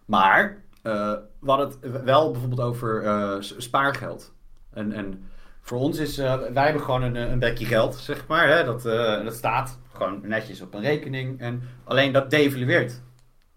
[0.05, 4.33] maar eh, we hadden het wel bijvoorbeeld over spaargeld.
[4.73, 5.29] En, en
[5.61, 8.47] voor ons is, wij hebben gewoon een, een bekje geld, zeg maar.
[8.47, 8.63] Hè?
[8.63, 8.81] Dat,
[9.23, 11.39] dat staat gewoon netjes op een rekening.
[11.39, 13.01] En alleen dat devalueert.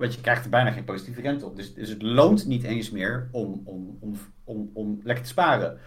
[0.04, 1.56] Want je krijgt er bijna geen positieve rente op.
[1.56, 5.78] Dus, dus het loont niet eens meer om, om, om, om, om lekker te sparen.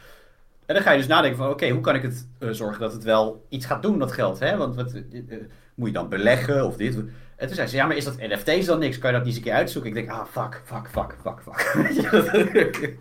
[0.66, 2.94] En dan ga je dus nadenken van, oké, hoe kan ik het eh, zorgen dat
[2.94, 4.40] het wel iets gaat doen, dat geld?
[4.40, 4.58] Hè?
[4.58, 5.38] Want wat, eh, eh,
[5.76, 6.96] moet je dan beleggen of dit?
[7.36, 8.98] En toen zei ze, ja, maar is dat NFT's dan niks?
[8.98, 9.90] Kan je dat niet eens een keer uitzoeken?
[9.90, 12.98] Ik denk, ah, fuck, fuck, fuck, fuck, fuck.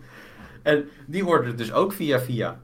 [0.63, 2.59] En die hoorden dus ook via via.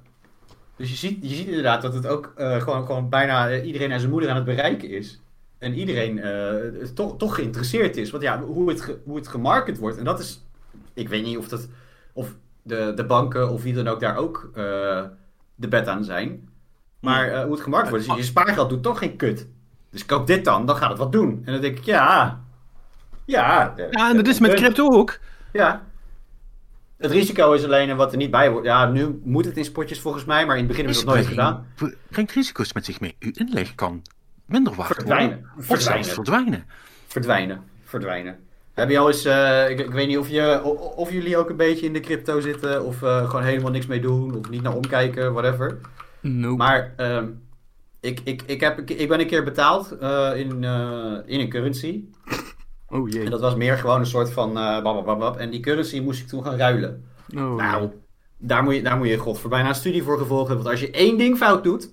[0.75, 4.11] Dus je ziet, je ziet inderdaad dat het ook gewoon, gewoon bijna iedereen en zijn
[4.11, 5.22] moeder aan het bereiken is.
[5.63, 8.11] En iedereen eh, toch, toch geïnteresseerd is.
[8.11, 9.97] Want ja, hoe het, ge- hoe het gemarket wordt.
[9.97, 10.45] En dat is.
[10.93, 11.67] Ik weet niet of, dat,
[12.13, 14.63] of de, de banken of wie dan ook daar ook eh,
[15.55, 16.49] de bet aan zijn.
[16.99, 18.05] Maar eh, hoe het gemarket wordt.
[18.07, 19.47] Dus je spaargeld doet toch geen kut.
[19.89, 21.41] Dus koop dit dan, dan gaat het wat doen.
[21.45, 22.41] En dan denk ik, ja.
[23.25, 23.73] Ja.
[23.91, 25.19] Ja, en dat is met crypto ook.
[25.53, 25.85] Ja.
[26.97, 28.65] Het risico is alleen en wat er niet bij wordt.
[28.65, 31.15] Ja, nu moet het in spotjes volgens mij, maar in het begin hebben we dat
[31.15, 31.67] nooit gedaan.
[32.09, 33.15] Brengt risico's met zich mee.
[33.19, 34.01] Uw inleg kan
[34.45, 35.29] minder waard Verdwijnen.
[35.29, 35.51] worden.
[35.57, 36.03] Of Verdwijnen.
[36.03, 36.65] zelfs verdwijnen.
[37.07, 37.63] Verdwijnen.
[37.83, 38.39] Verdwijnen.
[38.73, 40.63] Heb je al eens, eh, ik, ik weet niet of, je,
[40.95, 44.01] of jullie ook een beetje in de crypto zitten, of eh, gewoon helemaal niks mee
[44.01, 45.77] doen, of niet naar omkijken, whatever.
[46.19, 46.57] Nope.
[46.57, 47.25] Maar ehm,
[47.99, 51.49] ik, ik, ik, heb, ik, ik ben een keer betaald eh, in, eh, in een
[51.49, 52.03] currency.
[52.87, 53.23] Oh jee.
[53.23, 55.37] En dat was meer gewoon een soort van uh, babababab.
[55.37, 57.03] En die currency moest ik toen gaan ruilen.
[57.35, 57.89] Oh, nou,
[58.37, 60.65] daar moet je, daar moet je god voor bijna een studie voor gevolgd hebben.
[60.65, 61.89] Want als je één ding fout doet,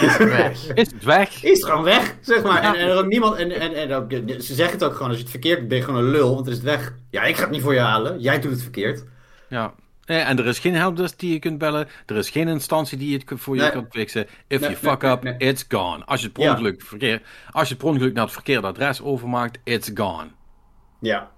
[0.00, 0.66] Is weg.
[0.74, 1.42] Is het weg?
[1.44, 2.62] is het gewoon weg, zeg maar.
[2.62, 4.10] En, en er ook niemand, en, en, en ook,
[4.42, 6.32] ze zeggen het ook gewoon, als je het verkeerd doet, ben je gewoon een lul,
[6.34, 6.94] want dan is het weg.
[7.10, 9.04] Ja, ik ga het niet voor je halen, jij doet het verkeerd.
[9.48, 9.74] Ja.
[10.04, 11.88] En er is geen helpdesk die je kunt bellen.
[12.06, 13.70] Er is geen instantie die het voor je Nee.
[13.70, 14.26] kan fixen.
[14.46, 15.34] If Nee, you fuck nee, up, nee.
[15.38, 16.04] it's gone.
[16.04, 16.50] Als je, het per Ja.
[16.50, 20.26] ongeluk verkeer, als je het per ongeluk naar het verkeerde adres overmaakt, it's gone.
[21.00, 21.30] Ja.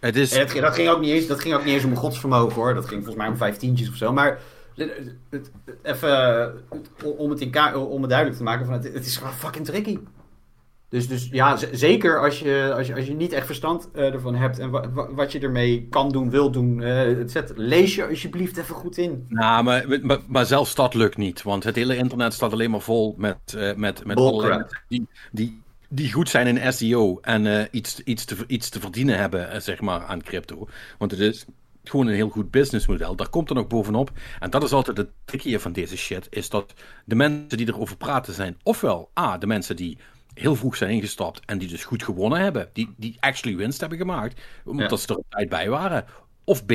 [0.00, 0.32] Het is...
[0.32, 2.74] En het, dat, ging ook niet eens, dat ging ook niet eens om godsvermogen hoor,
[2.74, 4.12] dat ging volgens mij om vijftientjes of zo.
[4.12, 4.55] Maar het- het- het-
[5.82, 6.10] even
[6.68, 9.32] het- om, het in ka- om het duidelijk te maken, van het, het is gewoon
[9.32, 9.98] fucking tricky.
[10.88, 14.34] Dus, dus ja, zeker als je, als, je, als je niet echt verstand eh, ervan
[14.34, 17.94] hebt en wa- wa- wat je ermee kan doen, wil doen, eh, het zet, lees
[17.94, 19.24] je alsjeblieft even goed in.
[19.28, 21.42] Nou, maar, maar, maar zelfs dat lukt niet.
[21.42, 24.16] Want het hele internet staat alleen maar vol met, eh, met, met
[24.88, 29.18] die, die, die goed zijn in SEO en eh, iets, iets, te, iets te verdienen
[29.18, 30.68] hebben, eh, zeg maar, aan crypto.
[30.98, 31.44] Want het is
[31.90, 33.16] gewoon een heel goed businessmodel.
[33.16, 34.10] Daar komt er nog bovenop.
[34.38, 36.74] En dat is altijd het trickie van deze shit, is dat
[37.04, 39.98] de mensen die erover praten zijn, ofwel A, de mensen die
[40.34, 43.98] heel vroeg zijn ingestapt en die dus goed gewonnen hebben, die, die actually winst hebben
[43.98, 44.96] gemaakt, omdat Ja.
[44.96, 46.04] ze er op tijd bij waren.
[46.44, 46.72] Of B,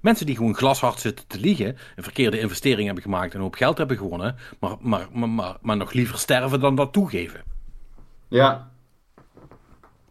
[0.00, 3.54] mensen die gewoon glashard zitten te liegen, een verkeerde investering hebben gemaakt en een hoop
[3.54, 7.42] geld hebben gewonnen, maar, maar, maar, maar, maar nog liever sterven dan dat toegeven.
[8.28, 8.70] Ja,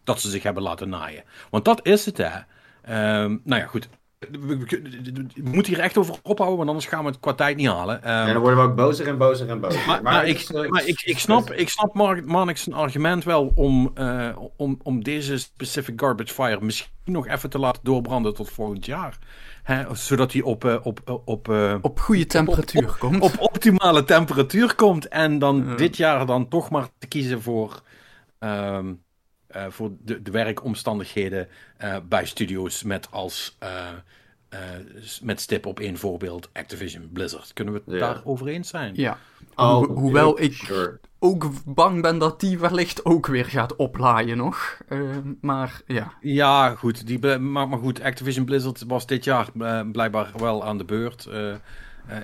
[0.03, 1.23] Dat ze zich hebben laten naaien.
[1.49, 2.39] Want dat is het, hè.
[2.81, 3.89] Ehm, nou ja, goed.
[4.31, 7.57] We, we- we moeten hier echt over ophouden, want anders gaan we het qua tijd
[7.57, 8.03] niet halen.
[8.03, 9.99] Ehm, En dan worden we ook bozer en bozer en bozer.
[10.03, 12.23] maar, ik, is, eh, maar ik, ik snap, ik snap Mark
[12.71, 17.81] argument wel om, eh, om, om deze specific garbage fire misschien nog even te laten
[17.83, 19.17] doorbranden tot volgend jaar.
[19.63, 23.21] Hè, zodat hij op, eh, op, op, op, eh, Op goede temperatuur komt.
[23.21, 25.07] op optimale temperatuur komt.
[25.07, 25.75] En dan Ja.
[25.75, 27.81] dit jaar dan toch maar te kiezen voor,
[28.39, 28.91] ehm, eh,
[29.69, 33.69] voor de, de werkomstandigheden eh, bij studio's met als eh,
[34.49, 34.59] eh,
[35.21, 37.53] met stip op één voorbeeld Activision Blizzard.
[37.53, 37.99] Kunnen we het Ja.
[37.99, 38.93] daar over eens zijn?
[38.95, 39.17] Ja.
[39.55, 40.99] Oh, Ho- hoewel ik Sure.
[41.19, 44.77] ook bang ben dat die wellicht ook weer gaat oplaaien nog.
[44.87, 44.99] Eh,
[45.41, 46.13] maar ja.
[46.21, 47.07] Ja, goed.
[47.07, 51.25] Die, maar, maar goed, Activision Blizzard was dit jaar eh, blijkbaar wel aan de beurt.
[51.25, 51.57] Eh, eh,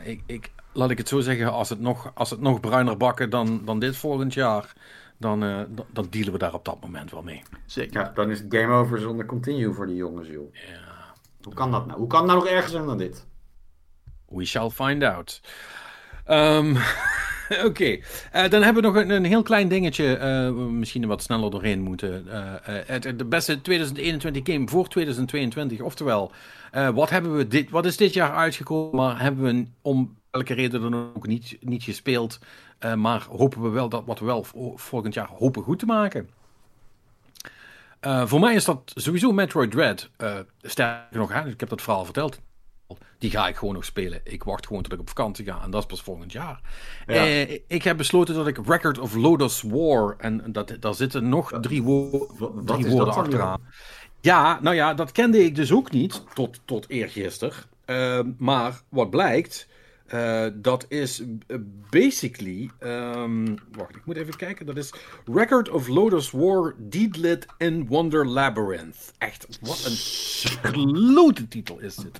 [0.03, 3.29] ik, ik, laat ik het zo zeggen, als het nog, als het nog bruiner bakken
[3.29, 4.73] dan, dan dit volgend jaar,
[5.21, 5.59] dan, eh,
[5.93, 7.41] dan, dealen we daar op dat moment wel mee.
[7.65, 8.01] Zeker.
[8.01, 10.53] Ja, dan is het game over zonder continue voor die jongens, joh.
[10.53, 11.13] Ja.
[11.41, 11.99] Hoe kan dat nou?
[11.99, 13.25] Hoe kan het nou nog erger zijn dan dit?
[14.27, 15.41] We shall find out.
[16.25, 16.75] Ehm,
[17.65, 17.99] Oké,
[18.31, 20.15] Eh, dan hebben we nog een, een heel klein dingetje.
[20.15, 22.27] eh, we misschien wat sneller doorheen moeten.
[22.27, 25.81] Eh, eh, het, de beste 2021 game voor 2022.
[25.81, 26.31] Oftewel,
[26.71, 28.95] eh, wat, hebben we dit, wat is dit jaar uitgekomen?
[28.95, 32.39] Maar hebben we om welke reden dan ook niet, niet gespeeld?
[32.81, 35.85] Eh, maar hopen we wel dat wat we wel vo- volgend jaar hopen goed te
[35.85, 36.29] maken.
[37.99, 40.09] Eh, voor mij is dat sowieso Metroid Dread.
[40.17, 42.39] Eh, sterker nog, ik heb dat verhaal verteld.
[43.17, 44.21] Die ga ik gewoon nog spelen.
[44.23, 45.61] Ik wacht gewoon tot ik op vakantie ga.
[45.63, 46.61] En dat is pas volgend jaar.
[47.07, 47.23] Ja.
[47.67, 50.15] Ik heb besloten dat ik Record of Lotus War.
[50.17, 53.09] En dat, daar zitten nog drie, wo woorden dan?
[53.09, 53.61] achteraan.
[54.21, 56.23] Ja, nou ja, dat kende ik dus ook niet.
[56.33, 57.53] Tot, tot eergisteren.
[58.37, 59.67] Maar wat blijkt.
[60.11, 61.23] Eh, dat is
[61.89, 62.69] basically.
[62.79, 64.65] ehm, wacht, ik moet even kijken.
[64.65, 64.93] Dat is
[65.25, 69.11] Record of Lotus War Deedlit in Wonder Labyrinth.
[69.17, 72.19] Echt, wat een klote titel is dit.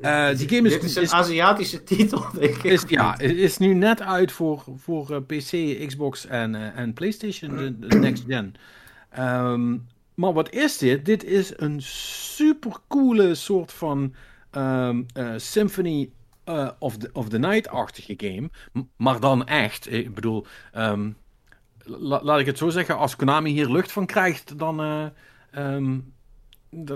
[0.00, 2.62] Eh, die game is, Dit is een is, Aziatische titel, denk ik.
[2.64, 7.56] is, ja, het is nu net uit voor, voor eh, PC, Xbox en, en PlayStation,
[7.56, 8.54] de, de next gen.
[9.10, 9.76] Ehm,
[10.14, 11.04] maar wat is dit?
[11.04, 14.14] Dit is een super coole soort van
[14.50, 16.10] ehm, eh, Symphony
[16.58, 18.50] eh, of, the, of the Night-achtige game.
[18.96, 19.92] Maar dan echt.
[19.92, 21.10] Ik bedoel, ehm,
[21.84, 25.04] la- laat ik het zo zeggen, als Konami hier lucht van krijgt, dan, eh,
[25.50, 25.98] ehm,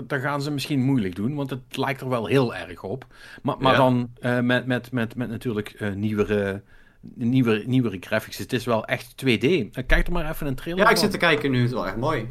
[0.03, 3.05] dan gaan ze misschien moeilijk doen, want het lijkt er wel heel erg op.
[3.41, 3.77] Maar, maar Ja.
[3.77, 6.61] dan eh, met, met, met, met natuurlijk eh, nieuwere,
[7.01, 8.37] nieuwere, nieuwere graphics.
[8.37, 9.43] Het is wel echt 2D.
[9.71, 11.57] Eh, kijk er maar even een trailer Ja, ik zit te kijken nu.
[11.57, 12.27] Het is wel echt mooi.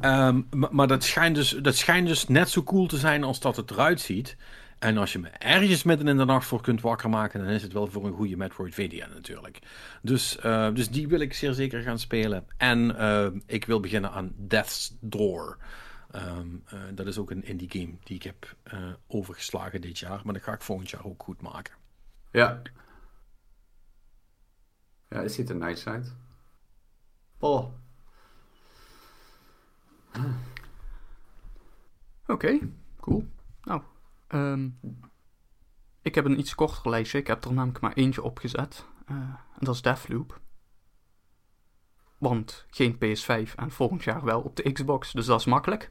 [0.00, 3.40] Ehm, maar maar dat, schijnt dus, dat schijnt dus net zo cool te zijn als
[3.40, 4.36] dat het eruit ziet.
[4.84, 7.62] En als je me ergens midden in de nacht voor kunt wakker maken, dan is
[7.62, 9.58] het wel voor een goede Metroidvania natuurlijk.
[10.02, 12.46] Dus, eh, dus die wil ik zeer zeker gaan spelen.
[12.56, 15.58] En eh, ik wil beginnen aan Death's Door.
[16.10, 18.56] Ehm, eh, dat is ook een indie game die ik heb
[19.06, 20.20] overgeslagen dit jaar.
[20.24, 21.74] Maar dat ga ik volgend jaar ook goed maken.
[22.30, 22.62] Ja.
[25.08, 26.14] Ja, het ziet er nice uit.
[27.38, 27.72] Oh.
[32.26, 32.58] Oké,
[33.00, 33.26] cool.
[34.34, 34.68] Ehm,
[36.02, 37.18] ik heb een iets korter lijstje.
[37.18, 38.86] Ik heb er namelijk maar eentje opgezet.
[39.06, 40.40] Eh, en dat is Deathloop.
[42.18, 45.90] Want geen PS5 en volgend jaar wel op de Xbox, dus dat is makkelijk.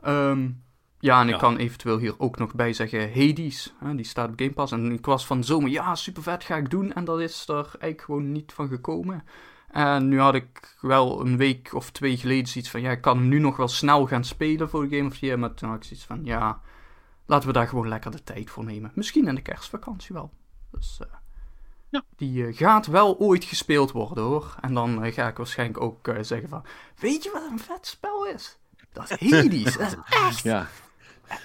[0.00, 0.50] Ehm,
[0.98, 1.40] ja, en ik Ja.
[1.40, 3.74] kan eventueel hier ook nog bij zeggen Hades.
[3.78, 4.72] Hè, die staat op Game Pass.
[4.72, 6.92] En ik was van zomer, ja, super vet, ga ik doen.
[6.92, 9.24] En dat is er eigenlijk gewoon niet van gekomen.
[9.68, 13.16] En nu had ik wel een week of twee geleden zoiets van, ja, ik kan
[13.18, 15.38] hem nu nog wel snel gaan spelen voor de Game of the Year.
[15.38, 16.60] Maar toen had ik zoiets van, ja,
[17.28, 18.90] laten we daar gewoon lekker de tijd voor nemen.
[18.94, 20.30] Misschien in de kerstvakantie wel.
[20.70, 21.06] Dus eh,
[21.88, 22.02] Ja.
[22.16, 24.54] die eh, gaat wel ooit gespeeld worden hoor.
[24.60, 26.64] En dan eh, ga ik waarschijnlijk ook eh, zeggen van,
[26.98, 28.58] weet je wat een vet spel is?
[28.92, 29.76] Dat is Hades.
[29.76, 30.66] dat is echt, Ja,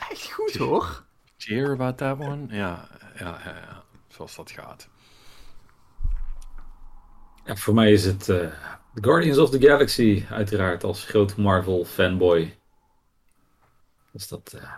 [0.09, 1.03] echt goed hoor.
[1.37, 2.45] cheer about that one.
[2.55, 2.87] Ja,
[3.19, 3.83] ja, ja, ja.
[4.07, 4.87] zoals dat gaat.
[7.45, 8.47] Ja, voor mij is het eh,
[8.95, 12.59] Guardians of the Galaxy, uiteraard, als grote Marvel fanboy.
[14.11, 14.71] Dus dat, eh,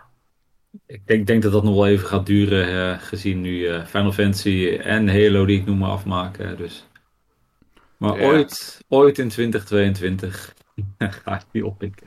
[0.86, 4.12] ik denk, denk dat dat nog wel even gaat duren, eh, gezien nu eh, Final
[4.12, 6.56] Fantasy en Halo die ik noem maar afmaken.
[6.56, 6.86] Dus.
[7.96, 8.26] Maar Ja.
[8.26, 10.54] ooit, ooit in 2022
[11.24, 12.06] ga ik die oppikken.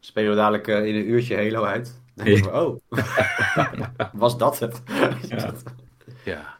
[0.00, 2.00] Spelen we dadelijk eh, in een uurtje Halo uit.
[2.14, 2.80] Dan denken we, oh.
[4.12, 4.82] Was dat het?
[5.28, 5.52] Ja.
[6.24, 6.59] Ja.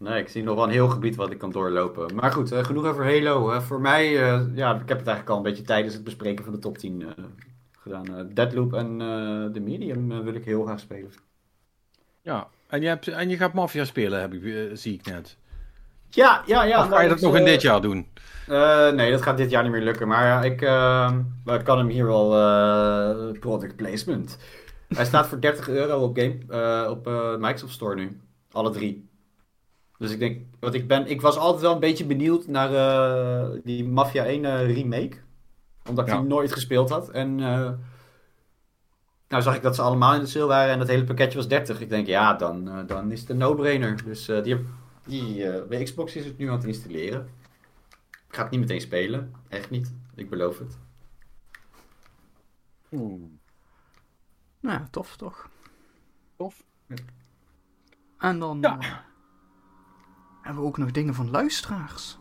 [0.00, 2.14] Nee, ik zie nog wel een heel gebied wat ik kan doorlopen.
[2.14, 3.60] Maar goed, eh, genoeg over Halo.
[3.60, 6.52] Voor mij, eh, ja, ik heb het eigenlijk al een beetje tijdens het bespreken van
[6.52, 7.24] de top 10 eh,
[7.78, 8.30] gedaan.
[8.34, 8.98] Deadloop en
[9.52, 11.10] The Medium wil ik heel graag spelen.
[12.22, 15.36] Ja, en je, hebt, en je gaat Mafia spelen, heb ik, zie ik net.
[16.10, 16.82] Ja, ja, ja.
[16.82, 18.06] of ga je dat dus, nog in dit jaar doen?
[18.94, 20.08] Nee, dat gaat dit jaar niet meer lukken.
[20.08, 20.60] Maar ja, ik,
[21.58, 22.28] ik kan hem hier wel
[23.40, 24.38] product placement.
[24.88, 27.04] Hij staat voor 30 euro op, game, op
[27.38, 28.20] Microsoft Store nu.
[28.52, 29.09] Alle drie.
[30.00, 33.60] Dus ik denk, wat ik ben, ik was altijd wel een beetje benieuwd naar eh,
[33.64, 35.16] die Mafia 1 eh, remake.
[35.88, 36.18] Omdat ik Ja.
[36.20, 37.10] die nooit gespeeld had.
[37.10, 37.70] En eh,
[39.28, 41.48] nou zag ik dat ze allemaal in de sale waren en dat hele pakketje was
[41.48, 41.80] 30.
[41.80, 44.04] Ik denk, ja, dan, dan is het een no-brainer.
[44.04, 44.66] Dus eh, die, heb-
[45.06, 47.28] die, eh, bij Xbox is het nu aan het installeren.
[48.28, 49.32] Ik ga het niet meteen spelen.
[49.48, 49.92] Echt niet.
[50.14, 50.78] Ik beloof het.
[54.60, 55.48] Nou ja, tof toch?
[56.36, 56.64] Tof.
[58.18, 59.04] En dan Ja.
[60.42, 62.18] Hebben we ook nog dingen van luisteraars.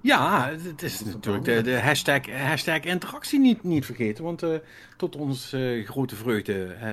[0.00, 4.24] Ja, het is natuurlijk de, de hashtag, hashtag interactie niet, niet vergeten.
[4.24, 4.50] Want eh,
[4.96, 6.88] tot ons eh, grote vreugde eh,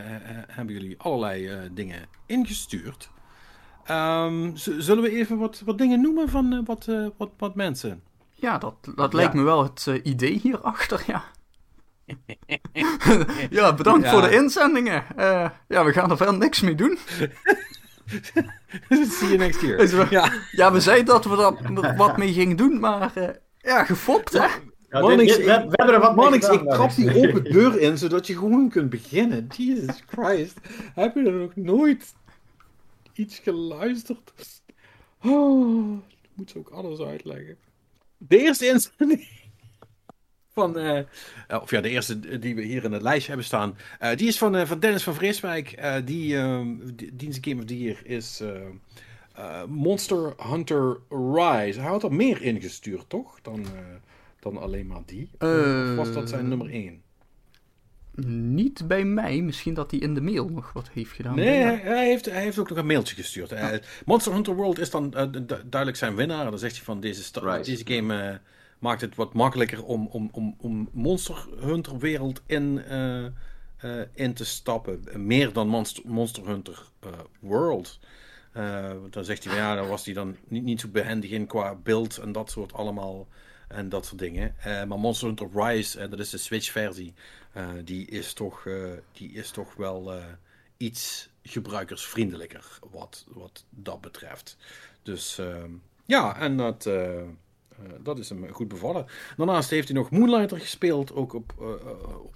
[0.47, 3.09] hebben jullie allerlei eh, dingen ingestuurd.
[3.83, 8.01] Ehm, zullen we even wat, wat dingen noemen van wat, eh, wat, wat mensen?
[8.33, 11.23] Ja, dat, dat lijkt me wel het idee hierachter, ja.
[13.49, 14.11] ja, bedankt Ja.
[14.11, 15.03] voor de inzendingen.
[15.17, 16.97] Eh, ja, we gaan er verder niks mee doen.
[18.89, 19.77] See you next year.
[19.77, 23.83] We- Ja, Ja, we zeiden dat we er wat mee gingen doen, maar eh, ja,
[23.83, 24.45] gefopt, hè?
[24.89, 27.43] Ja, Mannix, dit- dit- we, we hebben er wat Mannix, gedaan, ik trap die open
[27.43, 29.47] deur in, zodat je gewoon kunt beginnen.
[29.57, 30.57] Jesus Christ.
[30.93, 32.13] Heb je er nog nooit
[33.13, 34.33] iets geluisterd?
[35.23, 37.57] Oh, ik moet ze ook alles uitleggen.
[38.17, 39.27] De eerste inzending
[40.59, 41.05] van, eh, eh,
[41.61, 44.37] of ja, de eerste die we hier in het lijstje hebben staan, eh, die is
[44.37, 45.71] van, eh, van Dennis van Vreeswijk.
[45.71, 46.37] Eh, die,
[46.95, 48.49] die, diens Game of the Year is eh,
[49.35, 51.79] eh, Monster Hunter Rise.
[51.79, 53.39] Hij had er meer ingestuurd, toch?
[53.41, 53.71] Dan, eh,
[54.39, 55.29] dan alleen maar die.
[55.39, 57.01] Of was dat zijn nummer 1?
[58.53, 59.41] Niet bij mij.
[59.41, 61.35] Misschien dat hij in de mail nog wat heeft gedaan.
[61.35, 63.51] Nee, hij, hij heeft, hij heeft ook nog een mailtje gestuurd.
[63.51, 63.67] Eh,
[64.05, 66.49] Monster Hunter World is dan du- duidelijk zijn winnaar.
[66.49, 67.31] Dan zegt hij van deze,
[67.63, 68.35] deze game eh,
[68.79, 73.31] maakt het wat makkelijker om, om, om, om Monster Hunter wereld in, eh, eh,
[74.13, 75.03] in te stappen.
[75.15, 77.09] Meer dan Monster, Monster Hunter eh,
[77.39, 77.99] World.
[79.09, 82.17] Dan zegt hij, ja, daar was hij dan niet, niet zo behendig in qua beeld
[82.17, 83.27] en dat soort allemaal.
[83.67, 84.55] En dat soort dingen.
[84.63, 87.13] Maar Monster Hunter Rise, dat is de Switch-versie.
[87.83, 88.67] die, is toch,
[89.11, 90.13] die is toch wel
[90.77, 94.57] iets gebruikersvriendelijker wat, wat dat betreft.
[95.03, 95.71] Dus ehm,
[96.05, 96.89] ja, en dat,
[98.01, 99.05] dat is hem goed bevallen.
[99.37, 102.35] Daarnaast heeft hij nog Moonlighter gespeeld, ook op, eh, eh, op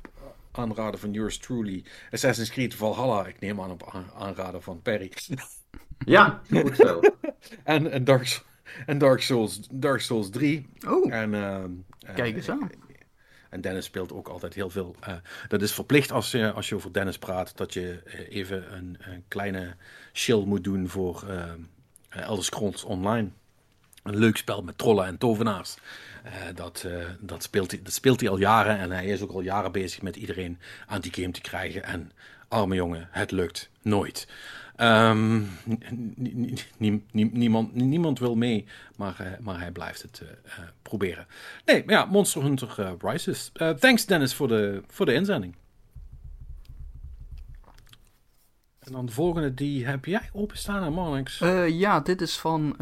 [0.52, 1.84] aanraden van yours truly.
[2.12, 5.12] Assassin's Creed Valhalla, ik neem aan op aan- aanraden van Perry.
[6.06, 7.00] Ja, goed zo.
[7.64, 8.44] en, en, Dark,
[8.86, 10.70] en Dark, Souls, Dark Souls 3.
[10.88, 11.72] Oh, En, ehm,
[12.16, 12.70] kijk eens eh, aan.
[13.50, 14.96] En Dennis speelt ook altijd heel veel.
[15.00, 15.14] eh,
[15.48, 18.98] dat is verplicht als je, als je over Dennis praat, dat je eh, even een,
[19.00, 19.76] een kleine
[20.14, 21.52] chill moet doen voor eh
[22.10, 23.30] eh, Elder Scrolls Online.
[24.04, 25.76] Een leuk spel met trollen en tovenaars.
[26.24, 29.32] Eh, dat, eh, dat, speelt hij, dat speelt hij al jaren en hij is ook
[29.32, 31.84] al jaren bezig met iedereen aan die game te krijgen.
[31.84, 32.12] En
[32.48, 34.28] arme jongen, het lukt nooit.
[34.76, 35.42] Ehm,
[37.32, 38.66] niemand, niemand wil mee,
[38.96, 40.22] maar, eh, maar hij blijft het
[40.82, 41.28] proberen.
[41.66, 43.52] Nee, maar ja, Monster Hunter Rises.
[43.80, 45.56] Thanks Dennis voor de, voor de inzending.
[48.86, 51.42] En dan de volgende, die heb jij openstaan aan Marnix.
[51.42, 52.76] Eh, ja, dit is van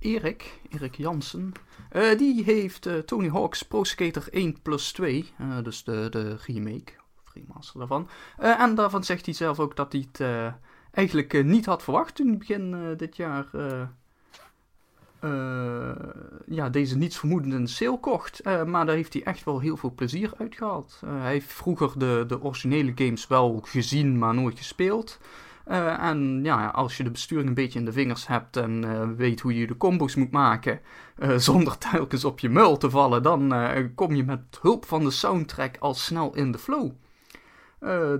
[0.00, 1.52] Erik, Erik Jansen.
[1.90, 6.36] Eh, die heeft eh, Tony Hawk's Pro Skater 1 plus 2, eh, dus de, de
[6.46, 6.92] remake,
[7.24, 8.08] of remaster daarvan.
[8.38, 10.52] Eh, en daarvan zegt hij zelf ook dat hij het eh,
[10.92, 13.82] eigenlijk eh, niet had verwacht toen begin eh, dit jaar eh,
[15.20, 15.90] eh,
[16.46, 18.40] ja, deze niets vermoedende sale kocht.
[18.40, 21.00] Eh, maar daar heeft hij echt wel heel veel plezier uit gehad.
[21.04, 25.18] Eh, hij heeft vroeger de, de originele games wel gezien, maar nooit gespeeld.
[25.66, 29.10] Eh, en ja, als je de besturing een beetje in de vingers hebt en eh,
[29.16, 30.80] weet hoe je de combos moet maken,
[31.16, 33.54] eh, zonder telkens op je muil te vallen, dan
[33.94, 36.90] kom je met hulp van de soundtrack al snel in de flow.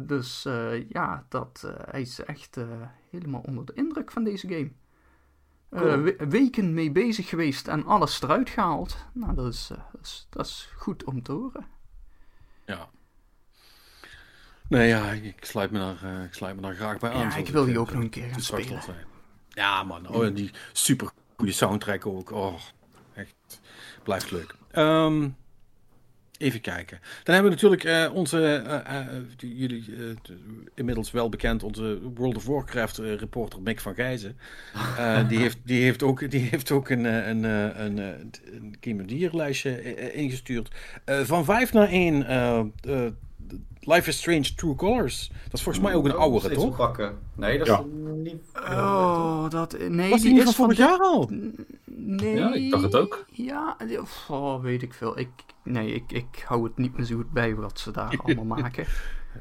[0.01, 0.43] Dus
[0.89, 2.59] ja, dat, hij is echt
[3.11, 4.71] helemaal onder de indruk van deze game.
[5.71, 6.03] Cool.
[6.03, 8.97] we- weken mee bezig geweest en alles eruit gehaald.
[9.13, 11.67] Nou, dat is, dat is, dat is goed om te horen.
[12.65, 12.89] Ja.
[14.69, 17.21] Nee, ja, ik, sluit me daar, eh, ik sluit me daar graag bij aan.
[17.21, 18.83] Ja, ik wil die eh, ook nog een keer gaan spelen.
[18.83, 18.97] zei.
[19.49, 20.09] Ja, man.
[20.09, 22.31] Oh, en die super goede soundtrack ook.
[22.33, 22.55] Oh,
[23.15, 23.35] echt.
[24.03, 24.55] Blijft leuk.
[24.71, 25.29] Ehm,
[26.39, 26.99] even kijken.
[27.25, 28.63] Dan hebben we natuurlijk eh, onze,
[29.37, 29.85] die- jullie
[30.75, 34.39] inmiddels wel bekend, onze World of Warcraft reporter Mick van Gijzen.
[35.29, 37.99] Die, heeft, die, heeft ook, die heeft ook een, een, een,
[38.51, 38.77] een
[39.65, 40.75] eh, ingestuurd.
[41.05, 42.27] Van 5 naar 1.
[43.81, 45.29] Life is Strange True Colors.
[45.45, 46.77] Dat is volgens mij ook een Oh, oudere, toch?
[46.77, 47.19] pakken.
[47.35, 47.79] Nee, dat Ja.
[47.79, 47.85] is
[48.33, 48.43] niet...
[48.71, 49.79] Oh, dat...
[49.89, 51.31] Nee, Was die is van vorig jaar al?
[51.85, 52.35] Nee.
[52.37, 53.25] Ja, ik dacht het ook.
[53.31, 53.77] Ja,
[54.29, 55.19] oh, weet ik veel.
[55.19, 55.29] Ik,
[55.63, 58.87] nee, ik, ik hou het niet meer zo goed bij wat ze daar allemaal maken.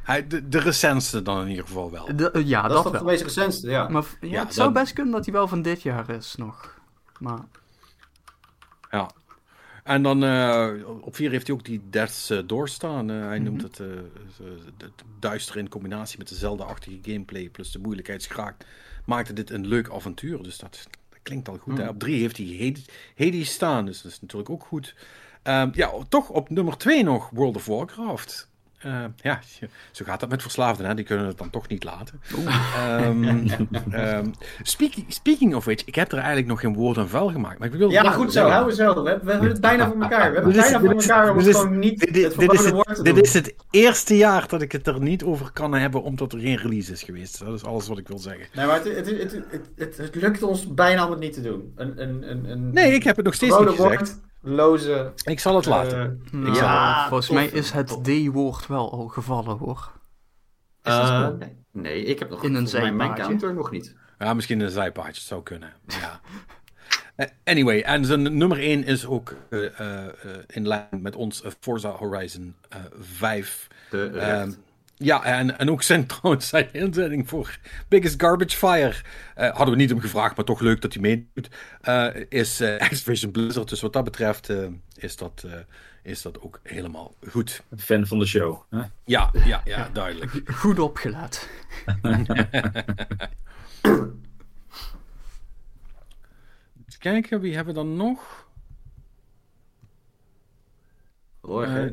[0.04, 2.16] Hij, de, de recentste dan in ieder geval wel.
[2.16, 3.00] De- ja, dat, dat, is wel.
[3.00, 3.88] de meest recentste, ja.
[3.90, 6.80] Maar ja, Ja, het zou best kunnen dat hij wel van dit jaar is nog.
[7.20, 7.40] Maar
[8.92, 9.10] Ja.
[9.86, 13.10] En dan eh, op 4 heeft hij ook die Death's eh, Door staan.
[13.10, 14.04] Eh, hij noemt het eh, eh,
[14.78, 18.66] het duister in combinatie met de Zelda-achtige gameplay plus de moeilijkheidsgraad.
[19.06, 20.44] Maakte dit een leuk avontuur.
[20.44, 21.78] Dus dat, dat klinkt al goed.
[21.78, 21.88] Hè?
[21.88, 23.86] Op 3 heeft hij Hades, Hades staan.
[23.86, 24.96] Dus dat is natuurlijk ook goed.
[25.44, 28.50] Ehm, ja, toch op nummer 2 nog World of Warcraft.
[28.78, 29.40] Eh, ja,
[29.92, 30.86] zo gaat dat met verslaafden.
[30.86, 30.94] Hè?
[30.96, 32.22] Die kunnen het dan toch niet laten.
[32.76, 33.48] Ehm,
[33.92, 34.28] ehm,
[34.62, 37.60] speaking, speaking of which, ik heb er eigenlijk nog geen woord aan vuil gemaakt.
[37.60, 39.04] Maar ik wil Ja, goed zo, houden we zo.
[39.04, 40.30] We, we hebben het bijna voor elkaar.
[40.32, 42.14] We hebben het Dit is- bijna voor elkaar om dit het is- gewoon niet Dit,
[42.14, 44.72] dit- het dit is verboden woord te het, dit is het eerste jaar dat ik
[44.72, 47.40] het er niet over kan hebben, omdat er geen release is geweest.
[47.40, 48.46] Dat is alles wat ik wil zeggen.
[48.54, 51.42] Nee, maar het, het, het, het, het, het lukt ons bijna om het niet te
[51.42, 51.72] doen.
[51.76, 54.20] Een, een, een, een Nee, ik heb het nog steeds niet gezegd.
[54.46, 55.12] Woordloze...
[55.24, 56.22] Ik zal het laten.
[56.26, 59.92] eh, nou, Ja, volgens mij is het D-woord wel al gevallen hoor.
[60.82, 61.56] eh, nee.
[61.72, 63.24] nee, ik heb nog In een mijn zijpaadje.
[63.24, 63.96] counter nog niet.
[64.20, 65.74] Ja, misschien een zijpaadje, zou kunnen.
[65.88, 66.20] Ja.
[67.16, 70.12] Eh, anyway, en zijn nummer 1 is ook eh, eh, eh,
[70.48, 73.68] in lijn met ons Forza Horizon eh 5.
[73.90, 74.58] De Ehm, recht.
[74.96, 77.58] Ja, en, en ook zijn trouwens zijn inzending voor
[77.88, 78.94] Biggest Garbage Fire.
[79.36, 81.50] eh, hadden we niet hem gevraagd, maar toch leuk dat hij meedoet.
[81.82, 83.70] eh, is eh Activision Blizzard.
[83.70, 85.54] Dus wat dat betreft eh, is, dat, eh,
[86.04, 87.64] is dat ook helemaal goed.
[87.78, 88.62] Fan van de show.
[88.70, 88.82] Hè?
[89.06, 90.42] Ja, ja, ja, duidelijk.
[90.62, 91.50] Goed opgelet.
[96.88, 98.48] Even kijken, wie hebben we dan nog?
[101.42, 101.90] Hoor, hè?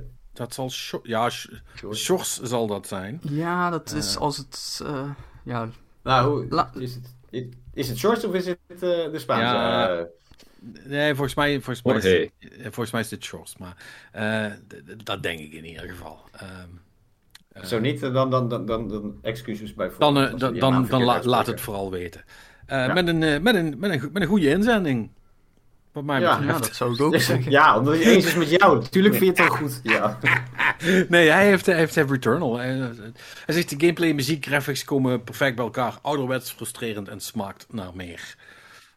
[0.48, 1.00] Dat zal...
[1.02, 1.98] Ja, Sh- George.
[1.98, 3.20] Shores zal dat zijn.
[3.22, 4.80] Ja, dat is als het...
[4.84, 5.10] eh,
[5.44, 5.68] ja,
[6.02, 9.54] Nou, hoe, is, het, is- het shorts of is het eh, de Spaanse?
[9.54, 9.96] Ja.
[9.98, 10.04] eh,
[10.84, 13.56] Nee, volgens mij, volgens mij, is, volgens mij is dit Shores.
[13.58, 13.76] Maar
[14.12, 16.18] eh, d- dat denk ik in ieder geval.
[16.32, 21.02] Ehm, zo niet, dan, dan, dan, dan, dan excuses bij dan we dan, dan, dan
[21.02, 22.24] la- laat het vooral weten.
[22.66, 22.92] Eh, Ja.
[22.92, 25.10] met, een, eh, met, een, met, een, met een goede inzending.
[25.92, 26.36] Wat mij Ja.
[26.38, 26.58] betreft.
[26.58, 27.50] ja, dat zou ik ook zeggen.
[27.50, 28.78] Ja, omdat hij eens is met jou.
[28.82, 29.80] Natuurlijk vind je het wel goed.
[29.82, 30.18] Ja.
[31.08, 32.56] Nee, hij heeft, hij heeft, Returnal.
[32.58, 32.68] Hij,
[33.44, 35.98] hij zegt de gameplay, muziek, graphics komen perfect bij elkaar.
[36.02, 38.36] Ouderwets, frustrerend en smaakt naar meer.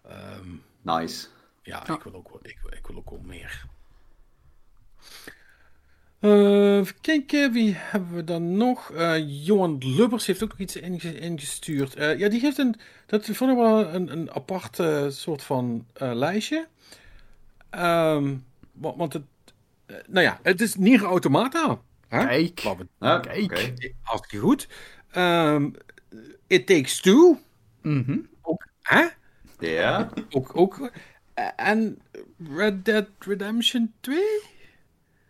[0.10, 0.48] Ehm,
[0.82, 1.28] Nice.
[1.64, 1.94] ja, Ja.
[1.94, 3.66] Ik, wil ook, wel- ik, wil- ik wil ook wel meer.
[6.20, 8.92] Eh, even kijken, wie hebben we dan nog?
[8.92, 11.96] Eh, Johan Lubbers heeft ook nog iets inge- ingestuurd.
[11.96, 12.76] Eh, ja, die heeft een,
[13.06, 14.80] dat vond ik wel een, een apart
[15.14, 16.68] soort van eh, lijstje.
[17.76, 18.36] Ehm,
[18.72, 19.24] wa- want het,
[19.86, 21.80] eh, nou ja, het is Nier Automata.
[22.08, 22.26] Hè?
[22.26, 22.60] Kijk.
[22.78, 23.44] We- Ah, Kijk.
[23.44, 23.74] oké.
[24.02, 24.68] Hartstikke goed.
[25.12, 25.70] Ehm,
[26.48, 27.38] It Takes Two.
[27.82, 28.18] Mhm.
[28.42, 29.06] Ook, hè?
[29.60, 30.10] Ja.
[30.30, 30.90] Ook, ook.
[31.34, 32.00] eh, en
[32.56, 34.20] Red Dead Redemption 2?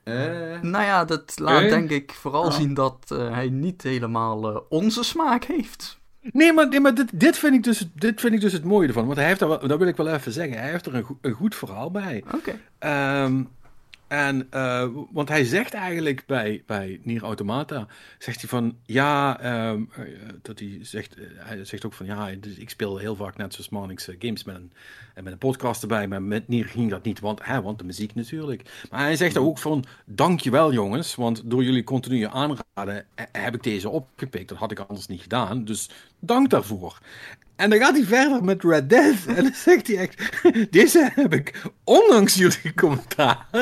[0.03, 2.51] Eh, Nou ja, dat laat denk ik vooral Ja.
[2.51, 5.99] zien dat hij niet helemaal onze smaak heeft.
[6.31, 8.87] Nee, maar, nee, maar dit, dit, vind ik dus, dit vind ik dus het mooie
[8.87, 9.05] ervan.
[9.05, 10.57] Want hij heeft er wel, dat wil ik wel even zeggen.
[10.57, 12.23] Hij heeft er een, een goed verhaal bij.
[12.33, 12.59] Oké.
[12.79, 13.43] Ehm,
[14.15, 17.87] en, eh, want hij zegt eigenlijk bij, bij Nier Automata,
[18.17, 20.03] zegt hij van, ja, ehm, eh,
[20.41, 23.53] dat hij zegt, eh, hij zegt ook van, ja, dus ik speel heel vaak net
[23.53, 24.71] zoals Marnix eh, games met een,
[25.13, 27.85] en met een podcast erbij, maar met Nier ging dat niet, want, hè, want de
[27.85, 28.85] muziek natuurlijk.
[28.91, 33.89] Maar hij zegt ook van, dankjewel jongens, want door jullie continu aanraden heb ik deze
[33.89, 36.99] opgepikt, dat had ik anders niet gedaan, dus dank daarvoor.
[37.55, 39.15] En dan gaat hij verder met Red Dead.
[39.27, 43.45] En dan zegt hij echt: Deze heb ik ondanks jullie commentaar.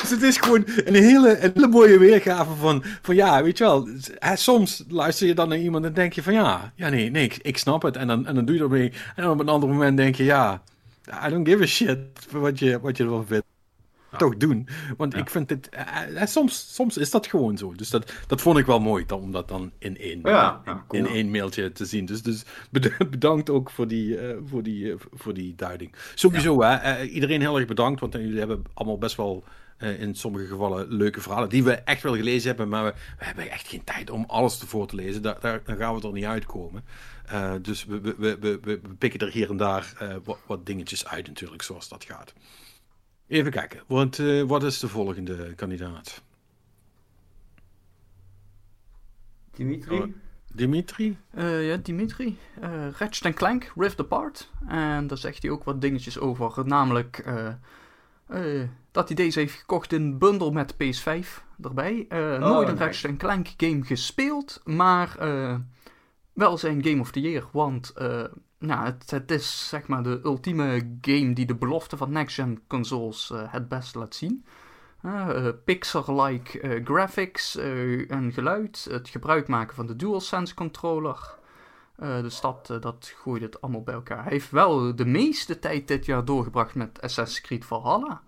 [0.00, 3.88] Dus het is gewoon een hele, hele mooie weergave van, van ja, weet je wel.
[4.34, 7.58] Soms luister je dan naar iemand en denk je van ja, ja nee, nee, ik,
[7.58, 7.96] snap het.
[7.96, 8.92] En dan, en dan doe je ermee.
[9.16, 10.62] En dan op een ander moment denk je ja,
[11.26, 11.98] I don't give a shit
[12.30, 13.46] wat je, wat je ervan vindt.
[14.16, 14.68] Toch doen.
[14.96, 15.68] Want ik vind het.
[15.68, 17.74] eh, eh, soms, soms is dat gewoon zo.
[17.74, 20.72] Dus dat, dat vond ik wel mooi dan, om dat dan in één, Ja, in,
[20.72, 21.04] ja, cool.
[21.04, 22.06] in één mailtje te zien.
[22.06, 25.94] Dus, dus bed- bedankt ook voor die, eh, voor die, eh, voor die duiding.
[26.14, 28.00] Sowieso, hè, eh, iedereen heel erg bedankt.
[28.00, 29.44] Want eh, jullie hebben allemaal best wel
[29.78, 31.48] eh, in sommige gevallen leuke verhalen.
[31.48, 32.68] Die we echt wel gelezen hebben.
[32.68, 35.22] Maar we, we hebben echt geen tijd om alles ervoor te lezen.
[35.22, 36.84] Daar, daar, gaan we er niet uitkomen.
[37.26, 41.26] Eh, dus we, we, we, pikken er hier en daar eh, wat, wat dingetjes uit,
[41.26, 42.32] natuurlijk, zoals dat gaat.
[43.28, 46.22] Even kijken, want, eh, wat is de volgende kandidaat?
[49.50, 49.98] Dimitri?
[49.98, 50.06] Oh.
[50.54, 51.16] Dimitri?
[51.30, 52.38] Eh, ja, Dimitri.
[52.60, 54.50] eh Ratchet Clank, Rift Apart.
[54.68, 56.66] En daar zegt hij ook wat dingetjes over.
[56.66, 57.46] Namelijk, eh,
[58.26, 62.06] eh, dat hij deze heeft gekocht in een bundle met PS5 erbij.
[62.08, 62.84] Eh, nooit een nice.
[62.84, 65.56] Ratchet Clank game gespeeld, maar eh,
[66.32, 67.48] wel zijn Game of the Year.
[67.52, 68.24] Want eh,
[68.58, 73.30] nou, het, het is zeg maar de ultieme game die de belofte van next-gen consoles
[73.30, 74.44] eh, het best laat zien.
[75.04, 77.56] Uh, Pixar-like graphics
[78.08, 81.36] en geluid, het gebruik maken van de DualSense controller.
[81.96, 84.22] Eh, dus dat, dat gooit het allemaal bij elkaar.
[84.22, 88.22] Hij heeft wel de meeste tijd dit jaar doorgebracht met Assassin's Creed Valhalla.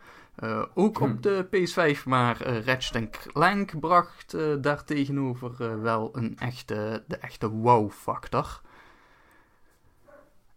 [0.74, 1.10] Ook Hmm.
[1.10, 8.60] op de PS5, maar eh Ratchet Clank bracht daartegenover wel een echte, de echte wow-factor.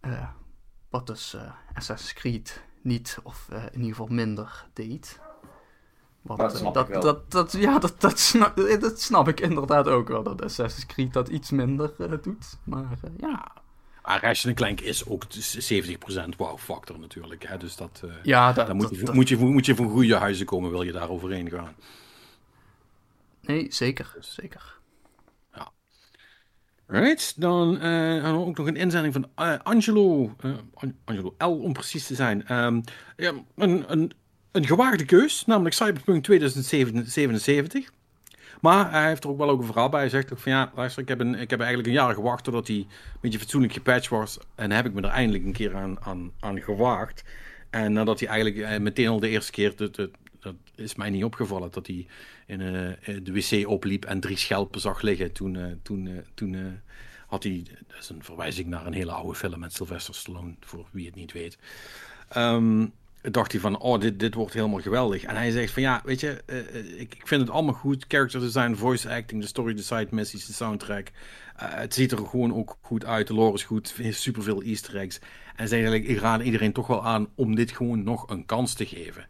[0.04, 0.28] Eh,
[0.90, 5.20] wat dus eh, Assassin's Creed niet, of eh, in ieder geval minder, deed.
[6.22, 7.02] Want, Dat snap dat, ik wel.
[7.02, 11.14] Dat, dat, ja, dat, dat, snap, dat snap ik inderdaad ook wel, dat Assassin's Creed
[11.14, 12.58] dat iets minder eh, doet.
[12.64, 13.52] Maar eh, ja,
[14.04, 17.48] Maar Ratchet Clank is ook 70% wow factor natuurlijk.
[17.48, 17.58] Hè?
[17.58, 19.90] Dus dat, eh, ja dat, dan moet dat- je, dat- moet, je, moet je van
[19.90, 21.76] goede huizen komen, wil je daar overheen gaan.
[23.42, 24.78] nee, zeker, zeker.
[26.94, 27.76] Right, dan
[28.22, 32.08] hadden we ook nog een inzending van eh, Angelo, eh, An- Angelo L om precies
[32.08, 32.48] te zijn.
[32.48, 32.82] Ehm,
[33.18, 34.12] ja, een, een,
[34.52, 37.92] een gewaagde keus, namelijk Cyberpunk 2077.
[38.62, 40.00] Maar hij heeft er ook wel ook een verhaal bij.
[40.00, 42.68] Hij zegt van ja, luister, ik heb, een, ik heb eigenlijk een jaar gewacht totdat
[42.68, 42.88] hij een
[43.22, 44.38] beetje fatsoenlijk gepatcht was.
[44.56, 47.24] En heb ik me er eindelijk een keer aan, aan, aan gewaagd.
[47.70, 50.10] En nadat hij eigenlijk meteen al de eerste keer, dat, dat,
[50.44, 52.06] dat is mij niet opgevallen, dat hij
[52.46, 55.32] in eh, de wc opliep en drie schelpen zag liggen.
[55.32, 56.82] Toen, eh, toen, eh, toen
[57.28, 60.88] had hij, dat is een verwijzing naar een hele oude film met Sylvester Stallone, voor
[60.92, 61.58] wie het niet weet.
[62.30, 62.86] Ehm,
[63.22, 65.24] dacht hij van, oh, dit, dit wordt helemaal geweldig.
[65.24, 66.44] En hij zegt van, ja, weet je,
[66.98, 68.06] ik, ik vind het allemaal goed.
[68.08, 71.12] Character design, voice acting, de story, de side missies, de soundtrack.
[71.56, 73.28] Het ziet er gewoon ook goed uit.
[73.28, 75.20] De lore is goed, superveel easter eggs.
[75.56, 78.74] En zei eigenlijk, ik raad iedereen toch wel aan om dit gewoon nog een kans
[78.74, 79.26] te geven.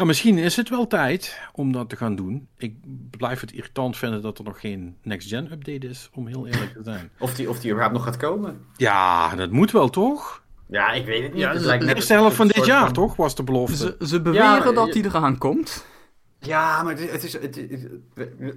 [0.00, 2.48] Nou, misschien is het wel tijd om dat te gaan doen.
[2.56, 2.74] Ik
[3.10, 6.82] blijf het irritant vinden dat er nog geen next-gen update is, om heel eerlijk te
[6.82, 7.10] zijn.
[7.18, 8.64] Of die, of die überhaupt nog gaat komen.
[8.76, 10.42] Ja, dat moet wel, toch?
[10.66, 11.42] Ja, ik weet het niet.
[11.42, 13.16] Ja, het lijkt de eerste helft van dit jaar, van- toch?
[13.16, 13.76] Was de belofte.
[13.76, 15.86] Ze, ze beweren Ja, maar dat hij eraan komt.
[16.38, 17.10] Ja, maar het is...
[17.12, 17.86] Het is, het is-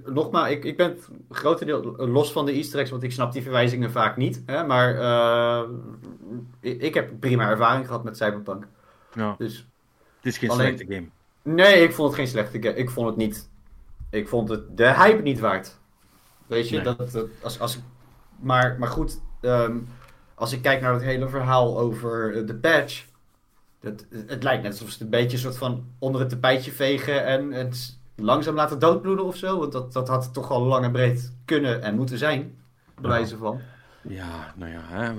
[0.04, 0.96] nogmaals, ik, ik ben
[1.30, 4.42] grotendeel los van de easter eggs, want ik snap die verwijzingen vaak niet.
[4.46, 4.66] Hè?
[4.66, 5.62] Maar eh,
[6.60, 8.66] ik, ik heb prima ervaring gehad met Cyberpunk.
[9.14, 9.56] Ja, Dus
[10.16, 11.06] het is geen Alleen- slechte game.
[11.44, 12.74] Nee, ik vond het geen slechte game.
[12.74, 13.48] Ik vond het niet...
[14.10, 15.78] Ik vond het de hype niet waard.
[16.46, 16.84] Weet je, Nee.
[16.84, 17.78] dat, dat als, als,
[18.40, 19.78] maar, maar goed, ehm,
[20.34, 23.04] als ik kijk naar het hele verhaal over eh, de patch...
[23.80, 26.72] Dat, het lijkt net alsof ze het een beetje een soort van onder het tapijtje
[26.72, 29.58] vegen en het langzaam laten doodbloeden of zo.
[29.58, 32.58] Want dat, dat had toch al lang en breed kunnen en moeten zijn,
[33.00, 33.60] bij wijze van.
[34.08, 35.14] Ja, nou ja, hè,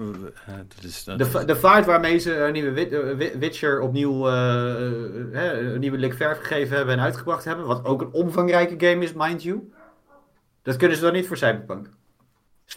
[0.67, 1.03] dat is...
[1.03, 5.73] dat De, de vaart waarmee ze een nieuwe eh, Wi- Witcher opnieuw eh, eh, hè,
[5.73, 7.65] een nieuwe lik verf gegeven hebben en uitgebracht hebben.
[7.65, 9.71] Wat ook een omvangrijke game is, mind you.
[10.61, 11.89] Dat kunnen ze dan niet voor Cyberpunk.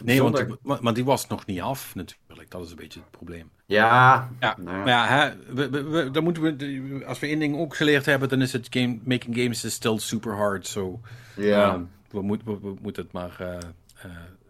[0.03, 2.51] Nee, want die, maar, die was nog niet af, natuurlijk.
[2.51, 3.49] Dat is een beetje het probleem.
[3.65, 7.39] Ja, Ja, nou maar ja, hè, we, we, we- dan moeten we, als we één
[7.39, 10.67] ding ook geleerd hebben, dan is het game, making games is still super hard.
[10.67, 10.99] So,
[11.35, 11.81] ja.
[12.11, 13.59] we, moet, we, we moeten het maar,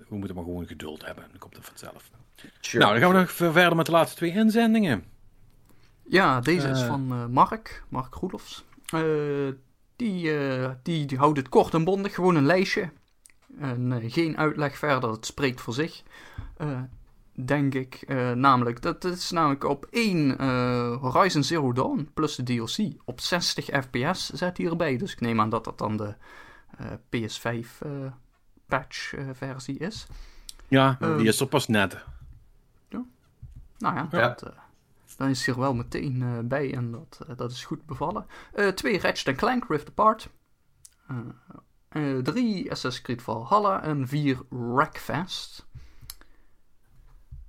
[0.10, 1.26] we moeten maar gewoon geduld hebben.
[1.30, 2.10] Dan komt het vanzelf.
[2.60, 2.84] sure.
[2.84, 5.04] Nou, dan gaan we nog verder met de laatste twee inzendingen.
[6.06, 6.88] Ja, deze is Eh.
[6.88, 8.66] van eh, Mark, Mark Roelofs.
[8.86, 9.02] Eh,
[9.96, 10.32] die,
[10.84, 12.92] die, die houdt het kort en bondig, gewoon een lijstje.
[13.60, 16.04] En geen uitleg verder, het spreekt voor zich.
[17.46, 18.04] Denk ik.
[18.36, 23.66] Namelijk, dat is namelijk op 1 eh, Horizon Zero Dawn plus de DLC op 60
[23.66, 24.98] fps zet hij erbij.
[24.98, 26.16] Dus ik neem aan dat dat dan de
[26.78, 27.68] eh, PS5
[28.70, 30.08] eh, patch eh, versie is.
[30.68, 31.18] Ja, Ehm.
[31.18, 31.98] die is er pas net.
[33.78, 34.28] Nou ja, Ja.
[34.28, 34.50] Dat, eh,
[35.18, 38.26] dan is hij er wel meteen eh, bij en dat, eh, dat is goed bevallen.
[38.54, 40.30] Eh, twee Ratchet Clank Rift Apart.
[42.24, 45.66] Drie Assassin's Creed Valhalla en vier Wreckfest.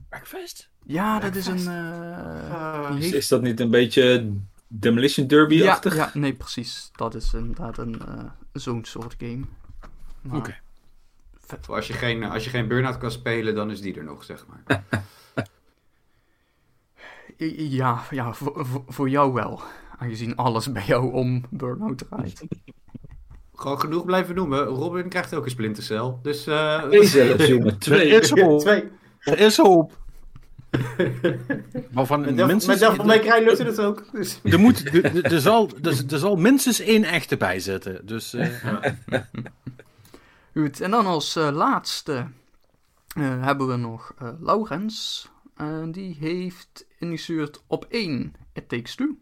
[0.08, 0.70] Breakfast?
[0.84, 1.64] Ja, dat is een...
[1.64, 3.12] Wreckfest.
[3.12, 4.32] Is, dat niet een beetje
[4.68, 5.94] Demolition ja, Derby-achtig?
[5.96, 6.90] ja, nee, precies.
[6.92, 9.44] Dat is inderdaad een, eh, zo'n soort game.
[10.30, 10.58] Oké.
[11.68, 14.46] Als je geen, als je geen Burnout kan spelen, dan is die er nog, zeg
[14.46, 14.82] maar.
[17.46, 18.32] Ja, ja
[18.86, 19.60] voor, jou wel.
[19.98, 22.42] Aangezien alles bij jou om Burnout draait.
[23.54, 24.64] Gewoon genoeg blijven noemen.
[24.64, 26.18] Robin krijgt ook een splintercel.
[26.22, 27.78] Dus eh Twee zelfs, jongen.
[27.88, 28.14] Twee.
[28.14, 28.60] Er is hoop.
[28.60, 28.84] twee.
[29.20, 29.98] Er is hoop.
[31.92, 32.80] Waarvan Met Devil, minstens...
[32.80, 34.04] met Devil May Cry lukte het ook.
[34.12, 34.40] Dus.
[34.44, 38.06] Er, moet, er, zal, er, er zal minstens één echte bij zitten.
[38.06, 38.48] Dus eh,
[40.52, 42.26] Goed, en dan als eh, laatste
[43.16, 45.28] eh, hebben we nog eh, Laurens.
[45.56, 49.18] En die heeft ingestuurd op 1 It Takes Two.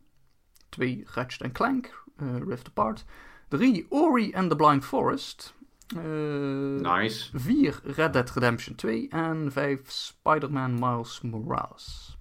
[0.68, 3.04] 2 Ratchet Clank, eh, Rift Apart.
[3.48, 5.56] 3 Ori and the Blind Forest.
[5.94, 7.30] Nice.
[7.38, 12.17] 4 Red Dead Redemption 2 en 5 Spider-Man Miles Morales.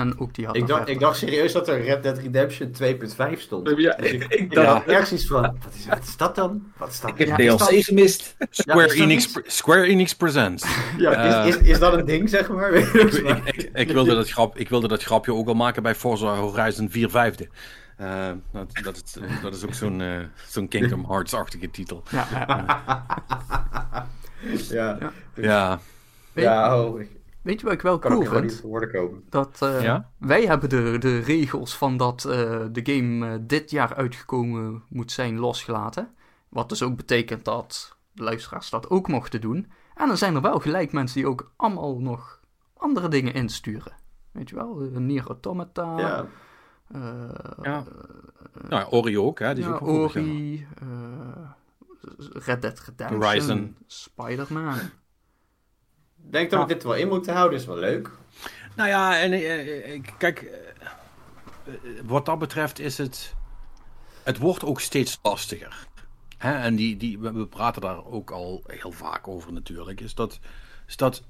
[0.00, 3.40] En ook die had Ik dacht, ik dacht serieus dat er Red Dead Redemption 2.5
[3.40, 3.68] stond.
[3.76, 6.72] Ja, Dus ik, ik ik dacht- ergens iets van, wat is, wat is dat dan?
[6.76, 7.10] Wat is dat?
[7.10, 8.36] Ik heb Ja, DLC is dat- gemist.
[8.50, 9.28] Square, Enix?
[9.46, 10.64] Square Enix Presents.
[10.98, 12.72] Ja, is, is, is dat een ding, zeg maar?
[12.74, 15.94] ik, ik, ik, ik wilde dat grap, ik wilde dat grapje ook wel maken bij
[15.94, 17.48] Forza Horizon 4 vijfde.
[17.96, 20.18] Eh, dat, dat, is, dat is ook zo'n eh,
[20.48, 22.02] zo'n Kingdom Hearts-achtige titel.
[22.10, 24.06] Ja, ja, ja.
[24.70, 24.98] ja.
[25.34, 25.80] Ja.
[26.34, 27.08] Ja, Ja, oh, ik
[27.46, 28.60] Weet je wat ik wel kan cool ook niet vind?
[28.62, 29.22] woorden komen.
[29.28, 30.10] Dat eh, Ja?
[30.18, 35.12] wij hebben de, de regels van dat eh, de game eh, dit jaar uitgekomen moet
[35.12, 36.14] zijn losgelaten.
[36.48, 39.70] Wat dus ook betekent dat de luisteraars dat ook mochten doen.
[39.94, 42.40] En dan zijn er wel gelijk mensen die ook allemaal nog
[42.76, 43.92] andere dingen insturen.
[44.32, 46.26] Weet je wel, Nier Automata, Ja.
[46.88, 47.00] eh,
[47.62, 47.84] ja.
[48.68, 49.54] Nou, ja, Ori ook, hè?
[49.54, 49.86] Die is ja, ook.
[49.88, 50.66] Ori,
[52.32, 53.76] Red Dead Redemption, Horizon.
[53.86, 54.76] Spider-Man.
[56.30, 58.10] Denk dat we dit wel in moeten houden, is wel leuk.
[58.76, 61.72] Nou ja, en eh, eh, kijk, eh,
[62.04, 63.34] wat dat betreft is het.
[64.22, 65.86] Het wordt ook steeds lastiger.
[66.38, 66.52] Hè?
[66.52, 70.00] En die, die, we we praten daar ook al heel vaak over natuurlijk.
[70.00, 70.38] Is dat,
[70.86, 71.22] is dat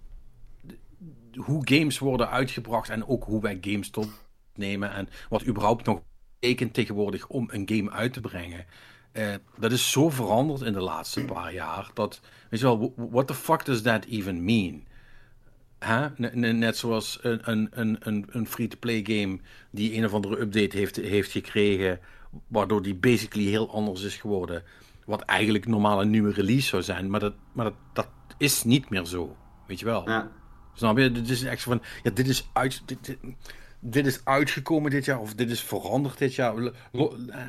[1.35, 4.09] hoe games worden uitgebracht en ook hoe wij games tot
[4.55, 6.01] nemen en wat überhaupt nog
[6.41, 8.67] betekent tegenwoordig om een game uit te brengen.
[9.17, 12.21] Eh, dat is zo veranderd in de laatste paar jaar dat,
[12.51, 14.85] weet je wel, what the fuck does that even mean?
[15.79, 16.09] Hè?
[16.53, 19.39] Net- zoals een, een, een, free-to-play game
[19.71, 22.01] die een of andere update heeft, heeft gekregen,
[22.47, 24.63] waardoor die basically heel anders is geworden.
[25.05, 28.91] Wat eigenlijk normaal een nieuwe release zou zijn, maar dat, maar dat, dat is niet
[28.91, 29.37] meer zo.
[29.67, 30.09] Weet je wel?
[30.09, 30.31] Ja.
[30.75, 31.13] Snap je?
[31.13, 33.19] Dit is echt van, ja, dit is, uit, dit, dit,
[33.81, 36.73] dit is uitgekomen dit jaar, of dit is veranderd dit jaar.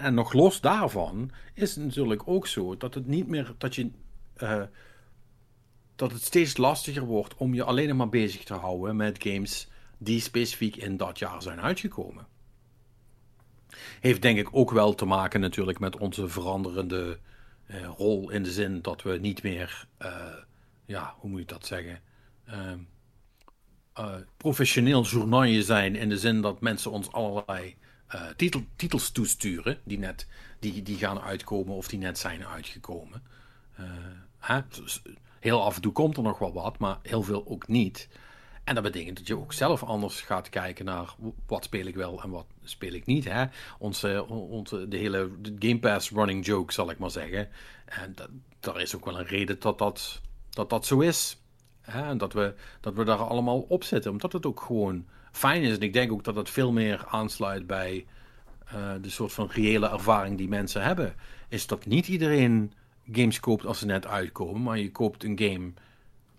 [0.01, 3.89] En nog los daarvan is het natuurlijk ook zo dat het niet meer, dat je,
[4.35, 4.63] eh,
[5.95, 10.21] dat het steeds lastiger wordt om je alleen maar bezig te houden met games die
[10.21, 12.27] specifiek in dat jaar zijn uitgekomen.
[13.99, 17.19] Heeft denk ik ook wel te maken natuurlijk met onze veranderende
[17.65, 20.33] eh, rol in de zin dat we niet meer, eh,
[20.85, 22.01] ja, hoe moet je dat zeggen?
[23.97, 27.75] Eh, professioneel journaal zijn in de zin dat mensen ons allerlei
[28.07, 30.27] eh, titel, titels toesturen die net
[30.59, 33.23] die, die gaan uitkomen of die net zijn uitgekomen.
[33.75, 34.57] Eh,
[35.39, 38.09] heel af en toe komt er nog wel wat, maar heel veel ook niet.
[38.63, 42.21] En dat betekent dat je ook zelf anders gaat kijken naar wat speel ik wel
[42.23, 43.25] en wat speel ik niet.
[43.25, 43.45] Hè?
[43.79, 47.49] Onze, onze, de hele Game Pass running joke, zal ik maar zeggen.
[47.85, 51.37] En dat, daar is ook wel een reden dat dat, dat, dat zo is.
[51.91, 52.01] Hè?
[52.09, 55.75] En dat we, dat we daar allemaal op zitten, omdat het ook gewoon fijn is.
[55.75, 58.05] En ik denk ook dat het veel meer aansluit bij
[58.65, 61.15] eh, de soort van reële ervaring die mensen hebben.
[61.49, 62.73] Is dat niet iedereen
[63.11, 65.71] games koopt als ze net uitkomen, maar je koopt een game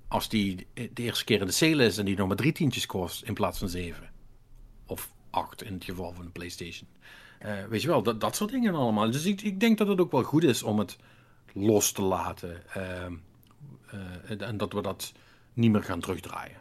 [0.08, 2.86] als die de eerste keer in de sale is en die nog maar drie tientjes
[2.86, 4.10] kost in plaats van zeven.
[4.86, 6.88] Of acht in het geval van de PlayStation.
[7.38, 9.10] Eh, weet je wel, dat, dat soort dingen allemaal.
[9.10, 10.96] Dus ik, ik denk dat het ook wel goed is om het
[11.52, 12.62] los te laten.
[12.72, 13.14] ehm,
[14.26, 15.12] eh, en dat we dat
[15.58, 16.56] niet meer gaan terugdraaien.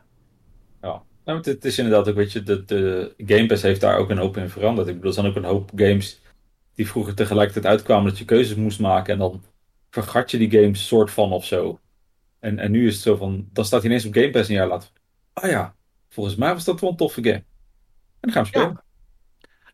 [0.81, 3.97] Ja, nou, het, het is inderdaad ook, weet je, de, de Game Pass heeft daar
[3.97, 4.87] ook een hoop in veranderd.
[4.87, 6.21] Ik bedoel, er zijn ook een hoop games
[6.75, 9.43] die vroeger tegelijkertijd uitkwamen dat je keuzes moest maken en dan
[9.89, 11.79] vergat je die games soort van of zo.
[12.39, 14.55] En, en nu is het zo van, dan staat hij ineens op Game Pass een
[14.55, 14.89] jaar later.
[15.33, 15.75] Oh ja,
[16.09, 17.35] volgens mij was dat wel een toffe game.
[17.35, 17.43] En
[18.19, 18.83] dan gaan we spelen.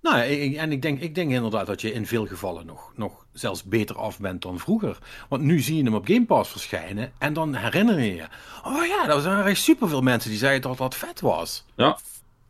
[0.04, 3.26] Nou, ik- en ik denk, ik denk inderdaad dat je in veel gevallen nog, nog
[3.34, 4.98] zelfs beter af bent dan vroeger.
[5.30, 8.28] Want nu zie je hem op Game Pass verschijnen en dan herinner je je.
[8.66, 11.66] Oh ja, er waren echt superveel mensen die zeiden dat dat vet was.
[11.76, 11.98] Ja.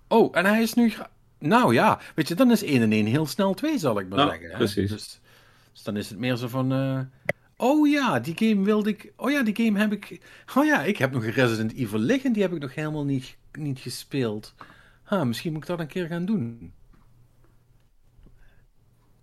[0.08, 0.94] Oh, en hij is nu...
[1.40, 4.20] Nou ja, weet je, dan is 1 en 1 heel snel 2, zal ik maar
[4.20, 4.50] Ja, zeggen.
[4.50, 4.58] Hè?
[4.58, 4.90] precies.
[4.90, 5.20] Dus,
[5.74, 6.72] dus dan is het meer zo van...
[6.74, 7.00] eh,
[7.58, 9.12] oh ja, die game wilde ik...
[9.16, 10.20] Oh ja, die game heb ik...
[10.56, 13.36] Oh ja, ik heb nog een Resident Evil liggen, die heb ik nog helemaal niet,
[13.54, 14.54] niet gespeeld.
[15.04, 16.72] Ha, misschien moet ik dat een keer gaan doen.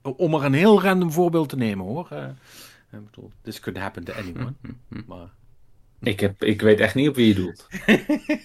[0.03, 2.09] Om er een heel random voorbeeld te nemen, hoor.
[2.11, 2.29] Eh,
[2.93, 4.53] ik bedoel, this could happen to anyone.
[5.07, 5.29] maar...
[6.03, 7.67] Ik, heb, ik weet echt niet op wie je doelt.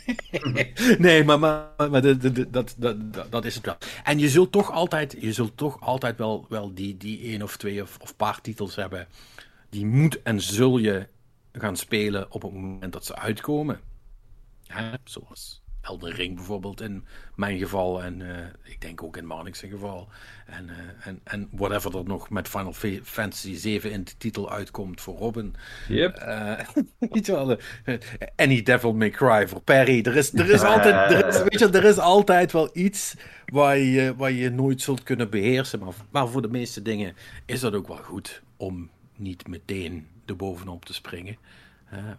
[1.05, 3.77] nee, maar, maar, maar de, de, de- dat, dat, dat, dat is het wel.
[4.03, 7.57] En je zult toch altijd, je zult toch altijd wel, wel die, die één of
[7.57, 9.07] twee of, of paar titels hebben.
[9.69, 11.07] Die moet en zul je
[11.51, 13.79] gaan spelen op het moment dat ze uitkomen.
[14.67, 14.91] Hè?
[15.03, 17.05] Zoals Elden Ring bijvoorbeeld in
[17.35, 18.03] mijn geval.
[18.03, 20.07] En eh, ik denk ook in Marnix geval.
[20.45, 22.73] En, eh, en, en whatever er nog met Final
[23.03, 25.55] Fantasy 7 in de titel uitkomt voor Robin.
[25.87, 26.19] Yep.
[26.19, 26.59] Uh,
[27.11, 27.57] weet je wel,
[28.35, 30.01] Any Devil May Cry voor Perry.
[30.03, 33.15] Er is, er is, altijd, er is, weet je, er is altijd wel iets
[33.45, 35.79] waar je, waar je nooit zult kunnen beheersen.
[35.79, 37.15] Maar, maar voor de meeste dingen
[37.45, 41.37] is dat ook wel goed om niet meteen erbovenop te springen.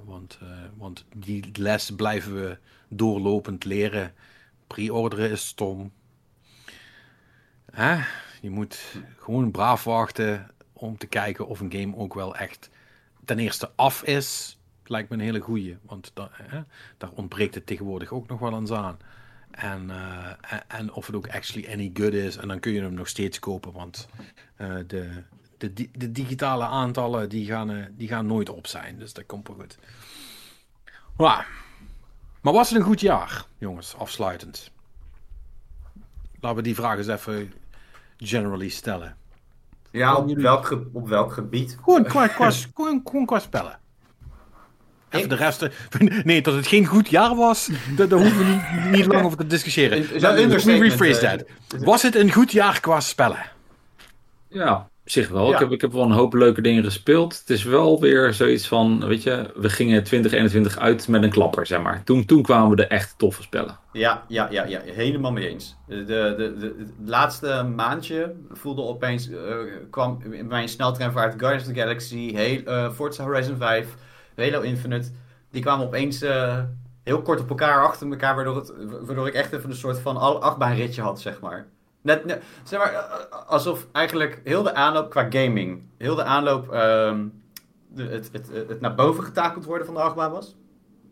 [0.04, 4.14] Want, uh, want die les blijven we doorlopend leren.
[4.66, 5.92] Pre-orderen is stom.
[8.40, 12.70] Je moet gewoon braaf wachten om te kijken of een game ook wel echt
[13.24, 14.58] ten eerste af is.
[14.84, 16.60] Lijkt me een hele goeie, want hè?
[16.96, 18.98] daar ontbreekt het tegenwoordig ook nog wel eens aan.
[19.50, 20.30] En, uh,
[20.68, 22.36] en of het ook actually any good is.
[22.36, 24.08] En dan kun je hem nog steeds kopen, want
[24.58, 25.22] uh, de,
[25.58, 28.98] de, de, digitale aantallen die gaan, uh, die gaan nooit op zijn.
[28.98, 29.78] Dus dat komt wel goed.
[32.40, 34.70] Maar was het een goed jaar, jongens, afsluitend?
[36.40, 37.52] Laten we die vraag eens even
[38.16, 39.16] generally stellen.
[39.90, 41.78] Ja, op, welk, op welk gebied?
[41.82, 43.78] Gewoon qua, qua, gewoon, gewoon qua spellen.
[45.10, 45.68] Even de rest.
[46.24, 49.46] Nee, dat het geen goed jaar was, daar, hoeven we niet, niet lang over te
[49.46, 50.20] discussiëren.
[50.20, 51.44] Nou, we rephrase that.
[51.84, 53.50] Was het een goed jaar qua spellen?
[54.48, 55.46] Ja, op zich wel.
[55.46, 55.52] Ja.
[55.52, 57.38] Ik, heb, ik heb wel een hoop leuke dingen gespeeld.
[57.38, 61.66] Het is wel weer zoiets van, weet je, we gingen 2021 uit met een klapper,
[61.66, 62.04] zeg maar.
[62.04, 63.78] Toen, toen kwamen we de echt toffe spellen.
[63.92, 65.76] Ja, ja, ja, ja helemaal mee eens.
[65.86, 69.38] De, de, de, laatste maandje voelde opeens, uh,
[69.90, 73.88] kwam in mijn sneltreinvaart Guardians of the Galaxy, heel, uh, Forza Horizon 5,
[74.36, 75.08] Halo Infinite.
[75.50, 76.58] Die kwamen opeens uh,
[77.02, 80.16] heel kort op elkaar achter elkaar, waardoor, het, waardoor ik echt even een soort van
[80.16, 81.66] achtbaanritje had, zeg maar.
[82.06, 82.92] Net, net, zeg maar,
[83.46, 87.42] alsof eigenlijk heel de aanloop qua gaming, heel de aanloop um,
[87.88, 90.56] de, het, het, het, naar boven getakeld worden van de achtbaan was.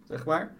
[0.05, 0.55] Zeg maar.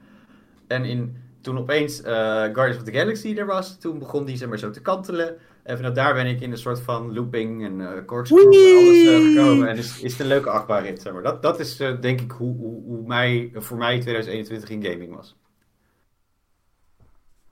[0.67, 2.07] En in, toen opeens uh,
[2.43, 5.37] Guardians of the Galaxy er was, toen begon die zeg maar zo te kantelen.
[5.63, 9.05] En vanuit daar ben ik in een soort van looping en uh, corkscrew en alles
[9.05, 9.69] uh, gekomen.
[9.69, 11.23] En is, is het een leuke achtbaanrit, zeg maar.
[11.23, 15.15] Dat, dat is uh, denk ik hoe, hoe, hoe mij, voor mij 2021 in gaming
[15.15, 15.37] was.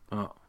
[0.08, 0.41] Oh.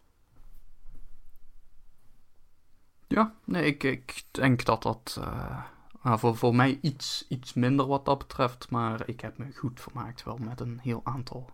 [3.13, 5.63] Ja, nee, ik, ik denk dat dat uh,
[6.03, 8.69] voor, voor mij iets, iets minder wat dat betreft.
[8.69, 11.49] Maar ik heb me goed vermaakt wel met een heel aantal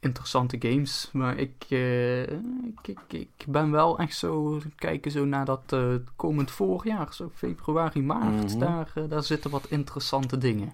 [0.00, 1.10] interessante games.
[1.12, 5.94] Maar ik, uh, ik, ik, ik, ben wel echt zo kijken zo naar dat uh,
[6.16, 8.30] komend voorjaar, zo februari, maart.
[8.30, 8.58] Mm -hmm.
[8.58, 10.72] daar, daar zitten wat interessante dingen.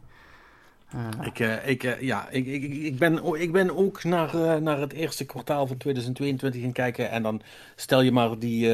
[0.94, 4.81] Uh, ik, uh, ik, uh, ja, ik, ik, ik, ben, ik ben ook naar, naar
[4.81, 7.10] het eerste kwartaal van 2022 gaan kijken.
[7.10, 7.42] En dan
[7.76, 8.70] stel je maar die,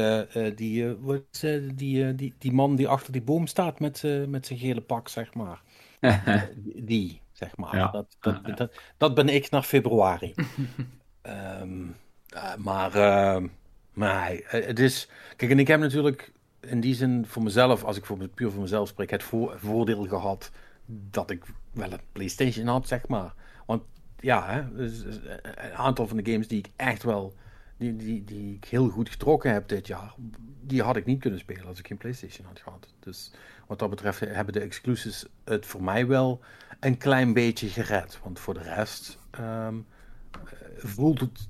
[0.55, 4.81] die, wat, die, die, die man die achter die boom staat met, met zijn gele
[4.81, 5.61] pak, zeg maar.
[6.75, 7.75] die, zeg maar.
[7.75, 7.91] Ja.
[7.91, 8.53] Dat, dat, ja.
[8.53, 10.33] dat, dat, ben ik naar februari.
[11.61, 11.95] um,
[12.67, 12.91] maar,
[13.93, 15.09] maar het is.
[15.35, 18.61] Kijk, en ik heb natuurlijk in die zin voor mezelf, als ik voor, puur voor
[18.61, 20.51] mezelf spreek, het voor, voordeel gehad
[20.85, 21.43] dat ik
[21.73, 23.33] wel een PlayStation had, zeg maar.
[23.65, 23.83] Want
[24.19, 25.03] ja, dus,
[25.43, 27.35] een aantal van de games die ik echt wel,
[27.77, 30.13] die, die, die ik heel goed getrokken heb dit jaar,
[30.61, 32.93] die had ik niet kunnen spelen als ik geen PlayStation had gehad.
[32.99, 33.31] Dus
[33.67, 36.41] wat dat betreft hebben de exclusives het voor mij wel
[36.79, 38.19] een klein beetje gered.
[38.23, 39.85] Want voor de rest um,
[40.77, 41.47] voelt het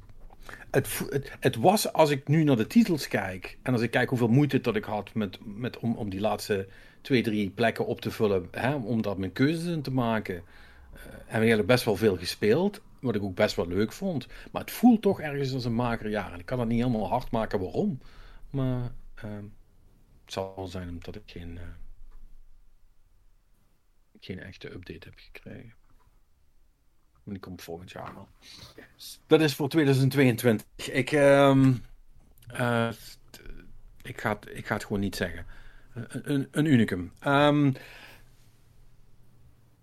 [0.71, 4.09] het, het, het, was, als ik nu naar de titels kijk, en als ik kijk
[4.09, 6.67] hoeveel moeite dat ik had met, met, om, om die laatste
[7.03, 11.01] twee, drie plekken op te vullen, hè, om daar mijn keuzes in te maken, uh,
[11.03, 14.27] heb ik eigenlijk best wel veel gespeeld, wat ik ook best wel leuk vond.
[14.51, 16.33] Maar het voelt toch ergens als een mager jaar.
[16.33, 17.99] En ik kan dat niet helemaal hard maken waarom.
[18.49, 18.91] Maar
[19.25, 19.31] uh,
[20.23, 21.61] het zal wel zijn omdat ik geen, uh,
[24.19, 25.73] geen echte update heb gekregen.
[27.23, 28.27] Die komt volgend jaar wel.
[29.27, 30.65] Dat is voor 2022.
[30.87, 31.83] Ik, um,
[32.51, 32.91] uh,
[34.01, 35.45] ik, ga het, ik ga het gewoon niet zeggen.
[35.93, 37.11] Een, een unicum.
[37.27, 37.73] Um,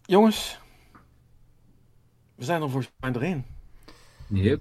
[0.02, 0.60] jongens,
[2.34, 3.44] we zijn er volgens mij doorheen.
[4.26, 4.60] Yep.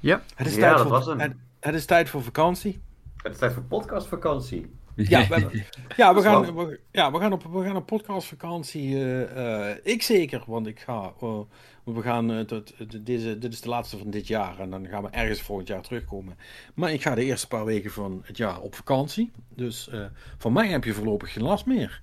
[0.00, 1.20] Ja, het is, ja, tijd dat voor, was hem.
[1.20, 2.80] Het, het is tijd voor vakantie.
[3.22, 4.75] Het is tijd voor podcastvakantie.
[5.08, 5.62] Ja, we,
[5.96, 8.90] ja, we gaan, we, ja, we gaan op, we gaan op podcastvakantie.
[8.90, 11.12] Uh, uh, ik zeker, want ik ga.
[11.22, 11.38] Uh,
[11.84, 12.46] we gaan.
[12.46, 14.58] Tot, deze, dit is de laatste van dit jaar.
[14.58, 16.38] En dan gaan we ergens volgend jaar terugkomen.
[16.74, 19.32] Maar ik ga de eerste paar weken van het jaar op vakantie.
[19.54, 19.90] Dus
[20.38, 22.02] van mij heb je voorlopig geen last meer.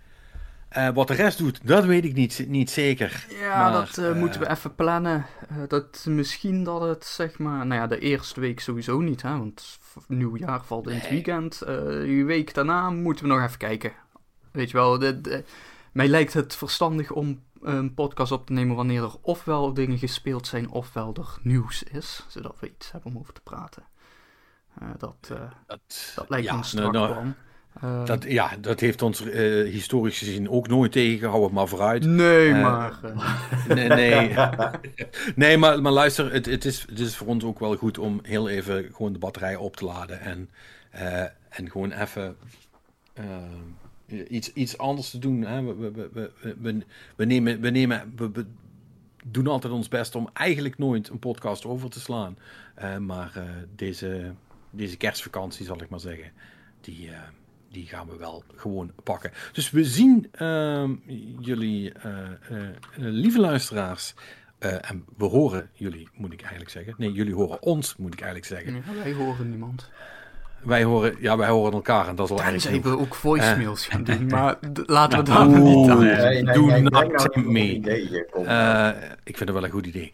[0.93, 3.25] wat de rest doet, dat weet ik niet, niet zeker.
[3.39, 5.25] Ja, maar, dat moeten we even plannen.
[5.67, 7.65] dat misschien dat het zeg maar.
[7.65, 9.37] Nou ja, de eerste week sowieso niet, hè?
[9.37, 11.61] Want nieuwjaar valt in het weekend.
[11.67, 13.93] Uh, die week daarna moeten we nog even kijken.
[14.51, 15.43] Weet je wel, de, de,
[15.91, 20.47] mij lijkt het verstandig om een podcast op te nemen wanneer er ofwel dingen gespeeld
[20.47, 22.25] zijn, ofwel er nieuws is.
[22.27, 23.83] Zodat we iets hebben om over te praten.
[24.79, 27.35] Eh, dat, uh, dat, dat, lijkt ja, ons strak nou, plan.
[27.83, 29.33] Uh, dat, ja, dat heeft ons uh,
[29.71, 32.05] historisch gezien ook nooit tegengehouden, maar vooruit.
[32.05, 32.99] Nee, uh, maar.
[33.67, 34.35] nee, nee.
[35.35, 38.19] nee maar, maar luister, het, het, is, het is voor ons ook wel goed om
[38.23, 40.49] heel even gewoon de batterij op te laden en,
[41.49, 42.35] en gewoon even
[44.27, 45.41] iets, iets anders te doen.
[45.41, 45.63] Hè?
[45.63, 46.83] We, we, we, we,
[47.15, 48.45] we nemen, we, nemen we, we,
[49.25, 52.37] doen altijd ons best om eigenlijk nooit een podcast over te slaan.
[52.99, 53.43] maar
[53.75, 54.33] deze,
[54.69, 56.31] deze kerstvakantie, zal ik maar zeggen,
[56.81, 57.09] die
[57.73, 59.31] die gaan we wel gewoon pakken.
[59.51, 60.89] Dus we zien uh,
[61.39, 62.13] jullie, uh,
[62.51, 64.13] uh, lieve luisteraars,
[64.59, 66.93] en we horen jullie, moet ik eigenlijk zeggen.
[66.97, 68.75] Nee, jullie horen ons, moet ik eigenlijk zeggen.
[68.75, 69.89] Ja, wij horen niemand.
[70.61, 73.87] Wij horen, ja, wij horen elkaar en dat is al eigenlijk Tenzij we ook voicemails
[73.87, 76.53] gaan doen, maar laten we daar niet aan.
[76.53, 77.73] Doe not me.
[79.23, 80.11] ik vind het wel een goed idee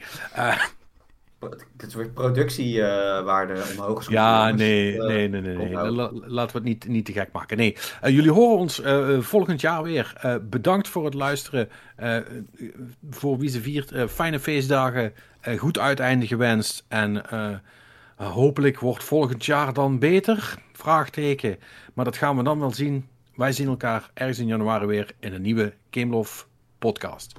[1.78, 4.08] dit soort productiewaarde uh, omhoog is.
[4.08, 5.56] Ja, nee, uh, nee, nee, nee.
[5.56, 5.74] nee.
[5.74, 7.58] laten we het niet, niet te gek maken.
[7.58, 8.82] Nee, uh, jullie horen ons
[9.20, 10.40] volgend jaar weer.
[10.50, 11.70] bedankt voor het luisteren.
[13.10, 15.14] voor wie ze viert, fijne feestdagen.
[15.58, 16.86] goed uiteinde gewenst.
[16.88, 17.24] En
[18.16, 20.56] hopelijk wordt volgend jaar dan beter.
[20.74, 21.58] Vraagteken.
[21.94, 23.08] Maar dat gaan we dan wel zien.
[23.36, 26.48] Wij zien elkaar ergens in januari weer in een nieuwe Gamelof
[26.80, 27.34] podcast.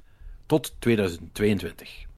[0.47, 2.10] Tot 2022.